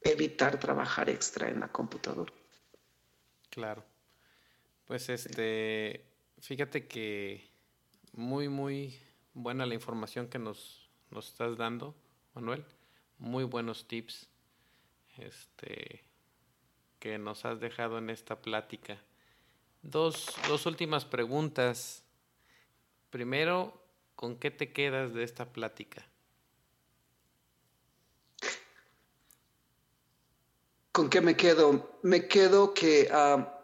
evitar 0.00 0.58
trabajar 0.58 1.10
extra 1.10 1.48
en 1.48 1.60
la 1.60 1.68
computadora. 1.68 2.32
Claro. 3.50 3.84
Pues 4.86 5.08
este, 5.08 6.06
fíjate 6.38 6.86
que 6.86 7.50
muy, 8.12 8.48
muy 8.48 8.98
buena 9.34 9.66
la 9.66 9.74
información 9.74 10.28
que 10.28 10.38
nos, 10.38 10.88
nos 11.10 11.28
estás 11.28 11.56
dando, 11.56 11.94
Manuel. 12.34 12.64
Muy 13.18 13.44
buenos 13.44 13.88
tips 13.88 14.28
este, 15.18 16.04
que 16.98 17.18
nos 17.18 17.44
has 17.44 17.60
dejado 17.60 17.98
en 17.98 18.10
esta 18.10 18.40
plática. 18.40 18.98
Dos, 19.82 20.26
dos 20.48 20.66
últimas 20.66 21.04
preguntas. 21.04 22.02
Primero, 23.10 23.80
¿con 24.14 24.36
qué 24.36 24.50
te 24.50 24.72
quedas 24.72 25.14
de 25.14 25.22
esta 25.22 25.52
plática? 25.52 26.06
¿Con 30.92 31.10
qué 31.10 31.20
me 31.20 31.36
quedo? 31.36 31.98
Me 32.02 32.26
quedo 32.26 32.72
que 32.72 33.08
ah, 33.12 33.60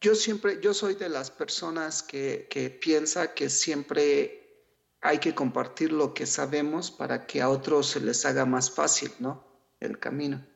yo 0.00 0.14
siempre, 0.14 0.58
yo 0.60 0.74
soy 0.74 0.94
de 0.94 1.08
las 1.08 1.30
personas 1.30 2.02
que, 2.02 2.48
que 2.50 2.70
piensa 2.70 3.34
que 3.34 3.50
siempre 3.50 4.66
hay 5.02 5.18
que 5.18 5.34
compartir 5.34 5.92
lo 5.92 6.14
que 6.14 6.26
sabemos 6.26 6.90
para 6.90 7.26
que 7.26 7.42
a 7.42 7.48
otros 7.48 7.88
se 7.88 8.00
les 8.00 8.24
haga 8.24 8.46
más 8.46 8.70
fácil, 8.70 9.12
¿no? 9.18 9.51
El 9.82 9.98
camino. 9.98 10.46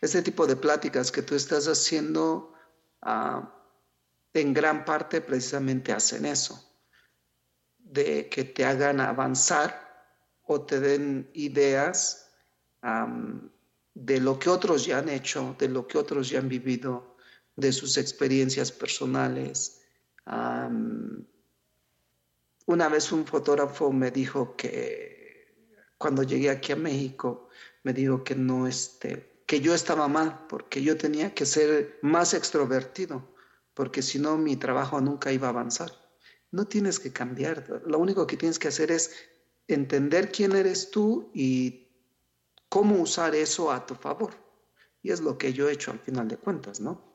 Este 0.00 0.22
tipo 0.22 0.44
de 0.44 0.56
pláticas 0.56 1.12
que 1.12 1.22
tú 1.22 1.36
estás 1.36 1.68
haciendo, 1.68 2.52
ah, 3.00 3.54
en 4.34 4.52
gran 4.52 4.84
parte 4.84 5.20
precisamente 5.20 5.92
hacen 5.92 6.26
eso, 6.26 6.68
de 7.78 8.28
que 8.28 8.42
te 8.42 8.64
hagan 8.64 9.00
avanzar 9.00 9.88
o 10.42 10.62
te 10.62 10.80
den 10.80 11.30
ideas 11.34 12.28
de 13.94 14.20
lo 14.20 14.38
que 14.38 14.50
otros 14.50 14.84
ya 14.84 14.98
han 14.98 15.08
hecho, 15.08 15.54
de 15.56 15.68
lo 15.68 15.86
que 15.86 15.98
otros 15.98 16.28
ya 16.28 16.40
han 16.40 16.48
vivido, 16.48 17.16
de 17.54 17.72
sus 17.72 17.96
experiencias 17.98 18.72
personales. 18.72 19.80
una 22.66 22.88
vez 22.88 23.12
un 23.12 23.26
fotógrafo 23.26 23.92
me 23.92 24.10
dijo 24.10 24.56
que 24.56 25.10
cuando 25.98 26.22
llegué 26.22 26.48
aquí 26.50 26.72
a 26.72 26.76
México, 26.76 27.48
me 27.82 27.92
dijo 27.92 28.24
que 28.24 28.34
no, 28.34 28.66
este, 28.66 29.42
que 29.46 29.60
yo 29.60 29.74
estaba 29.74 30.08
mal, 30.08 30.46
porque 30.48 30.82
yo 30.82 30.96
tenía 30.96 31.34
que 31.34 31.46
ser 31.46 31.98
más 32.02 32.34
extrovertido, 32.34 33.34
porque 33.74 34.02
si 34.02 34.18
no 34.18 34.38
mi 34.38 34.56
trabajo 34.56 35.00
nunca 35.00 35.32
iba 35.32 35.48
a 35.48 35.50
avanzar. 35.50 35.90
No 36.50 36.66
tienes 36.66 36.98
que 36.98 37.12
cambiar, 37.12 37.82
lo 37.86 37.98
único 37.98 38.26
que 38.26 38.36
tienes 38.36 38.58
que 38.58 38.68
hacer 38.68 38.90
es 38.90 39.14
entender 39.68 40.30
quién 40.32 40.54
eres 40.56 40.90
tú 40.90 41.30
y 41.34 41.88
cómo 42.68 43.00
usar 43.00 43.34
eso 43.34 43.70
a 43.70 43.86
tu 43.86 43.94
favor. 43.94 44.34
Y 45.02 45.10
es 45.10 45.20
lo 45.20 45.38
que 45.38 45.52
yo 45.52 45.68
he 45.68 45.72
hecho 45.72 45.90
al 45.90 45.98
final 45.98 46.28
de 46.28 46.36
cuentas, 46.36 46.80
¿no? 46.80 47.10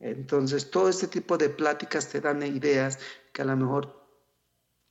Entonces, 0.00 0.70
todo 0.70 0.88
este 0.88 1.08
tipo 1.08 1.36
de 1.38 1.48
pláticas 1.48 2.08
te 2.08 2.20
dan 2.20 2.42
ideas 2.42 2.98
que 3.32 3.42
a 3.42 3.44
lo 3.44 3.56
mejor 3.56 4.06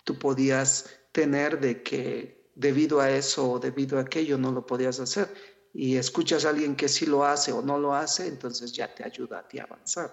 tú 0.04 0.18
podías 0.18 1.00
tener 1.12 1.60
de 1.60 1.82
que 1.82 2.37
debido 2.58 3.00
a 3.00 3.10
eso 3.12 3.52
o 3.52 3.60
debido 3.60 4.00
a 4.00 4.02
aquello 4.02 4.38
no 4.38 4.52
lo 4.52 4.66
podías 4.66 5.00
hacer. 5.00 5.34
Y 5.74 5.96
escuchas 5.96 6.44
a 6.46 6.50
alguien 6.50 6.76
que 6.76 6.90
sí 6.90 7.06
lo 7.06 7.24
hace 7.24 7.52
o 7.52 7.62
no 7.62 7.78
lo 7.78 7.94
hace, 7.94 8.28
entonces 8.28 8.74
ya 8.74 8.94
te 8.94 9.04
ayuda 9.04 9.40
a 9.40 9.48
ti 9.48 9.60
a 9.60 9.64
avanzar. 9.64 10.12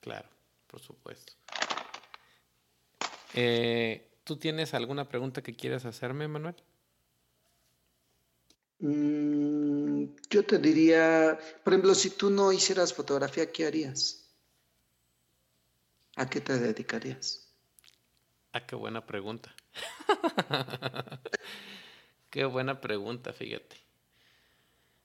Claro, 0.00 0.28
por 0.68 0.80
supuesto. 0.80 1.32
Eh, 3.34 4.20
¿Tú 4.24 4.36
tienes 4.36 4.72
alguna 4.72 5.08
pregunta 5.08 5.42
que 5.42 5.56
quieras 5.56 5.84
hacerme, 5.84 6.28
Manuel? 6.28 6.54
Mm, 8.78 10.04
yo 10.30 10.44
te 10.44 10.58
diría, 10.58 11.38
por 11.64 11.72
ejemplo, 11.72 11.94
si 11.94 12.10
tú 12.10 12.30
no 12.30 12.52
hicieras 12.52 12.94
fotografía, 12.94 13.50
¿qué 13.50 13.66
harías? 13.66 14.32
¿A 16.16 16.28
qué 16.28 16.40
te 16.40 16.58
dedicarías? 16.58 17.52
Ah, 18.52 18.64
qué 18.64 18.76
buena 18.76 19.04
pregunta. 19.04 19.54
qué 22.30 22.44
buena 22.44 22.80
pregunta, 22.80 23.32
fíjate. 23.32 23.76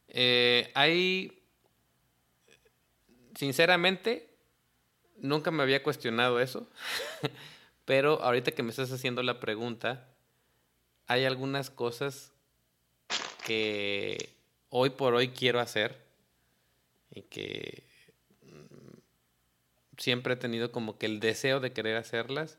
Eh, 0.09 0.71
hay, 0.73 1.43
sinceramente, 3.35 4.29
nunca 5.17 5.51
me 5.51 5.63
había 5.63 5.83
cuestionado 5.83 6.39
eso, 6.39 6.67
pero 7.85 8.21
ahorita 8.21 8.51
que 8.51 8.63
me 8.63 8.71
estás 8.71 8.91
haciendo 8.91 9.23
la 9.23 9.39
pregunta, 9.39 10.07
hay 11.07 11.25
algunas 11.25 11.69
cosas 11.69 12.31
que 13.45 14.33
hoy 14.69 14.89
por 14.89 15.13
hoy 15.13 15.29
quiero 15.29 15.59
hacer 15.59 15.97
y 17.11 17.21
que 17.23 17.83
mm, 18.41 18.97
siempre 19.97 20.33
he 20.33 20.37
tenido 20.37 20.71
como 20.71 20.97
que 20.97 21.05
el 21.05 21.19
deseo 21.19 21.59
de 21.59 21.71
querer 21.71 21.95
hacerlas 21.95 22.57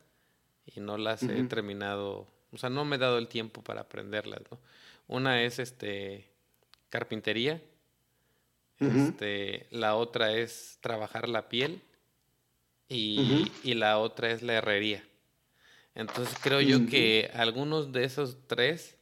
y 0.74 0.80
no 0.80 0.98
las 0.98 1.22
he 1.22 1.42
terminado, 1.44 2.26
o 2.52 2.58
sea, 2.58 2.70
no 2.70 2.84
me 2.84 2.96
he 2.96 2.98
dado 2.98 3.18
el 3.18 3.28
tiempo 3.28 3.62
para 3.62 3.82
aprenderlas, 3.82 4.40
¿no? 4.50 4.58
Una 5.06 5.42
es 5.42 5.58
este 5.58 6.28
carpintería, 6.90 7.62
este, 8.78 9.66
la 9.70 9.96
otra 9.96 10.32
es 10.34 10.78
trabajar 10.80 11.28
la 11.28 11.48
piel 11.48 11.82
y, 12.88 13.50
y, 13.64 13.74
la 13.74 13.98
otra 13.98 14.30
es 14.30 14.42
la 14.42 14.54
herrería. 14.54 15.02
Entonces 15.94 16.36
creo 16.40 16.60
yo 16.60 16.86
que 16.86 17.28
algunos 17.34 17.90
de 17.90 18.04
esos 18.04 18.36
tres 18.46 18.96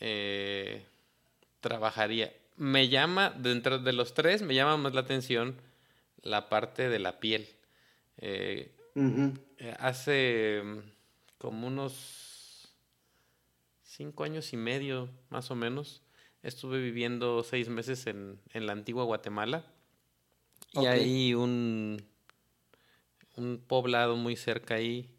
eh, 0.00 0.84
trabajaría. 1.60 2.32
Me 2.56 2.88
llama, 2.88 3.30
dentro 3.30 3.78
de 3.78 3.92
los 3.92 4.12
tres, 4.12 4.42
me 4.42 4.54
llama 4.54 4.76
más 4.76 4.94
la 4.94 5.00
atención 5.00 5.56
la 6.22 6.48
parte 6.48 6.88
de 6.88 6.98
la 6.98 7.18
piel. 7.18 7.48
Eh, 8.18 8.70
eh, 8.94 9.74
hace 9.78 10.62
mm, 10.64 10.78
como 11.38 11.66
unos 11.66 12.74
cinco 13.82 14.24
años 14.24 14.52
y 14.52 14.56
medio, 14.56 15.08
más 15.30 15.50
o 15.50 15.54
menos, 15.54 16.02
estuve 16.42 16.80
viviendo 16.80 17.42
seis 17.42 17.68
meses 17.68 18.06
en, 18.06 18.40
en 18.52 18.66
la 18.66 18.72
antigua 18.72 19.04
Guatemala. 19.04 19.66
Y 20.72 20.86
hay 20.86 21.34
un, 21.34 22.02
un 23.36 23.62
poblado 23.66 24.16
muy 24.16 24.36
cerca 24.36 24.74
ahí 24.74 25.10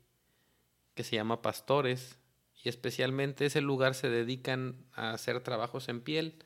que 0.96 1.04
se 1.04 1.16
llama 1.16 1.42
Pastores 1.42 2.18
y 2.64 2.70
especialmente 2.70 3.46
ese 3.46 3.62
lugar 3.62 3.94
se 3.94 4.10
dedican 4.10 4.76
a 4.94 5.12
hacer 5.12 5.42
trabajos 5.42 5.90
en 5.90 6.02
piel, 6.02 6.44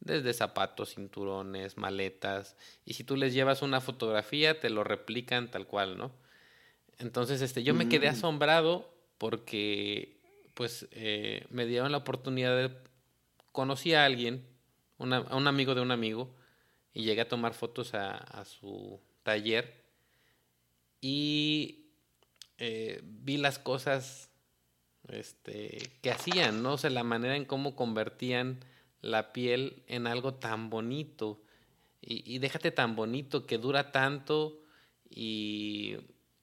desde 0.00 0.32
zapatos, 0.32 0.94
cinturones, 0.94 1.76
maletas, 1.76 2.56
y 2.86 2.94
si 2.94 3.04
tú 3.04 3.16
les 3.16 3.34
llevas 3.34 3.60
una 3.62 3.80
fotografía 3.80 4.58
te 4.58 4.70
lo 4.70 4.82
replican 4.82 5.50
tal 5.50 5.66
cual, 5.66 5.98
¿no? 5.98 6.10
Entonces, 7.00 7.42
este, 7.42 7.62
yo 7.62 7.74
me 7.74 7.88
quedé 7.88 8.08
mm. 8.08 8.14
asombrado 8.14 8.94
porque, 9.18 10.20
pues, 10.54 10.86
eh, 10.92 11.46
me 11.50 11.66
dieron 11.66 11.90
la 11.90 11.98
oportunidad 11.98 12.56
de, 12.56 12.76
conocí 13.52 13.94
a 13.94 14.04
alguien, 14.04 14.46
a 14.98 15.36
un 15.36 15.46
amigo 15.48 15.74
de 15.74 15.80
un 15.80 15.90
amigo, 15.90 16.34
y 16.92 17.04
llegué 17.04 17.22
a 17.22 17.28
tomar 17.28 17.54
fotos 17.54 17.94
a, 17.94 18.44
su 18.44 19.00
taller 19.22 19.84
y 21.00 21.86
eh, 22.58 23.00
vi 23.02 23.36
las 23.36 23.58
cosas 23.58 24.30
este, 25.08 25.78
que 26.02 26.10
hacían, 26.10 26.62
¿no? 26.62 26.74
O 26.74 26.78
sea, 26.78 26.90
la 26.90 27.04
manera 27.04 27.36
en 27.36 27.44
cómo 27.44 27.74
convertían 27.76 28.60
la 29.00 29.32
piel 29.32 29.82
en 29.86 30.06
algo 30.06 30.34
tan 30.34 30.70
bonito. 30.70 31.42
Y, 32.02 32.38
déjate 32.38 32.70
tan 32.70 32.96
bonito, 32.96 33.46
que 33.46 33.58
dura 33.58 33.92
tanto 33.92 34.62
y, 35.08 35.96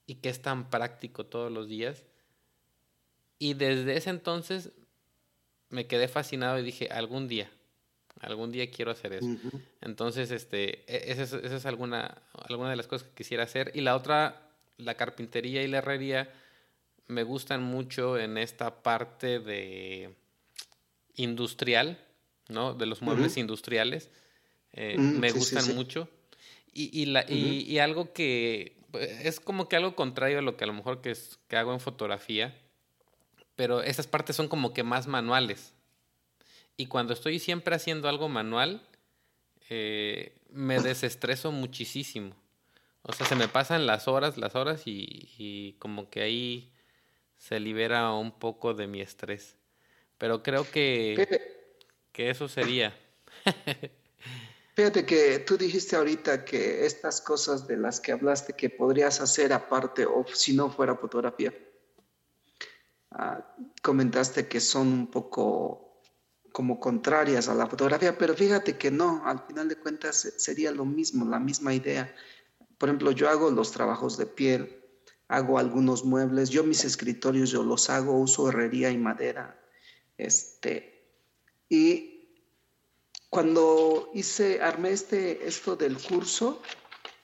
y 0.07 0.15
que 0.15 0.29
es 0.29 0.41
tan 0.41 0.69
práctico 0.69 1.25
todos 1.25 1.51
los 1.51 1.67
días. 1.67 2.05
Y 3.37 3.53
desde 3.53 3.97
ese 3.97 4.09
entonces 4.09 4.71
me 5.69 5.85
quedé 5.85 6.07
fascinado 6.07 6.57
y 6.57 6.63
dije, 6.63 6.87
algún 6.89 7.27
día, 7.27 7.51
algún 8.21 8.51
día 8.51 8.71
quiero 8.71 8.91
hacer 8.91 9.13
eso. 9.13 9.27
Entonces, 9.81 10.31
este, 10.31 10.85
e, 10.91 11.11
esa 11.11 11.23
es, 11.23 11.33
esa 11.33 11.55
es, 11.57 11.65
alguna, 11.65 12.21
alguna 12.33 12.69
de 12.69 12.77
las 12.77 12.87
cosas 12.87 13.07
que 13.09 13.15
quisiera 13.15 13.43
hacer. 13.43 13.71
Y 13.75 13.81
la 13.81 13.95
otra, 13.95 14.49
la 14.77 14.95
carpintería 14.95 15.61
y 15.61 15.67
la 15.67 15.79
herrería, 15.79 16.33
me 17.07 17.23
gustan 17.23 17.61
mucho 17.61 18.17
en 18.17 18.37
esta 18.37 18.81
parte 18.81 19.39
de 19.39 20.15
industrial, 21.15 21.99
¿no? 22.49 22.73
De 22.73 22.85
los 22.85 23.01
muebles 23.01 23.37
industriales. 23.37 24.09
Eh, 24.73 24.95
mm, 24.97 25.19
me 25.19 25.31
gustan 25.31 25.75
mucho. 25.75 26.09
Y, 26.73 27.01
y, 27.01 27.05
la, 27.07 27.25
y, 27.29 27.79
algo 27.79 28.13
que 28.13 28.76
es 28.99 29.39
como 29.39 29.67
que 29.67 29.75
algo 29.75 29.95
contrario 29.95 30.39
a 30.39 30.41
lo 30.41 30.57
que 30.57 30.63
a 30.63 30.67
lo 30.67 30.73
mejor 30.73 31.01
que, 31.01 31.11
es, 31.11 31.39
que 31.47 31.57
hago 31.57 31.73
en 31.73 31.79
fotografía, 31.79 32.55
pero 33.55 33.81
esas 33.81 34.07
partes 34.07 34.35
son 34.35 34.47
como 34.47 34.73
que 34.73 34.83
más 34.83 35.07
manuales. 35.07 35.73
Y 36.77 36.85
cuando 36.85 37.13
estoy 37.13 37.39
siempre 37.39 37.75
haciendo 37.75 38.07
algo 38.07 38.29
manual, 38.29 38.81
eh, 39.69 40.37
me 40.49 40.79
desestreso 40.79 41.51
muchísimo. 41.51 42.35
O 43.01 43.13
sea, 43.13 43.25
se 43.25 43.35
me 43.35 43.47
pasan 43.47 43.87
las 43.87 44.07
horas, 44.07 44.37
las 44.37 44.55
horas 44.55 44.83
y, 44.85 45.75
como 45.79 46.09
que 46.09 46.21
ahí 46.21 46.71
se 47.37 47.59
libera 47.59 48.11
un 48.11 48.31
poco 48.31 48.73
de 48.73 48.85
mi 48.85 49.01
estrés. 49.01 49.57
Pero 50.17 50.43
creo 50.43 50.69
que, 50.69 51.41
que 52.11 52.29
eso 52.29 52.47
sería. 52.47 52.95
Fíjate 54.77 55.07
que 55.07 55.39
tú 55.39 55.57
dijiste 55.57 55.95
ahorita 55.95 56.45
que 56.45 56.85
estas 56.85 57.19
cosas 57.19 57.65
de 57.65 57.77
las 57.77 57.99
que 57.99 58.11
hablaste 58.11 58.53
que 58.53 58.69
podrías 58.69 59.19
hacer 59.21 59.51
aparte 59.51 60.05
o 60.05 60.23
si 60.31 60.53
no 60.55 60.69
fuera 60.69 60.95
fotografía, 60.95 61.51
ah, 63.09 63.55
comentaste 63.81 64.47
que 64.47 64.59
son 64.59 64.89
un 64.89 65.07
poco 65.07 66.03
como 66.51 66.79
contrarias 66.79 67.49
a 67.49 67.55
la 67.55 67.65
fotografía, 67.65 68.19
pero 68.19 68.35
fíjate 68.35 68.77
que 68.77 68.91
no, 68.91 69.23
al 69.25 69.47
final 69.47 69.67
de 69.67 69.77
cuentas 69.77 70.33
sería 70.37 70.69
lo 70.69 70.85
mismo, 70.85 71.25
la 71.25 71.39
misma 71.39 71.73
idea. 71.73 72.13
Por 72.77 72.89
ejemplo, 72.89 73.09
yo 73.09 73.29
hago 73.29 73.49
los 73.49 73.71
trabajos 73.71 74.15
de 74.15 74.27
piel, 74.27 74.85
hago 75.27 75.57
algunos 75.57 76.05
muebles, 76.05 76.51
yo 76.51 76.63
mis 76.63 76.85
escritorios 76.85 77.49
yo 77.49 77.63
los 77.63 77.89
hago, 77.89 78.19
uso 78.19 78.47
herrería 78.49 78.91
y 78.91 78.99
madera, 78.99 79.59
este, 80.19 81.03
y 81.67 82.16
cuando 83.29 84.09
hice, 84.13 84.61
armé 84.61 84.91
este, 84.91 85.47
esto 85.47 85.75
del 85.75 85.97
curso, 85.97 86.61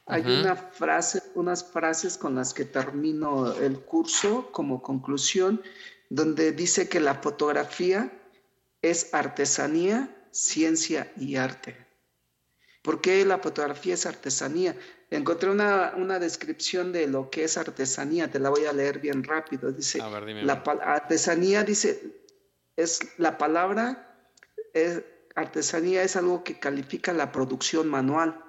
hay 0.05 0.21
una 0.23 0.55
frase, 0.55 1.23
unas 1.35 1.63
frases 1.63 2.17
con 2.17 2.35
las 2.35 2.53
que 2.53 2.65
termino 2.65 3.53
el 3.53 3.79
curso 3.79 4.51
como 4.51 4.81
conclusión, 4.81 5.61
donde 6.09 6.51
dice 6.51 6.89
que 6.89 6.99
la 6.99 7.15
fotografía 7.15 8.11
es 8.81 9.13
artesanía, 9.13 10.13
ciencia 10.31 11.11
y 11.15 11.37
arte. 11.37 11.77
¿Por 12.81 12.99
qué 12.99 13.23
la 13.23 13.37
fotografía 13.37 13.93
es 13.93 14.05
artesanía? 14.05 14.75
Encontré 15.09 15.49
una, 15.49 15.93
una, 15.95 16.19
descripción 16.19 16.91
de 16.91 17.07
lo 17.07 17.29
que 17.29 17.45
es 17.45 17.57
artesanía, 17.57 18.29
te 18.29 18.39
la 18.39 18.49
voy 18.49 18.65
a 18.65 18.73
leer 18.73 18.99
bien 18.99 19.23
rápido. 19.23 19.71
Dice, 19.71 19.99
la 19.99 20.63
artesanía 20.83 21.63
dice, 21.63 22.01
es 22.75 22.99
la 23.17 23.37
palabra, 23.37 24.27
es, 24.73 25.01
artesanía 25.35 26.03
es 26.03 26.15
algo 26.15 26.43
que 26.43 26.59
califica 26.59 27.13
la 27.13 27.31
producción 27.31 27.87
manual, 27.87 28.43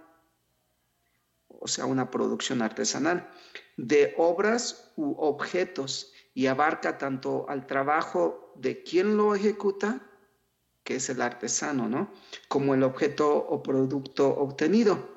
o 1.49 1.69
sea, 1.69 1.87
una 1.87 2.11
producción 2.11 2.63
artesanal, 2.63 3.31
de 3.77 4.15
obras 4.19 4.93
u 4.97 5.15
objetos 5.19 6.13
y 6.35 6.47
abarca 6.47 6.99
tanto 6.99 7.47
al 7.49 7.67
trabajo 7.67 8.53
de 8.57 8.83
quien 8.83 9.17
lo 9.17 9.35
ejecuta, 9.35 10.01
que 10.83 10.97
es 10.97 11.09
el 11.09 11.23
artesano, 11.23 11.89
¿no? 11.89 12.13
Como 12.49 12.75
el 12.75 12.83
objeto 12.83 13.35
o 13.35 13.63
producto 13.63 14.29
obtenido. 14.29 15.15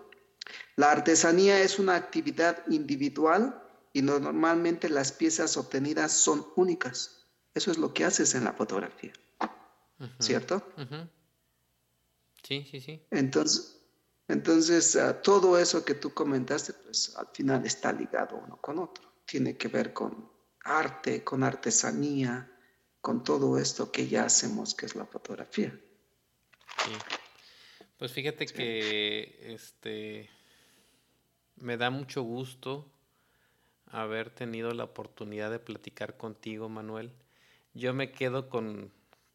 La 0.76 0.92
artesanía 0.92 1.60
es 1.62 1.80
una 1.80 1.96
actividad 1.96 2.66
individual 2.70 3.62
y 3.92 4.02
normalmente 4.02 4.90
las 4.90 5.12
piezas 5.12 5.58
obtenidas 5.58 6.12
son 6.12 6.46
únicas. 6.56 7.26
Eso 7.54 7.72
es 7.72 7.78
lo 7.78 7.94
que 7.94 8.06
haces 8.06 8.36
en 8.36 8.44
la 8.44 8.54
fotografía. 8.54 9.12
¿Cierto? 10.20 10.64
Sí, 12.48 12.64
sí, 12.64 12.80
sí. 12.80 13.06
Entonces, 13.12 13.78
entonces 14.30 14.96
ah, 14.96 15.22
todo 15.22 15.60
eso 15.60 15.84
que 15.84 15.96
tú 15.96 16.14
comentaste, 16.14 16.72
pues 16.72 17.14
al 17.18 17.28
final 17.34 17.66
está 17.66 17.92
ligado 17.92 18.38
uno 18.38 18.56
con 18.62 18.80
otro. 18.80 19.04
Tiene 19.26 19.58
que 19.58 19.68
ver 19.68 19.92
con 19.92 20.32
arte, 20.64 21.26
con 21.26 21.44
artesanía, 21.44 22.50
con 23.02 23.26
todo 23.26 23.58
esto 23.58 23.92
que 23.92 24.08
ya 24.08 24.24
hacemos, 24.24 24.76
que 24.76 24.86
es 24.86 24.96
la 24.96 25.06
fotografía. 25.06 25.78
Sí. 26.86 26.92
Pues 27.98 28.14
fíjate 28.14 28.46
que 28.46 29.54
este 29.54 30.30
me 31.58 31.76
da 31.76 31.90
mucho 31.90 32.22
gusto 32.22 32.90
haber 33.88 34.30
tenido 34.30 34.74
la 34.74 34.86
oportunidad 34.86 35.52
de 35.52 35.60
platicar 35.60 36.16
contigo, 36.16 36.70
Manuel. 36.70 37.12
Yo 37.74 37.94
me 37.94 38.14
quedo 38.14 38.48
con, 38.48 38.94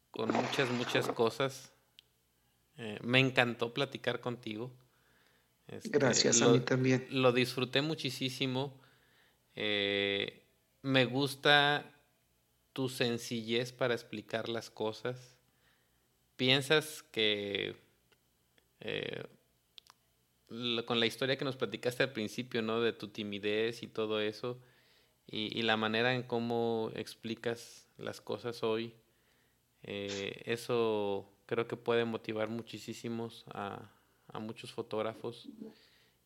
con 0.09 0.31
muchas, 0.31 0.71
muchas 0.71 1.07
cosas 1.09 1.72
eh, 2.77 2.99
me 3.03 3.19
encantó 3.19 3.73
platicar 3.73 4.19
contigo. 4.19 4.71
Este, 5.67 5.89
Gracias, 5.89 6.41
a 6.41 6.49
mí 6.49 6.59
también. 6.59 7.07
Lo 7.09 7.31
disfruté 7.31 7.81
muchísimo. 7.81 8.79
Eh, 9.55 10.43
me 10.81 11.05
gusta 11.05 11.89
tu 12.73 12.89
sencillez 12.89 13.71
para 13.71 13.93
explicar 13.93 14.49
las 14.49 14.69
cosas. 14.69 15.37
Piensas 16.35 17.03
que 17.03 17.75
eh, 18.79 19.23
con 20.85 20.99
la 20.99 21.05
historia 21.05 21.37
que 21.37 21.45
nos 21.45 21.55
platicaste 21.55 22.03
al 22.03 22.11
principio, 22.11 22.61
¿no? 22.61 22.81
De 22.81 22.91
tu 22.91 23.07
timidez 23.09 23.83
y 23.83 23.87
todo 23.87 24.19
eso, 24.19 24.59
y, 25.25 25.57
y 25.57 25.61
la 25.61 25.77
manera 25.77 26.13
en 26.13 26.23
cómo 26.23 26.91
explicas 26.95 27.87
las 27.97 28.19
cosas 28.19 28.61
hoy, 28.61 28.93
eso 29.83 31.32
creo 31.53 31.67
que 31.67 31.77
puede 31.77 32.03
motivar 32.03 32.49
muchísimos 32.49 33.45
a, 33.53 33.91
muchos 34.39 34.73
fotógrafos 34.73 35.47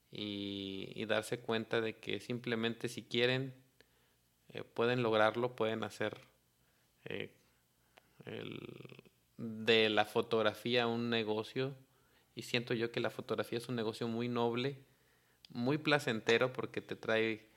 y, 0.10 1.04
darse 1.04 1.40
cuenta 1.42 1.82
de 1.82 1.98
que 1.98 2.22
simplemente 2.22 2.88
si 2.88 3.04
quieren 3.04 3.54
eh, 4.54 4.64
pueden 4.64 5.04
lograrlo, 5.04 5.54
pueden 5.54 5.84
hacer 5.84 6.18
eh, 7.04 7.30
de 9.38 9.90
la 9.90 10.06
fotografía 10.06 10.88
un 10.88 11.10
negocio. 11.10 11.76
Y 12.34 12.44
siento 12.44 12.74
yo 12.74 12.94
que 12.94 13.02
la 13.02 13.10
fotografía 13.10 13.58
es 13.58 13.68
un 13.68 13.76
negocio 13.76 14.08
muy 14.08 14.30
noble, 14.30 14.78
muy 15.50 15.78
placentero 15.78 16.54
porque 16.54 16.80
te 16.80 16.96
trae 16.96 17.50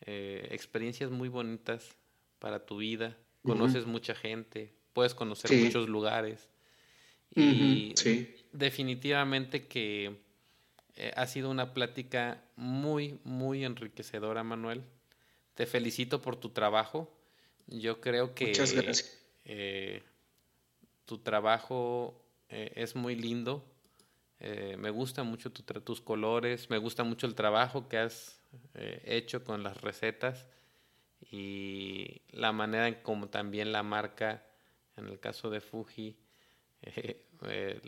eh, 0.00 0.48
experiencias 0.50 1.12
muy 1.12 1.28
bonitas 1.28 1.96
para 2.40 2.66
tu 2.66 2.78
vida, 2.78 3.16
conoces 3.42 3.86
mucha 3.86 4.16
gente, 4.16 4.74
puedes 4.92 5.14
conocer 5.14 5.56
muchos 5.56 5.88
lugares 5.88 6.50
y 7.34 7.94
definitivamente 8.52 9.66
que 9.66 10.16
eh, 10.96 11.12
ha 11.14 11.26
sido 11.26 11.50
una 11.50 11.74
plática 11.74 12.42
muy, 12.56 13.20
muy 13.24 13.64
enriquecedora, 13.64 14.42
Manuel. 14.42 14.82
Te 15.54 15.66
felicito 15.66 16.22
por 16.22 16.36
tu 16.36 16.50
trabajo. 16.50 17.12
Yo 17.66 18.00
creo 18.00 18.34
que 18.34 18.52
eh, 19.44 20.02
tu 21.04 21.18
trabajo 21.18 22.22
eh, 22.48 22.72
es 22.76 22.96
muy 22.96 23.14
lindo. 23.14 23.64
me 24.78 24.90
gusta 24.90 25.22
mucho 25.22 25.50
tus 25.50 26.00
colores, 26.00 26.70
me 26.70 26.78
gusta 26.78 27.04
mucho 27.04 27.26
el 27.26 27.34
trabajo 27.34 27.88
que 27.88 27.98
has 27.98 28.40
hecho 29.04 29.42
con 29.44 29.62
las 29.62 29.80
recetas 29.80 30.46
y 31.30 32.22
la 32.30 32.52
manera 32.52 32.88
en 32.88 32.96
como 32.96 33.28
también 33.28 33.72
la 33.72 33.82
marca, 33.82 34.44
en 34.96 35.08
el 35.08 35.18
caso 35.18 35.50
de 35.50 35.60
Fuji, 35.60 36.16
eh, 37.46 37.80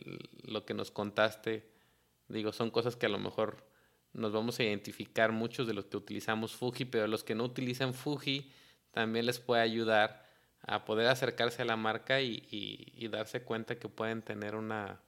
lo 0.42 0.64
que 0.64 0.74
nos 0.74 0.90
contaste, 0.90 1.68
digo, 2.28 2.52
son 2.52 2.70
cosas 2.70 2.96
que 2.96 3.06
a 3.06 3.10
lo 3.10 3.18
mejor 3.18 3.64
nos 4.12 4.32
vamos 4.32 4.58
a 4.58 4.64
identificar 4.64 5.32
muchos 5.32 5.66
de 5.66 5.74
los 5.74 5.86
que 5.86 5.96
utilizamos 5.96 6.54
Fuji, 6.54 6.84
pero 6.84 7.06
los 7.06 7.24
que 7.24 7.34
no 7.34 7.44
utilizan 7.44 7.94
Fuji 7.94 8.50
también 8.90 9.26
les 9.26 9.38
puede 9.38 9.62
ayudar 9.62 10.26
a 10.62 10.84
poder 10.84 11.06
acercarse 11.06 11.62
a 11.62 11.64
la 11.64 11.76
marca 11.76 12.20
y, 12.20 13.08
darse 13.10 13.42
cuenta 13.42 13.78
que 13.78 13.88
pueden 13.88 14.22
tener 14.22 14.54
una, 14.54 15.00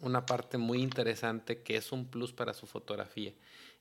una 0.00 0.26
parte 0.26 0.58
muy 0.58 0.82
interesante 0.82 1.62
que 1.62 1.76
es 1.76 1.92
un 1.92 2.06
plus 2.08 2.32
para 2.32 2.52
su 2.52 2.66
fotografía. 2.66 3.32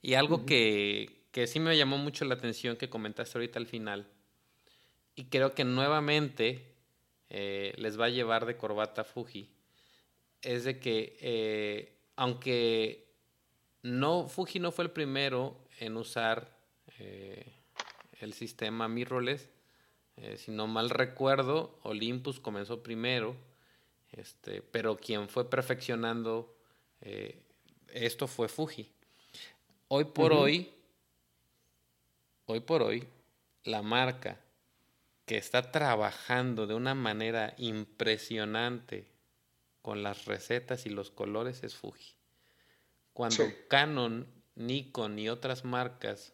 Y 0.01 0.13
algo 0.13 0.45
que, 0.45 1.25
que 1.31 1.47
sí 1.47 1.59
me 1.59 1.75
llamó 1.77 1.97
mucho 1.97 2.23
la 2.25 2.35
atención 2.35 2.77
que 2.77 2.89
comentaste 2.89 3.37
ahorita 3.37 3.59
al 3.59 3.67
final, 3.67 4.07
y 5.15 5.25
creo 5.25 5.53
que 5.53 5.63
nuevamente 5.63 6.72
eh, 7.29 7.73
les 7.77 7.99
va 7.99 8.05
a 8.05 8.09
llevar 8.09 8.45
de 8.45 8.57
corbata 8.57 9.03
Fuji 9.03 9.49
es 10.41 10.65
de 10.65 10.79
que 10.79 11.17
eh, 11.21 11.97
aunque 12.15 13.07
no 13.81 14.27
Fuji 14.27 14.59
no 14.59 14.71
fue 14.71 14.85
el 14.85 14.91
primero 14.91 15.57
en 15.79 15.97
usar 15.97 16.55
eh, 16.99 17.51
el 18.19 18.33
sistema 18.33 18.87
mirrorless, 18.87 19.49
si 20.35 20.51
no 20.51 20.67
mal 20.67 20.91
recuerdo, 20.91 21.79
Olympus 21.81 22.39
comenzó 22.39 22.83
primero, 22.83 23.35
este, 24.11 24.61
pero 24.61 24.95
quien 24.95 25.27
fue 25.27 25.49
perfeccionando 25.49 26.55
esto 27.87 28.27
fue 28.27 28.47
Fuji. 28.47 28.87
Hoy 29.87 30.05
por 30.05 30.31
hoy, 30.31 30.71
hoy 32.45 32.59
por 32.59 32.83
hoy, 32.83 33.07
la 33.63 33.81
marca 33.81 34.42
que 35.25 35.37
está 35.37 35.71
trabajando 35.71 36.67
de 36.67 36.73
una 36.73 36.95
manera 36.95 37.53
impresionante 37.57 39.07
con 39.81 40.03
las 40.03 40.25
recetas 40.25 40.85
y 40.85 40.89
los 40.89 41.11
colores 41.11 41.63
es 41.63 41.75
Fuji. 41.75 42.15
Cuando 43.13 43.43
Canon, 43.69 44.27
Nikon 44.55 45.19
y 45.19 45.29
otras 45.29 45.65
marcas 45.65 46.33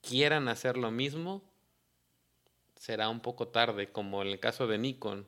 quieran 0.00 0.48
hacer 0.48 0.76
lo 0.76 0.90
mismo, 0.90 1.42
será 2.76 3.08
un 3.08 3.20
poco 3.20 3.48
tarde, 3.48 3.92
como 3.92 4.22
en 4.22 4.28
el 4.28 4.40
caso 4.40 4.66
de 4.66 4.78
Nikon. 4.78 5.26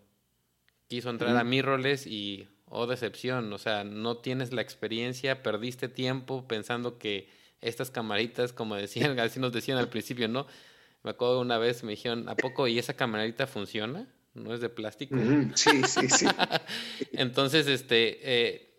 Quiso 0.88 1.10
entrar 1.10 1.36
a 1.36 1.44
mirrorless 1.44 2.06
y, 2.06 2.48
oh 2.66 2.86
decepción, 2.86 3.52
o 3.52 3.58
sea, 3.58 3.84
no 3.84 4.18
tienes 4.18 4.52
la 4.52 4.60
experiencia, 4.60 5.42
perdiste 5.42 5.88
tiempo 5.88 6.46
pensando 6.48 6.98
que 6.98 7.30
estas 7.60 7.90
camaritas, 7.90 8.52
como 8.52 8.74
decían, 8.74 9.18
así 9.20 9.40
nos 9.40 9.52
decían 9.52 9.78
al 9.78 9.88
principio, 9.88 10.28
¿no? 10.28 10.46
Me 11.04 11.10
acuerdo 11.10 11.40
una 11.40 11.58
vez, 11.58 11.84
me 11.84 11.90
dijeron, 11.90 12.28
¿a 12.30 12.34
poco 12.34 12.66
y 12.66 12.78
esa 12.78 12.94
camarita 12.94 13.46
funciona? 13.46 14.06
¿No 14.32 14.54
es 14.54 14.60
de 14.60 14.70
plástico? 14.70 15.16
Sí, 15.54 15.82
sí, 15.84 16.08
sí. 16.08 16.26
Entonces, 17.12 17.66
este, 17.66 18.18
eh, 18.22 18.74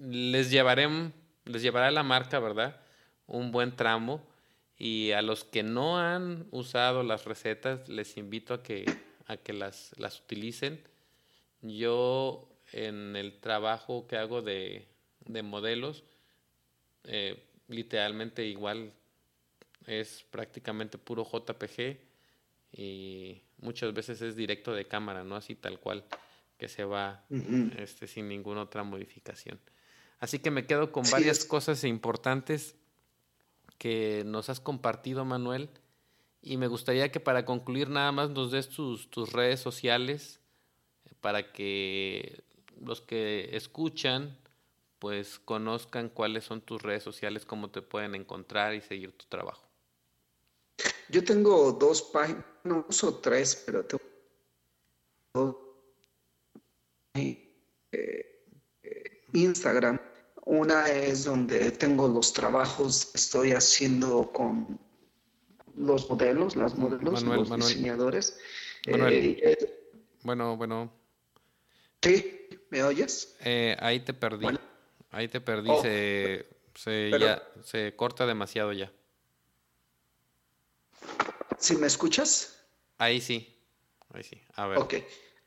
les 0.00 0.50
llevaré, 0.50 0.88
les 1.44 1.62
llevará 1.62 1.90
la 1.92 2.02
marca, 2.02 2.40
¿verdad? 2.40 2.80
Un 3.28 3.52
buen 3.52 3.76
tramo 3.76 4.26
y 4.76 5.12
a 5.12 5.22
los 5.22 5.44
que 5.44 5.62
no 5.62 5.98
han 5.98 6.48
usado 6.50 7.04
las 7.04 7.24
recetas, 7.24 7.88
les 7.88 8.16
invito 8.16 8.54
a 8.54 8.62
que, 8.64 8.84
a 9.26 9.36
que 9.36 9.52
las, 9.52 9.92
las 9.98 10.20
utilicen. 10.20 10.82
Yo 11.62 12.48
en 12.72 13.14
el 13.14 13.38
trabajo 13.38 14.08
que 14.08 14.16
hago 14.16 14.42
de, 14.42 14.88
de 15.26 15.42
modelos, 15.44 16.02
eh, 17.04 17.44
literalmente 17.68 18.44
igual 18.46 18.92
es 19.88 20.24
prácticamente 20.30 20.98
puro 20.98 21.24
JPG 21.24 21.98
y 22.72 23.42
muchas 23.58 23.92
veces 23.94 24.20
es 24.20 24.36
directo 24.36 24.72
de 24.72 24.86
cámara, 24.86 25.24
no 25.24 25.34
así 25.34 25.54
tal 25.54 25.80
cual 25.80 26.04
que 26.58 26.68
se 26.68 26.84
va 26.84 27.24
este, 27.78 28.06
sin 28.06 28.28
ninguna 28.28 28.62
otra 28.62 28.82
modificación. 28.82 29.58
Así 30.20 30.40
que 30.40 30.50
me 30.50 30.66
quedo 30.66 30.92
con 30.92 31.04
varias 31.10 31.44
cosas 31.44 31.84
importantes 31.84 32.74
que 33.78 34.24
nos 34.26 34.50
has 34.50 34.60
compartido, 34.60 35.24
Manuel. 35.24 35.70
Y 36.42 36.56
me 36.56 36.66
gustaría 36.66 37.10
que 37.10 37.20
para 37.20 37.44
concluir 37.44 37.88
nada 37.88 38.12
más 38.12 38.30
nos 38.30 38.50
des 38.50 38.68
tus, 38.68 39.08
tus 39.10 39.32
redes 39.32 39.60
sociales 39.60 40.40
para 41.20 41.52
que 41.52 42.42
los 42.80 43.00
que 43.00 43.56
escuchan 43.56 44.36
pues 44.98 45.38
conozcan 45.38 46.08
cuáles 46.08 46.44
son 46.44 46.60
tus 46.60 46.82
redes 46.82 47.04
sociales, 47.04 47.44
cómo 47.44 47.70
te 47.70 47.82
pueden 47.82 48.16
encontrar 48.16 48.74
y 48.74 48.80
seguir 48.80 49.12
tu 49.12 49.26
trabajo. 49.26 49.67
Yo 51.10 51.24
tengo 51.24 51.72
dos 51.72 52.02
páginas, 52.02 52.44
no 52.64 52.84
uso 52.88 53.14
tres, 53.16 53.62
pero 53.64 53.84
tengo 53.84 54.02
eh, 57.14 57.64
eh, 57.92 59.22
Instagram 59.32 59.98
una 60.48 60.88
es 60.88 61.24
donde 61.24 61.70
tengo 61.72 62.08
los 62.08 62.32
trabajos 62.32 63.04
que 63.04 63.18
estoy 63.18 63.52
haciendo 63.52 64.32
con 64.32 64.80
los 65.76 66.08
modelos, 66.08 66.56
las 66.56 66.74
modelos, 66.76 67.22
los 67.22 67.54
diseñadores. 67.54 68.38
Eh, 68.86 69.38
eh, 69.42 69.56
bueno, 70.22 70.56
bueno. 70.56 70.90
Sí, 72.02 72.48
¿me 72.70 72.82
oyes? 72.82 73.36
Eh, 73.44 73.76
ahí 73.78 74.00
te 74.00 74.14
perdí. 74.14 74.46
Ahí 75.10 75.28
te 75.28 75.42
perdí. 75.42 75.68
Oh, 75.70 75.82
se, 75.82 76.46
se, 76.74 77.94
corta 77.94 78.24
demasiado 78.24 78.72
ya. 78.72 78.90
¿Sí 81.58 81.76
me 81.76 81.86
escuchas? 81.86 82.56
Ahí 82.98 83.20
sí. 83.20 83.60
Ahí 84.10 84.22
sí. 84.22 84.40
A 84.54 84.66
ver. 84.68 84.78
Ok. 84.78 84.94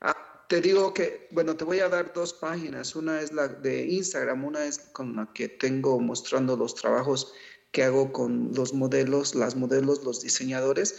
Ah, 0.00 0.44
te 0.48 0.60
digo 0.60 0.92
que, 0.92 1.28
bueno, 1.30 1.56
te 1.56 1.64
voy 1.64 1.80
a 1.80 1.88
dar 1.88 2.12
dos 2.12 2.34
páginas. 2.34 2.94
Una 2.94 3.20
es 3.20 3.32
la 3.32 3.48
de 3.48 3.86
Instagram, 3.86 4.44
una 4.44 4.64
es 4.64 4.78
con 4.78 5.16
la 5.16 5.32
que 5.32 5.48
tengo 5.48 5.98
mostrando 6.00 6.56
los 6.56 6.74
trabajos 6.74 7.32
que 7.70 7.84
hago 7.84 8.12
con 8.12 8.52
los 8.54 8.74
modelos, 8.74 9.34
las 9.34 9.56
modelos, 9.56 10.04
los 10.04 10.20
diseñadores. 10.20 10.96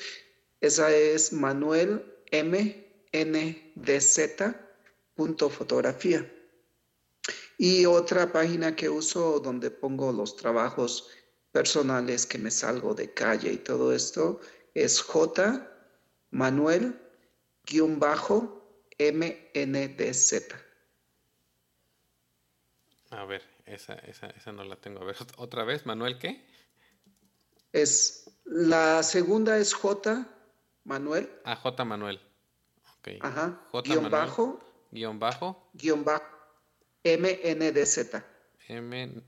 Esa 0.60 0.91
es 0.91 1.31
Manuel 1.31 2.03
M 2.31 2.88
N 3.11 3.72
D 3.76 4.02
Z 4.02 4.60
punto 5.14 5.49
fotografía. 5.49 6.27
Y 7.60 7.85
otra 7.85 8.31
página 8.31 8.76
que 8.76 8.90
uso 8.90 9.40
donde 9.40 9.69
pongo 9.69 10.11
los 10.11 10.35
trabajos 10.35 11.10
personales 11.52 12.26
que 12.26 12.40
me 12.40 12.49
salgo 12.49 12.95
de 12.95 13.14
calle 13.14 13.53
y 13.53 13.57
todo 13.57 13.94
esto 13.94 14.41
es 14.74 15.02
J 15.02 15.70
Manuel 16.32 17.00
guion 17.66 18.00
bajo 18.00 18.64
MNDZ. 19.00 20.34
A 23.12 23.26
ver, 23.26 23.44
esa, 23.66 23.94
esa, 23.94 24.28
esa 24.28 24.52
no 24.52 24.64
la 24.64 24.76
tengo. 24.76 25.02
A 25.02 25.06
ver, 25.06 25.16
otra 25.38 25.64
vez, 25.64 25.86
Manuel, 25.86 26.18
¿qué? 26.18 26.44
Es, 27.72 28.30
la 28.45 29.04
segunda 29.04 29.58
es 29.58 29.74
J, 29.74 30.28
Manuel. 30.84 31.30
Ah, 31.45 31.56
J, 31.56 31.86
Manuel. 31.86 32.20
Ok. 32.98 33.10
Ajá. 33.22 33.62
J, 33.72 33.90
guion 33.90 34.10
bajo. 34.10 34.60
Guión 34.91 35.20
bajo. 35.20 35.70
Guión 35.74 36.04
bajo. 36.04 36.26
MNDZ. 37.04 38.24
M. 38.68 39.24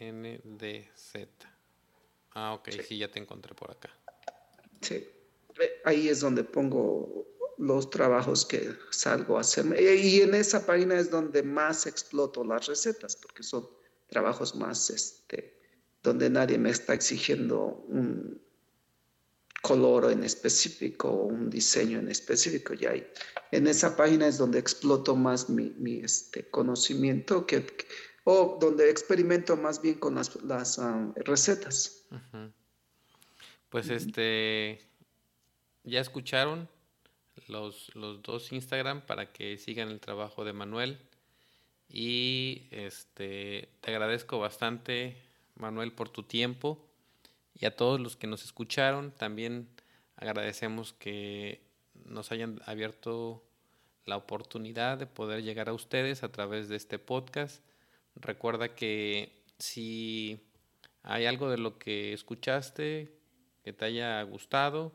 MNDZ. 0.00 1.28
Ah, 2.32 2.54
ok, 2.54 2.68
sí, 2.86 2.98
ya 2.98 3.10
te 3.10 3.18
encontré 3.18 3.54
por 3.54 3.70
acá. 3.70 3.90
Sí 4.80 5.06
ahí 5.84 6.08
es 6.08 6.20
donde 6.20 6.44
pongo 6.44 7.26
los 7.58 7.88
trabajos 7.90 8.44
que 8.44 8.74
salgo 8.90 9.38
a 9.38 9.40
hacer. 9.40 9.64
Y 9.80 10.20
en 10.20 10.34
esa 10.34 10.66
página 10.66 10.98
es 10.98 11.10
donde 11.10 11.42
más 11.42 11.86
exploto 11.86 12.44
las 12.44 12.66
recetas, 12.66 13.16
porque 13.16 13.42
son 13.42 13.68
trabajos 14.08 14.54
más, 14.54 14.90
este, 14.90 15.58
donde 16.02 16.28
nadie 16.28 16.58
me 16.58 16.70
está 16.70 16.94
exigiendo 16.94 17.84
un 17.88 18.40
color 19.62 20.12
en 20.12 20.22
específico 20.22 21.08
o 21.08 21.24
un 21.24 21.48
diseño 21.50 21.98
en 21.98 22.08
específico. 22.08 22.74
Y 22.74 22.86
ahí, 22.86 23.06
en 23.52 23.66
esa 23.66 23.96
página 23.96 24.28
es 24.28 24.38
donde 24.38 24.58
exploto 24.58 25.16
más 25.16 25.48
mi, 25.48 25.70
mi 25.78 26.00
este, 26.00 26.48
conocimiento 26.50 27.46
que, 27.46 27.66
o 28.28 28.58
donde 28.60 28.90
experimento 28.90 29.56
más 29.56 29.80
bien 29.80 29.94
con 30.00 30.16
las, 30.16 30.34
las 30.42 30.80
ah, 30.80 31.12
recetas. 31.14 32.08
Pues 33.68 33.88
este 33.88 34.80
ya 35.84 36.00
escucharon 36.00 36.68
los, 37.46 37.94
los, 37.94 38.20
dos 38.22 38.50
Instagram 38.50 39.06
para 39.06 39.32
que 39.32 39.56
sigan 39.58 39.90
el 39.90 40.00
trabajo 40.00 40.44
de 40.44 40.52
Manuel. 40.52 40.98
Y 41.88 42.66
este 42.72 43.68
te 43.80 43.90
agradezco 43.92 44.40
bastante, 44.40 45.16
Manuel, 45.54 45.92
por 45.92 46.08
tu 46.08 46.24
tiempo. 46.24 46.84
Y 47.54 47.66
a 47.66 47.76
todos 47.76 48.00
los 48.00 48.16
que 48.16 48.26
nos 48.26 48.42
escucharon, 48.42 49.12
también 49.12 49.68
agradecemos 50.16 50.92
que 50.94 51.60
nos 52.06 52.32
hayan 52.32 52.60
abierto 52.66 53.44
la 54.04 54.16
oportunidad 54.16 54.98
de 54.98 55.06
poder 55.06 55.44
llegar 55.44 55.68
a 55.68 55.74
ustedes 55.74 56.24
a 56.24 56.32
través 56.32 56.68
de 56.68 56.74
este 56.74 56.98
podcast. 56.98 57.62
Recuerda 58.16 58.74
que 58.74 59.44
si 59.58 60.40
hay 61.02 61.26
algo 61.26 61.50
de 61.50 61.58
lo 61.58 61.78
que 61.78 62.12
escuchaste 62.12 63.12
que 63.62 63.72
te 63.72 63.84
haya 63.84 64.22
gustado, 64.22 64.92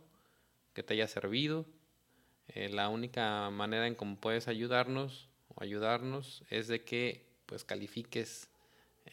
que 0.74 0.84
te 0.84 0.94
haya 0.94 1.08
servido. 1.08 1.66
Eh, 2.48 2.70
la 2.70 2.90
única 2.90 3.50
manera 3.50 3.88
en 3.88 3.96
cómo 3.96 4.16
puedes 4.16 4.48
ayudarnos 4.48 5.30
o 5.50 5.62
ayudarnos 5.62 6.44
es 6.50 6.68
de 6.68 6.84
que 6.84 7.26
pues 7.46 7.64
califiques 7.64 8.50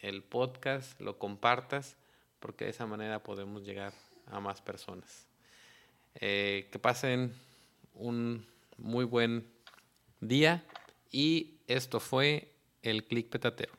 el 0.01 0.23
podcast, 0.23 0.99
lo 1.01 1.17
compartas, 1.17 1.97
porque 2.39 2.65
de 2.65 2.71
esa 2.71 2.85
manera 2.85 3.21
podemos 3.21 3.63
llegar 3.63 3.93
a 4.27 4.39
más 4.39 4.61
personas. 4.61 5.27
Eh, 6.15 6.69
que 6.71 6.79
pasen 6.79 7.33
un 7.93 8.45
muy 8.77 9.05
buen 9.05 9.45
día 10.21 10.63
y 11.11 11.59
esto 11.67 11.99
fue 11.99 12.51
el 12.81 13.05
Click 13.05 13.29
Petatero. 13.29 13.78